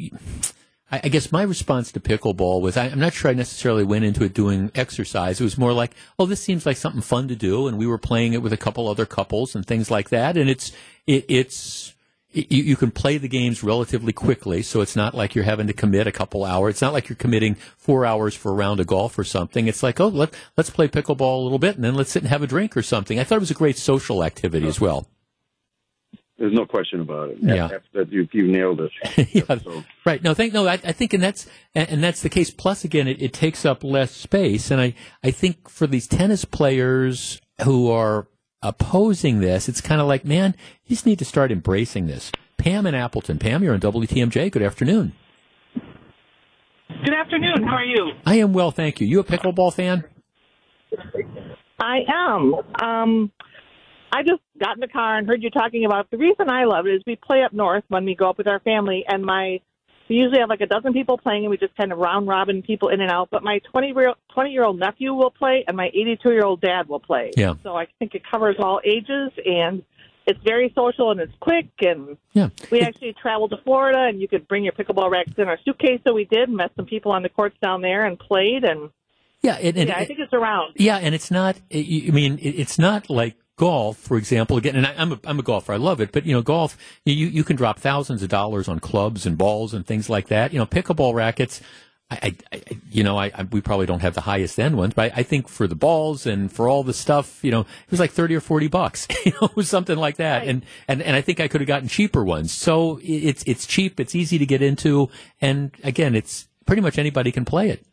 I, 0.91 1.01
I 1.05 1.09
guess 1.09 1.33
my 1.33 1.43
response 1.43 1.93
to 1.93 2.01
pickleball 2.01 2.61
was 2.61 2.77
I, 2.77 2.87
I'm 2.87 3.01
not 3.01 3.15
sure 3.15 3.31
I 3.31 3.35
necessarily 3.35 3.85
went 3.85 4.05
into 4.05 4.25
it 4.25 4.35
doing 4.35 4.71
exercise. 4.75 5.41
It 5.41 5.45
was 5.45 5.59
more 5.59 5.73
like, 5.73 5.95
oh, 6.19 6.27
this 6.27 6.43
seems 6.43 6.67
like 6.67 6.77
something 6.77 7.03
fun 7.03 7.29
to 7.29 7.37
do, 7.37 7.67
and 7.67 7.79
we 7.79 7.87
were 7.87 7.99
playing 7.99 8.35
it 8.35 8.43
with 8.43 8.53
a 8.53 8.59
couple 8.59 8.89
other 8.89 9.07
couples 9.07 9.55
and 9.55 9.65
things 9.65 9.91
like 9.91 10.11
that. 10.11 10.37
And 10.37 10.51
it's 10.51 10.73
it, 11.07 11.25
it's 11.29 11.95
you, 12.37 12.63
you 12.63 12.77
can 12.77 12.91
play 12.91 13.17
the 13.19 13.29
games 13.29 13.63
relatively 13.63 14.13
quickly, 14.13 14.63
so 14.63 14.83
it's 14.83 14.95
not 14.95 15.15
like 15.15 15.35
you're 15.35 15.45
having 15.45 15.67
to 15.69 15.73
commit 15.73 16.07
a 16.07 16.13
couple 16.13 16.45
hours. 16.45 16.75
It's 16.75 16.83
not 16.83 16.93
like 16.93 17.09
you're 17.09 17.17
committing 17.17 17.55
four 17.77 18.05
hours 18.05 18.35
for 18.35 18.53
a 18.53 18.55
round 18.55 18.79
of 18.81 18.87
golf 18.87 19.19
or 19.19 19.25
something. 19.25 19.67
It's 19.67 19.83
like, 19.83 20.01
oh, 20.01 20.09
let, 20.09 20.35
let's 20.57 20.71
play 20.71 20.89
pickleball 20.89 21.41
a 21.41 21.43
little 21.43 21.59
bit, 21.59 21.77
and 21.77 21.85
then 21.85 21.95
let's 21.95 22.11
sit 22.11 22.23
and 22.23 22.29
have 22.31 22.43
a 22.43 22.47
drink 22.47 22.77
or 22.77 22.83
something. 22.83 23.19
I 23.19 23.25
thought 23.25 23.37
it 23.37 23.41
was 23.41 23.51
a 23.51 23.55
great 23.55 23.79
social 23.79 24.23
activity 24.23 24.67
as 24.67 24.81
well. 24.81 25.09
There's 26.39 26.53
no 26.53 26.67
question 26.67 27.01
about 27.01 27.31
it. 27.31 27.39
Yeah. 27.41 27.69
That, 27.95 28.13
you 28.13 28.29
you 28.31 28.47
nailed 28.47 28.81
it. 28.83 28.93
yeah, 29.35 29.59
right. 30.05 30.23
No, 30.23 30.35
thank 30.35 30.53
no. 30.53 30.69
I, 30.69 30.75
I 30.75 30.93
think, 30.93 31.15
and 31.15 31.23
that's 31.23 31.47
and, 31.75 31.89
and 31.89 32.05
that's 32.05 32.21
the 32.21 32.29
case. 32.29 32.51
Plus, 32.51 32.85
again, 32.85 33.09
it, 33.09 33.23
it 33.23 33.33
takes 33.33 33.65
up 33.65 33.83
less 33.83 34.13
space, 34.13 34.71
and 34.71 34.79
I 34.79 34.95
I 35.25 35.31
think 35.31 35.71
for 35.71 35.87
these 35.87 36.07
tennis 36.07 36.45
players 36.45 37.41
who 37.65 37.91
are 37.91 38.29
opposing 38.63 39.41
this, 39.41 39.69
it's 39.69 39.81
kind 39.81 40.01
of 40.01 40.07
like, 40.07 40.25
man, 40.25 40.55
you 40.85 40.97
just 40.97 41.07
need 41.07 41.19
to 41.19 41.25
start 41.25 41.53
embracing 41.53 42.07
this. 42.07 42.33
Pam 42.59 42.87
in 42.87 42.95
Appleton. 42.95 43.39
Pam, 43.39 43.63
you're 43.63 43.75
on 43.75 43.81
WTMJ. 43.81 44.51
Good 44.51 44.63
afternoon. 44.63 45.13
Good 46.89 47.15
afternoon. 47.15 47.63
How 47.65 47.77
are 47.77 47.85
you? 47.85 48.13
I 48.25 48.37
am 48.37 48.53
well, 48.53 48.71
thank 48.71 49.01
you. 49.01 49.07
You 49.07 49.21
a 49.21 49.25
pickleball 49.25 49.75
fan? 49.75 50.05
I 51.79 51.99
am. 52.09 52.55
Um, 52.83 53.33
I 54.13 54.23
just 54.23 54.41
got 54.59 54.77
in 54.77 54.81
the 54.81 54.89
car 54.89 55.19
and 55.19 55.29
heard 55.29 55.43
you 55.43 55.51
talking 55.51 55.85
about 55.85 56.11
the 56.11 56.17
reason 56.17 56.49
I 56.49 56.65
love 56.65 56.87
it 56.87 56.95
is 56.95 57.03
we 57.07 57.17
play 57.17 57.43
up 57.43 57.53
north 57.53 57.85
when 57.89 58.05
we 58.05 58.15
go 58.15 58.31
up 58.31 58.39
with 58.39 58.47
our 58.47 58.61
family, 58.61 59.05
and 59.07 59.23
my 59.25 59.61
we 60.09 60.17
usually 60.17 60.41
have 60.41 60.49
like 60.49 60.61
a 60.61 60.67
dozen 60.67 60.93
people 60.93 61.19
playing, 61.19 61.45
and 61.45 61.51
we 61.51 61.57
just 61.57 61.77
kind 61.77 61.93
of 61.93 61.99
round 61.99 62.29
robin 62.29 62.63
people 62.63 62.89
in 62.89 63.01
and 63.01 63.11
out. 63.11 63.29
But 63.31 63.43
my 63.43 63.61
twenty 63.71 63.89
year 63.89 64.15
twenty 64.33 64.51
year 64.51 64.65
old 64.65 64.79
nephew 64.79 65.15
will 65.15 65.31
play, 65.31 65.65
and 65.67 65.77
my 65.77 65.89
eighty 65.89 66.19
two 66.23 66.33
year 66.33 66.45
old 66.45 66.61
dad 66.61 66.89
will 66.89 67.01
play. 67.01 67.33
Yeah. 67.37 67.55
So 67.63 67.77
I 67.77 67.87
think 67.99 68.15
it 68.15 68.23
covers 68.31 68.57
all 68.59 68.81
ages, 68.85 69.33
and 69.45 69.83
it's 70.27 70.41
very 70.45 70.73
social 70.75 71.11
and 71.11 71.21
it's 71.21 71.33
quick. 71.41 71.69
And 71.81 72.17
yeah. 72.33 72.51
we 72.71 72.81
actually 72.81 73.15
traveled 73.21 73.51
to 73.51 73.59
Florida, 73.59 74.07
and 74.09 74.21
you 74.21 74.29
could 74.29 74.47
bring 74.49 74.65
your 74.65 74.73
pickleball 74.73 75.11
racks 75.11 75.33
in 75.39 75.49
our 75.49 75.59
suitcase. 75.65 76.01
So 76.07 76.13
we 76.13 76.25
did, 76.25 76.49
and 76.49 76.57
met 76.57 76.73
some 76.77 76.87
people 76.87 77.13
on 77.13 77.23
the 77.23 77.29
courts 77.29 77.57
down 77.63 77.83
there, 77.83 78.05
and 78.05 78.19
played. 78.19 78.65
And 78.65 78.91
Yeah, 79.43 79.55
and 79.55 79.77
yeah, 79.77 79.97
I 79.97 80.05
think 80.05 80.19
it's 80.19 80.33
around. 80.33 80.75
Yeah, 80.77 80.97
and 80.97 81.15
it's 81.15 81.31
not. 81.31 81.57
I 81.73 82.11
mean, 82.13 82.39
it's 82.41 82.79
not 82.79 83.09
like 83.09 83.37
golf, 83.57 83.97
for 83.97 84.17
example. 84.17 84.57
Again, 84.57 84.77
and 84.77 84.87
I, 84.87 84.95
I'm 84.97 85.13
a 85.13 85.21
I'm 85.25 85.39
a 85.39 85.43
golfer. 85.43 85.73
I 85.73 85.77
love 85.77 86.01
it, 86.01 86.13
but 86.13 86.27
you 86.27 86.35
know, 86.35 86.43
golf 86.43 86.77
you 87.05 87.27
you 87.27 87.45
can 87.45 87.57
drop 87.57 87.79
thousands 87.79 88.23
of 88.23 88.29
dollars 88.29 88.69
on 88.69 88.79
clubs 88.81 89.27
and 89.27 89.37
balls 89.37 89.75
and 89.75 89.87
things 89.87 90.09
like 90.09 90.29
that. 90.29 90.53
You 90.53 90.59
know, 90.59 90.67
pickleball 90.67 91.15
rackets. 91.15 91.61
I, 92.09 92.37
I, 92.53 92.57
I 92.57 92.63
you 92.91 93.03
know, 93.03 93.19
I, 93.19 93.33
I 93.35 93.43
we 93.51 93.61
probably 93.61 93.87
don't 93.87 94.03
have 94.03 94.15
the 94.15 94.21
highest 94.21 94.61
end 94.61 94.77
ones, 94.77 94.95
but 94.95 95.13
I, 95.13 95.21
I 95.21 95.23
think 95.23 95.49
for 95.49 95.67
the 95.67 95.75
balls 95.75 96.25
and 96.25 96.53
for 96.53 96.69
all 96.69 96.85
the 96.85 96.95
stuff, 96.95 97.43
you 97.43 97.51
know, 97.51 97.61
it 97.61 97.91
was 97.91 98.01
like 98.01 98.13
thirty 98.13 98.35
or 98.35 98.41
forty 98.41 98.69
bucks. 98.69 99.09
you 99.25 99.33
know, 99.33 99.49
it 99.49 99.57
was 99.57 99.69
something 99.69 99.97
like 99.97 100.17
that, 100.17 100.47
and 100.47 100.65
and 100.87 101.03
and 101.03 101.17
I 101.17 101.21
think 101.21 101.41
I 101.41 101.49
could 101.49 101.61
have 101.61 101.69
gotten 101.69 101.89
cheaper 101.89 102.25
ones. 102.25 102.53
So 102.53 103.01
it's 103.03 103.43
it's 103.47 103.67
cheap, 103.67 103.99
it's 103.99 104.15
easy 104.15 104.39
to 104.39 104.47
get 104.47 104.63
into, 104.63 105.09
and 105.41 105.73
again, 105.83 106.15
it's 106.15 106.49
pretty 106.67 106.83
much 106.83 106.99
anybody 106.99 107.33
can 107.33 107.45
play 107.45 107.71
it. 107.71 107.86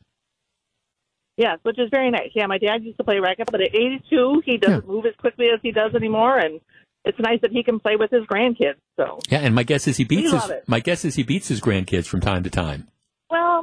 Yes, 1.37 1.59
which 1.63 1.79
is 1.79 1.89
very 1.89 2.11
nice. 2.11 2.29
Yeah, 2.35 2.45
my 2.45 2.57
dad 2.59 2.83
used 2.83 2.97
to 2.97 3.03
play 3.03 3.15
racquetball, 3.15 3.51
but 3.51 3.61
at 3.61 3.73
82, 3.75 4.43
he 4.45 4.57
doesn't 4.57 4.87
move 4.87 5.05
as 5.05 5.15
quickly 5.17 5.47
as 5.53 5.59
he 5.63 5.71
does 5.71 5.95
anymore, 5.95 6.37
and 6.37 6.59
it's 7.05 7.17
nice 7.19 7.41
that 7.41 7.51
he 7.51 7.63
can 7.63 7.79
play 7.79 7.95
with 7.95 8.11
his 8.11 8.23
grandkids. 8.25 8.75
So, 8.97 9.19
Yeah, 9.29 9.39
and 9.39 9.55
my 9.55 9.63
guess 9.63 9.87
is 9.87 9.97
he 9.97 10.03
beats 10.03 10.31
We 10.31 10.37
his 10.37 10.51
my 10.67 10.79
guess 10.79 11.03
is 11.05 11.15
he 11.15 11.23
beats 11.23 11.47
his 11.47 11.59
grandkids 11.59 12.05
from 12.05 12.21
time 12.21 12.43
to 12.43 12.49
time. 12.49 12.87
well, 13.29 13.61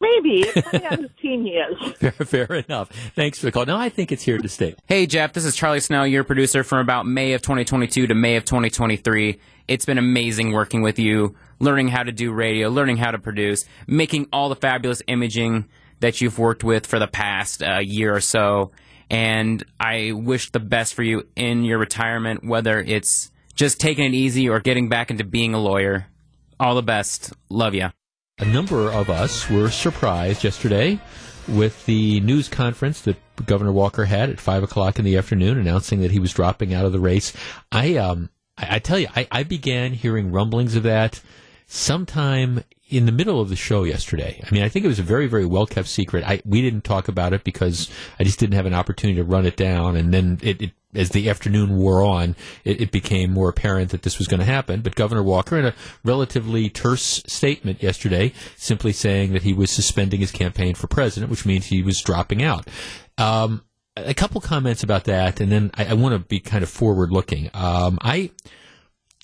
Maybe, 0.00 0.42
depending 0.52 0.88
on 0.90 0.98
whose 0.98 1.10
team 1.22 1.44
he 1.44 1.50
is. 1.52 1.92
Fair, 1.98 2.10
fair 2.10 2.52
enough. 2.56 2.88
Thanks 3.14 3.38
for 3.38 3.46
the 3.46 3.52
call. 3.52 3.66
Now 3.66 3.78
I 3.78 3.88
think 3.88 4.10
it's 4.10 4.24
here 4.24 4.36
to 4.36 4.48
stay. 4.48 4.74
Hey, 4.86 5.06
Jeff, 5.06 5.32
this 5.32 5.44
is 5.44 5.54
Charlie 5.54 5.78
Snell, 5.78 6.08
your 6.08 6.24
producer 6.24 6.64
from 6.64 6.80
about 6.80 7.06
May 7.06 7.34
of 7.34 7.42
2022 7.42 8.08
to 8.08 8.14
May 8.16 8.34
of 8.34 8.44
2023. 8.44 9.38
It's 9.68 9.84
been 9.84 9.98
amazing 9.98 10.50
working 10.50 10.82
with 10.82 10.98
you, 10.98 11.36
learning 11.60 11.86
how 11.86 12.02
to 12.02 12.10
do 12.10 12.32
radio, 12.32 12.68
learning 12.68 12.96
how 12.96 13.12
to 13.12 13.18
produce, 13.20 13.64
making 13.86 14.26
all 14.32 14.48
the 14.48 14.56
fabulous 14.56 15.02
imaging 15.06 15.68
that 16.02 16.20
you've 16.20 16.38
worked 16.38 16.62
with 16.62 16.86
for 16.86 16.98
the 16.98 17.06
past 17.06 17.62
uh, 17.62 17.78
year 17.78 18.14
or 18.14 18.20
so. 18.20 18.70
And 19.10 19.64
I 19.80 20.12
wish 20.12 20.50
the 20.50 20.60
best 20.60 20.94
for 20.94 21.02
you 21.02 21.26
in 21.34 21.64
your 21.64 21.78
retirement, 21.78 22.44
whether 22.44 22.80
it's 22.80 23.30
just 23.54 23.80
taking 23.80 24.04
it 24.04 24.14
easy 24.14 24.48
or 24.48 24.60
getting 24.60 24.88
back 24.88 25.10
into 25.10 25.24
being 25.24 25.54
a 25.54 25.58
lawyer. 25.58 26.06
All 26.60 26.74
the 26.74 26.82
best. 26.82 27.32
Love 27.48 27.74
you. 27.74 27.88
A 28.38 28.44
number 28.44 28.90
of 28.90 29.10
us 29.10 29.48
were 29.50 29.70
surprised 29.70 30.44
yesterday 30.44 30.98
with 31.48 31.84
the 31.86 32.20
news 32.20 32.48
conference 32.48 33.02
that 33.02 33.16
Governor 33.46 33.72
Walker 33.72 34.04
had 34.04 34.30
at 34.30 34.40
five 34.40 34.62
o'clock 34.62 34.98
in 34.98 35.04
the 35.04 35.16
afternoon, 35.16 35.58
announcing 35.58 36.00
that 36.00 36.10
he 36.10 36.18
was 36.18 36.32
dropping 36.32 36.72
out 36.72 36.84
of 36.84 36.92
the 36.92 37.00
race. 37.00 37.32
I 37.70 37.96
um, 37.96 38.30
I, 38.56 38.76
I 38.76 38.78
tell 38.78 38.98
you, 38.98 39.08
I, 39.14 39.26
I 39.30 39.42
began 39.42 39.92
hearing 39.92 40.32
rumblings 40.32 40.76
of 40.76 40.84
that 40.84 41.20
sometime 41.66 42.62
in 42.92 43.06
the 43.06 43.12
middle 43.12 43.40
of 43.40 43.48
the 43.48 43.56
show 43.56 43.84
yesterday. 43.84 44.40
I 44.46 44.52
mean, 44.52 44.62
I 44.62 44.68
think 44.68 44.84
it 44.84 44.88
was 44.88 44.98
a 44.98 45.02
very, 45.04 45.26
very 45.26 45.46
well 45.46 45.66
kept 45.66 45.88
secret. 45.88 46.24
I 46.24 46.42
we 46.44 46.60
didn't 46.60 46.84
talk 46.84 47.08
about 47.08 47.32
it 47.32 47.42
because 47.42 47.88
I 48.20 48.24
just 48.24 48.38
didn't 48.38 48.54
have 48.54 48.66
an 48.66 48.74
opportunity 48.74 49.16
to 49.16 49.24
run 49.24 49.46
it 49.46 49.56
down, 49.56 49.96
and 49.96 50.12
then 50.12 50.38
it, 50.42 50.60
it 50.60 50.70
as 50.94 51.10
the 51.10 51.30
afternoon 51.30 51.78
wore 51.78 52.02
on, 52.02 52.36
it, 52.64 52.80
it 52.82 52.90
became 52.90 53.30
more 53.30 53.48
apparent 53.48 53.90
that 53.90 54.02
this 54.02 54.18
was 54.18 54.28
going 54.28 54.40
to 54.40 54.46
happen. 54.46 54.82
But 54.82 54.94
Governor 54.94 55.22
Walker, 55.22 55.58
in 55.58 55.64
a 55.64 55.74
relatively 56.04 56.68
terse 56.68 57.22
statement 57.26 57.82
yesterday, 57.82 58.32
simply 58.56 58.92
saying 58.92 59.32
that 59.32 59.42
he 59.42 59.54
was 59.54 59.70
suspending 59.70 60.20
his 60.20 60.30
campaign 60.30 60.74
for 60.74 60.88
president, 60.88 61.30
which 61.30 61.46
means 61.46 61.66
he 61.66 61.82
was 61.82 62.00
dropping 62.02 62.42
out. 62.42 62.68
Um, 63.16 63.64
a 63.96 64.14
couple 64.14 64.40
comments 64.40 64.82
about 64.82 65.04
that, 65.04 65.40
and 65.40 65.50
then 65.50 65.70
I, 65.74 65.86
I 65.86 65.92
want 65.94 66.14
to 66.14 66.18
be 66.18 66.40
kind 66.40 66.62
of 66.62 66.68
forward 66.68 67.10
looking. 67.10 67.50
Um, 67.54 67.98
I. 68.02 68.30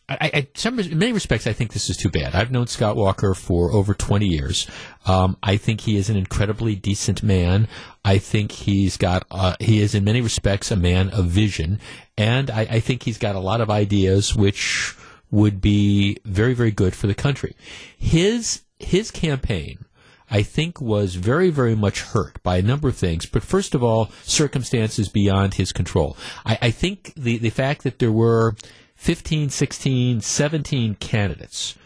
I, 0.08 0.30
I, 0.34 0.48
some, 0.54 0.78
in 0.80 0.98
many 0.98 1.12
respects, 1.12 1.46
I 1.46 1.52
think 1.52 1.72
this 1.72 1.90
is 1.90 1.96
too 1.96 2.08
bad. 2.08 2.34
I've 2.34 2.50
known 2.50 2.66
Scott 2.66 2.96
Walker 2.96 3.34
for 3.34 3.72
over 3.72 3.92
20 3.92 4.26
years. 4.26 4.66
Um, 5.04 5.36
I 5.42 5.58
think 5.58 5.82
he 5.82 5.96
is 5.96 6.08
an 6.08 6.16
incredibly 6.16 6.74
decent 6.74 7.22
man. 7.22 7.68
I 8.04 8.16
think 8.16 8.52
he's 8.52 8.96
got, 8.96 9.26
uh, 9.30 9.56
he 9.60 9.80
is 9.80 9.94
in 9.94 10.04
many 10.04 10.22
respects 10.22 10.70
a 10.70 10.76
man 10.76 11.10
of 11.10 11.26
vision. 11.26 11.78
And 12.16 12.50
I, 12.50 12.60
I 12.62 12.80
think 12.80 13.02
he's 13.02 13.18
got 13.18 13.34
a 13.34 13.40
lot 13.40 13.60
of 13.60 13.68
ideas 13.68 14.34
which 14.34 14.96
would 15.30 15.60
be 15.60 16.16
very, 16.24 16.54
very 16.54 16.70
good 16.70 16.94
for 16.94 17.06
the 17.06 17.14
country. 17.14 17.54
His, 17.98 18.62
his 18.78 19.10
campaign, 19.10 19.84
I 20.30 20.42
think 20.42 20.80
was 20.80 21.16
very, 21.16 21.50
very 21.50 21.74
much 21.74 22.00
hurt 22.00 22.42
by 22.42 22.56
a 22.56 22.62
number 22.62 22.88
of 22.88 22.96
things. 22.96 23.26
But 23.26 23.42
first 23.42 23.74
of 23.74 23.82
all, 23.82 24.10
circumstances 24.22 25.10
beyond 25.10 25.54
his 25.54 25.70
control. 25.70 26.16
I, 26.46 26.58
I 26.62 26.70
think 26.70 27.12
the, 27.14 27.36
the 27.36 27.50
fact 27.50 27.82
that 27.82 27.98
there 27.98 28.12
were 28.12 28.54
15, 28.98 29.48
16, 29.48 30.20
17 30.20 30.96
candidates 30.96 31.76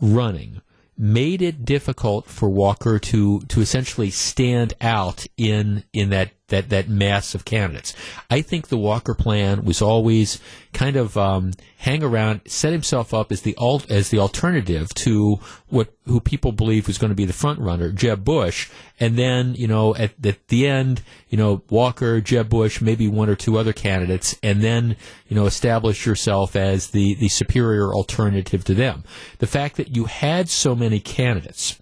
running 0.00 0.60
made 0.98 1.40
it 1.40 1.64
difficult 1.64 2.26
for 2.26 2.48
Walker 2.48 2.98
to 2.98 3.40
to 3.40 3.60
essentially 3.60 4.10
stand 4.10 4.74
out 4.80 5.26
in 5.36 5.84
in 5.92 6.10
that 6.10 6.32
that 6.48 6.68
that 6.68 6.88
mass 6.88 7.34
of 7.34 7.44
candidates. 7.44 7.94
I 8.30 8.40
think 8.40 8.68
the 8.68 8.76
Walker 8.76 9.14
plan 9.14 9.64
was 9.64 9.82
always 9.82 10.40
kind 10.72 10.94
of 10.94 11.16
um, 11.16 11.52
hang 11.78 12.04
around, 12.04 12.42
set 12.46 12.72
himself 12.72 13.12
up 13.12 13.32
as 13.32 13.40
the 13.40 13.56
alt 13.56 13.90
as 13.90 14.10
the 14.10 14.18
alternative 14.18 14.94
to 14.94 15.40
what 15.68 15.92
who 16.04 16.20
people 16.20 16.52
believe 16.52 16.86
was 16.86 16.98
going 16.98 17.10
to 17.10 17.16
be 17.16 17.24
the 17.24 17.32
front 17.32 17.58
runner, 17.58 17.90
Jeb 17.90 18.24
Bush, 18.24 18.70
and 19.00 19.18
then 19.18 19.54
you 19.54 19.66
know 19.66 19.94
at, 19.96 20.12
at 20.24 20.46
the 20.48 20.68
end, 20.68 21.02
you 21.28 21.36
know 21.36 21.62
Walker, 21.68 22.20
Jeb 22.20 22.48
Bush, 22.48 22.80
maybe 22.80 23.08
one 23.08 23.28
or 23.28 23.36
two 23.36 23.58
other 23.58 23.72
candidates, 23.72 24.36
and 24.42 24.62
then 24.62 24.96
you 25.28 25.34
know 25.34 25.46
establish 25.46 26.06
yourself 26.06 26.54
as 26.54 26.90
the 26.90 27.14
the 27.14 27.28
superior 27.28 27.92
alternative 27.92 28.62
to 28.64 28.74
them. 28.74 29.02
The 29.38 29.48
fact 29.48 29.76
that 29.76 29.96
you 29.96 30.04
had 30.04 30.48
so 30.48 30.76
many 30.76 31.00
candidates, 31.00 31.80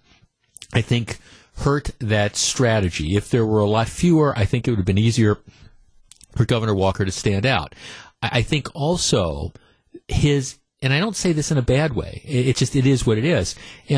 I 0.73 0.81
think 0.81 1.19
hurt 1.57 1.91
that 1.99 2.35
strategy. 2.35 3.15
If 3.15 3.29
there 3.29 3.45
were 3.45 3.59
a 3.59 3.69
lot 3.69 3.87
fewer, 3.87 4.37
I 4.37 4.45
think 4.45 4.67
it 4.67 4.71
would 4.71 4.79
have 4.79 4.85
been 4.85 4.97
easier 4.97 5.37
for 6.35 6.45
Governor 6.45 6.75
Walker 6.75 7.05
to 7.05 7.11
stand 7.11 7.45
out. 7.45 7.73
I, 8.21 8.41
think 8.41 8.69
also 8.73 9.53
his 10.07 10.57
and 10.81 10.93
I 10.93 10.99
don't 10.99 11.15
say 11.15 11.31
this 11.31 11.51
in 11.51 11.57
a 11.57 11.63
bad 11.63 11.93
way. 11.93 12.21
It, 12.25 12.57
just 12.57 12.75
it 12.75 12.85
is 12.85 13.07
what 13.07 13.17
it 13.17 13.25
is. 13.25 13.55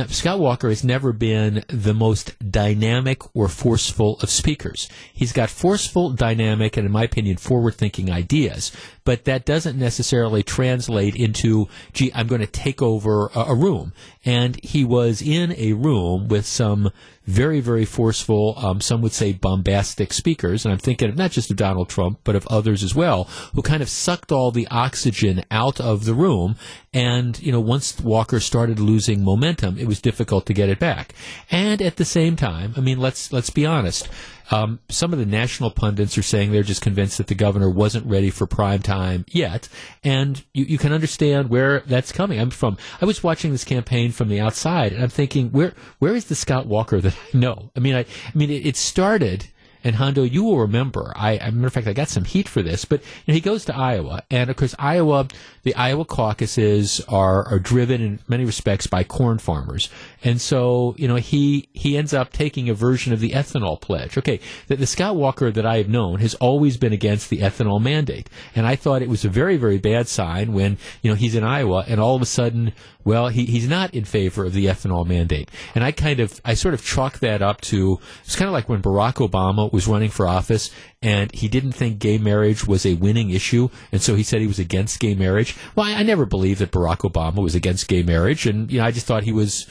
Scott 0.08 0.40
Walker 0.40 0.70
has 0.70 0.84
never 0.84 1.12
been 1.12 1.66
the 1.68 1.94
most 1.94 2.38
dynamic 2.50 3.24
or 3.36 3.48
forceful 3.48 4.18
of 4.22 4.30
speakers. 4.30 4.88
He's 5.14 5.34
got 5.34 5.50
forceful, 5.50 6.12
dynamic, 6.12 6.78
and 6.78 6.86
in 6.86 6.92
my 6.92 7.04
opinion, 7.04 7.38
forward-thinking 7.38 8.12
ideas. 8.12 8.72
But 9.08 9.24
that 9.24 9.46
doesn't 9.46 9.80
necessarily 9.80 10.44
translate 10.44 11.16
into, 11.16 11.70
gee, 11.94 12.12
I'm 12.14 12.28
going 12.28 12.42
to 12.42 12.46
take 12.46 12.82
over 12.82 13.28
a, 13.34 13.40
a 13.40 13.56
room. 13.56 13.94
And 14.26 14.62
he 14.62 14.84
was 14.84 15.22
in 15.22 15.54
a 15.54 15.72
room 15.72 16.28
with 16.28 16.46
some 16.46 16.92
very, 17.24 17.62
very 17.62 17.86
forceful, 17.86 18.56
um, 18.58 18.82
some 18.82 19.02
would 19.02 19.14
say 19.14 19.32
bombastic 19.32 20.12
speakers. 20.12 20.66
And 20.66 20.74
I'm 20.74 20.80
thinking 20.80 21.08
of 21.08 21.16
not 21.16 21.32
just 21.32 21.50
of 21.50 21.56
Donald 21.56 21.88
Trump, 21.88 22.20
but 22.26 22.36
of 22.36 22.46
others 22.48 22.84
as 22.84 22.94
well, 22.94 23.30
who 23.56 23.62
kind 23.62 23.82
of 23.82 23.88
sucked 23.88 24.34
all 24.34 24.52
the 24.52 24.68
oxygen 24.70 25.46
out 25.52 25.80
of 25.80 26.04
the 26.04 26.14
room. 26.14 26.58
And, 26.94 27.42
you 27.42 27.54
know, 27.54 27.62
once 27.62 27.98
Walker 28.02 28.42
started 28.42 28.78
losing 28.78 29.24
momentum, 29.24 29.78
it 29.78 29.88
was 29.88 30.02
difficult 30.02 30.46
to 30.48 30.54
get 30.54 30.68
it 30.68 30.80
back. 30.80 31.14
And 31.50 31.82
at 31.82 31.96
the 31.96 32.04
same 32.04 32.36
time, 32.36 32.74
I 32.76 32.82
mean, 32.82 33.00
let's, 33.00 33.32
let's 33.32 33.52
be 33.52 33.66
honest. 33.66 34.10
Um, 34.52 34.80
some 34.90 35.14
of 35.14 35.20
the 35.20 35.26
national 35.26 35.72
pundits 35.72 36.18
are 36.18 36.24
saying 36.24 36.52
they're 36.52 36.64
just 36.64 36.82
convinced 36.82 37.18
that 37.18 37.28
the 37.28 37.36
governor 37.36 37.70
wasn't 37.70 38.06
ready 38.06 38.30
for 38.30 38.48
prime 38.48 38.82
time 38.82 39.26
yet, 39.28 39.68
and 40.04 40.44
you, 40.54 40.66
you 40.66 40.78
can 40.78 40.94
understand 40.94 41.50
where 41.50 41.82
that's 41.82 42.12
coming. 42.12 42.40
I'm 42.40 42.50
from. 42.50 42.78
I 43.02 43.06
was 43.06 43.24
watching 43.24 43.52
this 43.52 43.66
campaign 43.66 44.12
from 44.12 44.30
the 44.30 44.40
outside, 44.40 44.94
and 44.94 45.04
I'm 45.04 45.10
thinking, 45.10 45.50
where 45.52 45.74
where 46.00 46.16
is 46.16 46.26
the 46.26 46.36
Scott 46.36 46.66
Walker 46.66 47.02
that 47.02 47.14
I 47.34 47.38
know? 47.38 47.72
I 47.76 47.80
mean, 47.80 47.96
I 47.96 48.02
I 48.02 48.06
mean, 48.36 48.50
it, 48.50 48.66
it 48.66 48.76
started. 48.76 49.48
And 49.84 49.96
Hondo, 49.96 50.24
you 50.24 50.44
will 50.44 50.60
remember. 50.60 51.14
I, 51.16 51.34
a 51.34 51.52
matter 51.52 51.68
of 51.68 51.74
fact, 51.74 51.88
I 51.88 51.94
got 51.94 52.10
some 52.10 52.26
heat 52.26 52.50
for 52.50 52.62
this, 52.62 52.84
but 52.84 53.00
you 53.02 53.08
know, 53.28 53.34
he 53.36 53.40
goes 53.40 53.64
to 53.66 53.76
Iowa, 53.76 54.24
and 54.30 54.50
of 54.50 54.56
course, 54.58 54.76
Iowa, 54.78 55.28
the 55.68 55.76
Iowa 55.76 56.06
caucuses 56.06 57.02
are 57.10 57.46
are 57.46 57.60
driven 57.60 58.02
in 58.02 58.20
many 58.26 58.46
respects 58.46 58.88
by 58.88 59.04
corn 59.04 59.38
farmers, 59.38 59.90
and 60.24 60.40
so 60.40 60.96
you 60.98 61.10
know 61.10 61.16
he 61.16 61.68
he 61.74 61.98
ends 61.98 62.14
up 62.14 62.32
taking 62.32 62.70
a 62.70 62.74
version 62.74 63.12
of 63.12 63.20
the 63.20 63.32
ethanol 63.32 63.80
pledge. 63.80 64.18
Okay, 64.18 64.40
the, 64.68 64.78
the 64.78 64.88
Scott 64.88 65.18
Walker 65.18 65.52
that 65.52 65.66
I 65.66 65.76
have 65.80 65.90
known 65.90 66.20
has 66.20 66.36
always 66.36 66.78
been 66.78 66.94
against 66.94 67.30
the 67.30 67.40
ethanol 67.40 67.82
mandate, 67.82 68.30
and 68.56 68.66
I 68.66 68.78
thought 68.78 69.02
it 69.02 69.10
was 69.10 69.26
a 69.26 69.30
very 69.30 69.58
very 69.58 69.78
bad 69.78 70.08
sign 70.08 70.54
when 70.54 70.78
you 71.02 71.12
know 71.12 71.16
he's 71.16 71.36
in 71.36 71.44
Iowa, 71.44 71.84
and 71.86 72.00
all 72.00 72.16
of 72.16 72.22
a 72.22 72.26
sudden, 72.26 72.72
well, 73.04 73.28
he, 73.28 73.44
he's 73.44 73.68
not 73.68 73.94
in 73.94 74.06
favor 74.06 74.46
of 74.46 74.54
the 74.54 74.68
ethanol 74.68 75.06
mandate, 75.06 75.52
and 75.76 75.84
I 75.84 75.92
kind 75.92 76.22
of 76.22 76.40
I 76.46 76.54
sort 76.54 76.76
of 76.76 76.86
chalk 76.86 77.20
that 77.20 77.42
up 77.42 77.60
to 77.62 78.00
it's 78.24 78.38
kind 78.38 78.48
of 78.48 78.54
like 78.54 78.70
when 78.70 78.82
Barack 78.82 79.16
Obama 79.16 79.70
was 79.74 79.86
running 79.86 80.12
for 80.12 80.30
office 80.30 80.72
and 81.02 81.34
he 81.34 81.48
didn't 81.48 81.74
think 81.74 82.00
gay 82.00 82.18
marriage 82.18 82.66
was 82.66 82.86
a 82.86 82.96
winning 82.96 83.30
issue, 83.30 83.70
and 83.92 84.02
so 84.02 84.16
he 84.16 84.24
said 84.24 84.42
he 84.42 84.48
was 84.48 84.60
against 84.60 85.00
gay 85.00 85.16
marriage. 85.16 85.56
Well, 85.76 85.86
I, 85.86 86.00
I 86.00 86.04
never 86.04 86.26
believed 86.26 86.60
that 86.60 86.72
Barack 86.72 87.10
Obama 87.10 87.42
was 87.42 87.56
against 87.56 87.88
gay 87.88 88.04
marriage, 88.04 88.46
and 88.46 88.72
you 88.72 88.80
know, 88.80 88.86
I 88.86 88.92
just 88.92 89.06
thought 89.06 89.24
he 89.24 89.32
was 89.32 89.68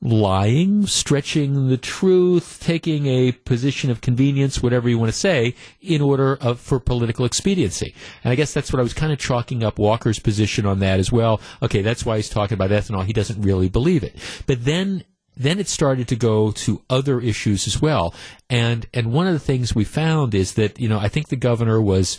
lying, 0.00 0.86
stretching 0.86 1.68
the 1.68 1.76
truth, 1.76 2.58
taking 2.60 3.06
a 3.06 3.32
position 3.32 3.90
of 3.90 4.00
convenience, 4.00 4.62
whatever 4.62 4.88
you 4.88 4.98
want 4.98 5.12
to 5.12 5.18
say, 5.18 5.54
in 5.80 6.00
order 6.00 6.36
of, 6.36 6.60
for 6.60 6.78
political 6.78 7.24
expediency. 7.24 7.94
And 8.22 8.32
I 8.32 8.36
guess 8.36 8.52
that's 8.52 8.72
what 8.72 8.78
I 8.78 8.84
was 8.84 8.94
kind 8.94 9.12
of 9.12 9.18
chalking 9.18 9.64
up 9.64 9.78
Walker's 9.78 10.20
position 10.20 10.66
on 10.66 10.78
that 10.80 11.00
as 11.00 11.10
well. 11.10 11.40
Okay, 11.62 11.82
that's 11.82 12.06
why 12.06 12.16
he's 12.16 12.28
talking 12.28 12.54
about 12.54 12.70
ethanol. 12.70 13.04
He 13.04 13.12
doesn't 13.12 13.42
really 13.42 13.68
believe 13.68 14.04
it. 14.04 14.14
But 14.46 14.64
then 14.64 15.02
then 15.38 15.58
it 15.58 15.68
started 15.68 16.08
to 16.08 16.16
go 16.16 16.50
to 16.50 16.82
other 16.90 17.20
issues 17.20 17.66
as 17.66 17.80
well. 17.80 18.12
And 18.50 18.86
and 18.92 19.12
one 19.12 19.26
of 19.26 19.32
the 19.32 19.38
things 19.38 19.74
we 19.74 19.84
found 19.84 20.34
is 20.34 20.54
that, 20.54 20.78
you 20.78 20.88
know, 20.88 20.98
I 20.98 21.08
think 21.08 21.28
the 21.28 21.36
governor 21.36 21.80
was 21.80 22.18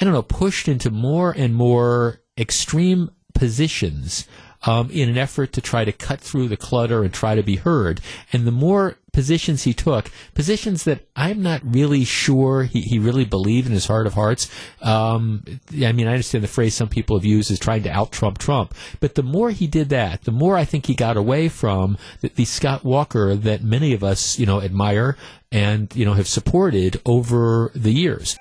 I 0.00 0.04
don't 0.04 0.14
know, 0.14 0.22
pushed 0.22 0.66
into 0.66 0.90
more 0.90 1.32
and 1.36 1.54
more 1.54 2.20
extreme 2.36 3.10
positions 3.32 4.26
um, 4.66 4.90
in 4.90 5.08
an 5.08 5.18
effort 5.18 5.52
to 5.52 5.60
try 5.60 5.84
to 5.84 5.92
cut 5.92 6.20
through 6.20 6.48
the 6.48 6.56
clutter 6.56 7.04
and 7.04 7.12
try 7.12 7.34
to 7.34 7.42
be 7.42 7.56
heard. 7.56 8.00
And 8.32 8.46
the 8.46 8.50
more 8.50 8.96
positions 9.14 9.62
he 9.62 9.72
took, 9.72 10.10
positions 10.34 10.84
that 10.84 11.06
I'm 11.16 11.40
not 11.40 11.62
really 11.64 12.04
sure 12.04 12.64
he, 12.64 12.82
he 12.82 12.98
really 12.98 13.24
believed 13.24 13.66
in 13.66 13.72
his 13.72 13.86
heart 13.86 14.06
of 14.06 14.12
hearts. 14.12 14.50
Um, 14.82 15.44
I 15.72 15.92
mean, 15.92 16.06
I 16.06 16.12
understand 16.12 16.44
the 16.44 16.48
phrase 16.48 16.74
some 16.74 16.88
people 16.88 17.16
have 17.16 17.24
used 17.24 17.50
is 17.50 17.58
trying 17.58 17.84
to 17.84 17.90
out 17.90 18.12
Trump 18.12 18.36
Trump, 18.36 18.74
but 19.00 19.14
the 19.14 19.22
more 19.22 19.50
he 19.50 19.66
did 19.66 19.88
that, 19.88 20.24
the 20.24 20.32
more 20.32 20.56
I 20.56 20.66
think 20.66 20.86
he 20.86 20.94
got 20.94 21.16
away 21.16 21.48
from 21.48 21.96
the, 22.20 22.28
the 22.28 22.44
Scott 22.44 22.84
Walker 22.84 23.34
that 23.34 23.62
many 23.62 23.94
of 23.94 24.04
us, 24.04 24.38
you 24.38 24.44
know, 24.44 24.60
admire 24.60 25.16
and, 25.50 25.94
you 25.94 26.04
know, 26.04 26.14
have 26.14 26.28
supported 26.28 27.00
over 27.06 27.70
the 27.74 27.92
years. 27.92 28.36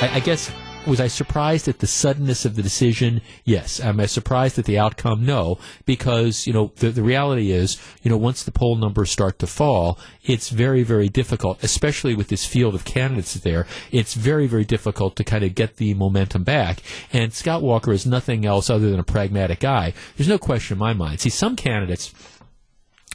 I, 0.00 0.10
I 0.14 0.20
guess 0.20 0.52
was 0.88 1.00
I 1.00 1.06
surprised 1.08 1.68
at 1.68 1.80
the 1.80 1.86
suddenness 1.86 2.44
of 2.44 2.56
the 2.56 2.62
decision? 2.62 3.20
Yes. 3.44 3.78
Am 3.78 4.00
I 4.00 4.06
surprised 4.06 4.58
at 4.58 4.64
the 4.64 4.78
outcome? 4.78 5.24
No, 5.24 5.58
because 5.84 6.46
you 6.46 6.52
know 6.52 6.72
the 6.76 6.90
the 6.90 7.02
reality 7.02 7.50
is, 7.50 7.80
you 8.02 8.10
know, 8.10 8.16
once 8.16 8.42
the 8.42 8.50
poll 8.50 8.76
numbers 8.76 9.10
start 9.10 9.38
to 9.40 9.46
fall, 9.46 9.98
it's 10.24 10.48
very 10.48 10.82
very 10.82 11.08
difficult, 11.08 11.62
especially 11.62 12.14
with 12.14 12.28
this 12.28 12.46
field 12.46 12.74
of 12.74 12.84
candidates 12.84 13.34
there. 13.34 13.66
It's 13.92 14.14
very 14.14 14.46
very 14.46 14.64
difficult 14.64 15.14
to 15.16 15.24
kind 15.24 15.44
of 15.44 15.54
get 15.54 15.76
the 15.76 15.94
momentum 15.94 16.42
back. 16.42 16.82
And 17.12 17.32
Scott 17.32 17.62
Walker 17.62 17.92
is 17.92 18.06
nothing 18.06 18.46
else 18.46 18.70
other 18.70 18.90
than 18.90 18.98
a 18.98 19.04
pragmatic 19.04 19.60
guy. 19.60 19.92
There's 20.16 20.28
no 20.28 20.38
question 20.38 20.74
in 20.74 20.78
my 20.78 20.94
mind. 20.94 21.20
See, 21.20 21.30
some 21.30 21.54
candidates 21.54 22.12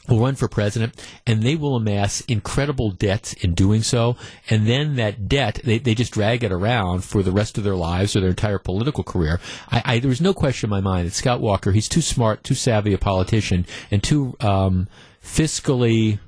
will 0.08 0.20
run 0.20 0.34
for 0.34 0.48
president 0.48 0.94
and 1.26 1.42
they 1.42 1.56
will 1.56 1.76
amass 1.76 2.20
incredible 2.22 2.90
debts 2.90 3.32
in 3.34 3.54
doing 3.54 3.82
so. 3.82 4.16
And 4.50 4.66
then 4.66 4.96
that 4.96 5.28
debt, 5.28 5.60
they, 5.64 5.78
they 5.78 5.94
just 5.94 6.12
drag 6.12 6.44
it 6.44 6.52
around 6.52 7.04
for 7.04 7.22
the 7.22 7.32
rest 7.32 7.58
of 7.58 7.64
their 7.64 7.76
lives 7.76 8.14
or 8.14 8.20
their 8.20 8.30
entire 8.30 8.58
political 8.58 9.04
career. 9.04 9.40
I, 9.70 9.82
I, 9.84 9.98
there's 9.98 10.20
no 10.20 10.34
question 10.34 10.68
in 10.68 10.70
my 10.70 10.80
mind 10.80 11.06
that 11.06 11.14
Scott 11.14 11.40
Walker, 11.40 11.72
he's 11.72 11.88
too 11.88 12.02
smart, 12.02 12.44
too 12.44 12.54
savvy 12.54 12.92
a 12.92 12.98
politician, 12.98 13.66
and 13.90 14.02
too 14.02 14.36
um, 14.40 14.88
fiscally 15.22 16.18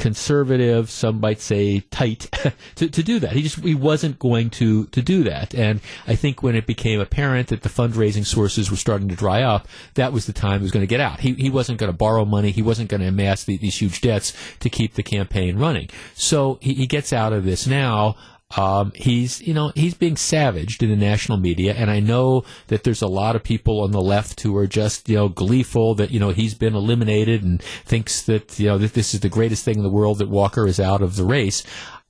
conservative, 0.00 0.90
some 0.90 1.20
might 1.20 1.40
say 1.40 1.80
tight, 1.90 2.30
to, 2.74 2.88
to 2.88 3.02
do 3.02 3.20
that. 3.20 3.32
He 3.32 3.42
just 3.42 3.60
he 3.60 3.74
wasn't 3.74 4.18
going 4.18 4.48
to 4.50 4.86
to 4.86 5.02
do 5.02 5.22
that. 5.24 5.54
And 5.54 5.80
I 6.06 6.16
think 6.16 6.42
when 6.42 6.56
it 6.56 6.66
became 6.66 7.00
apparent 7.00 7.48
that 7.48 7.62
the 7.62 7.68
fundraising 7.68 8.24
sources 8.24 8.70
were 8.70 8.78
starting 8.78 9.08
to 9.08 9.14
dry 9.14 9.42
up, 9.42 9.68
that 9.94 10.12
was 10.12 10.24
the 10.26 10.32
time 10.32 10.60
he 10.60 10.62
was 10.62 10.72
going 10.72 10.82
to 10.82 10.88
get 10.88 11.00
out. 11.00 11.20
He 11.20 11.34
he 11.34 11.50
wasn't 11.50 11.78
going 11.78 11.92
to 11.92 11.96
borrow 11.96 12.24
money. 12.24 12.50
He 12.50 12.62
wasn't 12.62 12.88
going 12.88 13.02
to 13.02 13.08
amass 13.08 13.44
the, 13.44 13.58
these 13.58 13.80
huge 13.80 14.00
debts 14.00 14.32
to 14.60 14.70
keep 14.70 14.94
the 14.94 15.02
campaign 15.02 15.58
running. 15.58 15.90
So 16.14 16.58
he, 16.62 16.74
he 16.74 16.86
gets 16.86 17.12
out 17.12 17.32
of 17.32 17.44
this 17.44 17.66
now. 17.66 18.16
Um, 18.56 18.92
he's, 18.94 19.40
you 19.40 19.54
know, 19.54 19.72
he's 19.74 19.94
being 19.94 20.16
savaged 20.16 20.82
in 20.82 20.90
the 20.90 20.96
national 20.96 21.38
media, 21.38 21.74
and 21.74 21.90
I 21.90 22.00
know 22.00 22.44
that 22.66 22.82
there's 22.82 23.02
a 23.02 23.06
lot 23.06 23.36
of 23.36 23.44
people 23.44 23.80
on 23.80 23.92
the 23.92 24.00
left 24.00 24.40
who 24.40 24.56
are 24.56 24.66
just, 24.66 25.08
you 25.08 25.16
know, 25.16 25.28
gleeful 25.28 25.94
that 25.94 26.10
you 26.10 26.18
know 26.18 26.30
he's 26.30 26.54
been 26.54 26.74
eliminated 26.74 27.44
and 27.44 27.62
thinks 27.62 28.22
that 28.22 28.58
you 28.58 28.66
know 28.66 28.78
that 28.78 28.94
this 28.94 29.14
is 29.14 29.20
the 29.20 29.28
greatest 29.28 29.64
thing 29.64 29.76
in 29.76 29.82
the 29.82 29.88
world 29.88 30.18
that 30.18 30.28
Walker 30.28 30.66
is 30.66 30.80
out 30.80 31.02
of 31.02 31.16
the 31.16 31.24
race. 31.24 31.62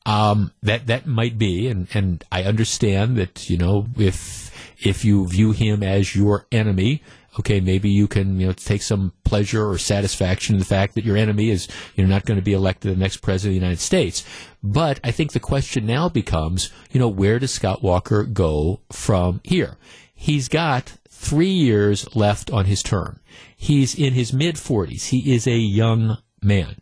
Um, 0.06 0.52
that 0.62 0.86
that 0.86 1.06
might 1.06 1.36
be, 1.36 1.68
and 1.68 1.88
and 1.92 2.24
I 2.32 2.44
understand 2.44 3.16
that 3.18 3.50
you 3.50 3.58
know 3.58 3.86
if 3.98 4.50
if 4.82 5.04
you 5.04 5.26
view 5.26 5.52
him 5.52 5.82
as 5.82 6.16
your 6.16 6.46
enemy, 6.50 7.02
okay, 7.38 7.60
maybe 7.60 7.88
you 7.88 8.08
can 8.08 8.40
you 8.40 8.46
know 8.46 8.52
take 8.52 8.82
some 8.82 9.12
pleasure 9.24 9.68
or 9.68 9.78
satisfaction 9.78 10.54
in 10.54 10.58
the 10.58 10.64
fact 10.64 10.94
that 10.94 11.04
your 11.04 11.16
enemy 11.16 11.50
is 11.50 11.68
you 11.94 12.04
know 12.04 12.10
not 12.10 12.24
going 12.24 12.38
to 12.38 12.44
be 12.44 12.52
elected 12.52 12.92
the 12.92 12.98
next 12.98 13.18
president 13.18 13.56
of 13.56 13.60
the 13.60 13.66
United 13.66 13.80
States. 13.80 14.24
But 14.62 15.00
I 15.02 15.10
think 15.10 15.32
the 15.32 15.40
question 15.40 15.86
now 15.86 16.08
becomes, 16.08 16.70
you 16.90 17.00
know, 17.00 17.08
where 17.08 17.38
does 17.38 17.52
Scott 17.52 17.82
Walker 17.82 18.24
go 18.24 18.80
from 18.90 19.40
here? 19.44 19.76
He's 20.14 20.48
got 20.48 20.98
three 21.08 21.50
years 21.50 22.14
left 22.14 22.50
on 22.50 22.66
his 22.66 22.82
term. 22.82 23.20
He's 23.56 23.94
in 23.94 24.14
his 24.14 24.32
mid 24.32 24.56
40s. 24.56 25.08
He 25.08 25.34
is 25.34 25.46
a 25.46 25.56
young 25.56 26.18
man. 26.42 26.76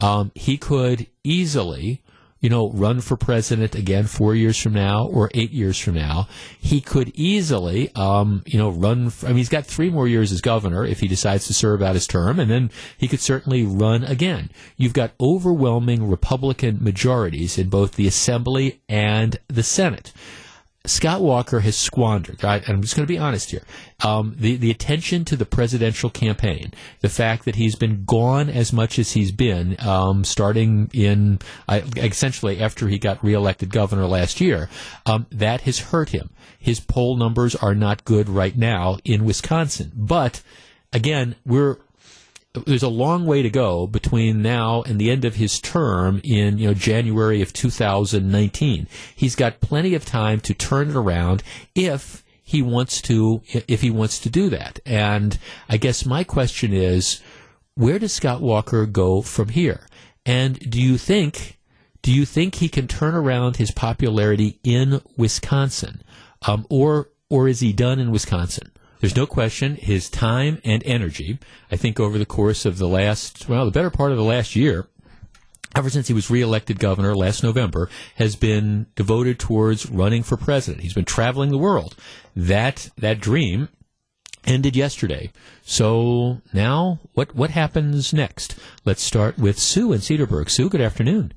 Um, 0.00 0.32
he 0.34 0.58
could 0.58 1.06
easily 1.22 2.02
you 2.44 2.50
know, 2.50 2.70
run 2.72 3.00
for 3.00 3.16
president 3.16 3.74
again 3.74 4.04
four 4.04 4.34
years 4.34 4.60
from 4.60 4.74
now 4.74 5.06
or 5.06 5.30
eight 5.32 5.50
years 5.50 5.78
from 5.78 5.94
now. 5.94 6.28
He 6.60 6.82
could 6.82 7.10
easily, 7.14 7.90
um, 7.94 8.42
you 8.44 8.58
know, 8.58 8.68
run. 8.68 9.08
For, 9.08 9.24
I 9.24 9.28
mean, 9.30 9.38
he's 9.38 9.48
got 9.48 9.64
three 9.64 9.88
more 9.88 10.06
years 10.06 10.30
as 10.30 10.42
governor 10.42 10.84
if 10.84 11.00
he 11.00 11.08
decides 11.08 11.46
to 11.46 11.54
serve 11.54 11.80
out 11.80 11.94
his 11.94 12.06
term, 12.06 12.38
and 12.38 12.50
then 12.50 12.70
he 12.98 13.08
could 13.08 13.20
certainly 13.20 13.64
run 13.64 14.04
again. 14.04 14.50
You've 14.76 14.92
got 14.92 15.12
overwhelming 15.18 16.06
Republican 16.06 16.84
majorities 16.84 17.56
in 17.56 17.70
both 17.70 17.92
the 17.92 18.06
Assembly 18.06 18.82
and 18.90 19.38
the 19.48 19.62
Senate. 19.62 20.12
Scott 20.86 21.22
Walker 21.22 21.60
has 21.60 21.76
squandered, 21.76 22.44
right? 22.44 22.62
And 22.62 22.76
I'm 22.76 22.82
just 22.82 22.94
going 22.94 23.06
to 23.06 23.12
be 23.12 23.18
honest 23.18 23.50
here. 23.50 23.62
Um, 24.04 24.34
the, 24.38 24.56
the 24.56 24.70
attention 24.70 25.24
to 25.26 25.36
the 25.36 25.46
presidential 25.46 26.10
campaign, 26.10 26.74
the 27.00 27.08
fact 27.08 27.46
that 27.46 27.56
he's 27.56 27.74
been 27.74 28.04
gone 28.04 28.50
as 28.50 28.70
much 28.70 28.98
as 28.98 29.12
he's 29.12 29.32
been, 29.32 29.76
um, 29.80 30.24
starting 30.24 30.90
in 30.92 31.38
uh, 31.68 31.80
essentially 31.96 32.60
after 32.60 32.88
he 32.88 32.98
got 32.98 33.24
reelected 33.24 33.70
governor 33.70 34.06
last 34.06 34.42
year, 34.42 34.68
um, 35.06 35.26
that 35.30 35.62
has 35.62 35.78
hurt 35.78 36.10
him. 36.10 36.28
His 36.58 36.80
poll 36.80 37.16
numbers 37.16 37.54
are 37.54 37.74
not 37.74 38.04
good 38.04 38.28
right 38.28 38.56
now 38.56 38.98
in 39.06 39.24
Wisconsin. 39.24 39.90
But 39.94 40.42
again, 40.92 41.34
we're 41.46 41.78
there's 42.54 42.82
a 42.82 42.88
long 42.88 43.26
way 43.26 43.42
to 43.42 43.50
go 43.50 43.86
between 43.86 44.40
now 44.40 44.82
and 44.82 45.00
the 45.00 45.10
end 45.10 45.24
of 45.24 45.34
his 45.34 45.60
term 45.60 46.20
in 46.22 46.58
you 46.58 46.68
know 46.68 46.74
January 46.74 47.42
of 47.42 47.52
2019. 47.52 48.86
He's 49.14 49.34
got 49.34 49.60
plenty 49.60 49.94
of 49.94 50.04
time 50.04 50.40
to 50.40 50.54
turn 50.54 50.90
it 50.90 50.96
around 50.96 51.42
if 51.74 52.24
he 52.42 52.62
wants 52.62 53.00
to 53.02 53.42
if 53.48 53.80
he 53.80 53.90
wants 53.90 54.20
to 54.20 54.30
do 54.30 54.48
that. 54.50 54.78
And 54.86 55.36
I 55.68 55.76
guess 55.76 56.06
my 56.06 56.22
question 56.22 56.72
is 56.72 57.20
where 57.74 57.98
does 57.98 58.12
Scott 58.12 58.40
Walker 58.40 58.86
go 58.86 59.20
from 59.20 59.48
here? 59.48 59.86
And 60.24 60.58
do 60.70 60.80
you 60.80 60.96
think 60.96 61.58
do 62.02 62.12
you 62.12 62.24
think 62.24 62.56
he 62.56 62.68
can 62.68 62.86
turn 62.86 63.14
around 63.14 63.56
his 63.56 63.70
popularity 63.70 64.60
in 64.62 65.00
Wisconsin? 65.16 66.02
Um, 66.46 66.66
or 66.70 67.08
or 67.28 67.48
is 67.48 67.60
he 67.60 67.72
done 67.72 67.98
in 67.98 68.12
Wisconsin? 68.12 68.70
There's 69.04 69.16
no 69.16 69.26
question 69.26 69.74
his 69.74 70.08
time 70.08 70.62
and 70.64 70.82
energy, 70.86 71.38
I 71.70 71.76
think 71.76 72.00
over 72.00 72.16
the 72.16 72.24
course 72.24 72.64
of 72.64 72.78
the 72.78 72.88
last, 72.88 73.50
well, 73.50 73.66
the 73.66 73.70
better 73.70 73.90
part 73.90 74.12
of 74.12 74.16
the 74.16 74.24
last 74.24 74.56
year, 74.56 74.88
ever 75.76 75.90
since 75.90 76.08
he 76.08 76.14
was 76.14 76.30
reelected 76.30 76.78
governor 76.78 77.14
last 77.14 77.42
November, 77.42 77.90
has 78.14 78.34
been 78.34 78.86
devoted 78.96 79.38
towards 79.38 79.90
running 79.90 80.22
for 80.22 80.38
president. 80.38 80.82
He's 80.84 80.94
been 80.94 81.04
traveling 81.04 81.50
the 81.50 81.58
world. 81.58 81.94
That, 82.34 82.88
that 82.96 83.20
dream 83.20 83.68
ended 84.46 84.74
yesterday. 84.74 85.30
So 85.60 86.40
now 86.54 87.00
what, 87.12 87.34
what 87.34 87.50
happens 87.50 88.14
next? 88.14 88.56
Let's 88.86 89.02
start 89.02 89.38
with 89.38 89.58
Sue 89.58 89.92
in 89.92 90.00
Cedarburg. 90.00 90.48
Sue, 90.48 90.70
good 90.70 90.80
afternoon. 90.80 91.34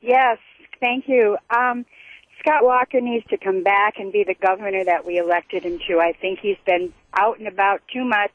Yes, 0.00 0.38
thank 0.80 1.04
you. 1.08 1.36
Um, 1.54 1.84
Scott 2.42 2.64
Walker 2.64 3.00
needs 3.00 3.24
to 3.28 3.36
come 3.36 3.62
back 3.62 3.94
and 3.98 4.12
be 4.12 4.24
the 4.24 4.34
governor 4.34 4.84
that 4.84 5.06
we 5.06 5.16
elected 5.18 5.62
him 5.62 5.78
to. 5.86 6.00
I 6.00 6.12
think 6.20 6.40
he's 6.40 6.56
been 6.66 6.92
out 7.14 7.38
and 7.38 7.46
about 7.46 7.82
too 7.92 8.04
much, 8.04 8.32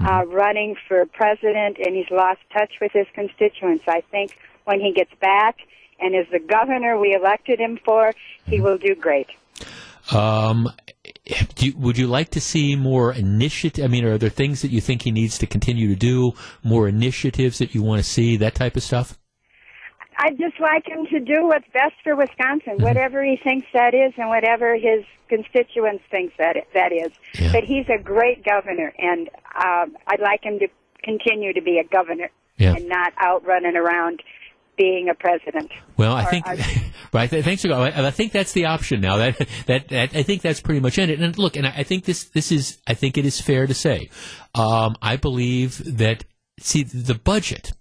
uh, 0.00 0.22
mm-hmm. 0.22 0.30
running 0.32 0.76
for 0.88 1.04
president, 1.04 1.76
and 1.78 1.94
he's 1.94 2.10
lost 2.10 2.40
touch 2.52 2.72
with 2.80 2.92
his 2.92 3.06
constituents. 3.14 3.84
I 3.86 4.00
think 4.10 4.38
when 4.64 4.80
he 4.80 4.94
gets 4.94 5.10
back 5.20 5.56
and 6.00 6.14
is 6.14 6.26
the 6.32 6.38
governor 6.38 6.98
we 6.98 7.14
elected 7.14 7.60
him 7.60 7.78
for, 7.84 8.12
he 8.46 8.60
will 8.60 8.78
do 8.78 8.94
great. 8.94 9.28
Um, 10.10 10.70
you, 11.58 11.76
would 11.76 11.98
you 11.98 12.06
like 12.06 12.30
to 12.30 12.40
see 12.40 12.76
more 12.76 13.12
initiative? 13.12 13.84
I 13.84 13.88
mean, 13.88 14.06
are 14.06 14.16
there 14.16 14.30
things 14.30 14.62
that 14.62 14.70
you 14.70 14.80
think 14.80 15.02
he 15.02 15.10
needs 15.10 15.36
to 15.38 15.46
continue 15.46 15.88
to 15.88 15.96
do? 15.96 16.32
More 16.62 16.88
initiatives 16.88 17.58
that 17.58 17.74
you 17.74 17.82
want 17.82 18.02
to 18.02 18.08
see? 18.08 18.38
That 18.38 18.54
type 18.54 18.74
of 18.76 18.82
stuff. 18.82 19.18
I'd 20.18 20.38
just 20.38 20.60
like 20.60 20.86
him 20.86 21.06
to 21.06 21.20
do 21.20 21.46
what's 21.46 21.66
best 21.72 21.94
for 22.02 22.16
Wisconsin, 22.16 22.74
mm-hmm. 22.74 22.82
whatever 22.82 23.24
he 23.24 23.38
thinks 23.42 23.66
that 23.72 23.94
is, 23.94 24.12
and 24.16 24.28
whatever 24.28 24.74
his 24.74 25.04
constituents 25.28 26.04
thinks 26.10 26.34
that 26.38 26.56
that 26.74 26.92
is. 26.92 27.12
Yeah. 27.38 27.52
But 27.52 27.64
he's 27.64 27.86
a 27.88 28.02
great 28.02 28.44
governor, 28.44 28.92
and 28.98 29.28
um, 29.54 29.96
I'd 30.06 30.20
like 30.20 30.44
him 30.44 30.58
to 30.60 30.68
continue 31.02 31.52
to 31.52 31.62
be 31.62 31.78
a 31.78 31.84
governor 31.84 32.30
yeah. 32.56 32.74
and 32.74 32.88
not 32.88 33.12
out 33.18 33.44
running 33.44 33.76
around 33.76 34.22
being 34.76 35.08
a 35.08 35.14
president. 35.14 35.70
Well, 35.96 36.14
I 36.14 36.24
think, 36.24 36.46
right. 37.12 37.30
Thanks 37.30 37.62
for 37.62 37.72
I 37.72 38.10
think 38.10 38.32
that's 38.32 38.52
the 38.52 38.66
option 38.66 39.00
now. 39.00 39.18
That, 39.18 39.48
that, 39.66 39.88
that 39.88 40.16
I 40.16 40.22
think 40.22 40.42
that's 40.42 40.60
pretty 40.60 40.80
much 40.80 40.98
it. 40.98 41.10
And 41.10 41.38
look, 41.38 41.56
and 41.56 41.66
I, 41.66 41.74
I 41.78 41.82
think 41.84 42.04
this 42.04 42.24
this 42.24 42.50
is 42.50 42.78
I 42.86 42.94
think 42.94 43.16
it 43.16 43.24
is 43.24 43.40
fair 43.40 43.66
to 43.66 43.74
say. 43.74 44.10
Um, 44.54 44.96
I 45.00 45.16
believe 45.16 45.98
that 45.98 46.24
see 46.58 46.82
the 46.82 47.14
budget 47.14 47.72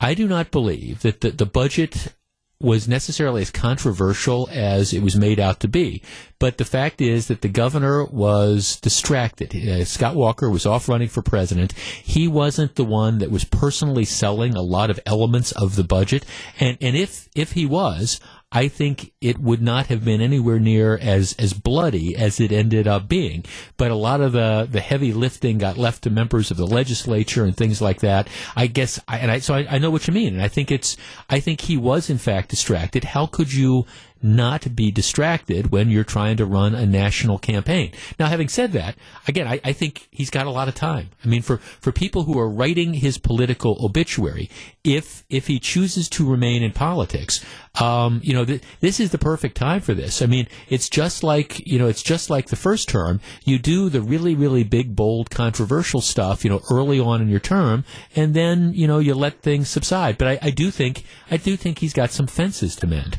I 0.00 0.14
do 0.14 0.26
not 0.26 0.50
believe 0.50 1.02
that 1.02 1.20
the, 1.20 1.30
the 1.30 1.46
budget 1.46 2.14
was 2.62 2.86
necessarily 2.86 3.40
as 3.40 3.50
controversial 3.50 4.46
as 4.52 4.92
it 4.92 5.02
was 5.02 5.16
made 5.16 5.40
out 5.40 5.60
to 5.60 5.68
be. 5.68 6.02
But 6.38 6.58
the 6.58 6.64
fact 6.64 7.00
is 7.00 7.28
that 7.28 7.40
the 7.40 7.48
governor 7.48 8.04
was 8.04 8.76
distracted. 8.76 9.56
Uh, 9.56 9.84
Scott 9.86 10.14
Walker 10.14 10.50
was 10.50 10.66
off 10.66 10.88
running 10.88 11.08
for 11.08 11.22
president. 11.22 11.72
He 11.72 12.28
wasn't 12.28 12.74
the 12.74 12.84
one 12.84 13.18
that 13.18 13.30
was 13.30 13.44
personally 13.44 14.04
selling 14.04 14.54
a 14.54 14.62
lot 14.62 14.90
of 14.90 15.00
elements 15.06 15.52
of 15.52 15.76
the 15.76 15.84
budget. 15.84 16.26
And, 16.58 16.76
and 16.82 16.96
if, 16.96 17.28
if 17.34 17.52
he 17.52 17.64
was, 17.64 18.20
I 18.52 18.66
think 18.66 19.12
it 19.20 19.38
would 19.38 19.62
not 19.62 19.86
have 19.86 20.04
been 20.04 20.20
anywhere 20.20 20.58
near 20.58 20.96
as, 20.96 21.34
as 21.38 21.52
bloody 21.52 22.16
as 22.16 22.40
it 22.40 22.50
ended 22.50 22.88
up 22.88 23.08
being. 23.08 23.44
But 23.76 23.92
a 23.92 23.94
lot 23.96 24.20
of 24.20 24.32
the, 24.32 24.66
the 24.68 24.80
heavy 24.80 25.12
lifting 25.12 25.58
got 25.58 25.78
left 25.78 26.02
to 26.02 26.10
members 26.10 26.50
of 26.50 26.56
the 26.56 26.66
legislature 26.66 27.44
and 27.44 27.56
things 27.56 27.80
like 27.80 28.00
that. 28.00 28.26
I 28.56 28.66
guess, 28.66 28.98
I, 29.06 29.18
and 29.18 29.30
I, 29.30 29.38
so 29.38 29.54
I, 29.54 29.66
I 29.70 29.78
know 29.78 29.90
what 29.90 30.08
you 30.08 30.14
mean. 30.14 30.34
And 30.34 30.42
I 30.42 30.48
think 30.48 30.72
it's, 30.72 30.96
I 31.28 31.38
think 31.38 31.60
he 31.60 31.76
was 31.76 32.10
in 32.10 32.18
fact 32.18 32.50
distracted. 32.50 33.04
How 33.04 33.26
could 33.26 33.52
you 33.52 33.86
not 34.22 34.76
be 34.76 34.90
distracted 34.90 35.70
when 35.70 35.88
you're 35.88 36.04
trying 36.04 36.36
to 36.36 36.44
run 36.44 36.74
a 36.74 36.84
national 36.86 37.38
campaign. 37.38 37.92
Now, 38.18 38.26
having 38.26 38.48
said 38.48 38.72
that, 38.72 38.96
again, 39.26 39.46
I, 39.46 39.60
I 39.64 39.72
think 39.72 40.08
he's 40.10 40.30
got 40.30 40.46
a 40.46 40.50
lot 40.50 40.68
of 40.68 40.74
time. 40.74 41.10
I 41.24 41.28
mean, 41.28 41.42
for, 41.42 41.56
for 41.56 41.92
people 41.92 42.24
who 42.24 42.38
are 42.38 42.48
writing 42.48 42.94
his 42.94 43.18
political 43.18 43.82
obituary, 43.84 44.50
if 44.84 45.24
if 45.28 45.46
he 45.46 45.58
chooses 45.58 46.08
to 46.10 46.28
remain 46.28 46.62
in 46.62 46.72
politics, 46.72 47.44
um, 47.78 48.20
you 48.24 48.34
know, 48.34 48.44
th- 48.44 48.62
this 48.80 48.98
is 48.98 49.10
the 49.10 49.18
perfect 49.18 49.56
time 49.56 49.80
for 49.80 49.94
this. 49.94 50.22
I 50.22 50.26
mean, 50.26 50.48
it's 50.68 50.88
just 50.88 51.22
like 51.22 51.64
you 51.66 51.78
know, 51.78 51.86
it's 51.86 52.02
just 52.02 52.28
like 52.30 52.48
the 52.48 52.56
first 52.56 52.88
term. 52.88 53.20
You 53.44 53.58
do 53.58 53.88
the 53.88 54.00
really, 54.00 54.34
really 54.34 54.64
big, 54.64 54.96
bold, 54.96 55.30
controversial 55.30 56.00
stuff, 56.00 56.44
you 56.44 56.50
know, 56.50 56.60
early 56.70 56.98
on 56.98 57.22
in 57.22 57.28
your 57.28 57.40
term, 57.40 57.84
and 58.16 58.34
then 58.34 58.72
you 58.74 58.86
know 58.86 58.98
you 58.98 59.14
let 59.14 59.40
things 59.40 59.68
subside. 59.68 60.18
But 60.18 60.28
I, 60.28 60.38
I 60.48 60.50
do 60.50 60.70
think 60.70 61.04
I 61.30 61.36
do 61.36 61.56
think 61.56 61.78
he's 61.78 61.92
got 61.92 62.10
some 62.10 62.26
fences 62.26 62.74
to 62.76 62.86
mend. 62.86 63.16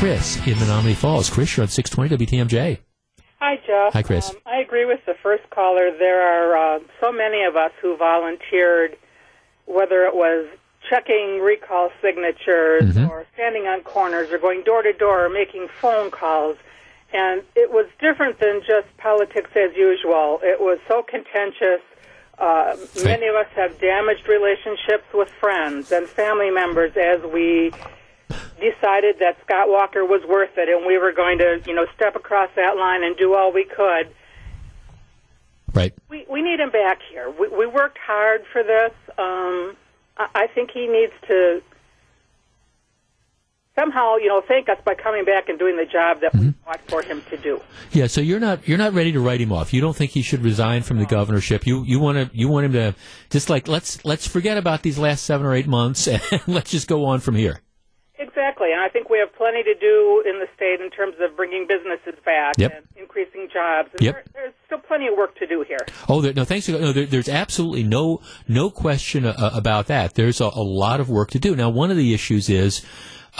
Chris 0.00 0.36
in 0.46 0.54
Menomonee 0.54 0.96
Falls. 0.96 1.28
Chris, 1.28 1.56
you're 1.56 1.62
on 1.62 1.68
620 1.68 2.26
WTMJ. 2.26 2.78
Hi, 3.38 3.56
Jeff. 3.66 3.92
Hi, 3.92 4.02
Chris. 4.02 4.30
Um, 4.30 4.36
I 4.46 4.60
agree 4.60 4.84
with 4.84 5.00
the 5.06 5.14
first 5.22 5.48
caller. 5.50 5.90
There 5.98 6.22
are 6.22 6.76
uh, 6.76 6.78
so 7.00 7.12
many 7.12 7.44
of 7.44 7.56
us 7.56 7.70
who 7.80 7.96
volunteered, 7.96 8.96
whether 9.66 10.04
it 10.04 10.14
was 10.14 10.46
checking 10.90 11.40
recall 11.40 11.90
signatures 12.02 12.82
Mm-hmm. 12.94 13.08
or 13.10 13.24
standing 13.34 13.66
on 13.66 13.80
corners 13.82 14.30
or 14.32 14.38
going 14.38 14.62
door 14.64 14.82
to 14.82 14.92
door 14.92 15.24
or 15.26 15.28
making 15.30 15.68
phone 15.80 16.10
calls. 16.10 16.56
And 17.12 17.42
it 17.56 17.70
was 17.72 17.86
different 18.00 18.38
than 18.40 18.60
just 18.66 18.86
politics 18.98 19.50
as 19.56 19.74
usual. 19.76 20.40
It 20.42 20.60
was 20.60 20.78
so 20.88 21.02
contentious. 21.02 21.80
Uh, 22.38 22.76
many 23.04 23.26
of 23.26 23.34
us 23.36 23.48
have 23.54 23.78
damaged 23.80 24.28
relationships 24.28 25.04
with 25.14 25.28
friends 25.40 25.92
and 25.92 26.06
family 26.08 26.50
members 26.50 26.92
as 26.96 27.20
we 27.32 27.72
decided 28.60 29.16
that 29.20 29.36
Scott 29.44 29.68
Walker 29.68 30.04
was 30.04 30.22
worth 30.28 30.56
it, 30.56 30.68
and 30.68 30.86
we 30.86 30.98
were 30.98 31.12
going 31.12 31.38
to, 31.38 31.60
you 31.66 31.74
know, 31.74 31.86
step 31.94 32.14
across 32.16 32.50
that 32.56 32.76
line 32.76 33.02
and 33.02 33.16
do 33.16 33.34
all 33.34 33.52
we 33.52 33.64
could. 33.64 34.08
Right. 35.74 35.92
We 36.08 36.26
we 36.28 36.42
need 36.42 36.58
him 36.60 36.70
back 36.70 36.98
here. 37.10 37.30
We 37.30 37.48
we 37.48 37.66
worked 37.66 37.98
hard 37.98 38.44
for 38.52 38.62
this. 38.62 38.92
Um, 39.18 39.76
I, 40.34 40.46
think 40.48 40.70
he 40.70 40.86
needs 40.86 41.12
to 41.28 41.62
somehow, 43.74 44.16
you 44.16 44.28
know, 44.28 44.42
thank 44.46 44.68
us 44.68 44.78
by 44.84 44.94
coming 44.94 45.24
back 45.24 45.48
and 45.48 45.58
doing 45.58 45.76
the 45.76 45.86
job 45.86 46.20
that 46.20 46.34
we 46.34 46.40
mm-hmm. 46.40 46.64
fought 46.64 46.80
for 46.88 47.02
him 47.02 47.22
to 47.30 47.36
do. 47.36 47.60
Yeah, 47.92 48.06
so 48.06 48.20
you're 48.20 48.40
not 48.40 48.66
you're 48.68 48.78
not 48.78 48.92
ready 48.92 49.12
to 49.12 49.20
write 49.20 49.40
him 49.40 49.52
off. 49.52 49.72
You 49.72 49.80
don't 49.80 49.96
think 49.96 50.10
he 50.12 50.22
should 50.22 50.42
resign 50.42 50.82
from 50.82 50.98
the 50.98 51.06
governorship. 51.06 51.66
You 51.66 51.84
you 51.84 51.98
want 51.98 52.18
to 52.18 52.36
you 52.36 52.48
want 52.48 52.66
him 52.66 52.72
to 52.72 52.94
just 53.30 53.48
like 53.48 53.68
let's 53.68 54.04
let's 54.04 54.26
forget 54.26 54.58
about 54.58 54.82
these 54.82 54.98
last 54.98 55.24
seven 55.24 55.46
or 55.46 55.54
eight 55.54 55.66
months 55.66 56.06
and 56.08 56.22
let's 56.46 56.70
just 56.70 56.88
go 56.88 57.04
on 57.06 57.20
from 57.20 57.34
here. 57.36 57.60
Exactly, 58.18 58.70
and 58.72 58.80
I 58.80 58.88
think 58.90 59.08
we 59.08 59.18
have 59.18 59.34
plenty 59.34 59.62
to 59.62 59.74
do 59.74 60.22
in 60.26 60.40
the 60.40 60.46
state 60.54 60.80
in 60.80 60.90
terms 60.90 61.14
of 61.20 61.36
bringing 61.36 61.66
businesses 61.66 62.20
back 62.22 62.54
Yep. 62.58 62.72
and 62.76 62.86
increasing 62.96 63.48
jobs. 63.50 63.88
And 63.92 64.02
Yep. 64.02 64.14
there, 64.14 64.24
there's 64.34 64.54
still 64.70 64.78
plenty 64.78 65.08
of 65.08 65.16
work 65.16 65.36
to 65.38 65.46
do 65.46 65.64
here. 65.66 65.84
Oh, 66.08 66.20
there, 66.20 66.32
no, 66.32 66.44
thanks. 66.44 66.68
No, 66.68 66.92
there, 66.92 67.06
there's 67.06 67.28
absolutely 67.28 67.82
no 67.82 68.20
no 68.46 68.70
question 68.70 69.26
uh, 69.26 69.50
about 69.52 69.88
that. 69.88 70.14
There's 70.14 70.40
a, 70.40 70.44
a 70.44 70.62
lot 70.62 71.00
of 71.00 71.10
work 71.10 71.30
to 71.30 71.40
do. 71.40 71.56
Now, 71.56 71.70
one 71.70 71.90
of 71.90 71.96
the 71.96 72.14
issues 72.14 72.48
is. 72.48 72.84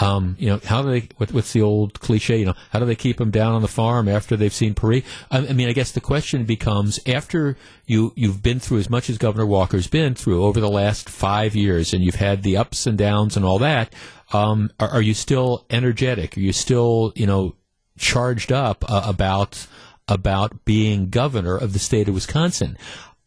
Um, 0.00 0.36
you 0.38 0.48
know, 0.48 0.60
how 0.64 0.82
do 0.82 0.90
they, 0.92 1.08
what, 1.16 1.32
what's 1.32 1.52
the 1.52 1.62
old 1.62 1.98
cliche, 1.98 2.38
you 2.38 2.46
know, 2.46 2.54
how 2.70 2.78
do 2.78 2.86
they 2.86 2.94
keep 2.94 3.16
them 3.16 3.32
down 3.32 3.54
on 3.54 3.60
the 3.60 3.68
farm 3.68 4.08
after 4.08 4.36
they've 4.36 4.52
seen 4.52 4.72
Paris? 4.72 5.02
I, 5.32 5.38
I 5.38 5.52
mean, 5.52 5.68
I 5.68 5.72
guess 5.72 5.90
the 5.90 6.00
question 6.00 6.44
becomes 6.44 7.00
after 7.08 7.56
you, 7.86 8.12
you've 8.14 8.40
been 8.40 8.60
through 8.60 8.78
as 8.78 8.88
much 8.88 9.10
as 9.10 9.18
Governor 9.18 9.46
Walker's 9.46 9.88
been 9.88 10.14
through 10.14 10.44
over 10.44 10.60
the 10.60 10.70
last 10.70 11.10
five 11.10 11.56
years 11.56 11.92
and 11.92 12.04
you've 12.04 12.14
had 12.14 12.44
the 12.44 12.56
ups 12.56 12.86
and 12.86 12.96
downs 12.96 13.36
and 13.36 13.44
all 13.44 13.58
that, 13.58 13.92
um, 14.32 14.70
are, 14.78 14.90
are 14.90 15.02
you 15.02 15.12
still 15.12 15.66
energetic? 15.70 16.36
Are 16.36 16.40
you 16.40 16.52
still, 16.52 17.12
you 17.16 17.26
know, 17.26 17.56
charged 17.98 18.52
up 18.52 18.88
uh, 18.88 19.02
about 19.04 19.66
about 20.10 20.64
being 20.64 21.08
governor 21.08 21.56
of 21.56 21.72
the 21.72 21.78
state 21.78 22.08
of 22.08 22.14
Wisconsin? 22.14 22.76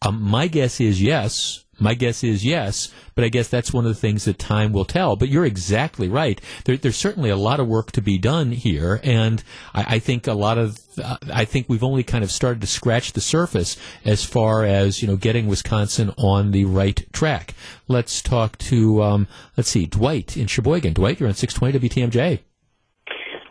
Um, 0.01 0.21
my 0.21 0.47
guess 0.47 0.81
is 0.81 1.01
yes. 1.01 1.63
My 1.79 1.95
guess 1.95 2.23
is 2.23 2.45
yes, 2.45 2.93
but 3.15 3.25
I 3.25 3.29
guess 3.29 3.47
that's 3.47 3.73
one 3.73 3.85
of 3.85 3.89
the 3.89 3.99
things 3.99 4.25
that 4.25 4.37
time 4.37 4.73
will 4.73 4.85
tell. 4.85 5.15
But 5.15 5.29
you're 5.29 5.45
exactly 5.45 6.07
right. 6.07 6.39
There, 6.65 6.77
there's 6.77 6.95
certainly 6.95 7.31
a 7.31 7.35
lot 7.35 7.59
of 7.59 7.67
work 7.67 7.91
to 7.93 8.01
be 8.01 8.19
done 8.19 8.51
here, 8.51 8.99
and 9.03 9.43
I, 9.73 9.95
I 9.95 9.99
think 9.99 10.27
a 10.27 10.33
lot 10.33 10.59
of 10.59 10.79
uh, 11.03 11.17
I 11.33 11.45
think 11.45 11.67
we've 11.67 11.83
only 11.83 12.03
kind 12.03 12.23
of 12.23 12.31
started 12.31 12.61
to 12.61 12.67
scratch 12.67 13.13
the 13.13 13.21
surface 13.21 13.75
as 14.05 14.23
far 14.23 14.63
as 14.63 15.01
you 15.01 15.07
know 15.07 15.15
getting 15.15 15.47
Wisconsin 15.47 16.13
on 16.17 16.51
the 16.51 16.65
right 16.65 17.05
track. 17.11 17.55
Let's 17.87 18.21
talk 18.21 18.57
to 18.59 19.01
um, 19.01 19.27
let's 19.57 19.69
see, 19.69 19.87
Dwight 19.87 20.37
in 20.37 20.45
Sheboygan. 20.45 20.93
Dwight, 20.93 21.19
you're 21.19 21.27
on 21.27 21.35
620 21.35 21.89
WTMJ. 21.89 22.39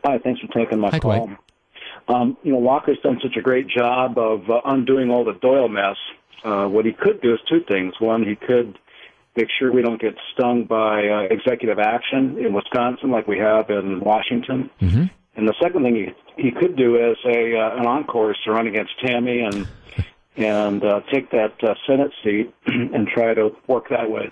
Hi, 0.04 0.18
thanks 0.22 0.40
for 0.40 0.46
taking 0.58 0.78
my 0.78 0.90
Hi, 0.90 1.00
call. 1.00 1.26
Dwight. 1.26 1.38
Um, 2.08 2.36
you 2.42 2.52
know, 2.52 2.58
Walker's 2.58 2.98
done 3.02 3.18
such 3.22 3.36
a 3.36 3.42
great 3.42 3.68
job 3.68 4.18
of 4.18 4.48
uh, 4.50 4.60
undoing 4.64 5.10
all 5.10 5.24
the 5.24 5.34
Doyle 5.34 5.68
mess. 5.68 5.96
Uh, 6.44 6.66
what 6.66 6.84
he 6.84 6.92
could 6.92 7.20
do 7.20 7.34
is 7.34 7.40
two 7.48 7.60
things. 7.68 7.94
One, 8.00 8.24
he 8.24 8.34
could 8.34 8.78
make 9.36 9.48
sure 9.58 9.72
we 9.72 9.82
don't 9.82 10.00
get 10.00 10.14
stung 10.34 10.64
by 10.64 11.08
uh, 11.08 11.20
executive 11.30 11.78
action 11.78 12.38
in 12.38 12.52
Wisconsin 12.52 13.10
like 13.10 13.26
we 13.26 13.38
have 13.38 13.70
in 13.70 14.00
Washington. 14.00 14.70
Mm-hmm. 14.80 15.04
And 15.34 15.48
the 15.48 15.54
second 15.62 15.82
thing 15.82 15.94
he, 16.36 16.42
he 16.42 16.50
could 16.50 16.76
do 16.76 16.96
is 16.96 17.16
a 17.24 17.56
uh, 17.56 17.76
an 17.76 17.86
encore 17.86 18.34
to 18.44 18.50
run 18.50 18.66
against 18.66 18.92
Tammy 19.04 19.40
and 19.40 19.66
and 20.36 20.84
uh, 20.84 21.00
take 21.12 21.30
that 21.30 21.54
uh, 21.62 21.74
Senate 21.86 22.12
seat 22.22 22.52
and 22.66 23.06
try 23.06 23.34
to 23.34 23.54
work 23.66 23.88
that 23.90 24.10
way. 24.10 24.30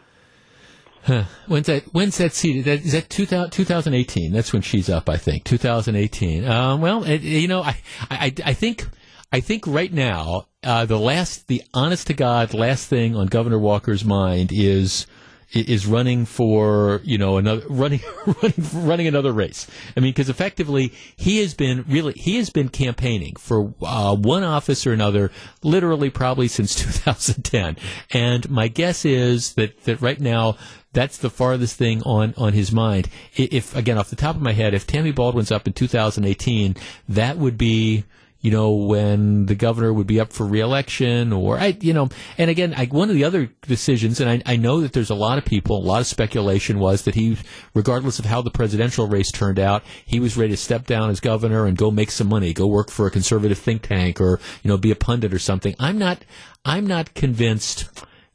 Huh. 1.03 1.25
When's 1.47 1.67
that? 1.67 1.85
When's 1.93 2.19
that 2.19 2.35
seat? 2.35 2.63
That, 2.63 2.85
is 2.85 2.93
that 2.93 3.09
2000, 3.09 3.51
2018? 3.51 4.33
That's 4.33 4.53
when 4.53 4.63
she's 4.63 4.91
up, 4.91 5.09
I 5.09 5.17
think. 5.17 5.45
2018. 5.45 6.47
Um, 6.47 6.81
well, 6.81 7.05
it, 7.05 7.23
you 7.23 7.49
know, 7.49 7.63
I, 7.63 7.81
I, 8.11 8.33
I 8.45 8.53
think, 8.53 8.87
I 9.33 9.41
think 9.41 9.67
right 9.67 9.93
now, 9.93 10.47
uh, 10.63 10.85
the 10.85 10.99
last, 10.99 11.49
the 11.49 11.63
honest 11.73 12.09
to 12.09 12.15
God 12.15 12.53
last 12.53 12.89
thing 12.89 13.17
on 13.17 13.29
Governor 13.29 13.59
Walker's 13.59 14.05
mind 14.05 14.53
is 14.53 15.07
is 15.53 15.87
running 15.87 16.25
for 16.25 17.01
you 17.05 17.19
know 17.19 17.37
another 17.37 17.65
running 17.69 18.01
running 18.27 18.67
running 18.73 19.07
another 19.07 19.33
race. 19.33 19.67
I 19.97 20.01
mean, 20.01 20.11
because 20.11 20.29
effectively 20.29 20.93
he 21.17 21.39
has 21.39 21.55
been 21.55 21.85
really 21.89 22.13
he 22.15 22.37
has 22.37 22.51
been 22.51 22.69
campaigning 22.69 23.37
for 23.37 23.75
uh, 23.83 24.15
one 24.15 24.45
office 24.45 24.87
or 24.87 24.93
another, 24.93 25.31
literally 25.63 26.11
probably 26.11 26.49
since 26.49 26.75
2010. 27.03 27.77
And 28.13 28.49
my 28.51 28.69
guess 28.69 29.05
is 29.05 29.55
that 29.55 29.83
that 29.85 30.01
right 30.01 30.21
now 30.21 30.57
that's 30.93 31.19
the 31.19 31.31
farthest 31.31 31.77
thing 31.77 32.03
on 32.03 32.35
on 32.37 32.53
his 32.53 32.73
mind. 32.73 33.09
If 33.37 33.77
again 33.77 33.99
off 33.99 34.11
the 34.11 34.17
top 34.17 34.37
of 34.37 34.43
my 34.43 34.53
head, 34.53 34.75
if 34.75 34.87
Tammy 34.87 35.13
Baldwin's 35.13 35.53
up 35.53 35.67
in 35.67 35.73
2018, 35.73 36.77
that 37.09 37.37
would 37.37 37.57
be 37.57 38.05
you 38.41 38.51
know, 38.51 38.71
when 38.71 39.47
the 39.47 39.55
governor 39.55 39.93
would 39.93 40.07
be 40.07 40.19
up 40.19 40.33
for 40.33 40.47
reelection 40.47 41.33
or 41.33 41.59
I, 41.59 41.77
you 41.81 41.93
know, 41.93 42.09
and 42.39 42.51
again, 42.51 42.73
I, 42.75 42.87
one 42.87 43.11
of 43.11 43.15
the 43.15 43.25
other 43.25 43.51
decisions, 43.63 44.19
and 44.21 44.31
I, 44.31 44.53
I 44.53 44.57
know 44.57 44.81
that 44.81 44.93
there's 44.95 45.11
a 45.11 45.15
lot 45.15 45.37
of 45.37 45.45
people, 45.45 45.77
a 45.77 45.85
lot 45.85 46.01
of 46.01 46.07
speculation 46.07 46.79
was 46.79 47.03
that 47.03 47.15
he, 47.15 47.37
regardless 47.75 48.19
of 48.19 48.25
how 48.25 48.41
the 48.41 48.51
presidential 48.51 49.07
race 49.07 49.31
turned 49.31 49.59
out, 49.59 49.83
he 50.07 50.21
was 50.21 50.39
ready 50.39 50.53
to 50.53 50.57
step 50.57 50.87
down 50.87 51.11
as 51.11 51.21
governor 51.21 51.67
and 51.67 51.77
go 51.77 51.91
make 51.91 52.11
some 52.11 52.29
money, 52.29 52.55
go 52.55 52.67
work 52.67 52.91
for 52.91 53.07
a 53.07 53.11
conservative 53.11 53.59
think 53.59 53.83
tank 53.83 54.21
or, 54.21 54.41
you 54.63 54.69
know, 54.69 54.79
be 54.79 54.91
a 54.91 54.97
pundit 54.97 55.35
or 55.35 55.39
something. 55.39 55.75
I'm 55.79 55.99
not, 55.99 56.25
I'm 56.65 56.87
not 56.87 57.13
convinced 57.13 57.91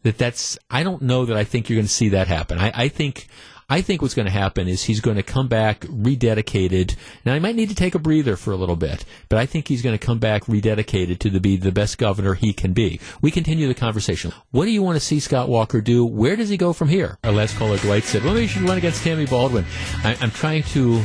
that 0.05 0.19
that's, 0.19 0.57
I 0.69 0.83
don't 0.83 1.01
know 1.01 1.25
that 1.25 1.35
I 1.35 1.43
think 1.43 1.67
you're 1.67 1.77
going 1.77 1.87
to 1.87 1.91
see 1.91 2.09
that 2.09 2.27
happen. 2.27 2.59
I, 2.59 2.71
I 2.75 2.87
think, 2.89 3.27
I 3.67 3.81
think 3.81 4.03
what's 4.03 4.13
going 4.13 4.27
to 4.27 4.31
happen 4.31 4.67
is 4.67 4.83
he's 4.83 5.01
going 5.01 5.17
to 5.17 5.23
come 5.23 5.47
back 5.47 5.81
rededicated. 5.81 6.95
Now 7.25 7.33
he 7.33 7.39
might 7.39 7.55
need 7.55 7.69
to 7.69 7.75
take 7.75 7.95
a 7.95 7.99
breather 7.99 8.35
for 8.35 8.51
a 8.51 8.55
little 8.55 8.75
bit, 8.75 9.03
but 9.29 9.39
I 9.39 9.47
think 9.47 9.67
he's 9.67 9.81
going 9.81 9.97
to 9.97 10.05
come 10.05 10.19
back 10.19 10.45
rededicated 10.45 11.17
to 11.19 11.31
the, 11.31 11.39
be 11.39 11.57
the 11.57 11.71
best 11.71 11.97
governor 11.97 12.35
he 12.35 12.53
can 12.53 12.73
be. 12.73 12.99
We 13.23 13.31
continue 13.31 13.67
the 13.67 13.73
conversation. 13.73 14.31
What 14.51 14.65
do 14.65 14.71
you 14.71 14.83
want 14.83 14.97
to 14.97 14.99
see 14.99 15.19
Scott 15.19 15.49
Walker 15.49 15.81
do? 15.81 16.05
Where 16.05 16.35
does 16.35 16.49
he 16.49 16.57
go 16.57 16.71
from 16.71 16.89
here? 16.89 17.17
Our 17.23 17.31
last 17.31 17.57
caller, 17.57 17.77
Dwight, 17.77 18.03
said, 18.03 18.23
"Well, 18.23 18.35
maybe 18.35 18.43
you 18.43 18.49
should 18.49 18.61
run 18.61 18.77
against 18.77 19.03
Tammy 19.03 19.25
Baldwin." 19.25 19.65
I, 20.03 20.15
I'm 20.21 20.29
trying 20.29 20.61
to, 20.61 21.01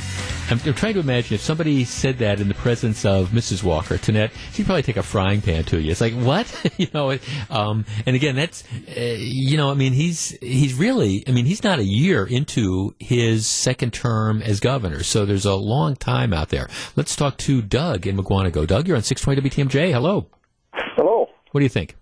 I'm, 0.51 0.61
I'm 0.65 0.75
trying 0.75 0.95
to 0.95 1.01
imagine 1.01 1.35
if 1.35 1.41
somebody 1.41 1.85
said 1.85 2.19
that 2.19 2.41
in 2.41 2.49
the 2.49 2.55
presence 2.55 3.05
of 3.05 3.29
Mrs. 3.29 3.63
Walker, 3.63 3.95
Tonette, 3.97 4.31
she'd 4.53 4.67
probably 4.67 4.83
take 4.83 4.97
a 4.97 5.03
frying 5.03 5.41
pan 5.41 5.65
to 5.65 5.81
you. 5.81 5.91
It's 5.93 6.01
like 6.01 6.15
what, 6.15 6.53
you 6.77 6.89
know? 6.93 7.17
Um, 7.49 7.85
and 8.05 8.17
again, 8.17 8.35
that's, 8.37 8.65
uh, 8.97 9.01
you 9.01 9.57
know, 9.57 9.71
I 9.71 9.75
mean, 9.75 9.93
he's 9.93 10.31
he's 10.41 10.75
really, 10.75 11.23
I 11.29 11.31
mean, 11.31 11.47
he's 11.47 11.63
not 11.63 11.79
a 11.79 11.85
year 11.85 12.27
into 12.27 12.95
his 12.99 13.47
second 13.47 13.93
term 13.93 14.43
as 14.43 14.61
governor, 14.61 15.03
so 15.03 15.25
there's 15.25 15.45
a 15.47 15.55
long 15.55 15.95
time 15.97 16.33
out 16.33 16.49
there. 16.49 16.69
Let's 16.97 17.15
talk 17.15 17.37
to 17.39 17.63
Doug 17.63 18.07
in 18.07 18.17
Mukwonago. 18.17 18.67
Doug, 18.67 18.89
you're 18.89 18.97
on 18.97 19.03
620 19.03 19.69
WTMJ. 19.69 19.93
Hello. 19.93 20.27
Hello. 20.73 21.29
What 21.53 21.61
do 21.61 21.65
you 21.65 21.69
think? 21.69 21.97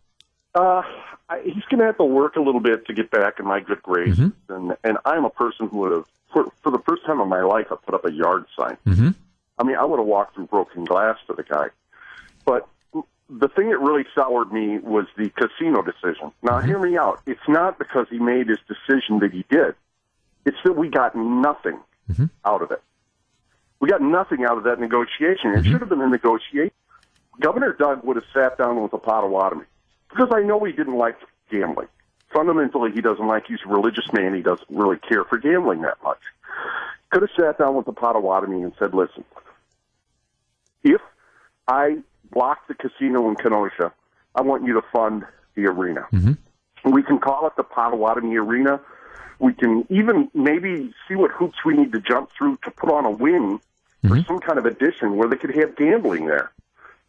Uh, 0.54 0.82
I, 1.28 1.40
he's 1.44 1.64
going 1.70 1.80
to 1.80 1.84
have 1.86 1.98
to 1.98 2.04
work 2.04 2.36
a 2.36 2.40
little 2.40 2.60
bit 2.60 2.86
to 2.86 2.94
get 2.94 3.10
back 3.10 3.38
in 3.38 3.46
my 3.46 3.60
good 3.60 3.82
graces, 3.82 4.18
Mm-hmm. 4.18 4.52
and 4.52 4.76
and 4.82 4.98
I'm 5.04 5.24
a 5.24 5.30
person 5.30 5.68
who 5.68 5.78
would 5.78 5.92
have, 5.92 6.04
for, 6.32 6.50
for 6.62 6.70
the 6.70 6.78
first 6.80 7.04
time 7.04 7.20
in 7.20 7.28
my 7.28 7.42
life, 7.42 7.66
I 7.70 7.76
put 7.76 7.94
up 7.94 8.04
a 8.04 8.12
yard 8.12 8.44
sign. 8.58 8.76
Mm-hmm. 8.86 9.10
I 9.58 9.64
mean, 9.64 9.76
I 9.76 9.84
would 9.84 9.98
have 9.98 10.06
walked 10.06 10.34
through 10.34 10.46
broken 10.46 10.84
glass 10.84 11.16
for 11.26 11.34
the 11.34 11.42
guy. 11.42 11.68
But 12.44 12.68
the 13.28 13.48
thing 13.48 13.70
that 13.70 13.78
really 13.78 14.04
soured 14.14 14.52
me 14.52 14.78
was 14.78 15.06
the 15.16 15.30
casino 15.30 15.82
decision. 15.82 16.32
Now, 16.42 16.58
mm-hmm. 16.58 16.68
hear 16.68 16.78
me 16.78 16.96
out. 16.96 17.20
It's 17.26 17.48
not 17.48 17.78
because 17.78 18.06
he 18.10 18.18
made 18.18 18.48
his 18.48 18.58
decision 18.68 19.18
that 19.20 19.32
he 19.32 19.44
did. 19.50 19.74
It's 20.44 20.56
that 20.64 20.76
we 20.76 20.88
got 20.88 21.14
nothing. 21.16 21.78
Mm-hmm. 22.10 22.24
out 22.46 22.62
of 22.62 22.70
it. 22.70 22.82
We 23.80 23.90
got 23.90 24.00
nothing 24.00 24.42
out 24.44 24.56
of 24.56 24.64
that 24.64 24.80
negotiation. 24.80 25.50
It 25.50 25.56
mm-hmm. 25.56 25.70
should 25.70 25.80
have 25.80 25.90
been 25.90 26.00
a 26.00 26.08
negotiation. 26.08 26.72
Governor 27.38 27.74
Doug 27.74 28.02
would 28.02 28.16
have 28.16 28.24
sat 28.32 28.56
down 28.56 28.82
with 28.82 28.94
a 28.94 28.98
Potawatomi 28.98 29.66
because 30.08 30.28
I 30.32 30.40
know 30.40 30.64
he 30.64 30.72
didn't 30.72 30.96
like 30.96 31.16
gambling. 31.50 31.88
Fundamentally, 32.32 32.90
he 32.92 33.00
doesn't 33.00 33.26
like. 33.26 33.46
He's 33.46 33.60
a 33.64 33.68
religious 33.68 34.12
man. 34.12 34.34
He 34.34 34.42
doesn't 34.42 34.68
really 34.68 34.98
care 34.98 35.24
for 35.24 35.38
gambling 35.38 35.82
that 35.82 35.96
much. 36.04 36.18
Could 37.10 37.22
have 37.22 37.30
sat 37.38 37.58
down 37.58 37.74
with 37.74 37.86
the 37.86 37.92
Potawatomi 37.92 38.62
and 38.62 38.72
said, 38.78 38.92
"Listen, 38.94 39.24
if 40.82 41.00
I 41.66 41.98
block 42.30 42.66
the 42.68 42.74
casino 42.74 43.28
in 43.28 43.36
Kenosha, 43.36 43.92
I 44.34 44.42
want 44.42 44.64
you 44.64 44.74
to 44.74 44.82
fund 44.92 45.24
the 45.54 45.66
arena. 45.66 46.06
Mm-hmm. 46.12 46.90
We 46.90 47.02
can 47.02 47.18
call 47.18 47.46
it 47.46 47.54
the 47.56 47.64
Potawatomi 47.64 48.36
Arena. 48.36 48.80
We 49.38 49.52
can 49.52 49.86
even 49.90 50.30
maybe 50.34 50.92
see 51.06 51.14
what 51.14 51.30
hoops 51.30 51.64
we 51.64 51.76
need 51.76 51.92
to 51.92 52.00
jump 52.00 52.30
through 52.36 52.58
to 52.64 52.70
put 52.70 52.90
on 52.90 53.04
a 53.04 53.10
wing 53.10 53.60
or 54.04 54.10
mm-hmm. 54.10 54.26
some 54.26 54.38
kind 54.40 54.58
of 54.58 54.66
addition 54.66 55.16
where 55.16 55.28
they 55.28 55.36
could 55.36 55.54
have 55.54 55.76
gambling 55.76 56.26
there. 56.26 56.52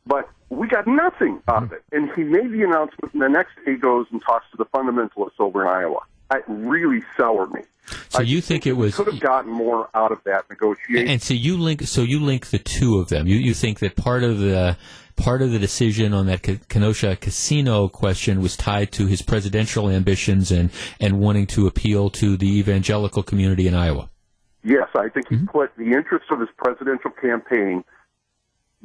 But 0.09 0.27
we 0.49 0.67
got 0.67 0.87
nothing 0.87 1.41
out 1.47 1.63
of 1.63 1.71
it. 1.71 1.83
And 1.91 2.11
he 2.15 2.23
made 2.23 2.51
the 2.51 2.63
announcement, 2.63 3.13
and 3.13 3.21
the 3.21 3.29
next 3.29 3.55
day 3.63 3.73
he 3.73 3.77
goes 3.77 4.07
and 4.11 4.21
talks 4.21 4.45
to 4.51 4.57
the 4.57 4.65
fundamentalists 4.65 5.39
over 5.39 5.61
in 5.61 5.69
Iowa. 5.69 5.99
It 6.31 6.43
really 6.47 7.01
soured 7.15 7.51
me. 7.53 7.61
So 8.09 8.21
you 8.21 8.41
think 8.41 8.67
it 8.67 8.73
was 8.73 8.95
Could 8.95 9.07
have 9.07 9.19
gotten 9.19 9.51
more 9.51 9.89
out 9.95 10.11
of 10.11 10.23
that 10.25 10.49
negotiation. 10.49 11.07
And 11.07 11.21
so 11.21 11.33
you 11.33 11.57
link 11.57 11.81
so 11.83 12.01
you 12.01 12.19
link 12.19 12.47
the 12.47 12.59
two 12.59 12.99
of 12.99 13.09
them. 13.09 13.25
You 13.25 13.37
you 13.37 13.53
think 13.53 13.79
that 13.79 13.95
part 13.95 14.23
of 14.23 14.39
the 14.39 14.77
part 15.15 15.41
of 15.41 15.51
the 15.51 15.57
decision 15.59 16.13
on 16.13 16.27
that 16.27 16.43
Kenosha 16.69 17.15
casino 17.15 17.87
question 17.87 18.41
was 18.41 18.55
tied 18.55 18.91
to 18.93 19.07
his 19.07 19.23
presidential 19.23 19.89
ambitions 19.89 20.51
and 20.51 20.69
and 20.99 21.19
wanting 21.19 21.47
to 21.47 21.65
appeal 21.65 22.11
to 22.11 22.37
the 22.37 22.59
evangelical 22.59 23.23
community 23.23 23.67
in 23.67 23.73
Iowa. 23.73 24.09
Yes, 24.63 24.89
I 24.95 25.09
think 25.09 25.29
he 25.29 25.35
Mm-hmm. 25.37 25.45
put 25.47 25.75
the 25.77 25.91
interests 25.93 26.27
of 26.29 26.39
his 26.41 26.49
presidential 26.57 27.11
campaign 27.11 27.83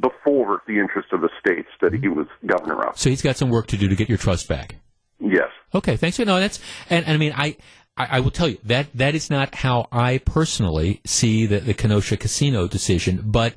before 0.01 0.63
the 0.67 0.79
interest 0.79 1.09
of 1.13 1.21
the 1.21 1.31
states 1.39 1.69
that 1.81 1.93
he 1.93 2.09
was 2.09 2.27
governor 2.47 2.83
of. 2.87 2.99
So 2.99 3.11
he's 3.11 3.23
got 3.23 3.37
some 3.37 3.51
work 3.51 3.67
to 3.69 3.77
do 3.77 3.89
to 3.89 3.97
get 3.97 4.09
your 4.09 4.19
trust 4.19 4.49
back. 4.49 4.77
Yes. 5.21 5.49
Okay, 5.75 5.97
thanks. 5.97 6.19
No, 6.19 6.41
that's 6.41 6.61
and, 6.91 7.05
and 7.07 7.15
I 7.15 7.19
mean 7.19 7.33
I, 7.35 7.57
I 7.97 8.07
I 8.17 8.21
will 8.21 8.31
tell 8.31 8.49
you 8.49 8.59
that 8.65 8.89
that 8.95 9.15
is 9.15 9.31
not 9.31 9.55
how 9.55 9.87
I 9.93 10.19
personally 10.19 11.01
see 11.05 11.47
the, 11.47 11.61
the 11.61 11.75
Kenosha 11.75 12.17
casino 12.17 12.67
decision, 12.67 13.23
but 13.25 13.55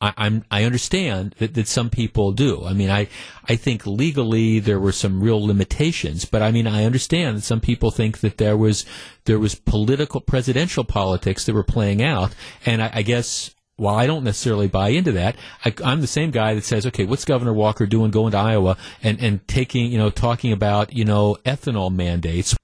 I, 0.00 0.12
I'm 0.16 0.44
I 0.50 0.64
understand 0.64 1.34
that, 1.38 1.54
that 1.54 1.68
some 1.68 1.90
people 1.90 2.32
do. 2.32 2.64
I 2.64 2.72
mean 2.72 2.90
I 2.90 3.08
I 3.48 3.56
think 3.56 3.86
legally 3.86 4.60
there 4.60 4.80
were 4.80 4.92
some 4.92 5.22
real 5.22 5.44
limitations, 5.44 6.24
but 6.24 6.42
I 6.42 6.50
mean 6.50 6.66
I 6.66 6.84
understand 6.84 7.36
that 7.36 7.44
some 7.44 7.60
people 7.60 7.90
think 7.90 8.20
that 8.20 8.38
there 8.38 8.56
was 8.56 8.86
there 9.24 9.38
was 9.38 9.54
political 9.54 10.20
presidential 10.20 10.84
politics 10.84 11.44
that 11.44 11.54
were 11.54 11.64
playing 11.64 12.02
out, 12.02 12.34
and 12.64 12.82
I, 12.82 12.90
I 12.94 13.02
guess 13.02 13.54
while 13.76 13.96
I 13.96 14.06
don't 14.06 14.24
necessarily 14.24 14.68
buy 14.68 14.88
into 14.88 15.12
that, 15.12 15.36
I, 15.64 15.74
I'm 15.84 16.00
the 16.00 16.06
same 16.06 16.30
guy 16.30 16.54
that 16.54 16.64
says, 16.64 16.86
okay, 16.86 17.04
what's 17.04 17.24
Governor 17.24 17.52
Walker 17.52 17.86
doing 17.86 18.10
going 18.10 18.32
to 18.32 18.38
Iowa 18.38 18.76
and, 19.02 19.20
and 19.20 19.46
taking, 19.46 19.92
you 19.92 19.98
know, 19.98 20.10
talking 20.10 20.52
about, 20.52 20.94
you 20.94 21.04
know, 21.04 21.36
ethanol 21.44 21.94
mandates? 21.94 22.56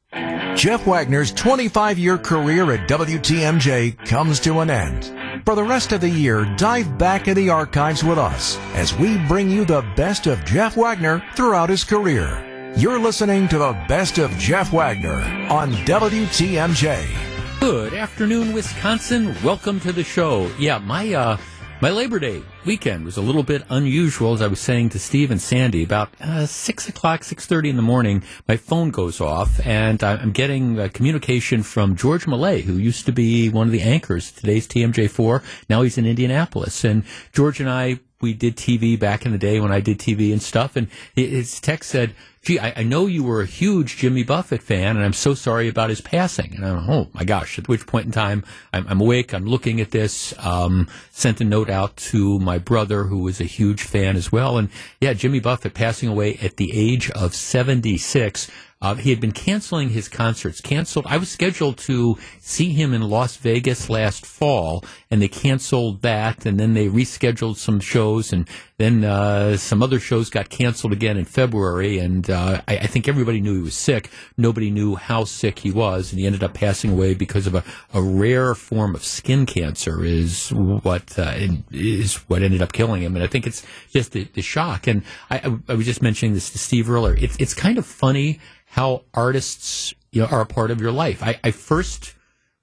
Jeff 0.55 0.87
Wagner's 0.87 1.33
25 1.33 1.99
year 1.99 2.19
career 2.19 2.71
at 2.73 2.89
WTMJ 2.89 4.07
comes 4.07 4.41
to 4.41 4.61
an 4.61 4.71
end. 4.71 5.13
For 5.45 5.55
the 5.55 5.65
rest 5.65 5.93
of 5.93 6.01
the 6.01 6.09
year, 6.09 6.45
dive 6.57 6.99
back 6.99 7.27
in 7.27 7.35
the 7.35 7.51
archives 7.51 8.05
with 8.05 8.19
us 8.19 8.59
as 8.75 8.95
we 8.95 9.19
bring 9.27 9.51
you 9.51 9.65
the 9.65 9.83
best 9.97 10.27
of 10.27 10.45
Jeff 10.45 10.77
Wagner 10.77 11.23
throughout 11.35 11.69
his 11.69 11.85
career. 11.85 12.73
You're 12.77 12.99
listening 12.99 13.49
to 13.49 13.59
the 13.59 13.73
best 13.89 14.19
of 14.19 14.31
Jeff 14.39 14.73
Wagner 14.73 15.21
on 15.51 15.73
WTMJ. 15.73 17.32
Good 17.63 17.95
afternoon, 17.95 18.53
Wisconsin. 18.55 19.37
Welcome 19.45 19.79
to 19.87 19.93
the 19.93 20.03
show. 20.03 20.51
Yeah, 20.59 20.79
my 20.79 21.15
uh, 21.15 21.37
my 21.81 21.91
Labor 21.91 22.19
Day 22.19 22.43
weekend 22.65 23.05
was 23.05 23.17
a 23.17 23.23
little 23.23 23.43
bit 23.43 23.63
unusual. 23.69 24.35
As 24.35 24.43
I 24.43 24.47
was 24.47 24.61
saying 24.61 24.91
to 24.91 24.99
Steve 24.99 25.31
and 25.31 25.41
Sandy, 25.41 25.83
about 25.83 26.11
uh, 26.21 26.47
six 26.47 26.89
o'clock, 26.89 27.25
six 27.25 27.47
thirty 27.47 27.69
in 27.69 27.77
the 27.77 27.83
morning, 27.83 28.23
my 28.49 28.57
phone 28.57 28.91
goes 28.91 29.21
off, 29.21 29.65
and 29.67 30.03
I'm 30.03 30.33
getting 30.33 30.79
uh, 30.79 30.89
communication 30.93 31.63
from 31.63 31.97
George 31.97 32.27
Millay, 32.27 32.63
who 32.63 32.75
used 32.75 33.07
to 33.07 33.13
be 33.13 33.49
one 33.49 33.67
of 33.67 33.73
the 33.73 33.83
anchors 33.83 34.31
today's 34.31 34.67
TMJ4. 34.69 35.43
Now 35.69 35.83
he's 35.83 35.99
in 35.99 36.07
Indianapolis, 36.07 36.85
and 36.85 37.05
George 37.33 37.61
and 37.61 37.69
I 37.69 38.01
we 38.23 38.33
did 38.33 38.57
TV 38.57 38.99
back 38.99 39.27
in 39.27 39.33
the 39.33 39.39
day 39.39 39.61
when 39.61 39.73
I 39.73 39.81
did 39.81 39.99
TV 39.99 40.33
and 40.33 40.41
stuff, 40.41 40.77
and 40.77 40.89
his 41.15 41.61
text 41.61 41.91
said, 41.91 42.15
"Gee, 42.43 42.59
I, 42.59 42.73
I 42.77 42.83
know 42.85 43.07
you 43.07 43.25
were 43.25 43.43
a 43.43 43.47
huge 43.47 43.97
Jimmy 43.97 44.23
Buffett 44.23 44.63
fan, 44.63 44.97
and 44.97 45.05
I'm 45.05 45.13
so 45.13 45.35
sorry 45.35 45.69
about 45.69 45.91
his 45.91 46.01
passing." 46.01 46.55
And 46.55 46.65
I'm, 46.65 46.89
oh 46.89 47.09
my 47.13 47.25
gosh! 47.25 47.59
At 47.59 47.69
which 47.69 47.87
point 47.87 48.07
in 48.07 48.13
time, 48.13 48.45
I'm, 48.73 48.87
I'm 48.89 49.01
awake, 49.01 49.35
I'm 49.35 49.45
looking 49.45 49.81
at 49.81 49.91
this. 49.91 50.33
Um, 50.39 50.89
sent 51.11 51.41
a 51.41 51.45
note 51.45 51.69
out 51.69 51.97
to 51.97 52.39
my 52.39 52.52
brother, 52.59 53.05
who 53.05 53.19
was 53.19 53.41
a 53.41 53.45
huge 53.45 53.83
fan 53.83 54.17
as 54.17 54.31
well, 54.31 54.59
and 54.59 54.69
yeah, 55.01 55.13
Jimmy 55.13 55.41
Buffett 55.41 55.75
passing 55.75 56.09
away 56.09 56.39
at 56.43 56.57
the 56.57 56.71
age 56.73 57.11
of 57.11 57.35
76. 57.35 58.51
Uh, 58.83 58.97
he 58.97 59.11
had 59.11 59.21
been 59.21 59.33
canceling 59.33 59.91
his 59.91 60.09
concerts. 60.09 60.61
Canceled. 60.61 61.07
I 61.09 61.17
was 61.17 61.31
scheduled 61.31 61.79
to 61.79 62.19
see 62.41 62.73
him 62.73 62.93
in 62.93 63.03
Las 63.03 63.37
Vegas 63.37 63.89
last 63.89 64.27
fall, 64.27 64.85
and 65.13 65.21
they 65.21 65.29
canceled 65.29 66.01
that. 66.01 66.47
And 66.47 66.59
then 66.59 66.73
they 66.73 66.89
rescheduled 66.89 67.57
some 67.57 67.81
shows, 67.81 68.33
and 68.33 68.49
then 68.79 69.05
uh, 69.05 69.59
some 69.59 69.83
other 69.83 70.01
shows 70.01 70.31
got 70.31 70.49
canceled 70.49 70.95
again 70.95 71.19
in 71.19 71.27
February. 71.27 71.99
And 71.99 72.31
uh, 72.31 72.63
I, 72.67 72.79
I 72.79 72.87
think 72.87 73.09
everybody 73.09 73.43
knew 73.43 73.57
he 73.57 73.63
was 73.63 73.75
sick. 73.75 74.11
Nobody 74.39 74.71
knew 74.71 74.95
how 74.95 75.25
sick 75.25 75.59
he 75.59 75.71
was, 75.71 76.11
and 76.11 76.19
he 76.19 76.25
ended 76.25 76.43
up 76.43 76.55
passing 76.55 76.93
away 76.93 77.13
because 77.13 77.47
of 77.47 77.55
a, 77.55 77.63
a 77.93 78.01
rare 78.01 78.55
form 78.55 78.95
of 78.95 79.05
skin 79.05 79.45
cancer. 79.45 80.03
Is 80.03 80.49
what 80.51 81.19
uh, 81.19 81.35
is 81.71 82.15
what 82.29 82.43
ended 82.43 82.63
up 82.63 82.73
killing 82.73 83.03
him. 83.03 83.15
And 83.15 83.23
I 83.23 83.27
think 83.27 83.47
it's 83.47 83.67
just 83.91 84.13
the, 84.13 84.25
the 84.33 84.43
shock. 84.43 84.87
And 84.87 85.03
I, 85.31 85.59
I, 85.69 85.75
was 85.75 85.85
just 85.85 86.01
mentioning 86.01 86.33
this 86.33 86.49
to 86.51 86.59
Steve 86.59 86.89
earlier. 86.89 87.17
It's 87.19 87.37
it's 87.39 87.53
kind 87.53 87.77
of 87.77 87.85
funny 87.85 88.41
how 88.65 89.03
artists 89.13 89.95
you 90.11 90.23
know, 90.23 90.29
are 90.29 90.41
a 90.41 90.47
part 90.47 90.71
of 90.71 90.81
your 90.81 90.91
life. 90.91 91.23
I, 91.23 91.39
I 91.45 91.51
first 91.51 92.15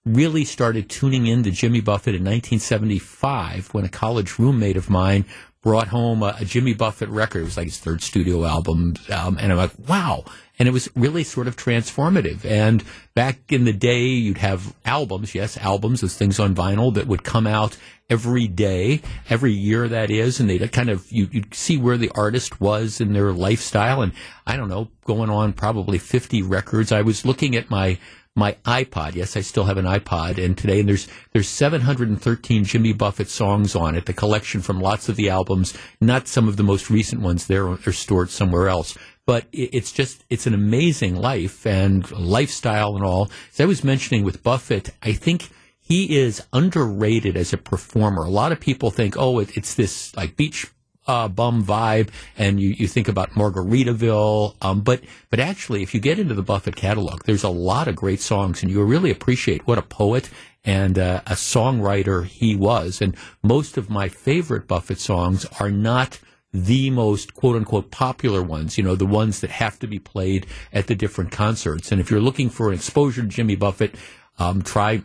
really 0.06 0.46
started 0.46 0.90
tuning 0.90 1.28
in 1.28 1.44
to 1.44 1.52
Jimmy 1.52 1.82
Buffett 1.82 2.16
in 2.16 2.24
1975 2.24 3.74
when 3.74 3.86
a 3.86 3.90
college 3.90 4.40
roommate 4.40 4.78
of 4.78 4.90
mine 4.90 5.26
brought 5.62 5.90
home 5.90 6.24
a, 6.24 6.36
a 6.40 6.46
Jimmy 6.46 6.74
Buffett 6.74 7.10
record. 7.10 7.42
It 7.42 7.46
was 7.46 7.58
like 7.58 7.68
his 7.68 7.80
third 7.80 8.02
studio 8.02 8.46
album. 8.46 8.96
Um, 9.14 9.38
and 9.38 9.52
I'm 9.52 9.58
like, 9.58 9.72
wow. 9.88 10.24
And 10.58 10.68
it 10.68 10.72
was 10.72 10.90
really 10.96 11.24
sort 11.24 11.48
of 11.48 11.56
transformative. 11.56 12.46
And 12.46 12.84
back 13.14 13.52
in 13.52 13.66
the 13.66 13.74
day, 13.74 14.06
you'd 14.06 14.38
have 14.38 14.74
albums, 14.86 15.36
yes, 15.36 15.58
albums, 15.58 16.02
those 16.02 16.18
things 16.18 16.40
on 16.40 16.56
vinyl 16.56 16.94
that 16.94 17.08
would 17.08 17.24
come 17.24 17.48
out 17.48 17.78
every 18.10 18.48
day, 18.48 19.02
every 19.30 19.52
year 19.52 19.88
that 19.88 20.10
is, 20.10 20.40
and 20.40 20.50
they'd 20.50 20.72
kind 20.72 20.90
of, 20.90 21.10
you, 21.12 21.30
you'd 21.32 21.54
see 21.54 21.78
where 21.78 21.98
the 21.98 22.12
artist 22.16 22.60
was 22.60 23.00
in 23.00 23.14
their 23.14 23.32
lifestyle. 23.32 24.02
And 24.02 24.14
I 24.48 24.58
don't 24.58 24.70
know, 24.70 24.90
going 25.06 25.30
on 25.30 25.54
probably 25.54 25.98
50 25.98 26.42
records. 26.42 26.92
I 26.92 27.02
was 27.02 27.26
looking 27.26 27.56
at 27.56 27.70
my, 27.70 27.98
my 28.40 28.54
iPod. 28.66 29.14
Yes, 29.14 29.38
I 29.38 29.42
still 29.42 29.66
have 29.66 29.78
an 29.78 29.86
iPod, 29.86 30.44
and 30.44 30.58
today 30.58 30.80
and 30.80 30.90
there's 30.90 31.08
there's 31.34 31.48
713 31.48 32.64
Jimmy 32.64 32.94
Buffett 32.94 33.30
songs 33.30 33.76
on 33.76 33.96
it. 33.96 34.06
The 34.06 34.14
collection 34.14 34.62
from 34.62 34.80
lots 34.80 35.10
of 35.10 35.16
the 35.16 35.30
albums, 35.30 35.78
not 36.02 36.28
some 36.28 36.48
of 36.48 36.58
the 36.58 36.64
most 36.64 36.90
recent 36.90 37.22
ones. 37.22 37.46
They're 37.46 37.76
they're 37.76 37.94
stored 37.94 38.32
somewhere 38.32 38.70
else. 38.70 38.98
But 39.28 39.46
it, 39.52 39.70
it's 39.74 39.92
just 39.92 40.26
it's 40.32 40.48
an 40.48 40.56
amazing 40.56 41.16
life 41.16 41.68
and 41.68 42.10
lifestyle 42.12 42.96
and 42.96 43.06
all. 43.06 43.30
As 43.54 43.60
I 43.60 43.66
was 43.66 43.84
mentioning 43.84 44.24
with 44.24 44.42
Buffett, 44.42 44.90
I 45.04 45.14
think 45.14 45.50
he 45.80 46.18
is 46.18 46.44
underrated 46.54 47.36
as 47.36 47.52
a 47.52 47.58
performer. 47.58 48.24
A 48.24 48.30
lot 48.30 48.52
of 48.52 48.60
people 48.60 48.92
think, 48.92 49.16
oh, 49.18 49.40
it, 49.40 49.58
it's 49.58 49.74
this 49.76 50.16
like 50.16 50.36
beach 50.36 50.68
uh, 51.10 51.28
bum 51.28 51.66
vibe, 51.66 52.10
and 52.38 52.60
you, 52.60 52.70
you 52.70 52.88
think 52.88 53.08
about 53.08 53.32
Margaritaville. 53.32 54.56
Um, 54.62 54.82
but 54.82 55.02
but 55.32 55.40
actually, 55.40 55.82
if 55.82 55.96
you 55.96 56.00
get 56.00 56.20
into 56.20 56.36
the 56.36 56.44
Buffett 56.44 56.76
catalog, 56.76 57.24
there's 57.24 57.44
a 57.44 57.50
lot 57.50 57.88
of 57.88 57.96
great 57.96 58.22
songs, 58.22 58.62
and 58.62 58.72
you 58.72 58.84
really 58.84 59.10
appreciate 59.10 59.66
what 59.66 59.80
a 59.80 59.82
poet 59.82 60.30
and 60.64 61.00
uh, 61.00 61.22
a 61.26 61.34
songwriter 61.34 62.26
he 62.26 62.56
was. 62.56 63.02
And 63.02 63.16
most 63.42 63.76
of 63.76 63.90
my 63.90 64.08
favorite 64.08 64.68
Buffett 64.68 65.00
songs 65.00 65.48
are 65.60 65.72
not 65.72 66.20
the 66.54 66.92
most 66.92 67.34
quote 67.34 67.56
unquote 67.56 67.90
popular 67.90 68.44
ones, 68.44 68.78
you 68.78 68.84
know, 68.84 68.96
the 68.96 69.06
ones 69.06 69.42
that 69.42 69.50
have 69.50 69.80
to 69.80 69.88
be 69.88 69.98
played 69.98 70.46
at 70.72 70.86
the 70.86 70.96
different 70.96 71.32
concerts. 71.32 71.92
And 71.92 72.00
if 72.00 72.12
you're 72.12 72.22
looking 72.22 72.50
for 72.50 72.68
an 72.70 72.76
exposure 72.76 73.24
to 73.24 73.28
Jimmy 73.28 73.56
Buffett, 73.56 73.96
um, 74.38 74.62
try 74.62 75.02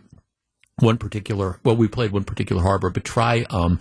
one 0.79 0.97
particular, 0.97 1.59
well, 1.63 1.75
we 1.75 1.87
played 1.87 2.11
one 2.11 2.25
particular 2.25 2.61
harbor, 2.61 2.91
but 2.91 3.03
try, 3.03 3.45
um, 3.49 3.79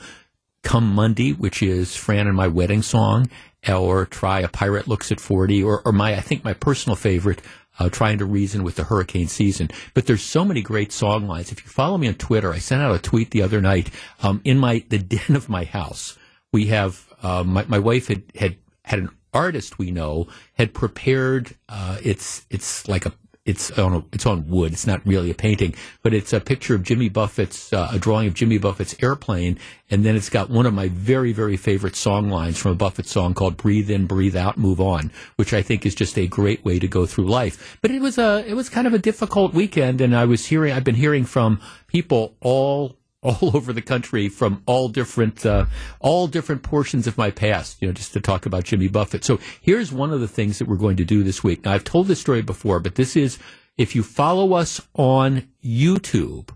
Come 0.65 0.93
Monday, 0.93 1.33
which 1.33 1.63
is 1.63 1.95
Fran 1.95 2.27
and 2.27 2.37
my 2.37 2.49
wedding 2.49 2.83
song, 2.83 3.31
or 3.69 4.07
try 4.07 4.41
A 4.41 4.49
Pirate 4.49 4.89
Looks 4.89 5.13
at 5.13 5.21
40, 5.21 5.63
or, 5.63 5.83
or 5.85 5.93
my, 5.93 6.15
I 6.15 6.21
think 6.21 6.43
my 6.43 6.55
personal 6.55 6.97
favorite, 6.97 7.41
uh, 7.79 7.89
Trying 7.89 8.19
to 8.19 8.25
Reason 8.25 8.63
with 8.63 8.77
the 8.77 8.85
Hurricane 8.85 9.29
Season. 9.29 9.69
But 9.95 10.07
there's 10.07 10.23
so 10.23 10.45
many 10.45 10.63
great 10.63 10.91
song 10.91 11.27
lines. 11.27 11.53
If 11.53 11.65
you 11.65 11.71
follow 11.71 11.99
me 11.99 12.09
on 12.09 12.15
Twitter, 12.15 12.53
I 12.53 12.59
sent 12.59 12.83
out 12.83 12.95
a 12.95 12.99
tweet 12.99 13.31
the 13.31 13.43
other 13.43 13.61
night, 13.61 13.91
um, 14.23 14.41
in 14.45 14.59
my, 14.59 14.85
the 14.89 14.99
den 14.99 15.37
of 15.37 15.49
my 15.49 15.65
house, 15.65 16.19
we 16.53 16.67
have, 16.67 17.13
uh, 17.23 17.45
my, 17.45 17.65
my 17.69 17.79
wife 17.79 18.09
had, 18.09 18.23
had, 18.35 18.57
had 18.83 18.99
an 18.99 19.11
artist 19.33 19.79
we 19.79 19.91
know 19.91 20.29
had 20.55 20.73
prepared, 20.73 21.55
uh, 21.69 21.99
it's, 22.03 22.47
it's 22.51 22.89
like 22.89 23.07
a, 23.07 23.13
it's 23.45 23.71
on 23.73 24.05
it's 24.13 24.25
on 24.25 24.49
wood. 24.49 24.73
It's 24.73 24.87
not 24.87 25.05
really 25.05 25.31
a 25.31 25.35
painting, 25.35 25.75
but 26.03 26.15
it's 26.15 26.33
a 26.33 26.41
picture 26.41 26.75
of 26.75 26.83
Jimmy 26.83 27.09
Buffett's 27.11 27.73
uh, 27.73 27.89
a 27.93 27.99
drawing 27.99 28.27
of 28.27 28.35
Jimmy 28.35 28.57
Buffett's 28.57 28.97
airplane, 29.03 29.59
and 29.91 30.05
then 30.05 30.17
it's 30.17 30.31
got 30.31 30.49
one 30.49 30.65
of 30.65 30.73
my 30.73 30.89
very 30.89 31.33
very 31.33 31.57
favorite 31.57 31.95
song 31.95 32.31
lines 32.31 32.59
from 32.59 32.73
a 32.73 32.75
Buffett 32.77 33.07
song 33.07 33.35
called 33.35 33.57
"Breathe 33.59 33.91
In, 33.91 34.07
Breathe 34.07 34.37
Out, 34.37 34.57
Move 34.57 34.81
On," 34.81 35.11
which 35.37 35.53
I 35.53 35.61
think 35.61 35.85
is 35.85 35.95
just 35.95 36.19
a 36.19 36.27
great 36.27 36.65
way 36.65 36.79
to 36.79 36.89
go 36.89 37.05
through 37.05 37.27
life. 37.27 37.79
But 37.83 37.91
it 37.91 38.01
was 38.01 38.17
a 38.17 38.45
it 38.49 38.55
was 38.55 38.71
kind 38.71 38.87
of 38.87 38.95
a 38.95 38.99
difficult 38.99 39.53
weekend, 39.53 40.01
and 40.01 40.17
I 40.17 40.25
was 40.25 40.47
hearing 40.47 40.73
I've 40.73 40.85
been 40.85 40.95
hearing 40.95 41.25
from 41.25 41.61
people 41.87 42.35
all 42.41 42.97
all 43.25 43.57
over 43.57 43.73
the 43.73 43.83
country 43.83 44.29
from 44.29 44.63
all 44.67 44.89
different 44.89 45.45
uh, 45.45 45.67
all 46.01 46.27
different 46.27 46.63
portions 46.63 47.07
of 47.07 47.19
my 47.19 47.31
past 47.31 47.81
you 47.81 47.89
know 47.89 47.93
just 47.93 48.13
to 48.13 48.21
talk 48.21 48.47
about 48.47 48.65
Jimmy 48.65 48.89
Buffett. 48.89 49.25
So 49.25 49.41
here's 49.61 49.91
one 49.91 50.13
of 50.13 50.21
the 50.21 50.29
things 50.29 50.59
that 50.59 50.69
we're 50.69 50.77
going 50.77 50.99
to 50.99 51.05
do 51.05 51.23
this 51.23 51.43
week. 51.43 51.65
Now 51.65 51.73
I've 51.73 51.85
told 51.85 52.07
this 52.07 52.21
story 52.21 52.43
before 52.43 52.81
but 52.81 52.95
this 52.95 53.17
is 53.17 53.39
if 53.77 53.97
you 53.97 54.03
follow 54.03 54.53
us 54.53 54.81
on 54.95 55.49
YouTube 55.65 56.51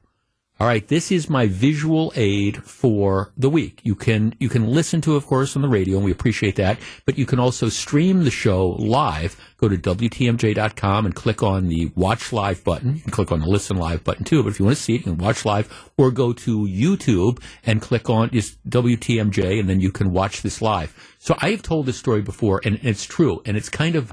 all 0.61 0.67
right, 0.67 0.89
this 0.89 1.13
is 1.13 1.31
my 1.31 1.47
visual 1.47 2.13
aid 2.17 2.65
for 2.65 3.31
the 3.37 3.49
week. 3.49 3.81
You 3.85 3.95
can 3.95 4.35
you 4.41 4.49
can 4.49 4.67
listen 4.67 5.01
to, 5.03 5.15
of 5.15 5.25
course, 5.25 5.55
on 5.55 5.63
the 5.63 5.69
radio, 5.69 5.97
and 5.97 6.05
we 6.05 6.11
appreciate 6.11 6.57
that. 6.57 6.81
But 7.07 7.17
you 7.17 7.27
can 7.27 7.39
also 7.39 7.69
stream 7.69 8.25
the 8.25 8.33
show 8.33 8.71
live. 8.71 9.37
Go 9.59 9.69
to 9.69 9.77
wtmj.com 9.77 11.07
and 11.07 11.15
click 11.15 11.45
on 11.45 11.69
the 11.69 11.93
Watch 11.95 12.33
Live 12.33 12.65
button. 12.65 12.97
You 12.97 13.03
can 13.03 13.13
click 13.13 13.31
on 13.31 13.39
the 13.39 13.47
Listen 13.47 13.77
Live 13.77 14.03
button 14.03 14.25
too. 14.25 14.43
But 14.43 14.49
if 14.49 14.59
you 14.59 14.65
want 14.65 14.77
to 14.77 14.83
see 14.83 14.97
it, 14.97 15.07
you 15.07 15.15
can 15.15 15.19
watch 15.19 15.45
live, 15.45 15.73
or 15.97 16.11
go 16.11 16.33
to 16.33 16.65
YouTube 16.65 17.41
and 17.65 17.81
click 17.81 18.11
on 18.11 18.31
just 18.31 18.61
WTMJ, 18.69 19.61
and 19.61 19.69
then 19.69 19.79
you 19.79 19.93
can 19.93 20.13
watch 20.13 20.43
this 20.43 20.61
live. 20.61 20.93
So 21.21 21.37
I 21.39 21.51
have 21.51 21.63
told 21.63 21.87
this 21.87 21.99
story 21.99 22.23
before, 22.23 22.61
and 22.65 22.81
it's 22.83 23.05
true, 23.05 23.43
and 23.47 23.57
it's 23.57 23.69
kind 23.69 23.95
of 23.95 24.13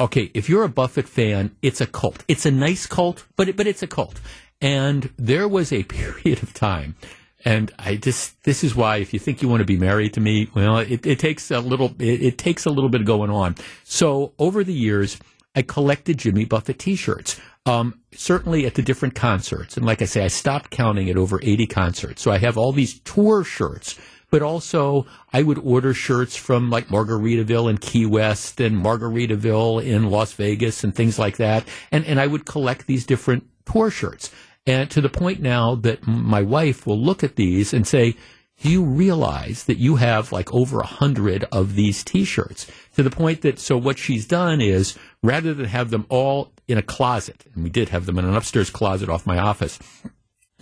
okay. 0.00 0.32
If 0.34 0.48
you're 0.48 0.64
a 0.64 0.68
Buffett 0.68 1.08
fan, 1.08 1.54
it's 1.62 1.80
a 1.80 1.86
cult. 1.86 2.24
It's 2.26 2.44
a 2.44 2.50
nice 2.50 2.86
cult, 2.86 3.24
but 3.36 3.48
it, 3.48 3.56
but 3.56 3.68
it's 3.68 3.84
a 3.84 3.86
cult. 3.86 4.20
And 4.60 5.10
there 5.16 5.48
was 5.48 5.72
a 5.72 5.82
period 5.84 6.42
of 6.42 6.52
time, 6.54 6.96
and 7.44 7.72
I 7.78 7.96
just 7.96 8.42
this 8.44 8.64
is 8.64 8.74
why 8.74 8.96
if 8.96 9.12
you 9.12 9.18
think 9.18 9.42
you 9.42 9.48
want 9.48 9.60
to 9.60 9.66
be 9.66 9.78
married 9.78 10.14
to 10.14 10.20
me, 10.20 10.50
well, 10.54 10.78
it, 10.78 11.06
it 11.06 11.18
takes 11.18 11.50
a 11.50 11.60
little 11.60 11.94
it, 11.98 12.22
it 12.22 12.38
takes 12.38 12.66
a 12.66 12.70
little 12.70 12.90
bit 12.90 13.04
going 13.04 13.30
on. 13.30 13.54
So 13.84 14.32
over 14.38 14.64
the 14.64 14.72
years, 14.72 15.18
I 15.54 15.62
collected 15.62 16.18
Jimmy 16.18 16.44
Buffett 16.44 16.78
T-shirts. 16.78 17.40
Um, 17.64 18.00
certainly 18.12 18.64
at 18.64 18.74
the 18.74 18.82
different 18.82 19.16
concerts, 19.16 19.76
and 19.76 19.84
like 19.84 20.00
I 20.00 20.04
say, 20.04 20.24
I 20.24 20.28
stopped 20.28 20.70
counting 20.70 21.10
at 21.10 21.16
over 21.16 21.40
eighty 21.42 21.66
concerts. 21.66 22.22
So 22.22 22.30
I 22.30 22.38
have 22.38 22.56
all 22.56 22.72
these 22.72 23.00
tour 23.00 23.42
shirts 23.42 23.98
but 24.30 24.42
also 24.42 25.06
I 25.32 25.42
would 25.42 25.58
order 25.58 25.94
shirts 25.94 26.36
from 26.36 26.70
like 26.70 26.88
Margaritaville 26.88 27.70
in 27.70 27.78
Key 27.78 28.06
West 28.06 28.60
and 28.60 28.84
Margaritaville 28.84 29.84
in 29.84 30.10
Las 30.10 30.32
Vegas 30.32 30.84
and 30.84 30.94
things 30.94 31.18
like 31.18 31.36
that. 31.36 31.66
And, 31.92 32.04
and 32.04 32.20
I 32.20 32.26
would 32.26 32.44
collect 32.44 32.86
these 32.86 33.06
different 33.06 33.46
tour 33.70 33.90
shirts. 33.90 34.30
And 34.66 34.90
to 34.90 35.00
the 35.00 35.08
point 35.08 35.40
now 35.40 35.74
that 35.76 36.06
my 36.06 36.42
wife 36.42 36.86
will 36.86 36.98
look 36.98 37.22
at 37.22 37.36
these 37.36 37.72
and 37.72 37.86
say, 37.86 38.16
do 38.62 38.70
you 38.70 38.82
realize 38.82 39.64
that 39.64 39.78
you 39.78 39.96
have 39.96 40.32
like 40.32 40.52
over 40.52 40.80
a 40.80 40.86
hundred 40.86 41.44
of 41.52 41.74
these 41.74 42.02
t-shirts 42.02 42.66
to 42.94 43.02
the 43.02 43.10
point 43.10 43.42
that 43.42 43.58
so 43.58 43.76
what 43.76 43.98
she's 43.98 44.26
done 44.26 44.60
is 44.60 44.96
rather 45.22 45.52
than 45.52 45.66
have 45.66 45.90
them 45.90 46.06
all 46.08 46.52
in 46.66 46.78
a 46.78 46.82
closet 46.82 47.44
and 47.54 47.62
we 47.62 47.70
did 47.70 47.90
have 47.90 48.06
them 48.06 48.18
in 48.18 48.24
an 48.24 48.34
upstairs 48.34 48.70
closet 48.70 49.10
off 49.10 49.26
my 49.26 49.38
office 49.38 49.78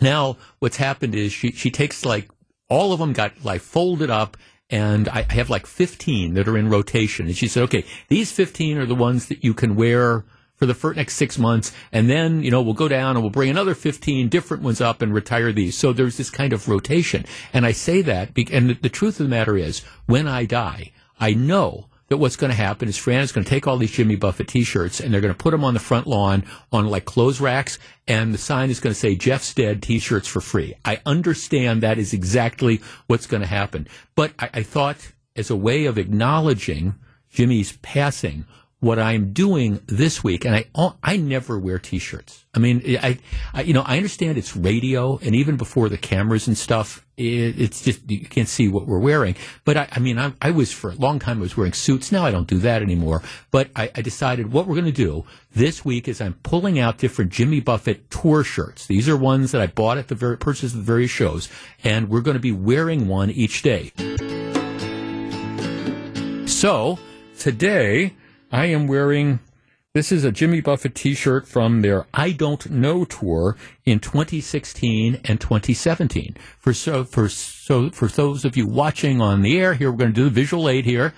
now 0.00 0.36
what's 0.58 0.76
happened 0.76 1.14
is 1.14 1.32
she 1.32 1.52
she 1.52 1.70
takes 1.70 2.04
like 2.04 2.28
all 2.68 2.92
of 2.92 2.98
them 2.98 3.12
got 3.12 3.32
like 3.44 3.60
folded 3.60 4.10
up 4.10 4.36
and 4.70 5.08
I 5.08 5.26
have 5.30 5.50
like 5.50 5.66
15 5.66 6.34
that 6.34 6.48
are 6.48 6.56
in 6.56 6.70
rotation. 6.70 7.26
And 7.26 7.36
she 7.36 7.48
said, 7.48 7.64
okay, 7.64 7.84
these 8.08 8.32
15 8.32 8.78
are 8.78 8.86
the 8.86 8.94
ones 8.94 9.26
that 9.26 9.44
you 9.44 9.54
can 9.54 9.76
wear 9.76 10.24
for 10.56 10.66
the 10.66 10.94
next 10.94 11.14
six 11.16 11.38
months. 11.38 11.72
And 11.92 12.08
then, 12.08 12.42
you 12.42 12.50
know, 12.50 12.62
we'll 12.62 12.74
go 12.74 12.88
down 12.88 13.16
and 13.16 13.22
we'll 13.22 13.30
bring 13.30 13.50
another 13.50 13.74
15 13.74 14.28
different 14.28 14.62
ones 14.62 14.80
up 14.80 15.02
and 15.02 15.12
retire 15.12 15.52
these. 15.52 15.76
So 15.76 15.92
there's 15.92 16.16
this 16.16 16.30
kind 16.30 16.52
of 16.52 16.68
rotation. 16.68 17.24
And 17.52 17.66
I 17.66 17.72
say 17.72 18.02
that, 18.02 18.30
and 18.52 18.70
the, 18.70 18.74
the 18.74 18.88
truth 18.88 19.20
of 19.20 19.26
the 19.26 19.30
matter 19.30 19.56
is 19.56 19.80
when 20.06 20.28
I 20.28 20.44
die, 20.44 20.92
I 21.18 21.34
know 21.34 21.88
that 22.08 22.18
what's 22.18 22.36
going 22.36 22.50
to 22.50 22.56
happen 22.56 22.88
is 22.88 22.96
Fran 22.96 23.22
is 23.22 23.32
going 23.32 23.44
to 23.44 23.50
take 23.50 23.66
all 23.66 23.78
these 23.78 23.90
Jimmy 23.90 24.16
Buffett 24.16 24.48
T-shirts 24.48 25.00
and 25.00 25.12
they're 25.12 25.20
going 25.20 25.34
to 25.34 25.42
put 25.42 25.52
them 25.52 25.64
on 25.64 25.74
the 25.74 25.80
front 25.80 26.06
lawn 26.06 26.44
on 26.70 26.86
like 26.86 27.04
clothes 27.04 27.40
racks, 27.40 27.78
and 28.06 28.32
the 28.34 28.38
sign 28.38 28.70
is 28.70 28.80
going 28.80 28.92
to 28.92 28.98
say 28.98 29.14
"Jeff's 29.14 29.54
dead" 29.54 29.82
T-shirts 29.82 30.28
for 30.28 30.40
free. 30.40 30.74
I 30.84 31.00
understand 31.06 31.82
that 31.82 31.98
is 31.98 32.12
exactly 32.12 32.82
what's 33.06 33.26
going 33.26 33.40
to 33.40 33.48
happen, 33.48 33.88
but 34.14 34.32
I, 34.38 34.50
I 34.54 34.62
thought 34.62 35.12
as 35.34 35.50
a 35.50 35.56
way 35.56 35.86
of 35.86 35.98
acknowledging 35.98 36.94
Jimmy's 37.30 37.72
passing, 37.78 38.44
what 38.84 38.98
I'm 38.98 39.32
doing 39.32 39.80
this 39.86 40.22
week, 40.22 40.44
and 40.44 40.54
I 40.54 40.66
oh, 40.74 40.94
I 41.02 41.16
never 41.16 41.58
wear 41.58 41.78
T-shirts. 41.78 42.44
I 42.54 42.58
mean, 42.58 42.82
I, 43.02 43.18
I 43.54 43.62
you 43.62 43.72
know 43.72 43.82
I 43.82 43.96
understand 43.96 44.36
it's 44.36 44.54
radio, 44.54 45.18
and 45.22 45.34
even 45.34 45.56
before 45.56 45.88
the 45.88 45.96
cameras 45.96 46.46
and 46.46 46.56
stuff, 46.56 47.04
it, 47.16 47.58
it's 47.58 47.80
just 47.80 48.08
you 48.10 48.26
can't 48.26 48.46
see 48.46 48.68
what 48.68 48.86
we're 48.86 48.98
wearing. 48.98 49.36
But 49.64 49.78
I, 49.78 49.88
I 49.90 50.00
mean, 50.00 50.18
I, 50.18 50.34
I, 50.42 50.50
was 50.50 50.70
for 50.70 50.90
a 50.90 50.94
long 50.96 51.18
time 51.18 51.38
I 51.38 51.40
was 51.40 51.56
wearing 51.56 51.72
suits. 51.72 52.12
Now 52.12 52.26
I 52.26 52.30
don't 52.30 52.46
do 52.46 52.58
that 52.58 52.82
anymore. 52.82 53.22
But 53.50 53.70
I, 53.74 53.90
I 53.94 54.02
decided 54.02 54.52
what 54.52 54.66
we're 54.66 54.74
going 54.74 54.84
to 54.84 54.92
do 54.92 55.24
this 55.54 55.82
week 55.82 56.06
is 56.06 56.20
I'm 56.20 56.34
pulling 56.42 56.78
out 56.78 56.98
different 56.98 57.32
Jimmy 57.32 57.60
Buffett 57.60 58.10
tour 58.10 58.44
shirts. 58.44 58.86
These 58.86 59.08
are 59.08 59.16
ones 59.16 59.52
that 59.52 59.62
I 59.62 59.66
bought 59.66 59.96
at 59.96 60.08
the 60.08 60.14
very 60.14 60.36
purchase 60.36 60.72
of 60.72 60.80
the 60.80 60.84
various 60.84 61.10
shows, 61.10 61.48
and 61.82 62.10
we're 62.10 62.20
going 62.20 62.36
to 62.36 62.40
be 62.40 62.52
wearing 62.52 63.08
one 63.08 63.30
each 63.30 63.62
day. 63.62 63.92
So 66.46 66.98
today 67.38 68.14
I 68.54 68.66
am 68.66 68.86
wearing 68.86 69.40
this 69.94 70.12
is 70.12 70.22
a 70.22 70.30
Jimmy 70.30 70.60
Buffett 70.60 70.94
t-shirt 70.94 71.48
from 71.48 71.82
their 71.82 72.06
I 72.14 72.30
Don't 72.30 72.70
Know 72.70 73.04
tour 73.04 73.56
in 73.84 73.98
2016 73.98 75.20
and 75.24 75.40
2017. 75.40 76.36
For 76.60 76.72
so 76.72 77.02
for 77.02 77.28
so 77.28 77.90
for 77.90 78.06
those 78.06 78.44
of 78.44 78.56
you 78.56 78.68
watching 78.68 79.20
on 79.20 79.42
the 79.42 79.58
air 79.58 79.74
here 79.74 79.90
we're 79.90 79.98
going 79.98 80.12
to 80.12 80.20
do 80.20 80.24
the 80.26 80.30
visual 80.30 80.68
aid 80.68 80.84
here. 80.84 81.14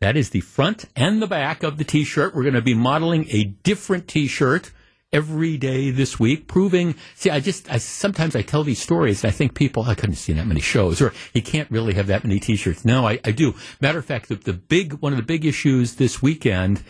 That 0.00 0.16
is 0.16 0.30
the 0.30 0.42
front 0.42 0.84
and 0.94 1.20
the 1.20 1.26
back 1.26 1.64
of 1.64 1.76
the 1.76 1.82
t-shirt. 1.82 2.36
We're 2.36 2.44
going 2.44 2.54
to 2.54 2.62
be 2.62 2.72
modeling 2.72 3.26
a 3.30 3.42
different 3.42 4.06
t-shirt 4.06 4.70
every 5.12 5.56
day 5.56 5.90
this 5.90 6.18
week, 6.20 6.46
proving. 6.46 6.94
See, 7.14 7.30
I 7.30 7.40
just 7.40 7.70
I, 7.70 7.78
sometimes 7.78 8.36
I 8.36 8.42
tell 8.42 8.64
these 8.64 8.80
stories. 8.80 9.24
And 9.24 9.32
I 9.32 9.34
think 9.34 9.54
people 9.54 9.84
I 9.84 9.94
couldn't 9.94 10.16
see 10.16 10.32
that 10.34 10.46
many 10.46 10.60
shows, 10.60 11.00
or 11.00 11.12
you 11.32 11.42
can't 11.42 11.70
really 11.70 11.94
have 11.94 12.06
that 12.08 12.24
many 12.24 12.38
T-shirts. 12.38 12.84
No, 12.84 13.06
I, 13.06 13.20
I 13.24 13.32
do. 13.32 13.54
Matter 13.80 13.98
of 13.98 14.04
fact, 14.04 14.28
the, 14.28 14.36
the 14.36 14.52
big 14.52 14.94
one 14.94 15.12
of 15.12 15.16
the 15.16 15.24
big 15.24 15.44
issues 15.44 15.96
this 15.96 16.22
weekend. 16.22 16.82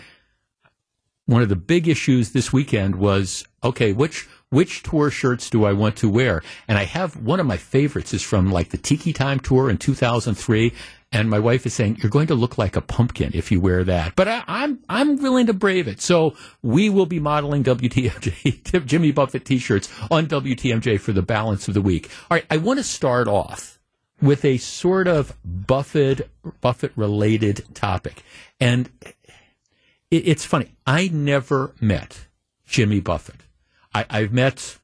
One 1.27 1.43
of 1.43 1.51
the 1.51 1.57
big 1.57 1.89
issues 1.89 2.33
this 2.33 2.55
weekend 2.55 2.97
was 2.97 3.45
okay, 3.63 3.93
which 3.93 4.27
which 4.51 4.83
tour 4.83 5.11
shirts 5.11 5.51
do 5.51 5.67
I 5.67 5.75
want 5.75 5.97
to 5.97 6.09
wear? 6.09 6.43
And 6.67 6.79
I 6.79 6.85
have 6.85 7.17
one 7.17 7.39
of 7.39 7.45
my 7.45 7.59
favorites 7.59 8.15
is 8.15 8.23
from 8.23 8.51
like 8.51 8.71
the 8.71 8.79
Tiki 8.79 9.13
Time 9.13 9.39
tour 9.39 9.69
in 9.69 9.77
2003. 9.77 10.73
And 11.11 11.31
my 11.31 11.39
wife 11.39 11.65
is 11.65 11.73
saying, 11.73 11.99
you're 12.03 12.11
going 12.11 12.27
to 12.27 12.35
look 12.35 12.59
like 12.59 12.77
a 12.77 12.83
pumpkin 12.83 13.31
if 13.33 13.51
you 13.51 13.61
wear 13.61 13.83
that. 13.85 14.15
But 14.15 14.29
I, 14.29 14.37
am 14.37 14.45
I'm, 14.47 14.79
I'm 14.89 15.23
willing 15.23 15.47
to 15.47 15.55
brave 15.55 15.89
it. 15.89 16.03
So 16.03 16.37
we 16.63 16.91
will 16.91 17.07
be 17.07 17.19
modeling 17.19 17.65
WTMJ, 17.65 18.85
Jimmy 18.87 19.13
Buffett 19.13 19.47
t-shirts 19.47 19.89
on 20.11 20.27
WTMJ 20.27 21.01
for 21.01 21.13
the 21.13 21.23
balance 21.23 21.67
of 21.67 21.75
the 21.75 21.81
week. 21.81 22.11
All 22.31 22.37
right. 22.37 22.45
I 22.51 22.59
want 22.59 22.79
to 22.79 22.85
start 22.85 23.27
off 23.27 23.79
with 24.21 24.45
a 24.45 24.59
sort 24.59 25.09
of 25.09 25.35
Buffett, 25.45 26.29
Buffett 26.61 26.93
related 26.95 27.65
topic. 27.75 28.23
And 28.61 28.91
it, 30.11 30.29
it's 30.29 30.45
funny. 30.45 30.75
I 30.87 31.09
never 31.09 31.75
met 31.81 32.27
Jimmy 32.67 33.01
Buffett. 33.01 33.41
I, 33.95 34.05
I've 34.11 34.33
met 34.33 34.79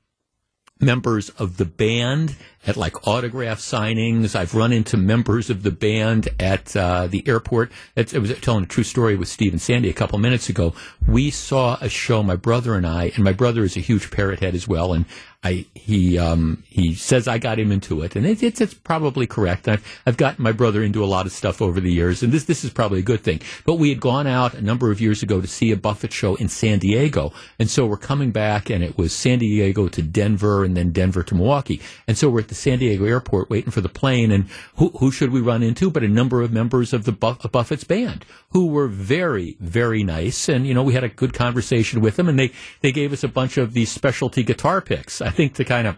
members 0.81 1.31
of 1.31 1.57
the 1.57 1.65
band 1.65 2.37
at 2.67 2.77
like 2.77 3.07
autograph 3.07 3.59
signings. 3.59 4.35
I've 4.35 4.55
run 4.55 4.73
into 4.73 4.97
members 4.97 5.51
of 5.51 5.63
the 5.63 5.71
band 5.71 6.29
at 6.41 6.75
uh, 6.77 7.07
the 7.07 7.27
airport. 7.29 7.71
It's, 7.95 8.15
I 8.15 8.19
was 8.19 8.37
telling 8.41 8.65
a 8.65 8.67
true 8.67 8.85
story 8.85 9.17
with 9.17 9.29
Steve 9.29 9.53
and 9.53 9.63
Sandy 9.63 9.89
a 9.89 9.95
couple 9.95 10.19
minutes 10.19 10.49
ago. 10.49 10.75
We 11.07 11.31
saw 11.31 11.79
a 11.81 11.89
show, 11.89 12.23
my 12.23 12.37
brother 12.37 12.75
and 12.75 12.87
I, 12.87 13.13
and 13.15 13.25
my 13.25 13.33
brother 13.33 13.63
is 13.63 13.77
a 13.77 13.81
huge 13.81 14.11
parrot 14.11 14.41
head 14.41 14.55
as 14.55 14.67
well, 14.67 14.93
and 14.93 15.07
I 15.45 15.66
he 15.75 16.19
um, 16.19 16.65
he 16.66 16.95
says 16.95 17.29
I 17.29 17.37
got 17.37 17.59
him 17.59 17.71
into 17.71 18.01
it, 18.01 18.16
and 18.16 18.25
it, 18.25 18.43
it's 18.43 18.62
it's 18.62 18.73
probably 18.73 19.27
correct. 19.27 19.69
I've 19.69 20.01
I've 20.07 20.16
gotten 20.16 20.43
my 20.43 20.53
brother 20.53 20.83
into 20.83 21.05
a 21.05 21.07
lot 21.07 21.27
of 21.27 21.33
stuff 21.33 21.61
over 21.61 21.81
the 21.81 21.93
years, 21.93 22.23
and 22.23 22.33
this 22.33 22.45
this 22.45 22.65
is 22.65 22.71
probably 22.71 23.01
a 23.01 23.03
good 23.03 23.21
thing. 23.21 23.43
But 23.66 23.75
we 23.75 23.91
had 23.91 24.01
gone 24.01 24.27
out 24.27 24.55
a 24.55 24.62
number 24.62 24.91
of 24.91 25.03
years 25.03 25.23
ago 25.23 25.43
to 25.43 25.47
see 25.47 25.71
a 25.71 25.77
Buffett 25.77 26.15
show 26.15 26.35
in 26.37 26.49
San 26.49 26.79
Diego, 26.79 27.35
and 27.59 27.69
so 27.69 27.85
we're 27.85 27.99
coming 27.99 28.31
back, 28.31 28.71
and 28.71 28.83
it 28.83 28.97
was 28.97 29.12
San 29.12 29.39
Diego 29.39 29.87
to 29.89 30.01
Denver, 30.01 30.65
and 30.65 30.75
then 30.75 30.93
Denver 30.93 31.23
to 31.23 31.35
Milwaukee, 31.35 31.83
and 32.09 32.16
so 32.16 32.31
we're 32.31 32.41
at 32.41 32.49
the 32.49 32.55
San 32.55 32.79
Diego 32.79 33.05
airport 33.05 33.51
waiting 33.51 33.71
for 33.71 33.83
the 33.83 33.91
plane, 33.91 34.33
and 34.33 34.47
who 34.77 34.89
who 34.99 35.11
should 35.11 35.31
we 35.31 35.43
run 35.43 35.62
into 35.62 35.91
but 35.91 36.03
a 36.03 36.09
number 36.09 36.41
of 36.41 36.53
members 36.53 36.95
of 36.95 37.05
the 37.05 37.12
Buff- 37.12 37.53
Buffett's 37.53 37.85
band 37.85 38.25
who 38.53 38.69
were 38.69 38.89
very 38.89 39.59
very 39.61 40.03
nice, 40.03 40.49
and 40.49 40.66
you 40.66 40.73
know 40.73 40.83
we 40.83 40.95
had 40.95 41.05
a 41.05 41.09
good 41.11 41.35
conversation 41.35 42.01
with 42.01 42.16
them, 42.16 42.31
and 42.31 42.39
they 42.39 42.51
they 42.81 42.93
gave 42.93 43.12
us 43.12 43.23
a 43.23 43.29
bunch 43.29 43.59
of 43.59 43.75
these 43.75 43.93
specialty 43.93 44.43
guitar 44.43 44.81
picks. 44.81 45.21
I 45.21 45.34
think 45.35 45.55
to 45.55 45.65
kind 45.65 45.86
of 45.86 45.97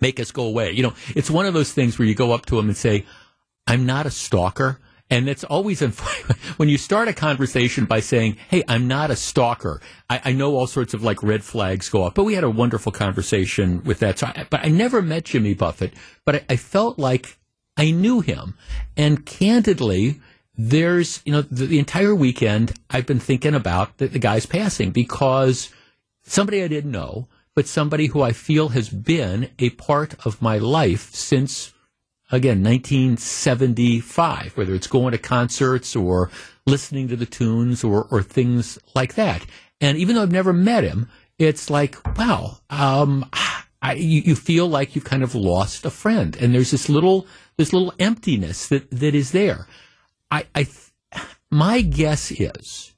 make 0.00 0.20
us 0.20 0.30
go 0.30 0.44
away. 0.44 0.72
You 0.72 0.82
know, 0.82 0.94
it's 1.14 1.30
one 1.30 1.46
of 1.46 1.54
those 1.54 1.72
things 1.72 1.98
where 1.98 2.08
you 2.08 2.14
go 2.14 2.32
up 2.32 2.46
to 2.46 2.56
them 2.56 2.68
and 2.68 2.76
say, 2.76 3.06
I'm 3.66 3.86
not 3.86 4.06
a 4.06 4.10
stalker. 4.10 4.78
And 5.10 5.28
it's 5.28 5.44
always 5.44 5.80
when 6.56 6.68
you 6.68 6.78
start 6.78 7.08
a 7.08 7.12
conversation 7.12 7.84
by 7.84 7.98
saying, 7.98 8.36
"Hey, 8.48 8.62
I'm 8.68 8.86
not 8.86 9.10
a 9.10 9.16
stalker." 9.16 9.80
I, 10.08 10.20
I, 10.26 10.32
know 10.32 10.54
all 10.54 10.68
sorts 10.68 10.94
of 10.94 11.02
like 11.02 11.20
red 11.24 11.42
flags 11.42 11.88
go 11.88 12.04
up, 12.04 12.14
but 12.14 12.22
we 12.22 12.34
had 12.34 12.44
a 12.44 12.50
wonderful 12.50 12.92
conversation 12.92 13.82
with 13.82 13.98
that. 13.98 14.20
So, 14.20 14.28
I, 14.28 14.46
but 14.48 14.64
I 14.64 14.68
never 14.68 15.02
met 15.02 15.24
Jimmy 15.24 15.54
Buffett, 15.54 15.94
but 16.24 16.36
I, 16.36 16.44
I 16.50 16.56
felt 16.56 16.96
like 16.96 17.38
I 17.76 17.90
knew 17.90 18.20
him, 18.20 18.54
and 18.96 19.26
candidly, 19.26 20.20
there's 20.56 21.22
you 21.24 21.32
know 21.32 21.42
the, 21.42 21.66
the 21.66 21.80
entire 21.80 22.14
weekend 22.14 22.74
I've 22.88 23.06
been 23.06 23.18
thinking 23.18 23.56
about 23.56 23.98
the, 23.98 24.06
the 24.06 24.20
guy's 24.20 24.46
passing 24.46 24.92
because 24.92 25.70
somebody 26.22 26.62
I 26.62 26.68
didn't 26.68 26.92
know, 26.92 27.26
but 27.54 27.66
somebody 27.66 28.06
who 28.06 28.22
I 28.22 28.32
feel 28.32 28.68
has 28.70 28.88
been 28.88 29.50
a 29.58 29.70
part 29.70 30.14
of 30.24 30.40
my 30.40 30.58
life 30.58 31.14
since 31.14 31.72
again, 32.30 32.62
1975, 32.62 34.56
whether 34.56 34.74
it's 34.74 34.86
going 34.86 35.12
to 35.12 35.18
concerts 35.18 35.96
or 35.96 36.30
listening 36.66 37.08
to 37.08 37.16
the 37.16 37.26
tunes 37.26 37.82
or, 37.82 38.04
or 38.10 38.22
things 38.22 38.78
like 38.94 39.14
that. 39.14 39.44
And 39.80 39.98
even 39.98 40.14
though 40.14 40.22
I've 40.22 40.32
never 40.32 40.52
met 40.52 40.84
him, 40.84 41.08
it's 41.38 41.70
like, 41.70 41.96
wow, 42.16 42.58
um, 42.68 43.28
I, 43.82 43.94
you, 43.94 44.20
you, 44.20 44.36
feel 44.36 44.68
like 44.68 44.94
you've 44.94 45.04
kind 45.04 45.22
of 45.22 45.34
lost 45.34 45.86
a 45.86 45.90
friend. 45.90 46.36
And 46.36 46.54
there's 46.54 46.70
this 46.70 46.88
little, 46.88 47.26
this 47.56 47.72
little 47.72 47.94
emptiness 47.98 48.68
that, 48.68 48.90
that 48.90 49.14
is 49.14 49.32
there. 49.32 49.66
I, 50.30 50.46
I, 50.54 50.68
my 51.50 51.80
guess 51.80 52.30
is 52.30 52.94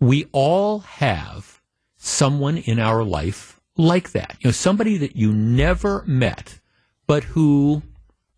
we 0.00 0.26
all 0.32 0.80
have 0.80 1.60
someone 1.98 2.56
in 2.56 2.80
our 2.80 3.04
life 3.04 3.59
like 3.80 4.12
that. 4.12 4.36
You 4.40 4.48
know, 4.48 4.52
somebody 4.52 4.96
that 4.98 5.16
you 5.16 5.32
never 5.32 6.04
met, 6.06 6.60
but 7.06 7.24
who 7.24 7.82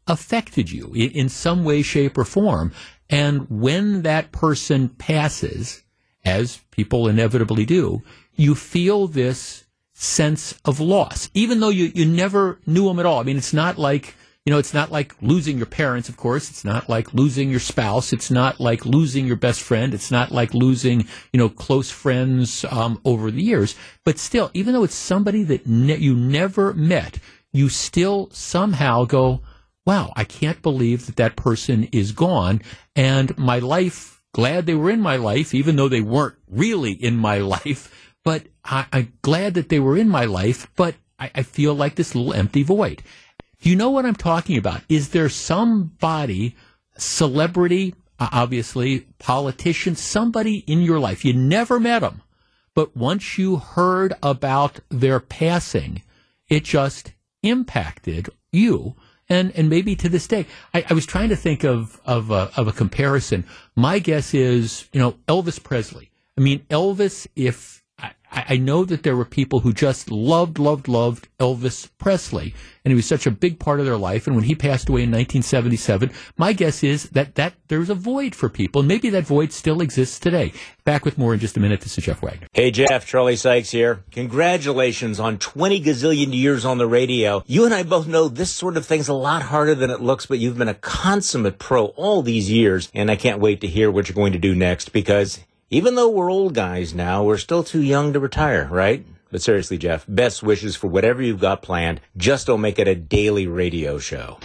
affected 0.07 0.71
you 0.71 0.93
in 0.95 1.29
some 1.29 1.65
way, 1.65 1.83
shape, 1.83 2.17
or 2.17 2.25
form. 2.25 2.73
And 3.11 3.47
when 3.51 4.03
that 4.03 4.33
person 4.33 4.89
passes, 4.89 5.83
as 6.25 6.61
people 6.71 7.09
inevitably 7.09 7.67
do, 7.67 8.03
you 8.35 8.55
feel 8.55 9.07
this 9.07 9.65
sense 9.93 10.59
of 10.65 10.81
loss, 10.81 11.31
even 11.35 11.61
though 11.61 11.69
you, 11.69 11.93
you 11.95 12.07
never 12.07 12.59
knew 12.67 12.87
them 12.87 12.99
at 12.99 13.07
all. 13.07 13.21
I 13.21 13.25
mean, 13.25 13.37
it's 13.37 13.53
not 13.53 13.79
like, 13.79 14.15
you 14.45 14.53
know, 14.53 14.59
it's 14.59 14.75
not 14.75 14.91
like 14.91 15.15
losing 15.23 15.57
your 15.57 15.67
parents, 15.67 16.09
of 16.09 16.17
course. 16.17 16.51
It's 16.51 16.65
not 16.65 16.89
like 16.89 17.15
losing 17.15 17.49
your 17.49 17.61
spouse. 17.61 18.13
It's 18.13 18.31
not 18.31 18.59
like 18.59 18.85
losing 18.85 19.27
your 19.27 19.37
best 19.37 19.61
friend. 19.61 19.95
It's 19.95 20.11
not 20.11 20.33
like 20.33 20.53
losing, 20.53 21.07
you 21.33 21.39
know, 21.39 21.49
close 21.49 21.91
friends 21.91 22.65
um, 22.71 23.01
over 23.05 23.31
the 23.31 23.43
years. 23.43 23.77
But 24.05 24.19
still, 24.19 24.51
even 24.53 24.73
though 24.73 24.83
it's 24.83 24.97
somebody 24.97 25.45
that 25.45 25.67
ne- 25.67 25.99
you 25.99 26.17
never 26.17 26.75
met, 26.75 27.21
you 27.53 27.69
still 27.69 28.31
somehow 28.33 29.05
go, 29.05 29.43
wow, 29.87 30.13
I 30.17 30.25
can't 30.25 30.61
believe 30.61 31.07
that 31.07 31.17
that 31.17 31.37
person 31.37 31.89
is 31.93 32.11
gone. 32.11 32.63
And 32.97 33.37
my 33.39 33.61
life, 33.61 34.23
glad 34.35 34.67
they 34.67 34.75
were 34.75 34.91
in 34.91 35.01
my 35.01 35.17
life, 35.17 35.55
even 35.55 35.77
though 35.77 35.89
they 35.89 36.01
weren't 36.01 36.37
really 36.49 36.93
in 36.93 37.17
my 37.17 37.39
life. 37.39 38.17
But 38.25 38.47
I, 38.65 38.87
am 38.93 39.13
glad 39.23 39.55
that 39.55 39.69
they 39.69 39.79
were 39.79 39.97
in 39.97 40.09
my 40.09 40.25
life, 40.25 40.69
but 40.75 40.97
I, 41.19 41.31
I 41.33 41.43
feel 41.43 41.75
like 41.75 41.95
this 41.95 42.17
little 42.17 42.35
empty 42.35 42.65
void. 42.65 43.03
You 43.63 43.77
know 43.77 43.91
what 43.91 44.05
I'm 44.05 44.15
talking 44.17 44.59
about? 44.59 44.83
Is 44.89 45.11
there 45.11 45.29
somebody, 45.29 46.57
celebrity, 46.97 47.95
obviously, 48.19 49.07
politician, 49.19 49.97
somebody 49.97 50.59
in 50.67 50.81
your 50.81 51.01
life, 51.01 51.25
you 51.25 51.33
never 51.33 51.81
met 51.81 52.01
them, 52.01 52.23
but 52.75 52.97
once 52.97 53.39
you 53.39 53.57
heard 53.57 54.15
about 54.23 54.81
their 54.91 55.21
passing, 55.21 56.03
it 56.49 56.65
just 56.65 57.13
impacted 57.43 58.29
you 58.51 58.95
and 59.33 59.53
and 59.57 59.71
maybe 59.71 59.97
to 59.97 60.09
this 60.11 60.27
day, 60.27 60.47
I, 60.75 60.85
I 60.91 60.95
was 60.95 61.07
trying 61.07 61.31
to 61.31 61.37
think 61.37 61.65
of 61.65 62.01
of 62.05 62.31
a, 62.31 62.51
of 62.57 62.69
a 62.69 62.73
comparison. 62.73 63.45
My 63.75 63.99
guess 63.99 64.35
is, 64.35 64.89
you 64.93 65.01
know, 65.01 65.13
Elvis 65.27 65.63
Presley. 65.63 66.11
I 66.37 66.43
mean, 66.43 66.61
Elvis. 66.71 67.27
If 67.35 67.82
I, 68.33 68.57
know 68.57 68.85
that 68.85 69.03
there 69.03 69.15
were 69.15 69.27
people 69.27 69.61
who 69.61 69.75
just 69.75 70.11
loved, 70.11 70.59
loved, 70.59 70.89
loved 70.89 71.29
Elvis 71.39 71.91
Presley, 71.99 72.55
and 72.83 72.91
he 72.91 72.95
was 72.97 73.07
such 73.07 73.27
a 73.27 73.31
big 73.31 73.59
part 73.59 73.79
of 73.79 73.85
their 73.85 73.99
life. 73.99 74.27
And 74.27 74.35
when 74.35 74.47
he 74.47 74.55
passed 74.55 74.89
away 74.89 75.03
in 75.03 75.11
1977, 75.11 76.11
my 76.39 76.55
guess 76.55 76.83
is 76.83 77.11
that, 77.11 77.35
that 77.35 77.55
there's 77.69 77.91
a 77.91 77.95
void 77.95 78.35
for 78.35 78.49
people, 78.49 78.81
and 78.81 78.89
maybe 78.89 79.11
that 79.11 79.25
void 79.25 79.53
still 79.53 79.83
exists 79.83 80.19
today. 80.19 80.53
Back 80.85 81.05
with 81.05 81.19
more 81.19 81.35
in 81.35 81.41
just 81.41 81.59
a 81.59 81.61
minute. 81.61 81.83
This 81.83 81.99
is 81.99 82.05
Jeff 82.05 82.23
Wagner. 82.23 82.47
Hey, 82.55 82.71
Jeff, 82.71 83.07
Charlie 83.07 83.37
Sykes 83.37 83.71
here. 83.71 84.03
Congratulations 84.11 85.21
on 85.21 85.39
20 85.39 85.83
gazillion 85.83 86.35
years 86.35 86.65
on 86.65 86.79
the 86.79 86.87
radio. 86.87 87.45
You 87.47 87.67
and 87.67 87.75
I 87.75 87.83
both 87.83 88.07
know 88.07 88.29
this 88.29 88.51
sort 88.51 88.79
of 88.79 88.87
thing's 88.87 89.09
a 89.09 89.15
lot 89.15 89.43
harder 89.43 89.75
than 89.75 89.91
it 89.91 90.01
looks, 90.01 90.25
but 90.25 90.39
you've 90.39 90.59
been 90.59 90.69
a 90.69 90.75
consummate 90.75 91.59
pro 91.59 91.87
all 91.87 92.23
these 92.23 92.51
years, 92.51 92.91
and 92.95 93.11
I 93.11 93.17
can't 93.17 93.41
wait 93.41 93.61
to 93.61 93.67
hear 93.67 93.91
what 93.91 94.09
you're 94.09 94.17
going 94.17 94.33
to 94.33 94.39
do 94.39 94.55
next 94.55 94.93
because 94.93 95.41
even 95.73 95.95
though 95.95 96.11
we're 96.11 96.31
old 96.31 96.53
guys 96.53 96.93
now, 96.93 97.25
we're 97.25 97.39
still 97.39 97.65
too 97.65 97.81
young 97.81 98.13
to 98.13 98.21
retire, 98.21 98.69
right? 98.71 99.07
But 99.31 99.41
seriously, 99.41 99.79
Jeff, 99.79 100.05
best 100.07 100.43
wishes 100.43 100.77
for 100.77 100.89
whatever 100.89 101.23
you've 101.23 101.41
got 101.41 101.63
planned. 101.63 102.03
Just 102.15 102.47
don't 102.47 102.61
make 102.61 102.79
it 102.79 102.87
a 102.87 102.95
daily 102.95 103.47
radio 103.47 103.99
show. 103.99 104.37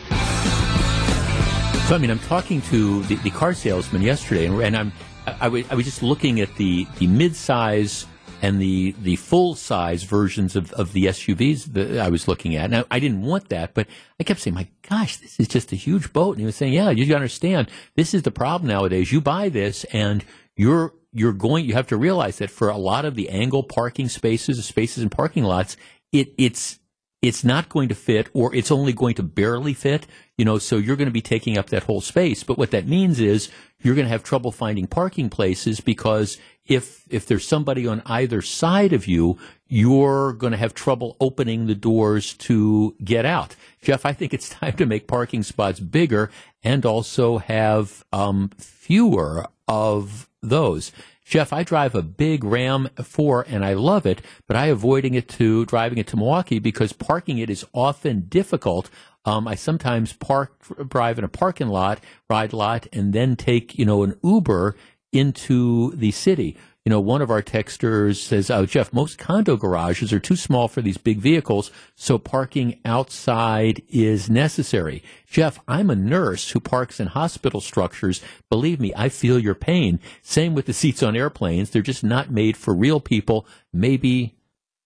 So, 1.87 1.95
I 1.95 1.97
mean, 1.99 2.11
I'm 2.11 2.19
talking 2.19 2.61
to 2.63 3.03
the, 3.03 3.15
the 3.15 3.29
car 3.29 3.53
salesman 3.53 4.03
yesterday, 4.03 4.45
and, 4.45 4.61
and 4.61 4.77
I'm, 4.77 4.93
I, 5.25 5.35
I, 5.41 5.47
was, 5.49 5.65
I 5.69 5.75
was 5.75 5.83
just 5.83 6.01
looking 6.01 6.39
at 6.39 6.55
the, 6.55 6.87
the 6.97 7.07
mid-size 7.07 8.05
and 8.41 8.61
the, 8.61 8.95
the 9.01 9.17
full-size 9.17 10.03
versions 10.03 10.55
of, 10.55 10.71
of 10.73 10.93
the 10.93 11.07
SUVs 11.07 11.73
that 11.73 11.97
I 11.97 12.07
was 12.07 12.29
looking 12.29 12.55
at. 12.55 12.69
Now, 12.69 12.85
I 12.89 12.99
didn't 12.99 13.21
want 13.21 13.49
that, 13.49 13.73
but 13.73 13.87
I 14.17 14.23
kept 14.23 14.39
saying, 14.39 14.53
my 14.53 14.69
gosh, 14.87 15.17
this 15.17 15.41
is 15.41 15.49
just 15.49 15.73
a 15.73 15.75
huge 15.75 16.13
boat. 16.13 16.31
And 16.31 16.39
he 16.39 16.45
was 16.45 16.55
saying, 16.55 16.71
yeah, 16.71 16.89
you 16.89 17.13
understand, 17.13 17.69
this 17.95 18.13
is 18.13 18.21
the 18.21 18.31
problem 18.31 18.69
nowadays. 18.69 19.11
You 19.11 19.19
buy 19.19 19.49
this, 19.49 19.83
and 19.85 20.23
you're 20.55 20.93
you're 21.17 21.33
going, 21.33 21.65
you 21.65 21.73
have 21.73 21.87
to 21.87 21.97
realize 21.97 22.37
that 22.37 22.51
for 22.51 22.69
a 22.69 22.77
lot 22.77 23.05
of 23.05 23.15
the 23.15 23.29
angle 23.29 23.63
parking 23.63 24.07
spaces, 24.07 24.63
spaces 24.65 25.03
in 25.03 25.09
parking 25.09 25.43
lots, 25.43 25.77
it, 26.11 26.33
it's, 26.37 26.79
it's 27.21 27.43
not 27.43 27.69
going 27.69 27.89
to 27.89 27.95
fit 27.95 28.29
or 28.33 28.53
it's 28.53 28.71
only 28.71 28.93
going 28.93 29.15
to 29.15 29.23
barely 29.23 29.73
fit, 29.73 30.05
you 30.37 30.45
know, 30.45 30.59
so 30.59 30.77
you're 30.77 30.95
going 30.95 31.07
to 31.07 31.11
be 31.11 31.21
taking 31.21 31.57
up 31.57 31.67
that 31.69 31.83
whole 31.83 32.01
space. 32.01 32.43
But 32.43 32.57
what 32.57 32.71
that 32.71 32.87
means 32.87 33.19
is 33.19 33.49
you're 33.81 33.95
going 33.95 34.05
to 34.05 34.11
have 34.11 34.23
trouble 34.23 34.51
finding 34.51 34.85
parking 34.85 35.29
places 35.29 35.79
because 35.79 36.37
if, 36.65 37.03
if 37.09 37.25
there's 37.25 37.47
somebody 37.47 37.87
on 37.87 38.03
either 38.05 38.41
side 38.41 38.93
of 38.93 39.07
you, 39.07 39.39
you're 39.67 40.33
going 40.33 40.51
to 40.51 40.57
have 40.57 40.73
trouble 40.73 41.17
opening 41.19 41.65
the 41.65 41.75
doors 41.75 42.33
to 42.35 42.95
get 43.03 43.25
out. 43.25 43.55
Jeff, 43.81 44.05
I 44.05 44.13
think 44.13 44.33
it's 44.33 44.49
time 44.59 44.73
to 44.73 44.85
make 44.85 45.07
parking 45.07 45.41
spots 45.41 45.79
bigger 45.79 46.29
and 46.63 46.85
also 46.85 47.39
have 47.39 48.05
um, 48.13 48.51
fewer 48.57 49.47
of 49.67 50.26
those. 50.41 50.91
Jeff, 51.25 51.51
I 51.51 51.63
drive 51.63 51.93
a 51.93 52.01
big 52.01 52.43
Ram 52.43 52.89
4 53.01 53.45
and 53.49 53.65
I 53.65 53.73
love 53.73 54.05
it, 54.05 54.21
but 54.47 54.55
I 54.55 54.67
avoiding 54.67 55.13
it 55.13 55.27
to 55.29 55.65
driving 55.65 55.97
it 55.97 56.07
to 56.07 56.17
Milwaukee 56.17 56.59
because 56.59 56.93
parking 56.93 57.37
it 57.37 57.49
is 57.49 57.65
often 57.73 58.21
difficult. 58.29 58.89
Um, 59.25 59.47
I 59.47 59.55
sometimes 59.55 60.13
park, 60.13 60.53
drive 60.87 61.17
in 61.17 61.25
a 61.25 61.29
parking 61.29 61.67
lot, 61.67 61.99
ride 62.29 62.53
lot, 62.53 62.87
and 62.93 63.11
then 63.11 63.35
take, 63.35 63.77
you 63.77 63.85
know, 63.85 64.03
an 64.03 64.17
Uber 64.23 64.77
into 65.11 65.91
the 65.91 66.11
city 66.11 66.55
you 66.87 66.89
know, 66.89 67.01
one 67.01 67.21
of 67.21 67.29
our 67.29 67.41
texters 67.41 68.15
says, 68.15 68.49
oh, 68.49 68.65
Jeff, 68.65 68.93
most 68.93 69.17
condo 69.17 69.57
garages 69.57 70.13
are 70.13 70.21
too 70.21 70.37
small 70.37 70.69
for 70.69 70.81
these 70.81 70.97
big 70.97 71.17
vehicles, 71.17 71.69
so 71.95 72.17
parking 72.17 72.79
outside 72.85 73.83
is 73.89 74.29
necessary. 74.29 75.03
Jeff, 75.29 75.59
I'm 75.67 75.89
a 75.89 75.97
nurse 75.97 76.51
who 76.51 76.61
parks 76.61 77.01
in 77.01 77.07
hospital 77.07 77.59
structures. 77.59 78.21
Believe 78.49 78.79
me, 78.79 78.93
I 78.95 79.09
feel 79.09 79.37
your 79.37 79.53
pain. 79.53 79.99
Same 80.21 80.55
with 80.55 80.65
the 80.65 80.71
seats 80.71 81.03
on 81.03 81.17
airplanes. 81.17 81.71
They're 81.71 81.81
just 81.81 82.05
not 82.05 82.31
made 82.31 82.55
for 82.55 82.73
real 82.73 83.01
people, 83.01 83.45
maybe, 83.73 84.37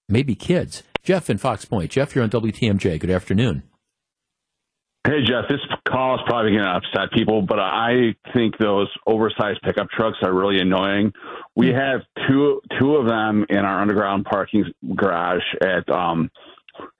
maybe 0.09 0.33
kids. 0.33 0.81
Jeff 1.03 1.29
in 1.29 1.37
Fox 1.37 1.65
Point. 1.65 1.91
Jeff, 1.91 2.15
you're 2.15 2.23
on 2.23 2.31
WTMJ. 2.31 2.99
Good 2.99 3.11
afternoon. 3.11 3.61
Hey 5.05 5.23
Jeff, 5.25 5.45
this 5.49 5.59
call 5.87 6.15
is 6.15 6.21
probably 6.27 6.51
going 6.51 6.63
to 6.63 6.69
upset 6.69 7.11
people, 7.11 7.41
but 7.41 7.59
I 7.59 8.15
think 8.33 8.57
those 8.59 8.87
oversized 9.07 9.59
pickup 9.63 9.89
trucks 9.89 10.17
are 10.21 10.31
really 10.31 10.59
annoying. 10.59 11.11
We 11.55 11.71
hmm. 11.71 11.77
have 11.77 12.01
two 12.27 12.61
two 12.79 12.95
of 12.97 13.07
them 13.07 13.45
in 13.49 13.57
our 13.57 13.81
underground 13.81 14.25
parking 14.25 14.65
garage 14.95 15.41
at 15.59 15.89
um 15.89 16.29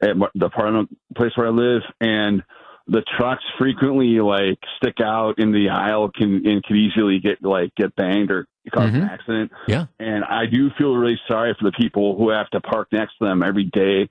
at 0.02 0.16
the 0.34 0.46
apartment 0.46 0.90
place 1.16 1.32
where 1.36 1.48
I 1.48 1.52
live, 1.52 1.84
and 2.00 2.42
the 2.88 3.04
trucks 3.18 3.44
frequently 3.60 4.20
like 4.20 4.58
stick 4.78 4.96
out 5.00 5.38
in 5.38 5.52
the 5.52 5.70
aisle 5.70 6.10
can 6.10 6.46
and 6.48 6.64
can 6.64 6.78
easily 6.78 7.20
get 7.20 7.44
like 7.44 7.74
get 7.76 7.96
banged 7.96 8.32
or 8.32 8.48
cause 8.74 8.90
mm-hmm. 8.90 9.04
an 9.04 9.10
accident. 9.10 9.52
Yeah, 9.68 9.86
and 10.00 10.24
I 10.24 10.48
do 10.52 10.72
feel 10.76 10.96
really 10.96 11.20
sorry 11.28 11.56
for 11.60 11.70
the 11.70 11.78
people 11.80 12.18
who 12.18 12.32
have 12.32 12.50
to 12.50 12.62
park 12.62 12.88
next 12.92 13.20
to 13.20 13.26
them 13.26 13.44
every 13.44 13.66
day 13.66 14.10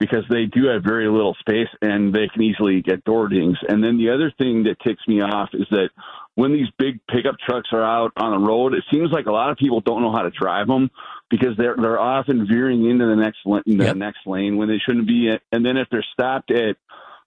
because 0.00 0.24
they 0.30 0.46
do 0.46 0.66
have 0.68 0.82
very 0.82 1.08
little 1.08 1.36
space 1.38 1.68
and 1.82 2.12
they 2.12 2.26
can 2.32 2.42
easily 2.42 2.80
get 2.80 3.04
door 3.04 3.28
dings. 3.28 3.58
And 3.68 3.84
then 3.84 3.98
the 3.98 4.10
other 4.10 4.32
thing 4.38 4.64
that 4.64 4.80
ticks 4.80 5.06
me 5.06 5.20
off 5.20 5.50
is 5.52 5.66
that 5.70 5.90
when 6.34 6.52
these 6.52 6.68
big 6.78 7.00
pickup 7.06 7.36
trucks 7.38 7.68
are 7.72 7.84
out 7.84 8.12
on 8.16 8.32
the 8.32 8.46
road, 8.46 8.72
it 8.72 8.82
seems 8.90 9.10
like 9.12 9.26
a 9.26 9.32
lot 9.32 9.50
of 9.50 9.58
people 9.58 9.82
don't 9.82 10.00
know 10.00 10.10
how 10.10 10.22
to 10.22 10.30
drive 10.30 10.66
them 10.66 10.90
because 11.28 11.54
they're 11.58 11.76
they're 11.76 12.00
often 12.00 12.48
veering 12.48 12.88
into 12.88 13.06
the 13.06 13.14
next 13.14 13.38
the 13.44 13.84
yep. 13.84 13.96
next 13.96 14.26
lane 14.26 14.56
when 14.56 14.68
they 14.68 14.78
shouldn't 14.78 15.06
be. 15.06 15.30
And 15.52 15.64
then 15.64 15.76
if 15.76 15.88
they're 15.90 16.04
stopped 16.14 16.50
at 16.50 16.76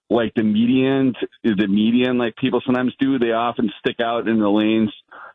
like 0.10 0.34
the 0.36 0.44
median, 0.44 1.14
the 1.44 1.68
median, 1.68 2.18
like 2.18 2.36
people 2.38 2.62
sometimes 2.66 2.94
do, 3.00 3.20
they 3.20 3.32
often 3.32 3.72
stick 3.80 4.00
out 4.00 4.28
in 4.28 4.40
the 4.40 4.50
lanes 4.50 4.92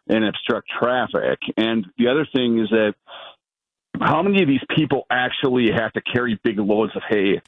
and 0.08 0.24
obstruct 0.24 0.68
traffic. 0.68 1.38
And 1.56 1.86
the 1.98 2.08
other 2.08 2.26
thing 2.34 2.58
is 2.58 2.68
that 2.70 2.94
how 4.00 4.22
many 4.22 4.42
of 4.42 4.48
these 4.48 4.62
people 4.74 5.06
actually 5.10 5.70
have 5.70 5.92
to 5.94 6.00
carry 6.00 6.38
big 6.42 6.58
loads 6.58 6.92
of 6.96 7.02
hay 7.08 7.40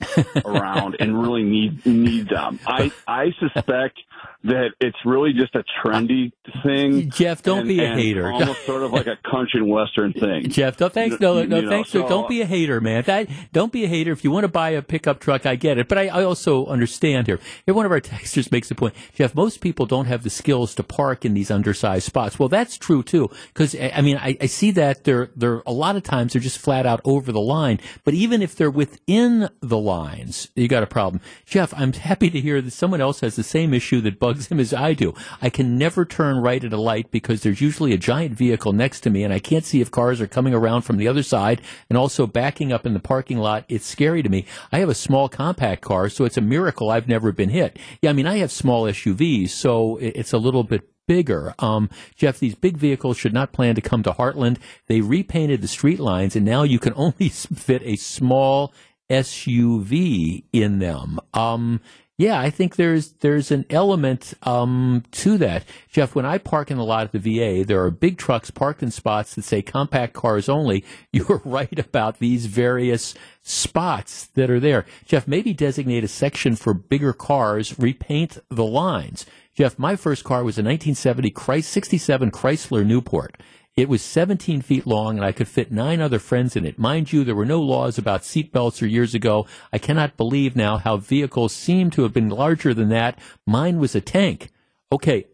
around 0.44 0.96
and 1.00 1.20
really 1.20 1.42
need 1.42 1.84
need 1.86 2.28
them? 2.28 2.58
I 2.66 2.90
I 3.06 3.32
suspect 3.38 3.98
that 4.42 4.70
it's 4.80 4.96
really 5.04 5.34
just 5.34 5.54
a 5.54 5.62
trendy 5.84 6.32
thing. 6.62 7.10
Jeff, 7.10 7.42
don't 7.42 7.60
and- 7.60 7.68
be 7.68 7.80
a 7.80 7.90
and 7.90 8.00
hater. 8.00 8.30
Almost 8.30 8.64
sort 8.64 8.82
of 8.82 8.90
like 8.92 9.06
a 9.06 9.16
country 9.30 9.60
and 9.60 9.68
western 9.70 10.12
thing. 10.14 10.48
Jeff, 10.48 10.80
no 10.80 10.88
thanks. 10.88 11.20
No, 11.20 11.42
no 11.44 11.56
You 11.56 11.62
know, 11.62 11.70
thanks. 11.70 11.90
so- 11.90 12.08
don't 12.08 12.28
be 12.28 12.40
a 12.40 12.46
hater, 12.46 12.80
man. 12.80 13.02
That, 13.06 13.28
don't 13.52 13.70
be 13.72 13.84
a 13.84 13.88
hater. 13.88 14.12
If 14.12 14.24
you 14.24 14.30
want 14.30 14.44
to 14.44 14.48
buy 14.48 14.70
a 14.70 14.80
pickup 14.82 15.20
truck, 15.20 15.44
I 15.44 15.56
get 15.56 15.76
it. 15.78 15.88
But 15.88 15.98
I, 15.98 16.06
I 16.08 16.24
also 16.24 16.64
understand 16.66 17.26
here. 17.26 17.38
Here, 17.66 17.74
one 17.74 17.84
of 17.84 17.92
our 17.92 18.00
texters 18.00 18.50
makes 18.50 18.70
a 18.70 18.74
point. 18.74 18.94
Jeff, 19.14 19.34
most 19.34 19.60
people 19.60 19.84
don't 19.84 20.06
have 20.06 20.22
the 20.22 20.30
skills 20.30 20.74
to 20.76 20.82
park 20.82 21.24
in 21.26 21.34
these 21.34 21.50
undersized 21.50 22.06
spots. 22.06 22.38
Well, 22.38 22.48
that's 22.48 22.78
true 22.78 23.02
too. 23.02 23.28
Because 23.48 23.74
I 23.78 24.00
mean, 24.00 24.16
I, 24.16 24.38
I 24.40 24.46
see 24.46 24.70
that 24.72 25.04
they're 25.04 25.30
they're 25.36 25.62
a 25.66 25.72
lot 25.72 25.96
of 25.96 26.02
times 26.02 26.34
they're 26.40 26.48
just 26.48 26.58
flat 26.58 26.86
out 26.86 27.02
over 27.04 27.32
the 27.32 27.40
line. 27.40 27.78
But 28.02 28.14
even 28.14 28.40
if 28.40 28.56
they're 28.56 28.70
within 28.70 29.50
the 29.60 29.76
lines, 29.76 30.48
you 30.54 30.68
got 30.68 30.82
a 30.82 30.86
problem. 30.86 31.20
Jeff, 31.44 31.74
I'm 31.76 31.92
happy 31.92 32.30
to 32.30 32.40
hear 32.40 32.62
that 32.62 32.70
someone 32.70 33.02
else 33.02 33.20
has 33.20 33.36
the 33.36 33.42
same 33.42 33.74
issue 33.74 34.00
that 34.00 34.18
bugs 34.18 34.46
him 34.46 34.58
as 34.58 34.72
I 34.72 34.94
do. 34.94 35.12
I 35.42 35.50
can 35.50 35.76
never 35.76 36.06
turn 36.06 36.38
right 36.38 36.64
at 36.64 36.72
a 36.72 36.80
light 36.80 37.10
because 37.10 37.42
there's 37.42 37.60
usually 37.60 37.92
a 37.92 37.98
giant 37.98 38.34
vehicle 38.34 38.72
next 38.72 39.00
to 39.00 39.10
me 39.10 39.22
and 39.22 39.34
I 39.34 39.38
can't 39.38 39.66
see 39.66 39.82
if 39.82 39.90
cars 39.90 40.20
are 40.20 40.26
coming 40.26 40.54
around 40.54 40.82
from 40.82 40.96
the 40.96 41.08
other 41.08 41.22
side 41.22 41.60
and 41.90 41.98
also 41.98 42.26
backing 42.26 42.72
up 42.72 42.86
in 42.86 42.94
the 42.94 43.00
parking 43.00 43.36
lot. 43.36 43.66
It's 43.68 43.86
scary 43.86 44.22
to 44.22 44.30
me. 44.30 44.46
I 44.72 44.78
have 44.78 44.88
a 44.88 44.94
small 44.94 45.28
compact 45.28 45.82
car, 45.82 46.08
so 46.08 46.24
it's 46.24 46.38
a 46.38 46.42
miracle 46.42 46.90
I've 46.90 47.08
never 47.08 47.32
been 47.32 47.50
hit. 47.50 47.78
Yeah, 48.00 48.10
I 48.10 48.12
mean, 48.14 48.26
I 48.26 48.38
have 48.38 48.50
small 48.50 48.84
SUVs, 48.84 49.50
so 49.50 49.98
it's 49.98 50.32
a 50.32 50.38
little 50.38 50.64
bit 50.64 50.88
bigger. 51.06 51.54
Um, 51.58 51.90
Jeff, 52.14 52.38
these 52.38 52.54
big 52.54 52.76
vehicles 52.76 53.16
should 53.16 53.34
not 53.34 53.52
plan 53.52 53.74
to 53.74 53.80
come 53.80 54.02
to 54.02 54.12
Hartland. 54.12 54.58
They 54.86 55.00
repainted 55.00 55.60
the 55.60 55.68
street 55.68 56.00
lines, 56.00 56.36
and 56.36 56.44
now 56.44 56.62
you 56.62 56.78
can 56.78 56.92
only 56.96 57.28
fit 57.28 57.82
a 57.84 57.96
small 57.96 58.72
SUV 59.10 60.44
in 60.52 60.78
them. 60.78 61.18
Um, 61.34 61.80
yeah, 62.20 62.38
I 62.38 62.50
think 62.50 62.76
there's 62.76 63.12
there's 63.20 63.50
an 63.50 63.64
element 63.70 64.34
um, 64.42 65.04
to 65.12 65.38
that, 65.38 65.64
Jeff. 65.90 66.14
When 66.14 66.26
I 66.26 66.36
park 66.36 66.70
in 66.70 66.76
the 66.76 66.84
lot 66.84 67.04
at 67.04 67.12
the 67.12 67.18
VA, 67.18 67.64
there 67.64 67.82
are 67.82 67.90
big 67.90 68.18
trucks 68.18 68.50
parked 68.50 68.82
in 68.82 68.90
spots 68.90 69.34
that 69.34 69.44
say 69.44 69.62
compact 69.62 70.12
cars 70.12 70.46
only. 70.46 70.84
You're 71.14 71.40
right 71.46 71.78
about 71.78 72.18
these 72.18 72.44
various 72.44 73.14
spots 73.42 74.26
that 74.34 74.50
are 74.50 74.60
there, 74.60 74.84
Jeff. 75.06 75.26
Maybe 75.26 75.54
designate 75.54 76.04
a 76.04 76.08
section 76.08 76.56
for 76.56 76.74
bigger 76.74 77.14
cars, 77.14 77.78
repaint 77.78 78.36
the 78.50 78.66
lines. 78.66 79.24
Jeff, 79.60 79.78
my 79.78 79.94
first 79.94 80.24
car 80.24 80.42
was 80.42 80.56
a 80.56 80.62
1970 80.62 81.30
Chrys- 81.32 81.66
67 81.66 82.30
Chrysler 82.30 82.82
Newport. 82.82 83.36
It 83.76 83.90
was 83.90 84.00
17 84.00 84.62
feet 84.62 84.86
long, 84.86 85.18
and 85.18 85.26
I 85.26 85.32
could 85.32 85.48
fit 85.48 85.70
nine 85.70 86.00
other 86.00 86.18
friends 86.18 86.56
in 86.56 86.64
it. 86.64 86.78
Mind 86.78 87.12
you, 87.12 87.24
there 87.24 87.34
were 87.34 87.44
no 87.44 87.60
laws 87.60 87.98
about 87.98 88.22
seatbelts 88.22 88.80
or 88.80 88.86
years 88.86 89.14
ago. 89.14 89.46
I 89.70 89.76
cannot 89.76 90.16
believe 90.16 90.56
now 90.56 90.78
how 90.78 90.96
vehicles 90.96 91.52
seem 91.52 91.90
to 91.90 92.04
have 92.04 92.14
been 92.14 92.30
larger 92.30 92.72
than 92.72 92.88
that. 92.88 93.18
Mine 93.46 93.78
was 93.78 93.94
a 93.94 94.00
tank. 94.00 94.48
Okay, 94.90 95.26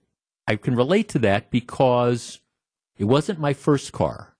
I 0.48 0.56
can 0.56 0.74
relate 0.74 1.08
to 1.10 1.20
that 1.20 1.52
because 1.52 2.40
it 2.98 3.04
wasn't 3.04 3.38
my 3.38 3.52
first 3.52 3.92
car, 3.92 4.34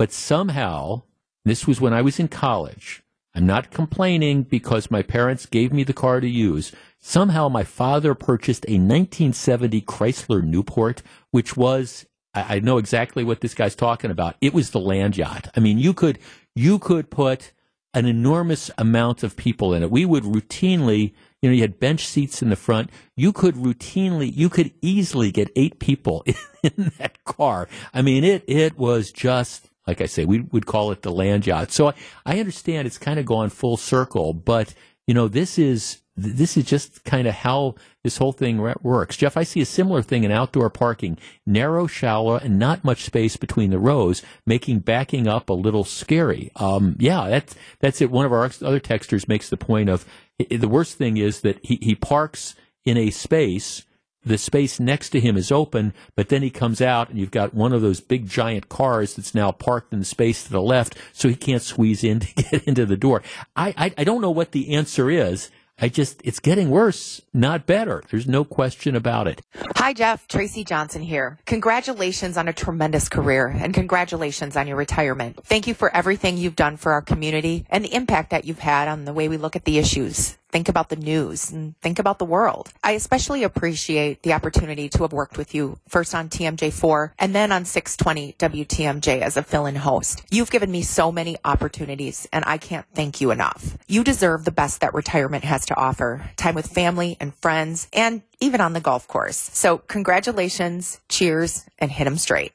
but 0.00 0.10
somehow, 0.10 1.02
this 1.44 1.64
was 1.64 1.80
when 1.80 1.94
I 1.94 2.02
was 2.02 2.18
in 2.18 2.26
college. 2.26 3.04
I'm 3.38 3.46
not 3.46 3.70
complaining 3.70 4.42
because 4.42 4.90
my 4.90 5.00
parents 5.00 5.46
gave 5.46 5.72
me 5.72 5.84
the 5.84 5.92
car 5.92 6.20
to 6.20 6.28
use. 6.28 6.72
Somehow 6.98 7.48
my 7.48 7.62
father 7.62 8.12
purchased 8.12 8.64
a 8.64 8.72
1970 8.72 9.80
Chrysler 9.82 10.42
Newport, 10.42 11.04
which 11.30 11.56
was, 11.56 12.04
I, 12.34 12.56
I 12.56 12.58
know 12.58 12.78
exactly 12.78 13.22
what 13.22 13.40
this 13.40 13.54
guy's 13.54 13.76
talking 13.76 14.10
about. 14.10 14.34
It 14.40 14.52
was 14.52 14.70
the 14.70 14.80
land 14.80 15.16
yacht. 15.16 15.52
I 15.56 15.60
mean, 15.60 15.78
you 15.78 15.94
could, 15.94 16.18
you 16.56 16.80
could 16.80 17.12
put 17.12 17.52
an 17.94 18.06
enormous 18.06 18.72
amount 18.76 19.22
of 19.22 19.36
people 19.36 19.72
in 19.72 19.84
it. 19.84 19.90
We 19.92 20.04
would 20.04 20.24
routinely, 20.24 21.14
you 21.40 21.48
know, 21.48 21.54
you 21.54 21.60
had 21.60 21.78
bench 21.78 22.08
seats 22.08 22.42
in 22.42 22.50
the 22.50 22.56
front. 22.56 22.90
You 23.16 23.32
could 23.32 23.54
routinely, 23.54 24.34
you 24.34 24.48
could 24.48 24.72
easily 24.82 25.30
get 25.30 25.52
eight 25.54 25.78
people 25.78 26.24
in 26.64 26.90
that 26.98 27.22
car. 27.22 27.68
I 27.94 28.02
mean, 28.02 28.24
it, 28.24 28.42
it 28.48 28.76
was 28.76 29.12
just, 29.12 29.67
like 29.88 30.02
I 30.02 30.06
say, 30.06 30.26
we 30.26 30.40
would 30.40 30.66
call 30.66 30.92
it 30.92 31.00
the 31.00 31.10
land 31.10 31.46
yacht. 31.46 31.72
So 31.72 31.88
I, 31.88 31.94
I 32.26 32.38
understand 32.38 32.86
it's 32.86 32.98
kind 32.98 33.18
of 33.18 33.24
gone 33.24 33.48
full 33.48 33.78
circle, 33.78 34.34
but 34.34 34.74
you 35.06 35.14
know, 35.14 35.28
this 35.28 35.58
is, 35.58 36.02
this 36.14 36.58
is 36.58 36.64
just 36.64 37.04
kind 37.04 37.26
of 37.26 37.32
how 37.32 37.76
this 38.04 38.18
whole 38.18 38.32
thing 38.32 38.58
works. 38.82 39.16
Jeff, 39.16 39.38
I 39.38 39.44
see 39.44 39.62
a 39.62 39.66
similar 39.66 40.02
thing 40.02 40.24
in 40.24 40.30
outdoor 40.30 40.68
parking. 40.68 41.16
Narrow, 41.46 41.86
shallow, 41.86 42.36
and 42.36 42.58
not 42.58 42.84
much 42.84 43.04
space 43.04 43.38
between 43.38 43.70
the 43.70 43.78
rows, 43.78 44.22
making 44.44 44.80
backing 44.80 45.26
up 45.26 45.48
a 45.48 45.54
little 45.54 45.84
scary. 45.84 46.50
Um, 46.56 46.96
yeah, 46.98 47.30
that's, 47.30 47.54
that's 47.80 48.02
it. 48.02 48.10
One 48.10 48.26
of 48.26 48.32
our 48.32 48.44
other 48.44 48.80
texters 48.80 49.26
makes 49.26 49.48
the 49.48 49.56
point 49.56 49.88
of 49.88 50.04
the 50.50 50.68
worst 50.68 50.98
thing 50.98 51.16
is 51.16 51.40
that 51.40 51.64
he, 51.64 51.78
he 51.80 51.94
parks 51.94 52.54
in 52.84 52.98
a 52.98 53.10
space 53.10 53.84
the 54.24 54.38
space 54.38 54.78
next 54.80 55.10
to 55.10 55.20
him 55.20 55.36
is 55.36 55.52
open, 55.52 55.92
but 56.14 56.28
then 56.28 56.42
he 56.42 56.50
comes 56.50 56.80
out 56.80 57.08
and 57.08 57.18
you've 57.18 57.30
got 57.30 57.54
one 57.54 57.72
of 57.72 57.82
those 57.82 58.00
big 58.00 58.28
giant 58.28 58.68
cars 58.68 59.14
that's 59.14 59.34
now 59.34 59.52
parked 59.52 59.92
in 59.92 60.00
the 60.00 60.04
space 60.04 60.44
to 60.44 60.50
the 60.50 60.62
left, 60.62 60.96
so 61.12 61.28
he 61.28 61.34
can't 61.34 61.62
squeeze 61.62 62.04
in 62.04 62.20
to 62.20 62.34
get 62.34 62.64
into 62.64 62.86
the 62.86 62.96
door. 62.96 63.22
I, 63.56 63.74
I, 63.76 63.94
I 63.98 64.04
don't 64.04 64.20
know 64.20 64.30
what 64.30 64.52
the 64.52 64.74
answer 64.74 65.10
is. 65.10 65.50
I 65.80 65.88
just, 65.88 66.20
it's 66.24 66.40
getting 66.40 66.70
worse, 66.70 67.22
not 67.32 67.64
better. 67.64 68.02
There's 68.10 68.26
no 68.26 68.44
question 68.44 68.96
about 68.96 69.28
it. 69.28 69.40
Hi, 69.76 69.92
Jeff. 69.92 70.26
Tracy 70.26 70.64
Johnson 70.64 71.02
here. 71.02 71.38
Congratulations 71.46 72.36
on 72.36 72.48
a 72.48 72.52
tremendous 72.52 73.08
career 73.08 73.46
and 73.46 73.72
congratulations 73.72 74.56
on 74.56 74.66
your 74.66 74.76
retirement. 74.76 75.38
Thank 75.44 75.68
you 75.68 75.74
for 75.74 75.94
everything 75.94 76.36
you've 76.36 76.56
done 76.56 76.78
for 76.78 76.92
our 76.92 77.02
community 77.02 77.64
and 77.70 77.84
the 77.84 77.94
impact 77.94 78.30
that 78.30 78.44
you've 78.44 78.58
had 78.58 78.88
on 78.88 79.04
the 79.04 79.12
way 79.12 79.28
we 79.28 79.36
look 79.36 79.54
at 79.54 79.64
the 79.64 79.78
issues. 79.78 80.37
Think 80.50 80.68
about 80.68 80.88
the 80.88 80.96
news 80.96 81.50
and 81.50 81.78
think 81.80 81.98
about 81.98 82.18
the 82.18 82.24
world. 82.24 82.72
I 82.82 82.92
especially 82.92 83.42
appreciate 83.42 84.22
the 84.22 84.32
opportunity 84.32 84.88
to 84.88 85.02
have 85.02 85.12
worked 85.12 85.36
with 85.36 85.54
you 85.54 85.78
first 85.88 86.14
on 86.14 86.30
TMJ4 86.30 87.12
and 87.18 87.34
then 87.34 87.52
on 87.52 87.66
620 87.66 88.32
WTMJ 88.38 89.20
as 89.20 89.36
a 89.36 89.42
fill-in 89.42 89.76
host. 89.76 90.22
You've 90.30 90.50
given 90.50 90.70
me 90.70 90.82
so 90.82 91.12
many 91.12 91.36
opportunities 91.44 92.26
and 92.32 92.44
I 92.46 92.56
can't 92.56 92.86
thank 92.94 93.20
you 93.20 93.30
enough. 93.30 93.76
You 93.88 94.02
deserve 94.02 94.46
the 94.46 94.50
best 94.50 94.80
that 94.80 94.94
retirement 94.94 95.44
has 95.44 95.66
to 95.66 95.76
offer. 95.76 96.30
Time 96.36 96.54
with 96.54 96.66
family 96.66 97.18
and 97.20 97.34
friends 97.34 97.88
and 97.92 98.22
even 98.40 98.62
on 98.62 98.72
the 98.72 98.80
golf 98.80 99.06
course. 99.06 99.36
So 99.52 99.78
congratulations, 99.78 101.00
cheers, 101.08 101.66
and 101.78 101.90
hit 101.90 102.06
'em 102.06 102.16
straight. 102.16 102.52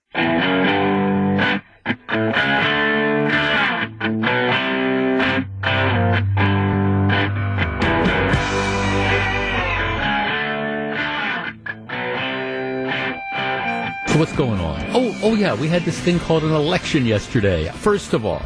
So 14.13 14.19
what's 14.19 14.33
going 14.33 14.59
on? 14.59 14.79
Oh, 14.93 15.19
oh 15.23 15.33
yeah, 15.33 15.55
we 15.55 15.67
had 15.67 15.81
this 15.85 15.99
thing 15.99 16.19
called 16.19 16.43
an 16.43 16.51
election 16.51 17.03
yesterday. 17.07 17.69
First 17.69 18.13
of 18.13 18.27
all, 18.27 18.43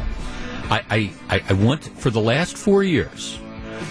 I, 0.70 1.12
I, 1.28 1.42
I- 1.46 1.52
want 1.52 1.84
for 1.98 2.08
the 2.08 2.22
last 2.22 2.56
four 2.56 2.82
years, 2.82 3.38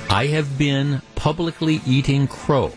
I 0.10 0.26
have 0.26 0.58
been 0.58 1.04
publicly 1.14 1.82
eating 1.86 2.28
crow 2.28 2.74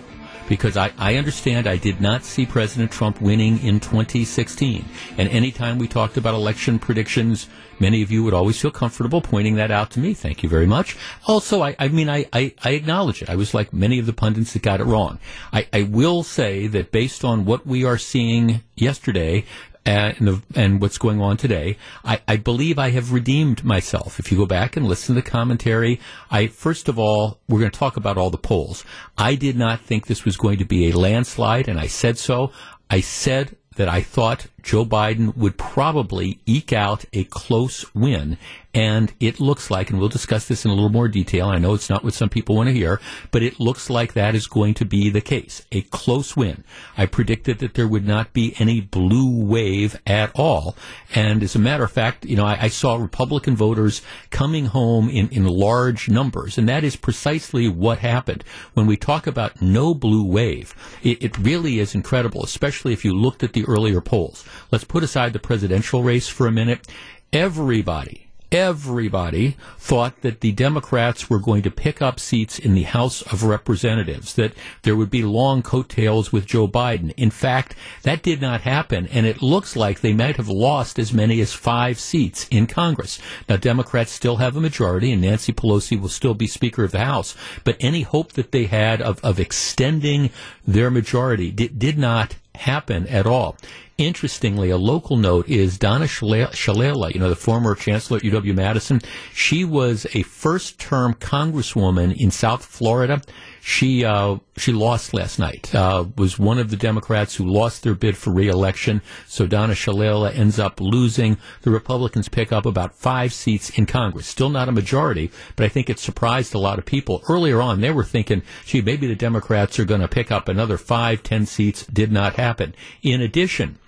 because 0.50 0.76
I, 0.76 0.90
I 0.98 1.14
understand 1.14 1.68
I 1.68 1.76
did 1.76 2.00
not 2.00 2.24
see 2.24 2.44
President 2.44 2.90
Trump 2.90 3.20
winning 3.20 3.62
in 3.62 3.78
2016. 3.78 4.84
And 5.16 5.28
anytime 5.28 5.78
we 5.78 5.86
talked 5.86 6.16
about 6.16 6.34
election 6.34 6.80
predictions, 6.80 7.48
many 7.78 8.02
of 8.02 8.10
you 8.10 8.24
would 8.24 8.34
always 8.34 8.60
feel 8.60 8.72
comfortable 8.72 9.20
pointing 9.20 9.54
that 9.54 9.70
out 9.70 9.92
to 9.92 10.00
me. 10.00 10.12
Thank 10.12 10.42
you 10.42 10.48
very 10.48 10.66
much. 10.66 10.96
Also, 11.28 11.62
I, 11.62 11.76
I 11.78 11.86
mean, 11.86 12.10
I, 12.10 12.26
I, 12.32 12.52
I 12.64 12.70
acknowledge 12.70 13.22
it. 13.22 13.30
I 13.30 13.36
was 13.36 13.54
like 13.54 13.72
many 13.72 14.00
of 14.00 14.06
the 14.06 14.12
pundits 14.12 14.52
that 14.54 14.62
got 14.62 14.80
it 14.80 14.84
wrong. 14.84 15.20
I, 15.52 15.68
I 15.72 15.82
will 15.82 16.24
say 16.24 16.66
that 16.66 16.90
based 16.90 17.24
on 17.24 17.44
what 17.44 17.64
we 17.64 17.84
are 17.84 17.96
seeing 17.96 18.62
yesterday, 18.74 19.44
and, 19.90 20.28
the, 20.28 20.42
and 20.54 20.80
what's 20.80 20.98
going 20.98 21.20
on 21.20 21.36
today, 21.36 21.76
I, 22.04 22.20
I 22.28 22.36
believe 22.36 22.78
I 22.78 22.90
have 22.90 23.12
redeemed 23.12 23.64
myself. 23.64 24.18
If 24.18 24.30
you 24.30 24.38
go 24.38 24.46
back 24.46 24.76
and 24.76 24.86
listen 24.86 25.14
to 25.14 25.20
the 25.20 25.30
commentary, 25.30 26.00
I 26.30 26.46
first 26.46 26.88
of 26.88 26.98
all, 26.98 27.38
we're 27.48 27.60
going 27.60 27.70
to 27.70 27.78
talk 27.78 27.96
about 27.96 28.16
all 28.16 28.30
the 28.30 28.38
polls. 28.38 28.84
I 29.18 29.34
did 29.34 29.56
not 29.56 29.80
think 29.80 30.06
this 30.06 30.24
was 30.24 30.36
going 30.36 30.58
to 30.58 30.64
be 30.64 30.90
a 30.90 30.96
landslide, 30.96 31.68
and 31.68 31.78
I 31.78 31.86
said 31.86 32.18
so. 32.18 32.52
I 32.88 33.00
said 33.00 33.56
that 33.76 33.88
I 33.88 34.02
thought 34.02 34.46
Joe 34.62 34.84
Biden 34.84 35.36
would 35.36 35.56
probably 35.56 36.40
eke 36.44 36.72
out 36.72 37.04
a 37.12 37.24
close 37.24 37.94
win. 37.94 38.36
And 38.72 39.12
it 39.18 39.40
looks 39.40 39.68
like, 39.68 39.90
and 39.90 39.98
we'll 39.98 40.08
discuss 40.08 40.46
this 40.46 40.64
in 40.64 40.70
a 40.70 40.74
little 40.74 40.90
more 40.90 41.08
detail. 41.08 41.48
I 41.48 41.58
know 41.58 41.74
it's 41.74 41.90
not 41.90 42.04
what 42.04 42.14
some 42.14 42.28
people 42.28 42.54
want 42.54 42.68
to 42.68 42.72
hear, 42.72 43.00
but 43.32 43.42
it 43.42 43.58
looks 43.58 43.90
like 43.90 44.12
that 44.12 44.36
is 44.36 44.46
going 44.46 44.74
to 44.74 44.84
be 44.84 45.10
the 45.10 45.20
case. 45.20 45.66
A 45.72 45.82
close 45.82 46.36
win. 46.36 46.62
I 46.96 47.06
predicted 47.06 47.58
that 47.58 47.74
there 47.74 47.88
would 47.88 48.06
not 48.06 48.32
be 48.32 48.54
any 48.58 48.80
blue 48.80 49.44
wave 49.44 50.00
at 50.06 50.30
all. 50.36 50.76
And 51.14 51.42
as 51.42 51.56
a 51.56 51.58
matter 51.58 51.82
of 51.82 51.90
fact, 51.90 52.24
you 52.24 52.36
know, 52.36 52.46
I, 52.46 52.58
I 52.62 52.68
saw 52.68 52.94
Republican 52.94 53.56
voters 53.56 54.02
coming 54.30 54.66
home 54.66 55.08
in, 55.08 55.28
in 55.30 55.46
large 55.46 56.08
numbers. 56.08 56.56
And 56.56 56.68
that 56.68 56.84
is 56.84 56.94
precisely 56.94 57.66
what 57.66 57.98
happened. 57.98 58.44
When 58.74 58.86
we 58.86 58.96
talk 58.96 59.26
about 59.26 59.60
no 59.60 59.94
blue 59.94 60.24
wave, 60.24 60.74
it, 61.02 61.20
it 61.20 61.38
really 61.38 61.80
is 61.80 61.96
incredible, 61.96 62.44
especially 62.44 62.92
if 62.92 63.04
you 63.04 63.14
looked 63.14 63.42
at 63.42 63.52
the 63.52 63.64
earlier 63.64 64.00
polls. 64.00 64.44
Let's 64.70 64.84
put 64.84 65.02
aside 65.02 65.32
the 65.32 65.40
presidential 65.40 66.04
race 66.04 66.28
for 66.28 66.46
a 66.46 66.52
minute. 66.52 66.86
Everybody, 67.32 68.29
everybody 68.52 69.56
thought 69.78 70.20
that 70.22 70.40
the 70.40 70.52
Democrats 70.52 71.30
were 71.30 71.38
going 71.38 71.62
to 71.62 71.70
pick 71.70 72.02
up 72.02 72.18
seats 72.18 72.58
in 72.58 72.74
the 72.74 72.82
House 72.82 73.22
of 73.22 73.44
Representatives, 73.44 74.34
that 74.34 74.52
there 74.82 74.96
would 74.96 75.10
be 75.10 75.22
long 75.22 75.62
coattails 75.62 76.32
with 76.32 76.46
Joe 76.46 76.66
Biden. 76.66 77.12
In 77.16 77.30
fact, 77.30 77.74
that 78.02 78.22
did 78.22 78.40
not 78.40 78.62
happen, 78.62 79.06
and 79.08 79.26
it 79.26 79.42
looks 79.42 79.76
like 79.76 80.00
they 80.00 80.12
might 80.12 80.36
have 80.36 80.48
lost 80.48 80.98
as 80.98 81.12
many 81.12 81.40
as 81.40 81.52
five 81.52 81.98
seats 81.98 82.46
in 82.50 82.66
Congress. 82.66 83.18
Now, 83.48 83.56
Democrats 83.56 84.10
still 84.12 84.36
have 84.36 84.56
a 84.56 84.60
majority, 84.60 85.12
and 85.12 85.22
Nancy 85.22 85.52
Pelosi 85.52 86.00
will 86.00 86.08
still 86.08 86.34
be 86.34 86.46
Speaker 86.46 86.84
of 86.84 86.92
the 86.92 87.04
House, 87.04 87.36
but 87.64 87.76
any 87.80 88.02
hope 88.02 88.32
that 88.32 88.52
they 88.52 88.66
had 88.66 89.00
of, 89.00 89.20
of 89.24 89.38
extending 89.38 90.30
their 90.66 90.90
majority 90.90 91.50
did, 91.50 91.78
did 91.78 91.98
not 91.98 92.36
happen 92.60 93.06
at 93.08 93.26
all. 93.26 93.56
Interestingly, 93.98 94.70
a 94.70 94.78
local 94.78 95.16
note 95.16 95.48
is 95.48 95.76
Donna 95.76 96.06
Shalala, 96.06 97.12
you 97.12 97.20
know, 97.20 97.28
the 97.28 97.36
former 97.36 97.74
chancellor 97.74 98.16
at 98.16 98.22
UW 98.22 98.54
Madison. 98.54 99.02
She 99.34 99.64
was 99.64 100.06
a 100.14 100.22
first-term 100.22 101.14
congresswoman 101.14 102.16
in 102.16 102.30
South 102.30 102.64
Florida. 102.64 103.20
She 103.60 104.04
uh, 104.04 104.38
she 104.56 104.72
lost 104.72 105.12
last 105.12 105.38
night. 105.38 105.74
Uh, 105.74 106.06
was 106.16 106.38
one 106.38 106.58
of 106.58 106.70
the 106.70 106.76
Democrats 106.76 107.36
who 107.36 107.44
lost 107.44 107.82
their 107.82 107.94
bid 107.94 108.16
for 108.16 108.30
reelection. 108.30 109.02
So 109.26 109.46
Donna 109.46 109.74
Shalala 109.74 110.34
ends 110.34 110.58
up 110.58 110.80
losing. 110.80 111.36
The 111.62 111.70
Republicans 111.70 112.28
pick 112.28 112.52
up 112.52 112.64
about 112.64 112.94
five 112.94 113.32
seats 113.32 113.70
in 113.70 113.86
Congress. 113.86 114.26
Still 114.26 114.48
not 114.48 114.68
a 114.68 114.72
majority, 114.72 115.30
but 115.56 115.64
I 115.64 115.68
think 115.68 115.90
it 115.90 115.98
surprised 115.98 116.54
a 116.54 116.58
lot 116.58 116.78
of 116.78 116.86
people. 116.86 117.22
Earlier 117.28 117.60
on, 117.60 117.80
they 117.80 117.90
were 117.90 118.04
thinking, 118.04 118.42
gee, 118.64 118.80
maybe 118.80 119.06
the 119.06 119.14
Democrats 119.14 119.78
are 119.78 119.84
going 119.84 120.00
to 120.00 120.08
pick 120.08 120.32
up 120.32 120.48
another 120.48 120.78
five, 120.78 121.22
ten 121.22 121.44
seats. 121.46 121.86
Did 121.86 122.12
not 122.12 122.34
happen. 122.34 122.74
In 123.02 123.20
addition, 123.20 123.78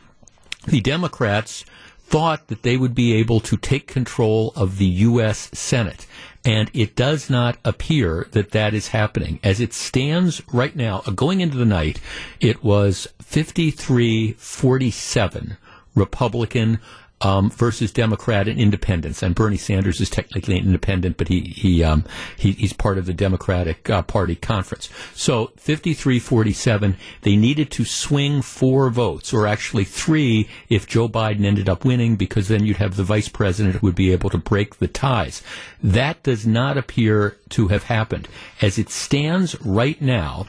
the 0.66 0.80
Democrats 0.80 1.64
thought 2.12 2.48
that 2.48 2.62
they 2.62 2.76
would 2.76 2.94
be 2.94 3.14
able 3.14 3.40
to 3.40 3.56
take 3.56 3.86
control 3.86 4.52
of 4.54 4.76
the 4.76 4.86
U.S. 4.86 5.48
Senate. 5.54 6.06
And 6.44 6.70
it 6.74 6.97
does 6.97 7.31
not 7.31 7.59
appear 7.64 8.27
that 8.32 8.51
that 8.51 8.74
is 8.74 8.89
happening. 8.89 9.39
As 9.44 9.60
it 9.60 9.73
stands 9.73 10.43
right 10.52 10.74
now, 10.74 11.02
uh, 11.06 11.12
going 11.12 11.40
into 11.40 11.56
the 11.56 11.64
night, 11.64 12.01
it 12.40 12.64
was 12.64 13.06
53 13.23 14.32
47 14.32 15.56
Republican 15.94 16.81
um, 17.22 17.50
versus 17.50 17.92
Democrat 17.92 18.48
and 18.48 18.58
independents. 18.58 19.22
And 19.22 19.34
Bernie 19.34 19.56
Sanders 19.56 20.00
is 20.00 20.10
technically 20.10 20.58
an 20.58 20.66
independent, 20.66 21.16
but 21.16 21.28
he 21.28 21.40
he, 21.40 21.82
um, 21.82 22.04
he 22.36 22.52
he's 22.52 22.72
part 22.72 22.98
of 22.98 23.06
the 23.06 23.14
Democratic 23.14 23.88
uh, 23.88 24.02
Party 24.02 24.34
conference. 24.34 24.88
So 25.14 25.52
53-47, 25.58 26.96
they 27.22 27.36
needed 27.36 27.70
to 27.72 27.84
swing 27.84 28.42
four 28.42 28.90
votes, 28.90 29.32
or 29.32 29.46
actually 29.46 29.84
three, 29.84 30.48
if 30.68 30.86
Joe 30.86 31.08
Biden 31.08 31.44
ended 31.44 31.68
up 31.68 31.84
winning, 31.84 32.16
because 32.16 32.48
then 32.48 32.64
you'd 32.64 32.76
have 32.78 32.96
the 32.96 33.04
vice 33.04 33.28
president 33.28 33.76
who 33.76 33.86
would 33.86 33.94
be 33.94 34.12
able 34.12 34.30
to 34.30 34.38
break 34.38 34.76
the 34.76 34.88
ties. 34.88 35.42
That 35.82 36.22
does 36.22 36.46
not 36.46 36.76
appear 36.76 37.36
to 37.50 37.68
have 37.68 37.84
happened. 37.84 38.28
As 38.60 38.78
it 38.78 38.90
stands 38.90 39.60
right 39.60 40.00
now, 40.00 40.46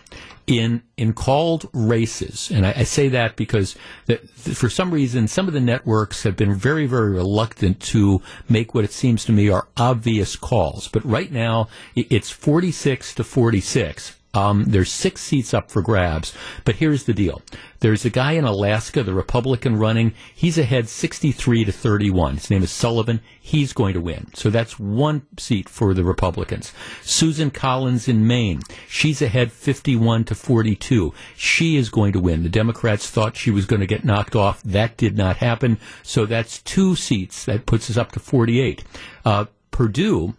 in 0.48 0.84
in 0.98 1.14
called 1.14 1.70
races, 1.74 2.52
and 2.52 2.65
I, 2.65 2.74
I 2.78 2.84
say 2.84 3.07
that 3.10 3.36
because 3.36 3.76
the, 4.06 4.20
the, 4.44 4.56
for 4.56 4.70
some 4.70 4.91
reason 4.91 5.28
some 5.28 5.48
of 5.48 5.53
the 5.53 5.60
networks 5.60 6.24
have 6.24 6.36
been 6.36 6.53
very 6.53 6.86
very 6.86 7.11
reluctant 7.11 7.80
to 7.80 8.22
make 8.49 8.74
what 8.74 8.84
it 8.84 8.91
seems 8.91 9.26
to 9.26 9.32
me 9.32 9.49
are 9.49 9.68
obvious 9.78 10.36
calls. 10.36 10.88
But 10.88 11.06
right 11.06 11.32
now 11.32 11.68
it's 11.95 12.30
forty 12.30 12.72
six 12.72 13.14
to 13.15 13.24
forty 13.24 13.61
six 13.61 14.18
um, 14.34 14.65
there's 14.65 14.91
six 14.91 15.22
seats 15.22 15.53
up 15.53 15.69
for 15.69 15.81
grabs, 15.81 16.34
but 16.65 16.76
here's 16.77 17.03
the 17.03 17.14
deal. 17.14 17.41
There's 17.81 18.03
a 18.03 18.10
guy 18.10 18.31
in 18.31 18.45
Alaska, 18.45 19.03
the 19.03 19.14
Republican 19.14 19.77
running. 19.77 20.14
He's 20.34 20.57
ahead 20.57 20.89
63 20.89 21.65
to 21.65 21.72
31. 21.72 22.35
His 22.38 22.49
name 22.49 22.64
is 22.64 22.72
Sullivan. 22.72 23.19
He's 23.39 23.73
going 23.73 23.93
to 23.93 24.01
win. 24.01 24.31
So 24.34 24.49
that's 24.49 24.80
one 24.80 25.27
seat 25.38 25.69
for 25.69 25.93
the 25.93 26.03
Republicans. 26.03 26.73
Susan 27.03 27.51
Collins 27.51 28.07
in 28.07 28.26
Maine. 28.26 28.61
She's 28.88 29.22
ahead 29.22 29.51
51 29.51 30.23
to 30.26 30.35
42. 30.35 31.14
She 31.35 31.76
is 31.76 31.89
going 31.89 32.14
to 32.14 32.19
win. 32.19 32.41
The 32.41 32.49
Democrats 32.49 33.10
thought 33.10 33.35
she 33.35 33.51
was 33.51 33.65
going 33.65 33.81
to 33.81 33.85
get 33.85 34.05
knocked 34.05 34.35
off. 34.35 34.64
That 34.64 34.97
did 34.97 35.15
not 35.15 35.38
happen. 35.38 35.77
So 36.01 36.26
that's 36.26 36.61
two 36.61 36.95
seats. 36.95 37.45
That 37.45 37.65
puts 37.68 37.89
us 37.89 37.97
up 37.97 38.14
to 38.14 38.19
48. 38.19 38.84
Uh, 39.26 39.45
Perdue 39.69 40.34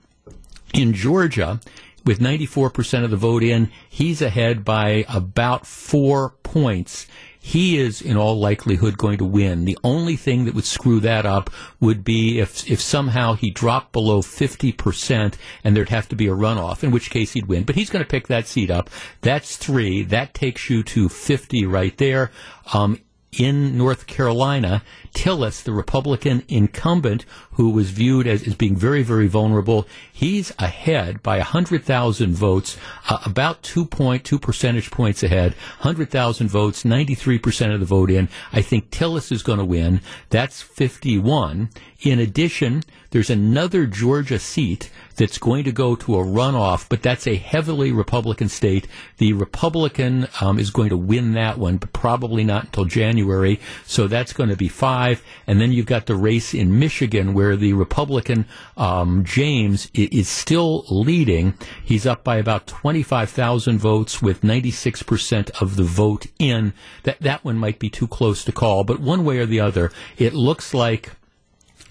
in 0.72 0.92
Georgia 0.92 1.60
with 2.04 2.20
94% 2.20 3.04
of 3.04 3.10
the 3.10 3.16
vote 3.16 3.42
in, 3.42 3.70
he's 3.88 4.20
ahead 4.20 4.64
by 4.64 5.04
about 5.08 5.66
four 5.66 6.30
points. 6.42 7.06
He 7.40 7.76
is 7.78 8.00
in 8.00 8.16
all 8.16 8.38
likelihood 8.38 8.96
going 8.96 9.18
to 9.18 9.24
win. 9.26 9.66
The 9.66 9.76
only 9.84 10.16
thing 10.16 10.46
that 10.46 10.54
would 10.54 10.64
screw 10.64 10.98
that 11.00 11.26
up 11.26 11.50
would 11.78 12.02
be 12.02 12.40
if 12.40 12.70
if 12.70 12.80
somehow 12.80 13.34
he 13.34 13.50
dropped 13.50 13.92
below 13.92 14.22
50% 14.22 15.34
and 15.62 15.76
there'd 15.76 15.90
have 15.90 16.08
to 16.08 16.16
be 16.16 16.26
a 16.26 16.34
runoff, 16.34 16.82
in 16.82 16.90
which 16.90 17.10
case 17.10 17.34
he'd 17.34 17.44
win. 17.44 17.64
But 17.64 17.74
he's 17.74 17.90
going 17.90 18.02
to 18.02 18.08
pick 18.08 18.28
that 18.28 18.46
seat 18.46 18.70
up. 18.70 18.88
That's 19.20 19.58
three. 19.58 20.02
That 20.04 20.32
takes 20.32 20.70
you 20.70 20.82
to 20.84 21.10
50 21.10 21.66
right 21.66 21.94
there. 21.98 22.30
Um, 22.72 22.98
in 23.38 23.76
North 23.76 24.06
Carolina, 24.06 24.82
Tillis, 25.14 25.62
the 25.62 25.72
Republican 25.72 26.42
incumbent 26.48 27.24
who 27.52 27.70
was 27.70 27.90
viewed 27.90 28.26
as, 28.26 28.46
as 28.46 28.54
being 28.54 28.76
very, 28.76 29.02
very 29.02 29.26
vulnerable, 29.26 29.86
he's 30.12 30.52
ahead 30.58 31.22
by 31.22 31.38
100,000 31.38 32.34
votes, 32.34 32.76
uh, 33.08 33.18
about 33.24 33.62
2.2 33.62 34.40
percentage 34.40 34.90
points 34.90 35.22
ahead, 35.22 35.52
100,000 35.80 36.48
votes, 36.48 36.82
93% 36.82 37.72
of 37.72 37.80
the 37.80 37.86
vote 37.86 38.10
in. 38.10 38.28
I 38.52 38.62
think 38.62 38.90
Tillis 38.90 39.30
is 39.30 39.42
going 39.42 39.58
to 39.58 39.64
win. 39.64 40.00
That's 40.30 40.62
51. 40.62 41.70
In 42.04 42.18
addition, 42.18 42.82
there's 43.12 43.30
another 43.30 43.86
Georgia 43.86 44.38
seat 44.38 44.90
that's 45.16 45.38
going 45.38 45.64
to 45.64 45.72
go 45.72 45.96
to 45.96 46.16
a 46.16 46.22
runoff, 46.22 46.86
but 46.86 47.00
that's 47.00 47.26
a 47.26 47.36
heavily 47.36 47.92
Republican 47.92 48.50
state. 48.50 48.86
The 49.16 49.32
Republican 49.32 50.28
um, 50.42 50.58
is 50.58 50.68
going 50.68 50.90
to 50.90 50.98
win 50.98 51.32
that 51.32 51.56
one, 51.56 51.78
but 51.78 51.94
probably 51.94 52.44
not 52.44 52.66
until 52.66 52.84
January. 52.84 53.58
So 53.86 54.06
that's 54.06 54.34
going 54.34 54.50
to 54.50 54.56
be 54.56 54.68
five. 54.68 55.24
And 55.46 55.62
then 55.62 55.72
you've 55.72 55.86
got 55.86 56.04
the 56.04 56.14
race 56.14 56.52
in 56.52 56.78
Michigan 56.78 57.32
where 57.32 57.56
the 57.56 57.72
Republican 57.72 58.44
um, 58.76 59.24
James 59.24 59.90
is 59.94 60.28
still 60.28 60.84
leading. 60.90 61.54
He's 61.82 62.04
up 62.04 62.22
by 62.22 62.36
about 62.36 62.66
25,000 62.66 63.78
votes 63.78 64.20
with 64.20 64.42
96% 64.42 65.62
of 65.62 65.76
the 65.76 65.84
vote 65.84 66.26
in. 66.38 66.74
That, 67.04 67.18
that 67.20 67.46
one 67.46 67.56
might 67.56 67.78
be 67.78 67.88
too 67.88 68.08
close 68.08 68.44
to 68.44 68.52
call, 68.52 68.84
but 68.84 69.00
one 69.00 69.24
way 69.24 69.38
or 69.38 69.46
the 69.46 69.60
other, 69.60 69.90
it 70.18 70.34
looks 70.34 70.74
like 70.74 71.12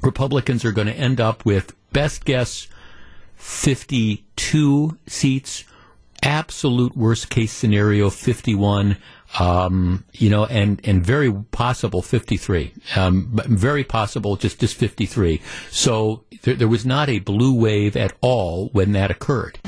Republicans 0.04 0.66
are 0.66 0.72
going 0.72 0.88
to 0.88 0.94
end 0.94 1.20
up 1.22 1.46
with 1.46 1.74
best 1.92 2.26
guess 2.26 2.68
52 3.36 4.98
seats. 5.08 5.64
Absolute 6.22 6.96
worst 6.96 7.30
case 7.30 7.52
scenario 7.52 8.10
51. 8.10 8.98
Um, 9.40 10.06
you 10.14 10.30
know, 10.30 10.46
and, 10.46 10.80
and 10.84 11.04
very 11.04 11.34
possible 11.34 12.02
53. 12.02 12.72
Um, 12.96 13.30
very 13.48 13.84
possible 13.84 14.36
just, 14.36 14.60
just 14.60 14.76
53. 14.76 15.42
So 15.72 16.24
there, 16.44 16.54
there 16.54 16.68
was 16.68 16.86
not 16.86 17.10
a 17.10 17.20
blue 17.20 17.54
wave 17.54 17.98
at 17.98 18.14
all 18.22 18.70
when 18.70 18.92
that 18.92 19.10
occurred. 19.10 19.60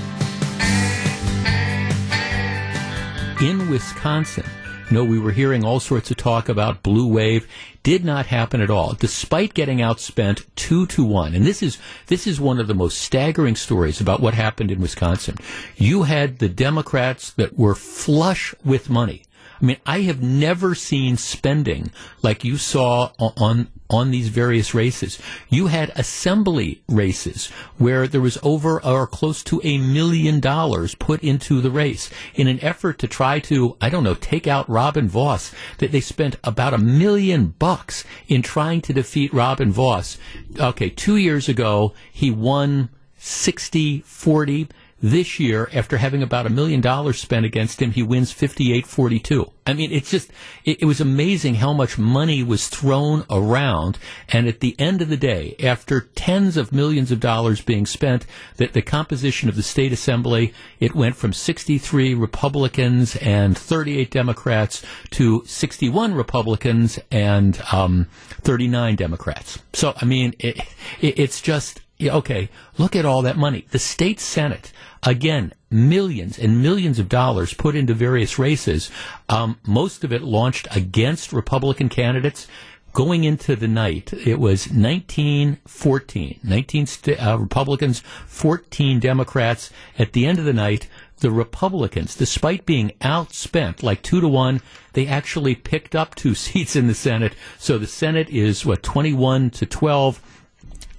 In 3.42 3.70
Wisconsin, 3.70 4.46
no, 4.92 5.04
we 5.04 5.20
were 5.20 5.32
hearing 5.32 5.64
all 5.64 5.80
sorts 5.80 6.12
of 6.12 6.18
talk 6.18 6.48
about 6.48 6.84
blue 6.84 7.08
wave. 7.08 7.48
Did 7.84 8.06
not 8.06 8.28
happen 8.28 8.62
at 8.62 8.70
all, 8.70 8.94
despite 8.94 9.54
getting 9.54 9.78
outspent 9.78 10.46
two 10.56 10.86
to 10.88 11.04
one. 11.04 11.36
And 11.36 11.46
this 11.46 11.62
is 11.62 11.78
this 12.08 12.26
is 12.26 12.40
one 12.40 12.60
of 12.60 12.68
the 12.68 12.74
most 12.74 12.98
staggering 12.98 13.56
stories 13.56 14.02
about 14.02 14.22
what 14.22 14.34
happened 14.34 14.72
in 14.72 14.82
Wisconsin. 14.82 15.38
You 15.76 16.04
had 16.04 16.40
the 16.40 16.50
Democrats 16.50 17.32
that 17.32 17.58
were 17.58 17.76
flush 17.76 18.56
with 18.64 18.90
money. 18.90 19.24
I 19.62 19.66
mean, 19.66 19.78
I 19.86 20.02
have 20.02 20.22
never 20.22 20.76
seen 20.76 21.18
spending 21.18 21.92
like 22.22 22.44
you 22.44 22.58
saw 22.58 23.12
on 23.20 23.70
on 23.90 24.12
these 24.12 24.30
various 24.30 24.74
races. 24.74 25.20
You 25.50 25.68
had 25.68 25.92
assembly 25.96 26.82
races 26.88 27.48
where 27.78 28.08
there 28.08 28.22
was 28.22 28.38
over 28.42 28.84
or 28.84 29.08
close 29.08 29.44
to 29.44 29.62
a 29.64 29.78
million 29.78 30.40
dollars 30.40 30.96
put 30.96 31.24
into 31.24 31.62
the 31.62 31.72
race 31.72 32.10
in 32.34 32.48
an 32.48 32.60
effort 32.64 33.00
to 33.00 33.08
try 33.08 33.40
to, 33.42 33.78
I 33.80 33.90
don't 33.90 34.04
know, 34.04 34.16
take 34.16 34.48
out 34.48 34.70
Robin 34.70 35.08
Vos. 35.08 35.52
That 35.78 35.92
they 35.92 36.02
spent 36.02 36.38
about 36.44 36.74
a 36.74 36.80
million 36.80 37.54
bucks 37.60 38.04
in 38.28 38.42
trying 38.42 38.82
to 38.82 38.94
defeat 38.94 39.34
Robin 39.34 39.72
Vos. 39.72 40.18
Okay, 40.60 40.90
two 40.90 41.18
years 41.18 41.48
ago, 41.48 41.94
he 42.12 42.32
won 42.32 42.90
60 43.18 44.02
40. 44.02 44.68
This 45.06 45.40
year, 45.40 45.70
after 45.72 45.98
having 45.98 46.24
about 46.24 46.48
a 46.48 46.50
million 46.50 46.82
dollars 46.82 47.22
spent 47.22 47.46
against 47.46 47.80
him, 47.80 47.92
he 47.92 48.02
wins 48.02 48.32
58 48.32 48.88
42. 48.88 49.52
I 49.68 49.74
mean, 49.74 49.92
it's 49.92 50.10
just, 50.10 50.32
it, 50.64 50.82
it 50.82 50.86
was 50.86 51.00
amazing 51.00 51.56
how 51.56 51.74
much 51.74 52.00
money 52.00 52.42
was 52.42 52.68
thrown 52.70 53.24
around. 53.30 54.00
And 54.30 54.48
at 54.48 54.62
the 54.62 54.76
end 54.80 55.04
of 55.04 55.10
the 55.10 55.16
day, 55.16 55.56
after 55.62 56.02
tens 56.16 56.58
of 56.58 56.72
millions 56.72 57.12
of 57.12 57.20
dollars 57.20 57.62
being 57.62 57.86
spent, 57.86 58.26
that 58.58 58.74
the 58.74 58.82
composition 58.82 59.48
of 59.48 59.56
the 59.56 59.62
state 59.62 59.94
assembly, 59.94 60.56
it 60.80 60.96
went 60.96 61.16
from 61.16 61.34
63 61.34 62.16
Republicans 62.16 63.16
and 63.18 63.56
38 63.56 64.10
Democrats 64.10 64.84
to 65.12 65.44
61 65.46 66.16
Republicans 66.16 66.98
and 67.12 67.62
um, 67.72 68.08
39 68.42 68.96
Democrats. 68.96 69.60
So, 69.74 69.94
I 69.98 70.06
mean, 70.06 70.34
it, 70.40 70.58
it, 71.00 71.20
it's 71.20 71.42
just, 71.42 71.82
okay, 72.02 72.50
look 72.80 72.96
at 72.96 73.06
all 73.06 73.22
that 73.22 73.38
money. 73.38 73.66
The 73.70 73.80
state 73.80 74.20
Senate, 74.20 74.72
again, 75.06 75.54
millions 75.70 76.38
and 76.40 76.62
millions 76.62 77.00
of 77.00 77.08
dollars 77.08 77.54
put 77.54 77.76
into 77.76 77.94
various 77.94 78.40
races. 78.40 78.90
Um, 79.30 79.60
most 79.66 80.04
of 80.04 80.12
it 80.12 80.24
launched 80.24 80.68
against 80.76 81.32
Republican 81.32 81.90
candidates. 81.90 82.48
Going 82.94 83.26
into 83.26 83.58
the 83.58 83.68
night, 83.68 84.14
it 84.14 84.40
was 84.40 84.70
1914, 84.72 86.40
19 86.42 86.86
st- 86.86 87.22
uh, 87.22 87.38
Republicans, 87.38 88.02
14 88.26 89.02
Democrats. 89.02 89.70
At 90.00 90.14
the 90.14 90.26
end 90.26 90.40
of 90.40 90.46
the 90.46 90.54
night, 90.54 90.88
the 91.18 91.30
Republicans, 91.30 92.16
despite 92.16 92.66
being 92.66 92.94
outspent 93.02 93.84
like 93.84 94.02
two 94.02 94.22
to 94.22 94.30
one, 94.30 94.62
they 94.94 95.08
actually 95.08 95.56
picked 95.56 95.94
up 95.94 96.16
two 96.16 96.36
seats 96.36 96.78
in 96.78 96.88
the 96.88 96.94
Senate. 96.94 97.36
So 97.60 97.78
the 97.78 97.86
Senate 97.86 98.30
is 98.30 98.66
what 98.66 98.82
21 98.82 99.50
to 99.52 99.66
12 99.66 100.35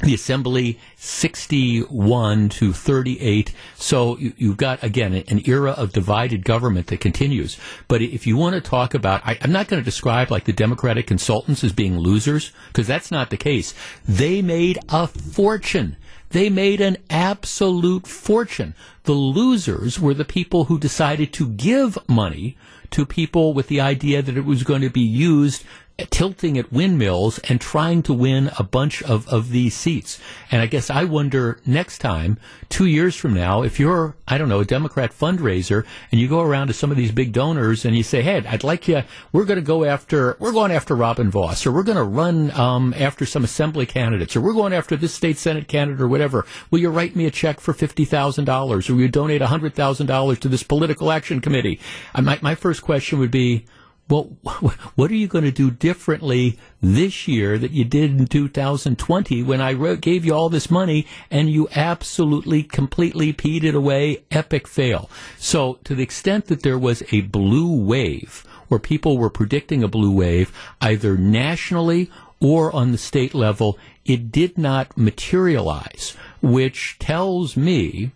the 0.01 0.14
assembly 0.14 0.78
61 0.97 2.48
to 2.51 2.73
38 2.73 3.52
so 3.77 4.18
you, 4.18 4.48
have 4.48 4.56
got 4.56 4.82
again 4.82 5.14
an 5.14 5.43
era 5.47 5.73
of 5.73 5.93
divided 5.93 6.44
government 6.44 6.89
that 6.89 7.01
continues. 7.01 7.59
But 7.89 8.02
if 8.02 8.27
you 8.27 8.36
want 8.36 8.55
to 8.55 8.60
talk 8.60 8.94
about 8.94 9.23
I, 9.24 9.39
i'm 9.43 9.52
not 9.52 9.68
going 9.68 9.81
to 9.81 9.85
describe 9.85 10.31
like 10.31 10.44
the 10.44 10.52
democratic 10.52 11.06
consultants 11.06 11.64
as 11.64 11.73
being 11.73 11.98
losers 11.98 12.52
because 12.68 12.86
that's 12.86 13.10
not 13.10 13.31
the 13.31 13.36
case. 13.36 13.74
They 14.06 14.43
made 14.43 14.78
a 14.89 15.06
fortune. 15.06 15.97
They 16.31 16.51
made 16.51 16.81
an 16.81 16.98
absolute 17.09 18.06
fortune. 18.06 18.74
The 19.05 19.12
losers 19.12 20.01
were 20.01 20.14
the 20.14 20.24
people 20.24 20.64
who 20.64 20.78
decided 20.78 21.32
to 21.35 21.48
give 21.48 21.97
money 22.09 22.56
to 22.90 23.06
people 23.06 23.55
with 23.55 23.68
the 23.68 23.81
idea 23.81 24.23
that 24.23 24.36
it 24.36 24.44
was 24.44 24.62
going 24.62 24.82
to 24.82 24.90
be 24.90 25.01
used 25.01 25.64
tilting 26.10 26.59
at 26.59 26.70
windmills 26.70 27.39
and 27.48 27.60
trying 27.60 28.02
to 28.02 28.12
win 28.12 28.51
a 28.59 28.62
bunch 28.62 29.02
of, 29.02 29.27
of 29.28 29.51
these 29.51 29.74
seats. 29.74 30.20
And 30.51 30.60
I 30.60 30.66
guess 30.66 30.90
I 30.90 31.05
wonder 31.05 31.59
next 31.64 31.98
time, 31.98 32.39
two 32.68 32.85
years 32.85 33.16
from 33.16 33.32
now, 33.32 33.62
if 33.62 33.81
you're, 33.81 34.14
I 34.28 34.36
don't 34.36 34.51
know, 34.51 34.60
a 34.60 34.64
Democrat 34.64 35.10
fundraiser 35.12 35.86
and 36.12 36.20
you 36.20 36.28
go 36.28 36.43
around 36.43 36.66
to 36.66 36.74
some 36.74 36.90
of 36.90 36.98
these 36.98 37.12
big 37.12 37.32
donors 37.32 37.86
and 37.86 37.97
you 37.97 38.02
say, 38.02 38.20
hey, 38.20 38.44
I'd 38.47 38.62
like 38.62 38.89
you, 38.89 39.05
we're 39.32 39.47
going 39.47 39.59
to 39.59 39.64
go 39.64 39.85
after, 39.85 40.36
we're 40.39 40.52
going 40.52 40.70
after 40.70 40.94
Robin 40.94 41.31
Vos 41.31 41.66
or 41.66 41.73
we're 41.73 41.82
going 41.82 41.97
to 41.97 42.05
run 42.05 42.51
um, 42.51 42.93
after 42.98 43.24
some 43.24 43.44
assembly 43.44 43.86
candidates 43.86 44.36
or 44.36 44.43
we're 44.43 44.52
going 44.52 44.74
after 44.74 44.97
this 44.97 45.14
state 45.14 45.39
senate 45.39 45.66
candidate 45.66 46.02
or 46.02 46.09
whatever. 46.09 46.44
Will 46.70 46.81
you 46.81 46.90
write 46.90 47.16
me 47.16 47.24
a 47.24 47.31
check 47.31 47.59
for 47.59 47.73
$50,000 47.73 48.47
or 48.90 48.93
will 48.93 49.01
you 49.01 49.09
donate 49.09 49.40
$100,000 49.40 50.40
to 50.40 50.48
this 50.48 50.62
political 50.62 51.10
action 51.10 51.40
committee? 51.40 51.81
I, 52.14 52.20
my, 52.20 52.39
my 52.43 52.55
first 52.55 52.82
question 52.82 53.18
would 53.18 53.31
be, 53.31 53.64
well, 54.08 54.24
what 54.94 55.10
are 55.10 55.16
you 55.16 55.26
going 55.26 55.44
to 55.44 55.50
do 55.50 55.70
differently 55.70 56.58
this 56.80 57.26
year 57.26 57.58
that 57.58 57.72
you 57.72 57.84
did 57.84 58.18
in 58.18 58.26
2020 58.26 59.42
when 59.42 59.60
I 59.60 59.72
wrote, 59.72 60.00
gave 60.00 60.24
you 60.24 60.34
all 60.34 60.48
this 60.48 60.70
money 60.70 61.06
and 61.30 61.50
you 61.50 61.68
absolutely, 61.74 62.62
completely 62.62 63.32
peed 63.32 63.64
it 63.64 63.74
away? 63.74 64.24
Epic 64.30 64.68
fail. 64.68 65.10
So, 65.38 65.78
to 65.84 65.94
the 65.94 66.02
extent 66.02 66.46
that 66.46 66.62
there 66.62 66.78
was 66.78 67.02
a 67.10 67.22
blue 67.22 67.74
wave, 67.74 68.44
where 68.68 68.80
people 68.80 69.18
were 69.18 69.30
predicting 69.30 69.82
a 69.82 69.88
blue 69.88 70.10
wave, 70.10 70.52
either 70.80 71.16
nationally 71.16 72.10
or 72.40 72.74
on 72.74 72.92
the 72.92 72.98
state 72.98 73.34
level, 73.34 73.78
it 74.04 74.30
did 74.30 74.58
not 74.58 74.96
materialize, 74.96 76.16
which 76.42 76.96
tells 76.98 77.56
me 77.56 78.10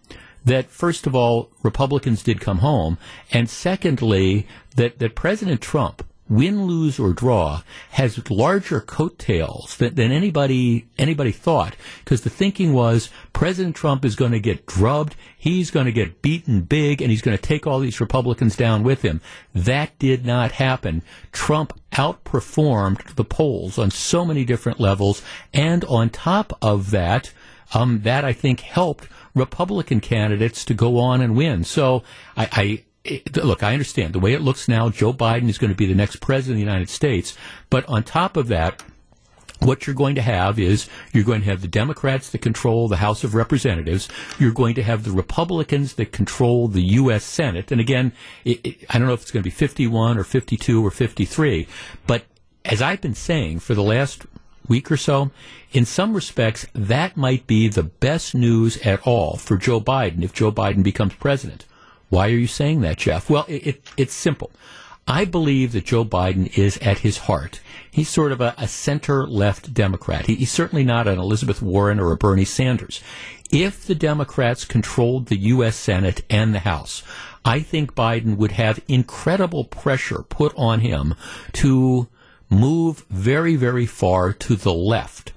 that 0.44 0.70
first 0.70 1.06
of 1.06 1.14
all, 1.14 1.50
Republicans 1.62 2.22
did 2.22 2.40
come 2.40 2.58
home, 2.58 2.98
and 3.32 3.48
secondly, 3.48 4.46
that, 4.76 4.98
that 4.98 5.14
President 5.14 5.60
Trump, 5.60 6.06
win, 6.28 6.64
lose, 6.64 6.98
or 6.98 7.12
draw, 7.12 7.60
has 7.90 8.30
larger 8.30 8.80
coattails 8.80 9.76
than, 9.78 9.94
than 9.96 10.12
anybody 10.12 10.86
anybody 10.96 11.32
thought. 11.32 11.74
Because 12.04 12.22
the 12.22 12.30
thinking 12.30 12.72
was 12.72 13.10
President 13.32 13.74
Trump 13.74 14.04
is 14.04 14.14
going 14.14 14.32
to 14.32 14.40
get 14.40 14.64
drubbed, 14.64 15.16
he's 15.36 15.70
going 15.70 15.86
to 15.86 15.92
get 15.92 16.22
beaten 16.22 16.62
big, 16.62 17.02
and 17.02 17.10
he's 17.10 17.22
going 17.22 17.36
to 17.36 17.42
take 17.42 17.66
all 17.66 17.80
these 17.80 18.00
Republicans 18.00 18.56
down 18.56 18.84
with 18.84 19.02
him. 19.02 19.20
That 19.54 19.98
did 19.98 20.24
not 20.24 20.52
happen. 20.52 21.02
Trump 21.32 21.78
outperformed 21.92 23.16
the 23.16 23.24
polls 23.24 23.76
on 23.76 23.90
so 23.90 24.24
many 24.24 24.44
different 24.44 24.78
levels, 24.78 25.22
and 25.52 25.84
on 25.86 26.10
top 26.10 26.56
of 26.62 26.92
that, 26.92 27.32
um, 27.74 28.02
that 28.02 28.24
I 28.24 28.32
think 28.32 28.60
helped 28.60 29.08
Republican 29.35 30.01
candidates 30.01 30.65
to 30.65 30.74
go 30.74 30.98
on 30.98 31.20
and 31.20 31.36
win. 31.36 31.65
So 31.65 32.02
I, 32.36 32.48
I 32.52 32.85
it, 33.02 33.36
look, 33.36 33.62
I 33.62 33.73
understand 33.73 34.12
the 34.12 34.19
way 34.19 34.35
it 34.35 34.43
looks 34.43 34.69
now. 34.69 34.90
Joe 34.90 35.12
Biden 35.12 35.48
is 35.48 35.59
going 35.59 35.70
to 35.70 35.77
be 35.77 35.86
the 35.86 35.94
next 35.94 36.20
president 36.20 36.55
of 36.55 36.66
the 36.66 36.73
United 36.73 36.90
States, 36.90 37.36
but 37.70 37.89
on 37.89 38.02
top 38.02 38.36
of 38.36 38.48
that, 38.48 38.82
what 39.61 39.86
you're 39.86 39.94
going 39.94 40.15
to 40.15 40.23
have 40.23 40.59
is 40.59 40.89
you're 41.12 41.24
going 41.24 41.40
to 41.40 41.47
have 41.47 41.61
the 41.61 41.69
Democrats 41.69 42.31
that 42.31 42.39
control 42.39 42.89
the 42.89 42.97
House 42.97 43.24
of 43.24 43.35
Representatives. 43.35 44.09
You're 44.39 44.52
going 44.52 44.74
to 44.77 44.82
have 44.82 45.05
the 45.05 45.11
Republicans 45.11 45.94
that 45.94 46.12
control 46.12 46.69
the 46.69 46.82
U.S. 46.82 47.24
Senate. 47.24 47.70
And 47.70 47.81
again, 47.81 48.12
it, 48.44 48.61
it, 48.65 48.85
I 48.89 48.98
don't 48.98 49.07
know 49.07 49.12
if 49.12 49.23
it's 49.23 49.31
going 49.31 49.43
to 49.43 49.47
be 49.47 49.51
51 49.51 50.16
or 50.16 50.24
52 50.24 50.85
or 50.85 50.90
53, 50.90 51.69
but 52.07 52.24
as 52.65 52.82
I've 52.82 53.01
been 53.01 53.15
saying 53.15 53.61
for 53.61 53.74
the 53.74 53.82
last 53.82 54.24
week 54.70 54.90
or 54.90 54.97
so, 54.97 55.30
in 55.72 55.84
some 55.84 56.14
respects, 56.14 56.66
that 56.72 57.16
might 57.16 57.47
be 57.47 57.68
the 57.68 57.82
best 57.82 58.34
news 58.34 58.78
at 58.78 59.06
all 59.06 59.36
for 59.36 59.59
Joe 59.59 59.80
Biden 59.80 60.22
if 60.22 60.32
Joe 60.32 60.52
Biden 60.52 60.82
becomes 60.82 61.12
president. 61.14 61.66
Why 62.09 62.28
are 62.28 62.38
you 62.38 62.47
saying 62.47 62.80
that, 62.80 62.97
Jeff? 62.97 63.28
Well, 63.28 63.44
it, 63.48 63.66
it, 63.66 63.82
it's 63.98 64.14
simple. 64.14 64.51
I 65.06 65.24
believe 65.24 65.72
that 65.72 65.84
Joe 65.84 66.05
Biden 66.05 66.56
is 66.56 66.78
at 66.78 67.01
his 67.01 67.18
heart. 67.18 67.60
He's 67.90 68.09
sort 68.09 68.30
of 68.30 68.40
a, 68.40 68.55
a 68.56 68.68
center 68.68 69.26
left 69.26 69.74
Democrat. 69.74 70.26
He, 70.26 70.36
he's 70.36 70.52
certainly 70.52 70.84
not 70.84 71.09
an 71.09 71.18
Elizabeth 71.18 71.60
Warren 71.60 71.98
or 71.98 72.12
a 72.12 72.16
Bernie 72.16 72.44
Sanders. 72.44 73.02
If 73.51 73.86
the 73.86 73.97
Democrats 73.97 74.64
controlled 74.64 75.26
the 75.26 75.38
U.S. 75.38 75.74
Senate 75.74 76.24
and 76.30 76.55
the 76.55 76.60
House, 76.60 77.02
I 77.44 77.60
think 77.60 77.97
Biden 77.97 78.36
would 78.36 78.52
have 78.52 78.80
incredible 78.86 79.64
pressure 79.64 80.22
put 80.22 80.52
on 80.56 80.80
him 80.80 81.16
to 81.55 82.09
move 82.51 83.06
very, 83.09 83.56
very 83.56 83.86
far 83.86 84.32
to 84.32 84.56
the 84.56 84.74
left. 84.74 85.32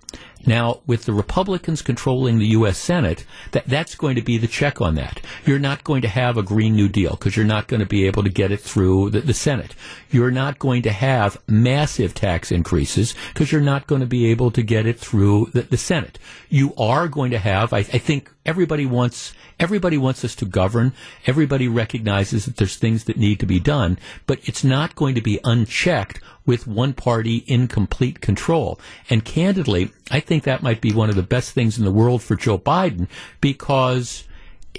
Now, 0.45 0.81
with 0.85 1.06
the 1.06 1.14
Republicans 1.14 1.81
controlling 1.81 2.38
the 2.38 2.48
U.S. 2.48 2.77
Senate, 2.77 3.26
that, 3.52 3.65
that's 3.65 3.95
going 3.95 4.15
to 4.15 4.22
be 4.22 4.38
the 4.38 4.48
check 4.48 4.81
on 4.81 4.95
that. 4.95 5.22
You're 5.45 5.60
not 5.60 5.85
going 5.85 6.02
to 6.02 6.10
have 6.10 6.38
a 6.38 6.44
Green 6.44 6.76
New 6.76 6.90
Deal 6.90 7.11
because 7.11 7.38
you're 7.38 7.45
not 7.45 7.68
going 7.68 7.80
to 7.80 7.85
be 7.85 8.06
able 8.06 8.23
to 8.23 8.30
get 8.30 8.52
it 8.52 8.60
through 8.60 9.11
the, 9.11 9.22
the 9.22 9.34
Senate. 9.34 9.73
You're 10.11 10.31
not 10.31 10.60
going 10.60 10.81
to 10.81 10.91
have 10.91 11.41
massive 11.48 12.14
tax 12.14 12.52
increases 12.52 13.15
because 13.34 13.52
you're 13.52 13.61
not 13.61 13.88
going 13.88 14.02
to 14.02 14.07
be 14.07 14.26
able 14.27 14.52
to 14.52 14.61
get 14.61 14.85
it 14.85 14.99
through 14.99 15.49
the, 15.53 15.61
the 15.61 15.77
Senate. 15.77 16.19
You 16.49 16.76
are 16.76 17.07
going 17.07 17.31
to 17.31 17.40
have, 17.40 17.72
I, 17.72 17.80
I 17.80 17.84
think 17.84 18.30
everybody 18.45 18.85
wants 18.85 19.34
Everybody 19.64 19.98
wants 19.98 20.26
us 20.26 20.35
to 20.35 20.45
govern. 20.45 20.91
Everybody 21.26 21.69
recognizes 21.69 22.44
that 22.44 22.57
there's 22.57 22.76
things 22.76 23.06
that 23.06 23.15
need 23.15 23.40
to 23.40 23.45
be 23.45 23.61
done, 23.61 23.98
but 24.27 24.40
it's 24.44 24.61
not 24.61 24.94
going 24.94 25.15
to 25.15 25.22
be 25.22 25.40
unchecked 25.45 26.19
with 26.45 26.68
one 26.68 26.91
party 26.91 27.38
in 27.48 27.69
complete 27.69 28.19
control. 28.19 28.77
And 29.10 29.23
candidly, 29.23 29.90
I 30.11 30.19
think 30.19 30.44
that 30.44 30.64
might 30.64 30.81
be 30.81 30.91
one 30.91 31.07
of 31.07 31.15
the 31.15 31.23
best 31.23 31.53
things 31.53 31.77
in 31.77 31.85
the 31.85 31.94
world 31.94 32.22
for 32.22 32.35
Joe 32.35 32.57
Biden 32.57 33.07
because 33.40 34.26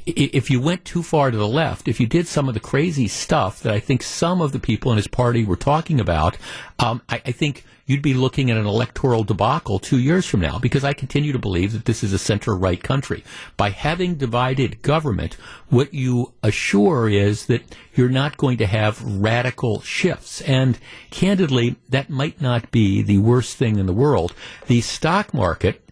if 0.06 0.50
you 0.50 0.60
went 0.60 0.84
too 0.84 1.02
far 1.02 1.30
to 1.30 1.36
the 1.36 1.48
left, 1.48 1.88
if 1.88 2.00
you 2.00 2.06
did 2.06 2.26
some 2.26 2.48
of 2.48 2.54
the 2.54 2.60
crazy 2.60 3.08
stuff 3.08 3.60
that 3.60 3.72
I 3.72 3.80
think 3.80 4.02
some 4.02 4.40
of 4.40 4.52
the 4.52 4.58
people 4.58 4.90
in 4.90 4.96
his 4.96 5.08
party 5.08 5.44
were 5.44 5.56
talking 5.56 6.00
about, 6.00 6.36
um, 6.78 7.02
I, 7.08 7.22
I 7.26 7.32
think 7.32 7.64
you'd 7.86 8.02
be 8.02 8.14
looking 8.14 8.50
at 8.50 8.56
an 8.56 8.66
electoral 8.66 9.24
debacle 9.24 9.78
two 9.78 9.98
years 9.98 10.26
from 10.26 10.40
now 10.40 10.58
because 10.58 10.84
I 10.84 10.94
continue 10.94 11.32
to 11.32 11.38
believe 11.38 11.72
that 11.72 11.84
this 11.84 12.02
is 12.02 12.12
a 12.12 12.18
center 12.18 12.56
right 12.56 12.82
country. 12.82 13.24
By 13.56 13.70
having 13.70 14.14
divided 14.14 14.82
government, 14.82 15.36
what 15.68 15.92
you 15.92 16.32
assure 16.42 17.08
is 17.08 17.46
that 17.46 17.62
you're 17.94 18.08
not 18.08 18.36
going 18.36 18.58
to 18.58 18.66
have 18.66 19.02
radical 19.02 19.80
shifts. 19.82 20.40
And 20.42 20.78
candidly, 21.10 21.76
that 21.88 22.10
might 22.10 22.40
not 22.40 22.70
be 22.70 23.02
the 23.02 23.18
worst 23.18 23.56
thing 23.56 23.78
in 23.78 23.86
the 23.86 23.92
world. 23.92 24.34
The 24.66 24.80
stock 24.80 25.34
market 25.34 25.83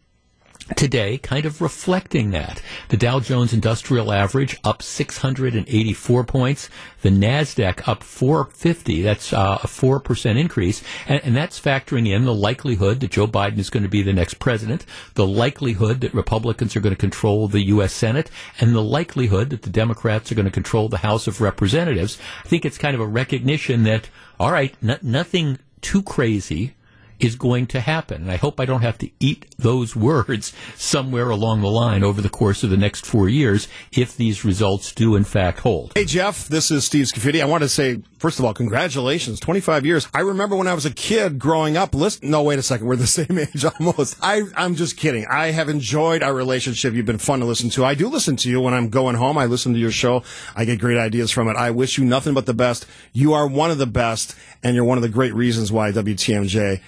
today 0.76 1.18
kind 1.18 1.46
of 1.46 1.60
reflecting 1.60 2.30
that. 2.30 2.62
The 2.88 2.96
Dow 2.96 3.20
Jones 3.20 3.52
Industrial 3.52 4.12
Average 4.12 4.58
up 4.64 4.82
684 4.82 6.24
points, 6.24 6.68
the 7.02 7.10
Nasdaq 7.10 7.86
up 7.88 8.02
450. 8.02 9.02
That's 9.02 9.32
uh, 9.32 9.58
a 9.62 9.66
4% 9.66 10.38
increase, 10.38 10.82
and, 11.06 11.22
and, 11.24 11.36
that's 11.36 11.60
factoring 11.60 12.08
in 12.08 12.24
the 12.24 12.34
likelihood 12.34 13.00
that 13.00 13.10
Joe 13.10 13.26
Biden 13.26 13.58
is 13.58 13.70
going 13.70 13.82
to 13.82 13.88
be 13.88 14.02
the 14.02 14.12
next 14.12 14.34
president, 14.34 14.84
the 15.14 15.26
likelihood 15.26 16.00
that 16.02 16.14
Republicans 16.14 16.76
are 16.76 16.80
going 16.80 16.94
to 16.94 17.00
control 17.00 17.48
the 17.48 17.62
US 17.66 17.92
Senate, 17.92 18.30
and 18.60 18.74
the 18.74 18.82
likelihood 18.82 19.50
that 19.50 19.62
the 19.62 19.70
Democrats 19.70 20.30
are 20.30 20.34
going 20.34 20.46
to 20.46 20.50
control 20.50 20.88
the 20.88 20.98
House 20.98 21.26
of 21.26 21.40
Representatives. 21.40 22.18
I 22.44 22.48
think 22.48 22.64
it's 22.64 22.78
kind 22.78 22.94
of 22.94 23.00
a 23.00 23.06
recognition 23.06 23.82
that 23.84 24.08
all 24.38 24.50
right, 24.50 24.74
n- 24.82 24.98
nothing 25.02 25.58
too 25.82 26.02
crazy 26.02 26.74
is 27.22 27.36
going 27.36 27.66
to 27.68 27.80
happen. 27.80 28.22
And 28.22 28.30
I 28.30 28.36
hope 28.36 28.58
I 28.58 28.64
don't 28.64 28.82
have 28.82 28.98
to 28.98 29.10
eat 29.20 29.46
those 29.56 29.94
words 30.02 30.52
somewhere 30.76 31.30
along 31.30 31.60
the 31.62 31.70
line 31.70 32.02
over 32.02 32.20
the 32.20 32.28
course 32.28 32.62
of 32.62 32.70
the 32.70 32.76
next 32.76 33.06
four 33.06 33.28
years 33.28 33.68
if 33.92 34.16
these 34.16 34.44
results 34.44 34.92
do 34.92 35.14
in 35.14 35.24
fact 35.24 35.60
hold. 35.60 35.92
Hey, 35.94 36.04
Jeff, 36.04 36.48
this 36.48 36.70
is 36.70 36.84
Steve 36.84 37.06
Scaffidi. 37.06 37.40
I 37.40 37.44
want 37.44 37.62
to 37.62 37.68
say, 37.68 38.02
first 38.18 38.38
of 38.38 38.44
all, 38.44 38.52
congratulations. 38.52 39.38
25 39.40 39.86
years. 39.86 40.08
I 40.12 40.20
remember 40.20 40.56
when 40.56 40.66
I 40.66 40.74
was 40.74 40.84
a 40.84 40.90
kid 40.90 41.38
growing 41.38 41.76
up, 41.76 41.94
listen, 41.94 42.28
no, 42.28 42.42
wait 42.42 42.58
a 42.58 42.62
second. 42.62 42.86
We're 42.86 42.96
the 42.96 43.06
same 43.06 43.38
age 43.38 43.64
almost. 43.64 44.16
I, 44.20 44.42
I'm 44.56 44.74
just 44.74 44.96
kidding. 44.96 45.24
I 45.26 45.52
have 45.52 45.68
enjoyed 45.68 46.22
our 46.22 46.34
relationship. 46.34 46.94
You've 46.94 47.06
been 47.06 47.18
fun 47.18 47.40
to 47.40 47.46
listen 47.46 47.70
to. 47.70 47.84
I 47.84 47.94
do 47.94 48.08
listen 48.08 48.36
to 48.36 48.50
you 48.50 48.60
when 48.60 48.74
I'm 48.74 48.88
going 48.88 49.14
home. 49.14 49.38
I 49.38 49.46
listen 49.46 49.72
to 49.74 49.78
your 49.78 49.92
show. 49.92 50.24
I 50.56 50.64
get 50.64 50.80
great 50.80 50.98
ideas 50.98 51.30
from 51.30 51.48
it. 51.48 51.56
I 51.56 51.70
wish 51.70 51.98
you 51.98 52.04
nothing 52.04 52.34
but 52.34 52.46
the 52.46 52.54
best. 52.54 52.86
You 53.12 53.32
are 53.32 53.46
one 53.46 53.70
of 53.70 53.78
the 53.78 53.86
best, 53.86 54.34
and 54.62 54.74
you're 54.74 54.84
one 54.84 54.98
of 54.98 55.02
the 55.02 55.08
great 55.08 55.34
reasons 55.34 55.70
why 55.70 55.92
WTMJ 55.92 56.80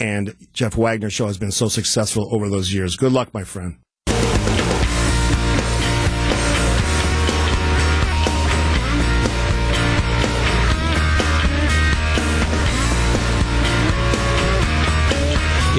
and 0.00 0.34
Jeff 0.52 0.76
Wagner 0.76 1.10
show 1.10 1.26
has 1.26 1.38
been 1.38 1.52
so 1.52 1.68
successful 1.68 2.34
over 2.34 2.48
those 2.48 2.72
years. 2.72 2.96
Good 2.96 3.12
luck, 3.12 3.32
my 3.34 3.44
friend. 3.44 3.78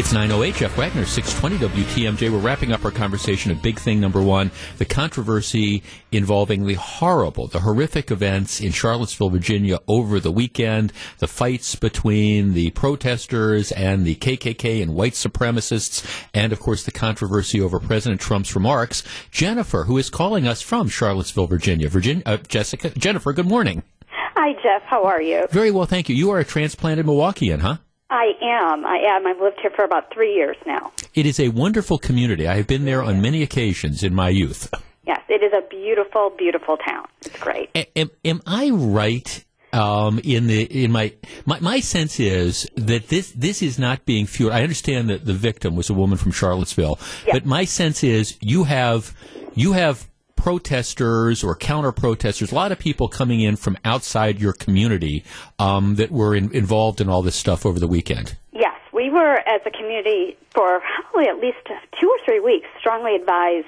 It's 0.01 0.13
908 0.13 0.55
Jeff 0.55 0.77
Wagner, 0.77 1.05
620 1.05 1.83
WTMJ. 1.83 2.31
We're 2.31 2.39
wrapping 2.39 2.71
up 2.71 2.83
our 2.83 2.89
conversation 2.89 3.51
of 3.51 3.61
big 3.61 3.77
thing 3.77 3.99
number 3.99 4.19
one, 4.19 4.49
the 4.79 4.83
controversy 4.83 5.83
involving 6.11 6.65
the 6.65 6.73
horrible, 6.73 7.45
the 7.45 7.59
horrific 7.59 8.09
events 8.09 8.59
in 8.59 8.71
Charlottesville, 8.71 9.29
Virginia 9.29 9.77
over 9.87 10.19
the 10.19 10.31
weekend, 10.31 10.91
the 11.19 11.27
fights 11.27 11.75
between 11.75 12.53
the 12.53 12.71
protesters 12.71 13.71
and 13.73 14.03
the 14.03 14.15
KKK 14.15 14.81
and 14.81 14.95
white 14.95 15.13
supremacists, 15.13 16.03
and 16.33 16.51
of 16.51 16.59
course 16.59 16.83
the 16.83 16.91
controversy 16.91 17.61
over 17.61 17.79
President 17.79 18.19
Trump's 18.19 18.55
remarks. 18.55 19.03
Jennifer, 19.29 19.83
who 19.83 19.99
is 19.99 20.09
calling 20.09 20.47
us 20.47 20.63
from 20.63 20.89
Charlottesville, 20.89 21.45
Virginia. 21.45 21.87
Virginia, 21.89 22.23
uh, 22.25 22.37
Jessica, 22.37 22.89
Jennifer, 22.89 23.33
good 23.33 23.47
morning. 23.47 23.83
Hi, 24.09 24.53
Jeff. 24.63 24.81
How 24.81 25.05
are 25.05 25.21
you? 25.21 25.45
Very 25.51 25.69
well, 25.69 25.85
thank 25.85 26.09
you. 26.09 26.15
You 26.15 26.31
are 26.31 26.39
a 26.39 26.43
transplanted 26.43 27.05
Milwaukeean, 27.05 27.59
huh? 27.59 27.77
I 28.11 28.33
am. 28.41 28.85
I 28.85 28.97
am. 28.97 29.25
I've 29.25 29.39
lived 29.39 29.59
here 29.61 29.71
for 29.71 29.85
about 29.85 30.13
three 30.13 30.35
years 30.35 30.57
now. 30.65 30.91
It 31.15 31.25
is 31.25 31.39
a 31.39 31.47
wonderful 31.47 31.97
community. 31.97 32.45
I 32.45 32.57
have 32.57 32.67
been 32.67 32.83
there 32.83 33.01
on 33.01 33.21
many 33.21 33.41
occasions 33.41 34.03
in 34.03 34.13
my 34.13 34.27
youth. 34.29 34.69
Yes, 35.07 35.21
it 35.29 35.41
is 35.41 35.53
a 35.53 35.65
beautiful, 35.67 36.31
beautiful 36.37 36.77
town. 36.77 37.07
It's 37.25 37.39
great. 37.39 37.69
Am, 37.95 38.11
am 38.25 38.41
I 38.45 38.69
right 38.69 39.43
um, 39.73 40.19
in 40.19 40.47
the 40.47 40.63
in 40.83 40.91
my, 40.91 41.13
my 41.45 41.59
my 41.61 41.79
sense 41.79 42.19
is 42.19 42.67
that 42.75 43.07
this 43.07 43.31
this 43.31 43.61
is 43.61 43.79
not 43.79 44.05
being 44.05 44.25
fueled. 44.25 44.51
I 44.53 44.61
understand 44.61 45.09
that 45.09 45.25
the 45.25 45.33
victim 45.33 45.77
was 45.77 45.89
a 45.89 45.93
woman 45.93 46.17
from 46.17 46.33
Charlottesville, 46.33 46.99
but 47.31 47.45
my 47.45 47.63
sense 47.63 48.03
is 48.03 48.37
you 48.41 48.65
have 48.65 49.15
you 49.55 49.71
have 49.71 50.10
protesters 50.41 51.43
or 51.43 51.55
counter 51.55 51.91
protesters, 51.91 52.51
a 52.51 52.55
lot 52.55 52.71
of 52.71 52.79
people 52.79 53.07
coming 53.07 53.41
in 53.41 53.55
from 53.55 53.77
outside 53.85 54.41
your 54.41 54.53
community 54.53 55.23
um, 55.59 55.95
that 55.95 56.09
were 56.09 56.35
in, 56.35 56.51
involved 56.51 56.99
in 56.99 57.07
all 57.07 57.21
this 57.21 57.35
stuff 57.35 57.63
over 57.63 57.79
the 57.79 57.87
weekend. 57.87 58.35
Yes, 58.51 58.75
we 58.91 59.11
were 59.11 59.35
as 59.47 59.61
a 59.67 59.69
community 59.69 60.35
for 60.49 60.81
probably 61.11 61.29
at 61.29 61.37
least 61.39 61.59
two 61.99 62.07
or 62.07 62.17
three 62.25 62.39
weeks 62.39 62.67
strongly 62.79 63.15
advised 63.15 63.67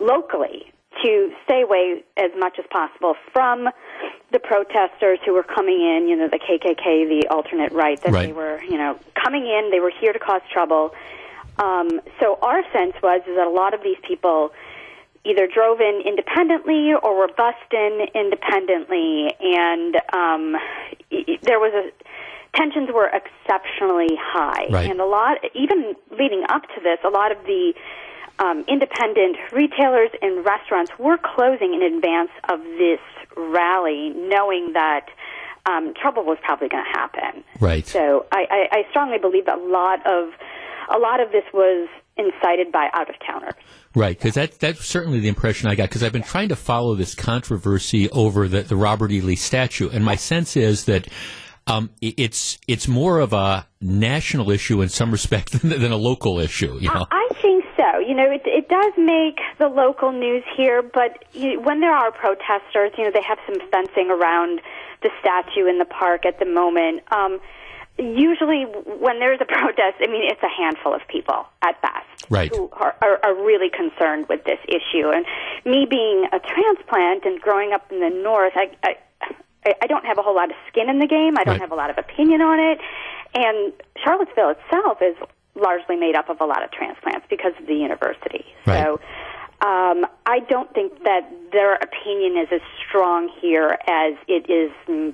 locally 0.00 0.72
to 1.04 1.32
stay 1.44 1.62
away 1.62 2.02
as 2.16 2.32
much 2.36 2.58
as 2.58 2.64
possible 2.68 3.14
from 3.32 3.68
the 4.32 4.40
protesters 4.40 5.20
who 5.24 5.34
were 5.34 5.44
coming 5.44 5.80
in, 5.80 6.08
you 6.08 6.16
know, 6.16 6.26
the 6.28 6.40
KKK, 6.40 7.08
the 7.08 7.28
alternate 7.30 7.70
right, 7.70 8.00
that 8.02 8.12
right. 8.12 8.26
they 8.26 8.32
were, 8.32 8.60
you 8.64 8.76
know, 8.76 8.98
coming 9.14 9.46
in, 9.46 9.70
they 9.70 9.78
were 9.78 9.92
here 10.00 10.12
to 10.12 10.18
cause 10.18 10.42
trouble. 10.52 10.92
Um, 11.58 12.00
so 12.18 12.40
our 12.42 12.64
sense 12.72 12.94
was 13.04 13.22
is 13.28 13.36
that 13.36 13.46
a 13.46 13.50
lot 13.50 13.72
of 13.72 13.84
these 13.84 13.98
people 14.02 14.52
either 15.26 15.46
drove 15.46 15.80
in 15.80 16.02
independently 16.06 16.92
or 17.02 17.18
were 17.18 17.28
bussed 17.28 17.72
in 17.72 18.06
independently, 18.14 19.34
and 19.40 19.96
um, 20.12 20.56
there 21.42 21.58
was 21.58 21.72
a 21.74 21.90
tensions 22.56 22.88
were 22.92 23.10
exceptionally 23.12 24.16
high, 24.18 24.66
right. 24.70 24.90
and 24.90 25.00
a 25.00 25.04
lot 25.04 25.38
even 25.54 25.94
leading 26.10 26.44
up 26.48 26.62
to 26.62 26.80
this, 26.82 26.98
a 27.04 27.10
lot 27.10 27.32
of 27.32 27.38
the 27.44 27.74
um, 28.38 28.64
independent 28.68 29.36
retailers 29.52 30.10
and 30.22 30.44
restaurants 30.44 30.92
were 30.98 31.18
closing 31.18 31.74
in 31.74 31.82
advance 31.82 32.30
of 32.48 32.60
this 32.78 33.00
rally, 33.36 34.10
knowing 34.16 34.72
that. 34.72 35.08
Um, 35.68 35.94
trouble 36.00 36.22
was 36.22 36.38
probably 36.44 36.68
going 36.68 36.84
to 36.84 36.96
happen. 36.96 37.42
Right. 37.58 37.84
So 37.84 38.26
I, 38.30 38.46
I, 38.48 38.68
I 38.70 38.90
strongly 38.90 39.18
believe 39.18 39.46
that 39.46 39.58
a 39.58 39.60
lot 39.60 39.98
of 40.06 40.28
a 40.88 40.96
lot 40.96 41.18
of 41.18 41.32
this 41.32 41.42
was 41.52 41.88
incited 42.16 42.72
by 42.72 42.88
out 42.92 43.08
of 43.10 43.16
towners. 43.26 43.54
Right, 43.96 44.16
because 44.16 44.34
that, 44.34 44.60
that's 44.60 44.84
certainly 44.84 45.20
the 45.20 45.28
impression 45.28 45.70
I 45.70 45.74
got, 45.74 45.84
because 45.84 46.02
I've 46.02 46.12
been 46.12 46.22
trying 46.22 46.50
to 46.50 46.56
follow 46.56 46.94
this 46.94 47.14
controversy 47.14 48.10
over 48.10 48.46
the, 48.46 48.60
the 48.60 48.76
Robert 48.76 49.10
E. 49.10 49.22
Lee 49.22 49.36
statue, 49.36 49.88
and 49.88 50.04
my 50.04 50.16
sense 50.16 50.54
is 50.54 50.84
that 50.84 51.08
um, 51.66 51.88
it's 52.02 52.58
it's 52.68 52.86
more 52.86 53.20
of 53.20 53.32
a 53.32 53.66
national 53.80 54.50
issue 54.50 54.82
in 54.82 54.90
some 54.90 55.10
respect 55.10 55.52
than, 55.62 55.70
than 55.70 55.92
a 55.92 55.96
local 55.96 56.38
issue. 56.38 56.76
You 56.78 56.92
know, 56.92 57.06
I 57.10 57.28
think 57.40 57.64
so. 57.74 57.98
You 57.98 58.14
know, 58.14 58.30
it, 58.30 58.42
it 58.44 58.68
does 58.68 58.92
make 58.98 59.38
the 59.58 59.68
local 59.68 60.12
news 60.12 60.44
here, 60.54 60.82
but 60.82 61.24
you, 61.32 61.58
when 61.62 61.80
there 61.80 61.94
are 61.94 62.12
protesters, 62.12 62.92
you 62.98 63.04
know, 63.04 63.10
they 63.10 63.22
have 63.22 63.38
some 63.46 63.58
fencing 63.70 64.10
around 64.10 64.60
the 65.02 65.08
statue 65.20 65.66
in 65.66 65.78
the 65.78 65.86
park 65.86 66.26
at 66.26 66.38
the 66.38 66.44
moment. 66.44 67.00
Um, 67.10 67.40
usually 67.98 68.64
when 68.64 69.18
there's 69.18 69.40
a 69.40 69.44
protest, 69.48 69.96
I 70.00 70.06
mean, 70.06 70.30
it's 70.30 70.42
a 70.42 70.48
handful 70.48 70.94
of 70.94 71.00
people 71.08 71.46
at 71.62 71.80
best 71.82 72.30
right. 72.30 72.54
who 72.54 72.68
are, 72.72 72.94
are, 73.00 73.18
are 73.24 73.34
really 73.34 73.70
concerned 73.70 74.26
with 74.28 74.44
this 74.44 74.58
issue. 74.68 75.08
And 75.10 75.24
me 75.64 75.86
being 75.88 76.26
a 76.32 76.38
transplant 76.38 77.24
and 77.24 77.40
growing 77.40 77.72
up 77.72 77.90
in 77.90 78.00
the 78.00 78.10
North, 78.10 78.52
I, 78.54 78.70
I, 78.84 79.74
I 79.82 79.86
don't 79.86 80.04
have 80.04 80.18
a 80.18 80.22
whole 80.22 80.34
lot 80.36 80.50
of 80.50 80.56
skin 80.68 80.88
in 80.88 80.98
the 80.98 81.06
game. 81.06 81.34
I 81.38 81.44
don't 81.44 81.54
Right. 81.54 81.60
have 81.60 81.72
a 81.72 81.76
lot 81.76 81.90
of 81.90 81.98
opinion 81.98 82.40
on 82.40 82.60
it. 82.60 82.78
And 83.34 83.72
Charlottesville 84.02 84.50
itself 84.50 84.98
is 85.02 85.16
largely 85.54 85.96
made 85.96 86.14
up 86.14 86.28
of 86.28 86.40
a 86.40 86.44
lot 86.44 86.62
of 86.62 86.70
transplants 86.70 87.26
because 87.30 87.52
of 87.58 87.66
the 87.66 87.74
university. 87.74 88.44
Right. 88.66 88.82
So 88.84 89.00
um, 89.62 90.04
I 90.26 90.40
don't 90.50 90.72
think 90.74 91.02
that 91.04 91.30
their 91.50 91.74
opinion 91.76 92.36
is 92.36 92.48
as 92.52 92.60
strong 92.86 93.30
here 93.40 93.78
as 93.88 94.14
it 94.28 94.50
is 94.50 94.70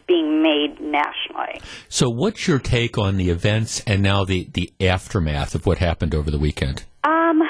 being 0.07 0.43
made 0.43 0.81
nationally. 0.81 1.61
so 1.89 2.09
what's 2.09 2.49
your 2.49 2.59
take 2.59 2.99
on 2.99 3.17
the 3.19 3.31
events 3.31 3.83
and 3.87 4.03
now 4.03 4.25
the, 4.25 4.49
the 4.53 4.73
aftermath 4.81 5.55
of 5.55 5.65
what 5.65 5.79
happened 5.79 6.15
over 6.15 6.31
the 6.31 6.39
weekend? 6.39 6.85
Um, 7.05 7.41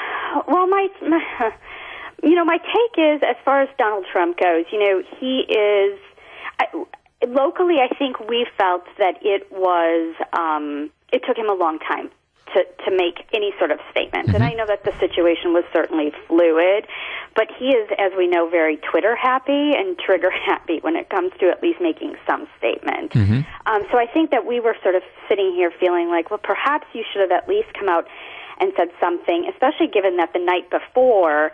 well, 0.47 0.67
my, 0.67 0.87
my, 1.01 1.51
you 2.23 2.35
know, 2.35 2.45
my 2.45 2.57
take 2.57 2.97
is 2.97 3.21
as 3.27 3.37
far 3.43 3.63
as 3.63 3.69
Donald 3.79 4.05
Trump 4.11 4.37
goes, 4.37 4.65
you 4.71 4.79
know, 4.79 5.01
he 5.19 5.45
is. 5.49 5.99
I, 6.59 6.65
locally, 7.25 7.75
I 7.81 7.93
think 7.97 8.19
we 8.29 8.45
felt 8.57 8.83
that 8.99 9.15
it 9.23 9.51
was. 9.51 10.15
Um, 10.37 10.91
it 11.11 11.21
took 11.27 11.37
him 11.37 11.49
a 11.49 11.53
long 11.53 11.79
time 11.79 12.09
to 12.53 12.63
to 12.85 12.95
make 12.95 13.25
any 13.33 13.53
sort 13.57 13.71
of 13.71 13.79
statement, 13.91 14.29
and 14.33 14.43
I 14.43 14.53
know 14.53 14.65
that 14.67 14.83
the 14.83 14.93
situation 14.99 15.53
was 15.53 15.63
certainly 15.73 16.11
fluid, 16.27 16.87
but 17.35 17.47
he 17.57 17.69
is, 17.69 17.89
as 17.97 18.11
we 18.17 18.27
know, 18.27 18.49
very 18.49 18.77
Twitter 18.77 19.15
happy 19.15 19.73
and 19.75 19.97
trigger 20.05 20.29
happy 20.29 20.79
when 20.81 20.95
it 20.95 21.09
comes 21.09 21.31
to 21.39 21.49
at 21.49 21.63
least 21.63 21.81
making 21.81 22.15
some 22.27 22.47
statement. 22.57 23.15
Um, 23.65 23.83
so 23.91 23.97
I 23.97 24.05
think 24.05 24.31
that 24.31 24.45
we 24.45 24.59
were 24.59 24.75
sort 24.83 24.95
of 24.95 25.03
sitting 25.29 25.53
here 25.55 25.71
feeling 25.79 26.09
like, 26.09 26.29
well, 26.29 26.41
perhaps 26.43 26.85
you 26.93 27.03
should 27.11 27.21
have 27.21 27.31
at 27.31 27.47
least 27.47 27.73
come 27.73 27.89
out 27.89 28.07
and 28.59 28.71
said 28.77 28.89
something, 28.99 29.49
especially 29.51 29.87
given 29.87 30.17
that 30.17 30.33
the 30.33 30.39
night 30.39 30.69
before 30.69 31.51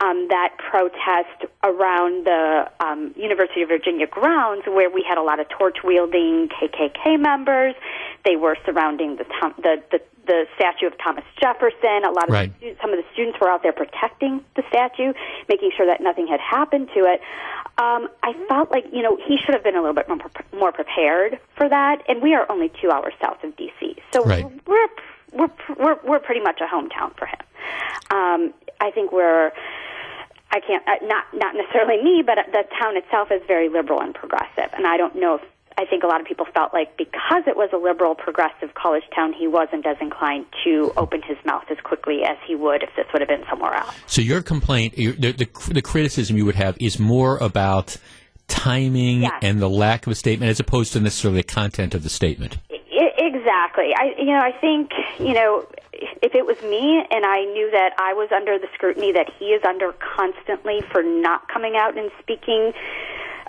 um, 0.00 0.28
that 0.28 0.54
protest 0.58 1.50
around 1.64 2.24
the 2.26 2.70
um, 2.80 3.12
University 3.16 3.62
of 3.62 3.68
Virginia 3.68 4.06
grounds, 4.06 4.62
where 4.66 4.88
we 4.90 5.04
had 5.08 5.18
a 5.18 5.22
lot 5.22 5.40
of 5.40 5.48
torch 5.48 5.78
wielding 5.82 6.48
KKK 6.48 7.18
members. 7.20 7.74
They 8.24 8.36
were 8.36 8.56
surrounding 8.64 9.16
the 9.16 9.24
Tom, 9.24 9.54
the, 9.58 9.82
the 9.90 10.00
the 10.26 10.44
statue 10.56 10.86
of 10.86 10.92
Thomas 11.02 11.24
Jefferson. 11.40 12.04
A 12.04 12.10
lot 12.10 12.28
of 12.28 12.34
Right. 12.34 12.52
some 12.82 12.90
of 12.92 12.98
the 12.98 13.04
students 13.14 13.40
were 13.40 13.48
out 13.48 13.62
there 13.62 13.72
protecting 13.72 14.44
the 14.56 14.62
statue, 14.68 15.14
making 15.48 15.70
sure 15.74 15.86
that 15.86 16.02
nothing 16.02 16.26
had 16.26 16.38
happened 16.38 16.90
to 16.94 17.00
it. 17.06 17.22
Um, 17.78 18.08
I 18.22 18.34
felt 18.46 18.70
like 18.70 18.84
you 18.92 19.02
know 19.02 19.16
he 19.16 19.38
should 19.38 19.54
have 19.54 19.64
been 19.64 19.74
a 19.74 19.80
little 19.80 19.94
bit 19.94 20.06
more, 20.08 20.18
pre- 20.18 20.58
more 20.58 20.70
prepared 20.72 21.40
for 21.56 21.68
that. 21.68 22.02
And 22.08 22.22
we 22.22 22.34
are 22.34 22.46
only 22.52 22.70
two 22.80 22.90
hours 22.90 23.14
south 23.20 23.42
of 23.42 23.56
DC, 23.56 23.96
so 24.12 24.22
Right. 24.22 24.44
we're 24.66 24.88
we're 25.32 25.50
we're 25.78 25.98
we're 26.04 26.18
pretty 26.20 26.40
much 26.42 26.60
a 26.60 26.66
hometown 26.72 27.16
for 27.18 27.26
him. 27.26 27.38
Um, 28.12 28.54
I 28.80 28.90
think 28.92 29.10
we're. 29.10 29.50
I 30.50 30.60
can't 30.60 30.82
uh, 30.86 31.04
not 31.06 31.24
not 31.34 31.54
necessarily 31.54 32.02
me, 32.02 32.22
but 32.24 32.38
the 32.52 32.64
town 32.80 32.96
itself 32.96 33.28
is 33.30 33.42
very 33.46 33.68
liberal 33.68 34.00
and 34.00 34.14
progressive, 34.14 34.70
and 34.74 34.86
I 34.86 34.96
don't 34.96 35.16
know 35.16 35.36
if 35.36 35.42
I 35.76 35.84
think 35.84 36.02
a 36.02 36.06
lot 36.08 36.20
of 36.20 36.26
people 36.26 36.46
felt 36.52 36.74
like 36.74 36.96
because 36.96 37.44
it 37.46 37.56
was 37.56 37.70
a 37.72 37.76
liberal 37.76 38.16
progressive 38.16 38.74
college 38.74 39.04
town, 39.14 39.32
he 39.32 39.46
wasn't 39.46 39.86
as 39.86 39.96
inclined 40.00 40.46
to 40.64 40.92
open 40.96 41.22
his 41.22 41.36
mouth 41.44 41.62
as 41.70 41.78
quickly 41.84 42.24
as 42.24 42.36
he 42.46 42.56
would 42.56 42.82
if 42.82 42.90
this 42.96 43.06
would 43.12 43.20
have 43.20 43.28
been 43.28 43.44
somewhere 43.48 43.74
else. 43.74 43.94
So 44.06 44.20
your 44.20 44.42
complaint, 44.42 44.98
your, 44.98 45.12
the, 45.12 45.32
the 45.32 45.48
the 45.72 45.82
criticism 45.82 46.36
you 46.36 46.44
would 46.46 46.56
have 46.56 46.76
is 46.80 46.98
more 46.98 47.36
about 47.38 47.96
timing 48.48 49.22
Yes. 49.22 49.32
and 49.42 49.60
the 49.60 49.68
lack 49.68 50.06
of 50.06 50.12
a 50.12 50.14
statement, 50.16 50.50
as 50.50 50.58
opposed 50.58 50.94
to 50.94 51.00
necessarily 51.00 51.40
the 51.40 51.46
content 51.46 51.94
of 51.94 52.02
the 52.02 52.08
statement. 52.08 52.58
Exactly. 53.48 53.94
I 53.96 54.14
you 54.18 54.26
know 54.26 54.40
I 54.40 54.52
think 54.52 54.90
you 55.18 55.32
know 55.32 55.66
if 55.92 56.34
it 56.34 56.44
was 56.44 56.60
me 56.62 57.02
and 57.10 57.24
I 57.24 57.44
knew 57.44 57.70
that 57.70 57.94
I 57.98 58.12
was 58.12 58.28
under 58.30 58.58
the 58.58 58.68
scrutiny 58.74 59.12
that 59.12 59.30
he 59.38 59.46
is 59.46 59.62
under 59.64 59.92
constantly 59.92 60.80
for 60.92 61.02
not 61.02 61.48
coming 61.48 61.74
out 61.74 61.96
and 61.96 62.10
speaking 62.20 62.72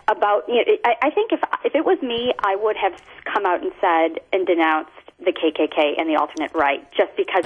about 0.08 0.48
you 0.48 0.56
know, 0.56 0.64
I, 0.86 0.96
I 1.04 1.10
think 1.12 1.34
if 1.34 1.42
if 1.66 1.76
it 1.76 1.84
was 1.84 2.02
me 2.02 2.34
I 2.40 2.56
would 2.56 2.78
have 2.78 2.94
come 3.26 3.46
out 3.46 3.62
and 3.62 3.74
said 3.82 4.22
and 4.32 4.48
denounced 4.48 4.92
the 5.20 5.34
KKK 5.34 6.00
and 6.00 6.10
the 6.10 6.16
alternate 6.16 6.54
right 6.54 6.88
just 6.94 7.16
because 7.18 7.46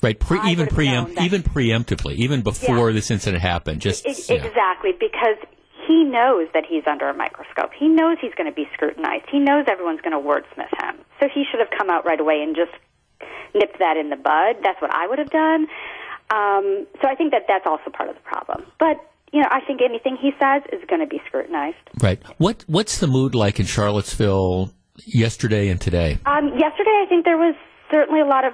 Right, 0.00 0.16
pre- 0.16 0.38
even 0.52 0.68
preempt, 0.68 1.20
even 1.20 1.42
preemptively, 1.42 2.14
even 2.14 2.42
before 2.42 2.92
this 2.92 3.10
incident 3.10 3.42
happened. 3.42 3.80
Just 3.80 4.06
I- 4.06 4.10
yeah. 4.32 4.44
exactly 4.44 4.92
because 4.92 5.38
he 5.88 6.04
knows 6.04 6.48
that 6.52 6.64
he's 6.68 6.84
under 6.86 7.08
a 7.08 7.14
microscope. 7.14 7.70
He 7.72 7.88
knows 7.88 8.18
he's 8.20 8.34
going 8.34 8.46
to 8.46 8.54
be 8.54 8.68
scrutinized. 8.74 9.24
He 9.32 9.38
knows 9.40 9.64
everyone's 9.66 10.02
going 10.02 10.12
to 10.12 10.20
wordsmith 10.20 10.70
him. 10.84 11.00
So 11.18 11.28
he 11.34 11.44
should 11.50 11.60
have 11.60 11.70
come 11.76 11.88
out 11.88 12.04
right 12.04 12.20
away 12.20 12.42
and 12.44 12.54
just 12.54 12.76
nipped 13.54 13.78
that 13.78 13.96
in 13.96 14.10
the 14.10 14.16
bud. 14.16 14.62
That's 14.62 14.80
what 14.80 14.94
I 14.94 15.08
would 15.08 15.18
have 15.18 15.30
done. 15.30 15.66
Um, 16.30 16.86
so 17.00 17.08
I 17.08 17.14
think 17.16 17.32
that 17.32 17.44
that's 17.48 17.66
also 17.66 17.90
part 17.90 18.10
of 18.10 18.14
the 18.14 18.20
problem. 18.20 18.64
But 18.78 19.00
you 19.32 19.40
know, 19.40 19.48
I 19.50 19.60
think 19.66 19.80
anything 19.82 20.16
he 20.20 20.30
says 20.38 20.62
is 20.72 20.84
going 20.88 21.00
to 21.00 21.06
be 21.06 21.20
scrutinized. 21.26 21.76
right. 22.00 22.20
What 22.38 22.64
what's 22.66 22.98
the 22.98 23.06
mood 23.06 23.34
like 23.34 23.60
in 23.60 23.66
Charlottesville 23.66 24.72
yesterday 25.04 25.68
and 25.68 25.80
today? 25.80 26.18
Um, 26.26 26.48
yesterday, 26.58 26.96
I 27.02 27.06
think 27.08 27.24
there 27.24 27.36
was 27.36 27.54
certainly 27.90 28.20
a 28.20 28.26
lot 28.26 28.44
of 28.44 28.52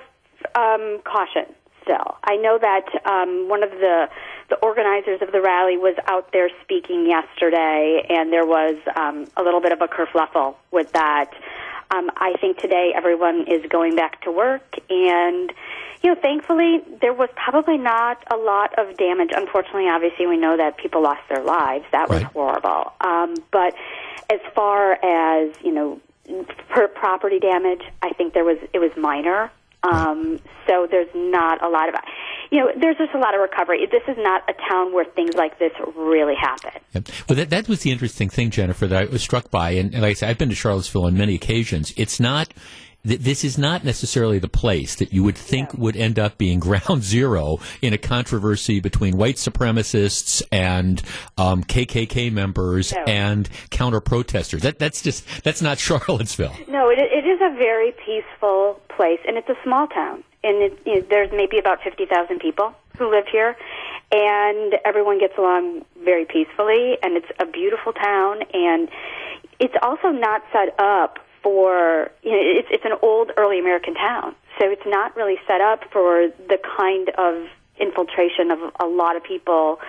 um, 0.55 1.01
caution. 1.05 1.55
Still, 1.83 2.17
I 2.25 2.37
know 2.37 2.59
that 2.59 2.87
um, 3.05 3.49
one 3.49 3.63
of 3.63 3.71
the 3.71 4.07
the 4.49 4.57
organizers 4.57 5.23
of 5.23 5.33
the 5.33 5.41
rally 5.41 5.77
was 5.77 5.97
out 6.07 6.33
there 6.33 6.51
speaking 6.63 7.07
yesterday, 7.07 8.07
and 8.09 8.33
there 8.33 8.47
was 8.47 8.77
um, 8.95 9.27
a 9.37 9.43
little 9.43 9.61
bit 9.61 9.73
of 9.73 9.81
a 9.81 9.89
kerfluffle 9.89 10.57
with 10.71 10.93
that. 10.93 11.31
Um, 11.91 12.11
I 12.17 12.35
think 12.41 12.59
today 12.59 12.93
everyone 12.95 13.47
is 13.47 13.65
going 13.69 13.95
back 13.97 14.23
to 14.23 14.33
work, 14.33 14.77
and 14.91 15.53
you 16.03 16.15
know, 16.15 16.21
thankfully 16.21 16.83
there 17.01 17.15
was 17.15 17.31
probably 17.35 17.79
not 17.79 18.23
a 18.33 18.37
lot 18.37 18.79
of 18.79 18.97
damage. 18.97 19.31
Unfortunately, 19.35 19.89
obviously, 19.89 20.27
we 20.27 20.37
know 20.37 20.57
that 20.57 20.77
people 20.77 21.03
lost 21.03 21.23
their 21.29 21.43
lives. 21.43 21.85
That 21.93 22.09
was 22.09 22.23
horrible. 22.23 22.93
Um, 23.01 23.35
but 23.51 23.75
as 24.31 24.41
far 24.55 24.93
as 24.93 25.55
you 25.63 25.73
know, 25.73 26.01
per 26.69 26.89
property 26.89 27.39
damage, 27.39 27.83
I 28.03 28.13
think 28.13 28.35
there 28.35 28.45
was 28.45 28.59
it 28.73 28.79
was 28.79 28.91
minor. 28.97 29.51
Um, 29.85 30.41
so 30.67 30.89
there's 30.91 31.15
not 31.15 31.63
a 31.63 31.69
lot 31.69 31.91
of, 31.91 31.95
you 32.55 32.61
know, 32.61 32.71
there's 32.81 32.97
just 32.97 33.13
a 33.15 33.19
lot 33.19 33.35
of 33.35 33.41
recovery. 33.41 33.85
This 33.91 34.05
is 34.07 34.17
not 34.17 34.49
a 34.49 34.53
town 34.71 34.93
where 34.93 35.05
things 35.05 35.35
like 35.35 35.59
this 35.59 35.73
really 35.97 36.37
happen. 36.37 36.71
Yep. 36.93 37.09
Well, 37.29 37.37
that, 37.37 37.51
that 37.51 37.69
was 37.69 37.81
the 37.81 37.91
interesting 37.91 38.29
thing, 38.29 38.51
Jennifer, 38.51 38.87
that 38.87 39.03
I 39.03 39.05
was 39.07 39.23
struck 39.23 39.51
by. 39.51 39.71
And, 39.71 39.93
and 39.93 40.03
like 40.03 40.11
I 40.11 40.15
said, 40.15 40.31
I've 40.31 40.39
been 40.39 40.51
to 40.51 40.55
Charlottesville 40.55 41.07
on 41.07 41.17
many 41.19 41.35
occasions. 41.35 41.93
It's 41.97 42.21
not, 42.21 42.55
this 43.03 43.43
is 43.43 43.59
not 43.59 43.83
necessarily 43.83 44.39
the 44.39 44.47
place 44.49 44.95
that 44.95 45.13
you 45.13 45.25
would 45.25 45.37
think 45.37 45.75
would 45.75 45.97
end 45.97 46.17
up 46.21 46.39
being 46.39 46.61
ground 46.69 47.03
zero 47.03 47.59
in 47.83 47.93
a 47.93 47.99
controversy 47.99 48.79
between 48.79 49.17
white 49.17 49.35
supremacists 49.37 50.41
and 50.53 51.03
um, 51.37 51.65
KKK 51.65 52.31
members 52.31 52.93
No. 52.93 53.03
and 53.09 53.49
counter 53.71 54.01
protesters. 54.01 54.63
That, 54.63 54.79
that's 54.79 55.03
just, 55.03 55.27
that's 55.43 55.61
not 55.61 55.79
Charlottesville. 55.81 56.55
No, 56.69 56.89
it, 56.89 57.01
it 57.01 57.27
is 57.27 57.41
a 57.43 57.53
very 57.59 57.91
peaceful 58.07 58.81
place, 58.97 59.19
and 59.27 59.37
it's 59.37 59.49
a 59.49 59.57
small 59.65 59.89
town. 59.89 60.23
And 60.45 60.63
it, 60.63 60.79
you 60.85 60.95
know, 60.97 61.07
there's 61.09 61.31
maybe 61.33 61.59
about 61.59 61.83
50,000 61.83 62.39
people 62.39 62.75
who 62.99 63.11
live 63.11 63.25
here, 63.27 63.57
and 64.13 64.75
everyone 64.85 65.19
gets 65.19 65.37
along 65.39 65.85
very 66.05 66.25
peacefully, 66.27 66.99
and 67.03 67.17
it's 67.17 67.27
a 67.41 67.47
beautiful 67.47 67.93
town, 67.93 68.43
and 68.53 68.89
it's 69.59 69.75
also 69.83 70.09
not 70.11 70.43
set 70.53 70.79
up 70.79 71.19
for, 71.43 72.11
you 72.23 72.31
know, 72.31 72.39
it's, 72.41 72.69
it's 72.71 72.85
an 72.85 72.97
old 73.03 73.33
early 73.37 73.59
American 73.59 73.95
town, 73.95 74.35
so 74.61 74.71
it's 74.71 74.87
not 74.87 75.17
really 75.17 75.37
set 75.49 75.61
up 75.61 75.81
for 75.91 76.29
the 76.49 76.59
kind 76.77 77.09
of 77.19 77.49
infiltration 77.81 78.51
of 78.51 78.59
a 78.81 78.87
lot 78.87 79.17
of 79.17 79.25
people 79.25 79.81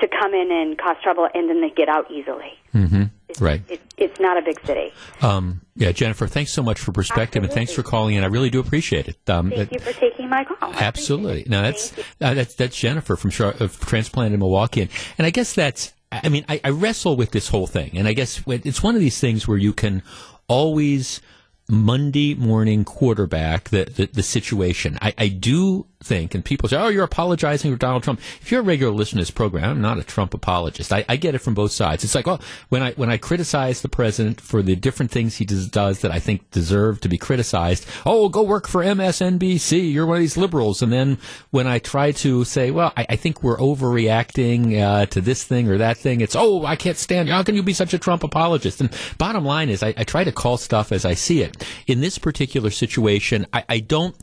to 0.00 0.08
come 0.08 0.34
in 0.34 0.50
and 0.50 0.76
cause 0.76 0.96
trouble 1.02 1.28
and 1.34 1.48
then 1.48 1.60
they 1.60 1.70
get 1.70 1.88
out 1.88 2.10
easily. 2.10 2.52
Mm-hmm. 2.74 3.04
Hmm 3.38 3.44
Right. 3.44 3.62
It, 3.68 3.80
it's 3.96 4.18
not 4.20 4.36
a 4.36 4.42
big 4.42 4.58
city. 4.66 4.92
Um, 5.22 5.60
yeah, 5.76 5.92
Jennifer, 5.92 6.26
thanks 6.26 6.50
so 6.52 6.62
much 6.62 6.78
for 6.80 6.92
perspective 6.92 7.42
and 7.42 7.52
thanks 7.52 7.72
for 7.72 7.82
calling 7.82 8.14
in. 8.16 8.24
I 8.24 8.26
really 8.26 8.50
do 8.50 8.60
appreciate 8.60 9.08
it. 9.08 9.18
Um, 9.30 9.50
Thank 9.50 9.72
it- 9.72 9.72
you 9.72 9.78
for 9.80 9.92
taking 9.98 10.28
my 10.28 10.44
call. 10.44 10.72
Absolutely. 10.74 11.44
Now 11.48 11.62
that's 11.62 11.92
uh, 12.20 12.34
that's 12.34 12.54
that's 12.54 12.76
Jennifer 12.76 13.16
from 13.16 13.30
Char- 13.30 13.54
of 13.60 13.78
Transplant 13.80 14.34
in 14.34 14.40
Milwaukee, 14.40 14.82
and, 14.82 14.90
and 15.18 15.26
I 15.26 15.30
guess 15.30 15.52
that's. 15.54 15.92
I 16.12 16.28
mean, 16.28 16.44
I, 16.48 16.60
I 16.62 16.70
wrestle 16.70 17.16
with 17.16 17.32
this 17.32 17.48
whole 17.48 17.66
thing, 17.66 17.92
and 17.98 18.06
I 18.06 18.12
guess 18.12 18.40
it's 18.46 18.82
one 18.84 18.94
of 18.94 19.00
these 19.00 19.18
things 19.18 19.48
where 19.48 19.58
you 19.58 19.72
can 19.72 20.02
always 20.46 21.20
Monday 21.68 22.34
morning 22.34 22.84
quarterback 22.84 23.70
the, 23.70 23.84
the, 23.84 24.06
the 24.06 24.22
situation. 24.22 24.96
I, 25.02 25.12
I 25.18 25.28
do 25.28 25.86
think, 26.04 26.34
and 26.34 26.44
people 26.44 26.68
say, 26.68 26.76
oh, 26.76 26.88
you're 26.88 27.04
apologizing 27.04 27.72
for 27.72 27.78
Donald 27.78 28.02
Trump. 28.02 28.20
If 28.40 28.50
you're 28.50 28.60
a 28.60 28.64
regular 28.64 28.92
listener 28.92 29.18
to 29.18 29.22
this 29.22 29.30
program, 29.30 29.70
I'm 29.70 29.80
not 29.80 29.98
a 29.98 30.04
Trump 30.04 30.34
apologist. 30.34 30.92
I, 30.92 31.04
I 31.08 31.16
get 31.16 31.34
it 31.34 31.38
from 31.38 31.54
both 31.54 31.72
sides. 31.72 32.04
It's 32.04 32.14
like, 32.14 32.26
well, 32.26 32.40
when 32.68 32.82
I 32.82 32.92
when 32.92 33.10
I 33.10 33.16
criticize 33.16 33.82
the 33.82 33.88
president 33.88 34.40
for 34.40 34.62
the 34.62 34.76
different 34.76 35.10
things 35.10 35.36
he 35.36 35.44
does, 35.44 35.68
does 35.68 36.00
that 36.00 36.10
I 36.10 36.20
think 36.20 36.50
deserve 36.50 37.00
to 37.00 37.08
be 37.08 37.18
criticized, 37.18 37.86
oh, 38.04 38.28
go 38.28 38.42
work 38.42 38.68
for 38.68 38.82
MSNBC. 38.82 39.92
You're 39.92 40.06
one 40.06 40.16
of 40.16 40.20
these 40.20 40.36
liberals. 40.36 40.82
And 40.82 40.92
then 40.92 41.18
when 41.50 41.66
I 41.66 41.78
try 41.78 42.12
to 42.12 42.44
say, 42.44 42.70
well, 42.70 42.92
I, 42.96 43.06
I 43.10 43.16
think 43.16 43.42
we're 43.42 43.58
overreacting 43.58 44.80
uh, 44.80 45.06
to 45.06 45.20
this 45.20 45.44
thing 45.44 45.68
or 45.68 45.78
that 45.78 45.96
thing, 45.96 46.20
it's, 46.20 46.36
oh, 46.36 46.64
I 46.64 46.76
can't 46.76 46.96
stand. 46.96 47.28
you. 47.28 47.34
How 47.34 47.42
can 47.42 47.54
you 47.54 47.62
be 47.62 47.72
such 47.72 47.94
a 47.94 47.98
Trump 47.98 48.24
apologist? 48.24 48.80
And 48.80 48.90
bottom 49.18 49.44
line 49.44 49.68
is, 49.68 49.82
I, 49.82 49.94
I 49.96 50.04
try 50.04 50.24
to 50.24 50.32
call 50.32 50.56
stuff 50.56 50.92
as 50.92 51.04
I 51.04 51.14
see 51.14 51.42
it. 51.42 51.64
In 51.86 52.00
this 52.00 52.18
particular 52.18 52.70
situation, 52.70 53.46
I, 53.52 53.64
I 53.68 53.80
don't. 53.80 54.14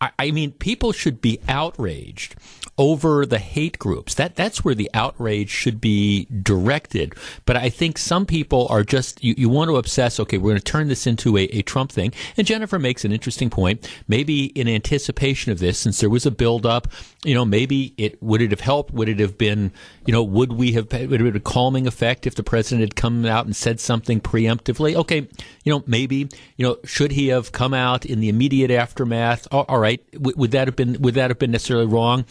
I, 0.00 0.10
I 0.18 0.30
mean, 0.30 0.52
people 0.52 0.92
should 0.92 1.20
be 1.20 1.40
outraged 1.48 2.36
over 2.78 3.26
the 3.26 3.38
hate 3.38 3.78
groups. 3.78 4.14
That 4.14 4.36
that's 4.36 4.64
where 4.64 4.74
the 4.74 4.88
outrage 4.94 5.50
should 5.50 5.80
be 5.80 6.26
directed. 6.26 7.14
But 7.44 7.56
I 7.56 7.68
think 7.68 7.98
some 7.98 8.24
people 8.24 8.66
are 8.70 8.84
just 8.84 9.22
you, 9.22 9.34
you 9.36 9.48
want 9.48 9.68
to 9.68 9.76
obsess. 9.76 10.20
Okay, 10.20 10.38
we're 10.38 10.50
going 10.50 10.60
to 10.60 10.64
turn 10.64 10.88
this 10.88 11.06
into 11.06 11.36
a, 11.36 11.42
a 11.44 11.62
Trump 11.62 11.90
thing. 11.92 12.12
And 12.36 12.46
Jennifer 12.46 12.78
makes 12.78 13.04
an 13.04 13.12
interesting 13.12 13.50
point. 13.50 13.88
Maybe 14.06 14.46
in 14.46 14.68
anticipation 14.68 15.52
of 15.52 15.58
this, 15.58 15.78
since 15.78 16.00
there 16.00 16.10
was 16.10 16.24
a 16.24 16.30
buildup, 16.30 16.88
you 17.24 17.34
know, 17.34 17.44
maybe 17.44 17.94
it 17.98 18.22
would 18.22 18.40
it 18.40 18.50
have 18.52 18.60
helped? 18.60 18.94
Would 18.94 19.08
it 19.08 19.18
have 19.18 19.36
been, 19.36 19.72
you 20.06 20.12
know, 20.12 20.22
would 20.22 20.52
we 20.52 20.72
have 20.72 20.92
would 20.92 21.12
it 21.12 21.20
have 21.20 21.32
been 21.32 21.36
a 21.36 21.40
calming 21.40 21.86
effect 21.86 22.26
if 22.26 22.36
the 22.36 22.42
president 22.44 22.80
had 22.80 22.96
come 22.96 23.26
out 23.26 23.44
and 23.44 23.56
said 23.56 23.80
something 23.80 24.20
preemptively? 24.20 24.94
Okay, 24.94 25.28
you 25.64 25.72
know, 25.72 25.82
maybe 25.86 26.28
you 26.56 26.66
know, 26.66 26.76
should 26.84 27.12
he 27.12 27.28
have 27.28 27.50
come 27.50 27.74
out 27.74 28.06
in 28.06 28.20
the 28.20 28.28
immediate 28.28 28.70
aftermath? 28.70 29.48
All- 29.50 29.66
all 29.68 29.78
right, 29.78 30.00
w- 30.12 30.36
would 30.36 30.52
that 30.52 30.68
have 30.68 30.76
been 30.76 31.00
would 31.02 31.14
that 31.14 31.30
have 31.30 31.38
been 31.38 31.50
necessarily 31.50 31.86
wrong? 31.86 32.24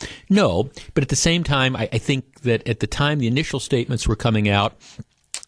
But 0.94 1.04
at 1.04 1.10
the 1.10 1.16
same 1.16 1.44
time, 1.44 1.76
I, 1.76 1.90
I 1.92 1.98
think 1.98 2.42
that 2.42 2.68
at 2.68 2.80
the 2.80 2.88
time 2.88 3.20
the 3.20 3.28
initial 3.28 3.60
statements 3.60 4.08
were 4.08 4.16
coming 4.16 4.50
out, 4.50 4.74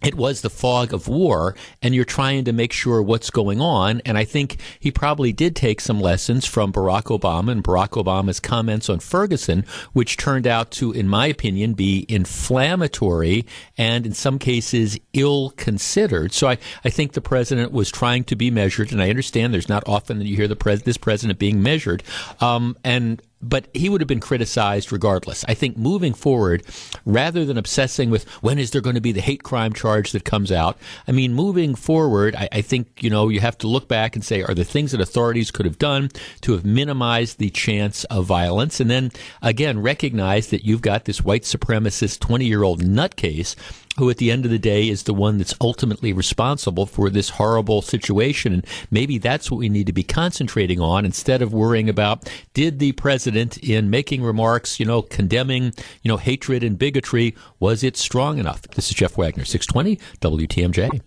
it 0.01 0.15
was 0.15 0.41
the 0.41 0.49
fog 0.49 0.93
of 0.93 1.09
war, 1.09 1.55
and 1.81 1.93
you're 1.93 2.05
trying 2.05 2.45
to 2.45 2.53
make 2.53 2.71
sure 2.71 3.01
what's 3.01 3.30
going 3.30 3.59
on. 3.59 4.01
And 4.05 4.17
I 4.17 4.23
think 4.23 4.61
he 4.80 4.91
probably 4.91 5.34
did 5.34 5.57
take 5.57 5.81
some 5.81 5.99
lessons 5.99 6.45
from 6.45 6.71
Barack 6.71 7.05
Obama 7.05 7.51
and 7.51 7.63
Barack 7.63 8.01
Obama's 8.01 8.39
comments 8.39 8.89
on 8.89 8.99
Ferguson, 8.99 9.65
which 9.91 10.15
turned 10.15 10.47
out 10.47 10.71
to, 10.71 10.93
in 10.93 11.09
my 11.09 11.27
opinion, 11.27 11.73
be 11.73 12.05
inflammatory 12.07 13.45
and 13.77 14.05
in 14.05 14.13
some 14.13 14.39
cases 14.39 14.97
ill 15.11 15.51
considered. 15.57 16.31
So 16.31 16.47
I, 16.47 16.57
I 16.85 16.89
think 16.89 17.11
the 17.11 17.21
president 17.21 17.73
was 17.73 17.91
trying 17.91 18.23
to 18.26 18.38
be 18.38 18.49
measured, 18.49 18.93
and 18.93 19.01
I 19.01 19.09
understand 19.09 19.53
there's 19.53 19.67
not 19.67 19.84
often 19.85 20.19
that 20.19 20.27
you 20.27 20.38
hear 20.38 20.47
the 20.47 20.55
pres- 20.55 20.84
this 20.84 20.97
president 20.97 21.39
being 21.39 21.61
measured. 21.61 22.03
Um, 22.39 22.77
and 22.85 23.21
but 23.41 23.67
he 23.73 23.89
would 23.89 24.01
have 24.01 24.07
been 24.07 24.19
criticized 24.19 24.91
regardless. 24.91 25.45
I 25.47 25.53
think 25.53 25.77
moving 25.77 26.13
forward, 26.13 26.63
rather 27.05 27.45
than 27.45 27.57
obsessing 27.57 28.09
with 28.09 28.27
when 28.41 28.59
is 28.59 28.71
there 28.71 28.81
going 28.81 28.95
to 28.95 29.01
be 29.01 29.11
the 29.11 29.21
hate 29.21 29.43
crime 29.43 29.73
charge 29.90 30.11
that 30.11 30.24
comes 30.24 30.52
out, 30.52 30.78
I 31.07 31.11
mean, 31.11 31.34
moving 31.34 31.74
forward, 31.74 32.36
I, 32.36 32.48
I 32.52 32.61
think, 32.61 33.02
you 33.02 33.10
know, 33.10 33.30
you 33.30 33.40
have 33.40 33.57
to 33.60 33.68
look 33.68 33.88
back 33.88 34.16
and 34.16 34.24
say, 34.24 34.44
are 34.44 34.53
there 34.53 34.64
things 34.64 34.91
that 34.91 35.02
authorities 35.02 35.49
could 35.49 35.66
have 35.66 35.80
done 35.80 36.10
to 36.41 36.52
have 36.52 36.64
minimized 36.64 37.40
the 37.40 37.49
chance 37.49 38.03
of 38.06 38.26
violence? 38.26 38.80
And 38.80 38.90
then 38.90 39.11
again, 39.41 39.82
recognize 39.82 40.49
that 40.49 40.64
you've 40.64 40.82
got 40.82 41.06
this 41.06 41.24
white 41.24 41.44
supremacist 41.44 42.20
20 42.20 42.45
year 42.45 42.61
old 42.61 42.84
nutcase 42.84 43.56
who 43.99 44.09
at 44.09 44.17
the 44.17 44.31
end 44.31 44.45
of 44.45 44.51
the 44.51 44.57
day 44.57 44.88
is 44.88 45.03
the 45.03 45.13
one 45.13 45.38
that's 45.38 45.53
ultimately 45.61 46.13
responsible 46.13 46.85
for 46.85 47.09
this 47.09 47.30
horrible 47.30 47.81
situation. 47.81 48.53
And 48.53 48.65
maybe 48.89 49.17
that's 49.17 49.51
what 49.51 49.57
we 49.57 49.69
need 49.69 49.88
to 49.88 49.93
be 49.93 50.03
concentrating 50.03 50.80
on 50.80 51.05
instead 51.05 51.41
of 51.41 51.53
worrying 51.53 51.89
about 51.89 52.31
did 52.53 52.80
the 52.80 52.93
president 52.93 53.57
in 53.57 53.89
making 53.89 54.23
remarks, 54.23 54.80
you 54.80 54.85
know, 54.85 55.01
condemning, 55.01 55.73
you 56.01 56.09
know, 56.09 56.17
hatred 56.17 56.63
and 56.63 56.80
bigotry, 56.80 57.35
was 57.59 57.84
it 57.84 57.97
strong 57.97 58.39
enough? 58.39 58.61
This 58.61 58.89
is 58.89 58.95
Jeff 58.95 59.17
Wagner, 59.17 59.45
620 59.45 59.99
WTMJ. 60.21 61.01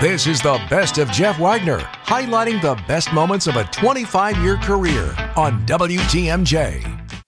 This 0.00 0.26
is 0.26 0.42
the 0.42 0.60
best 0.68 0.98
of 0.98 1.10
Jeff 1.10 1.38
Wagner, 1.38 1.78
highlighting 1.78 2.60
the 2.60 2.74
best 2.86 3.12
moments 3.14 3.46
of 3.46 3.56
a 3.56 3.64
25 3.64 4.36
year 4.38 4.56
career 4.56 5.14
on 5.36 5.64
WTMJ. 5.66 7.24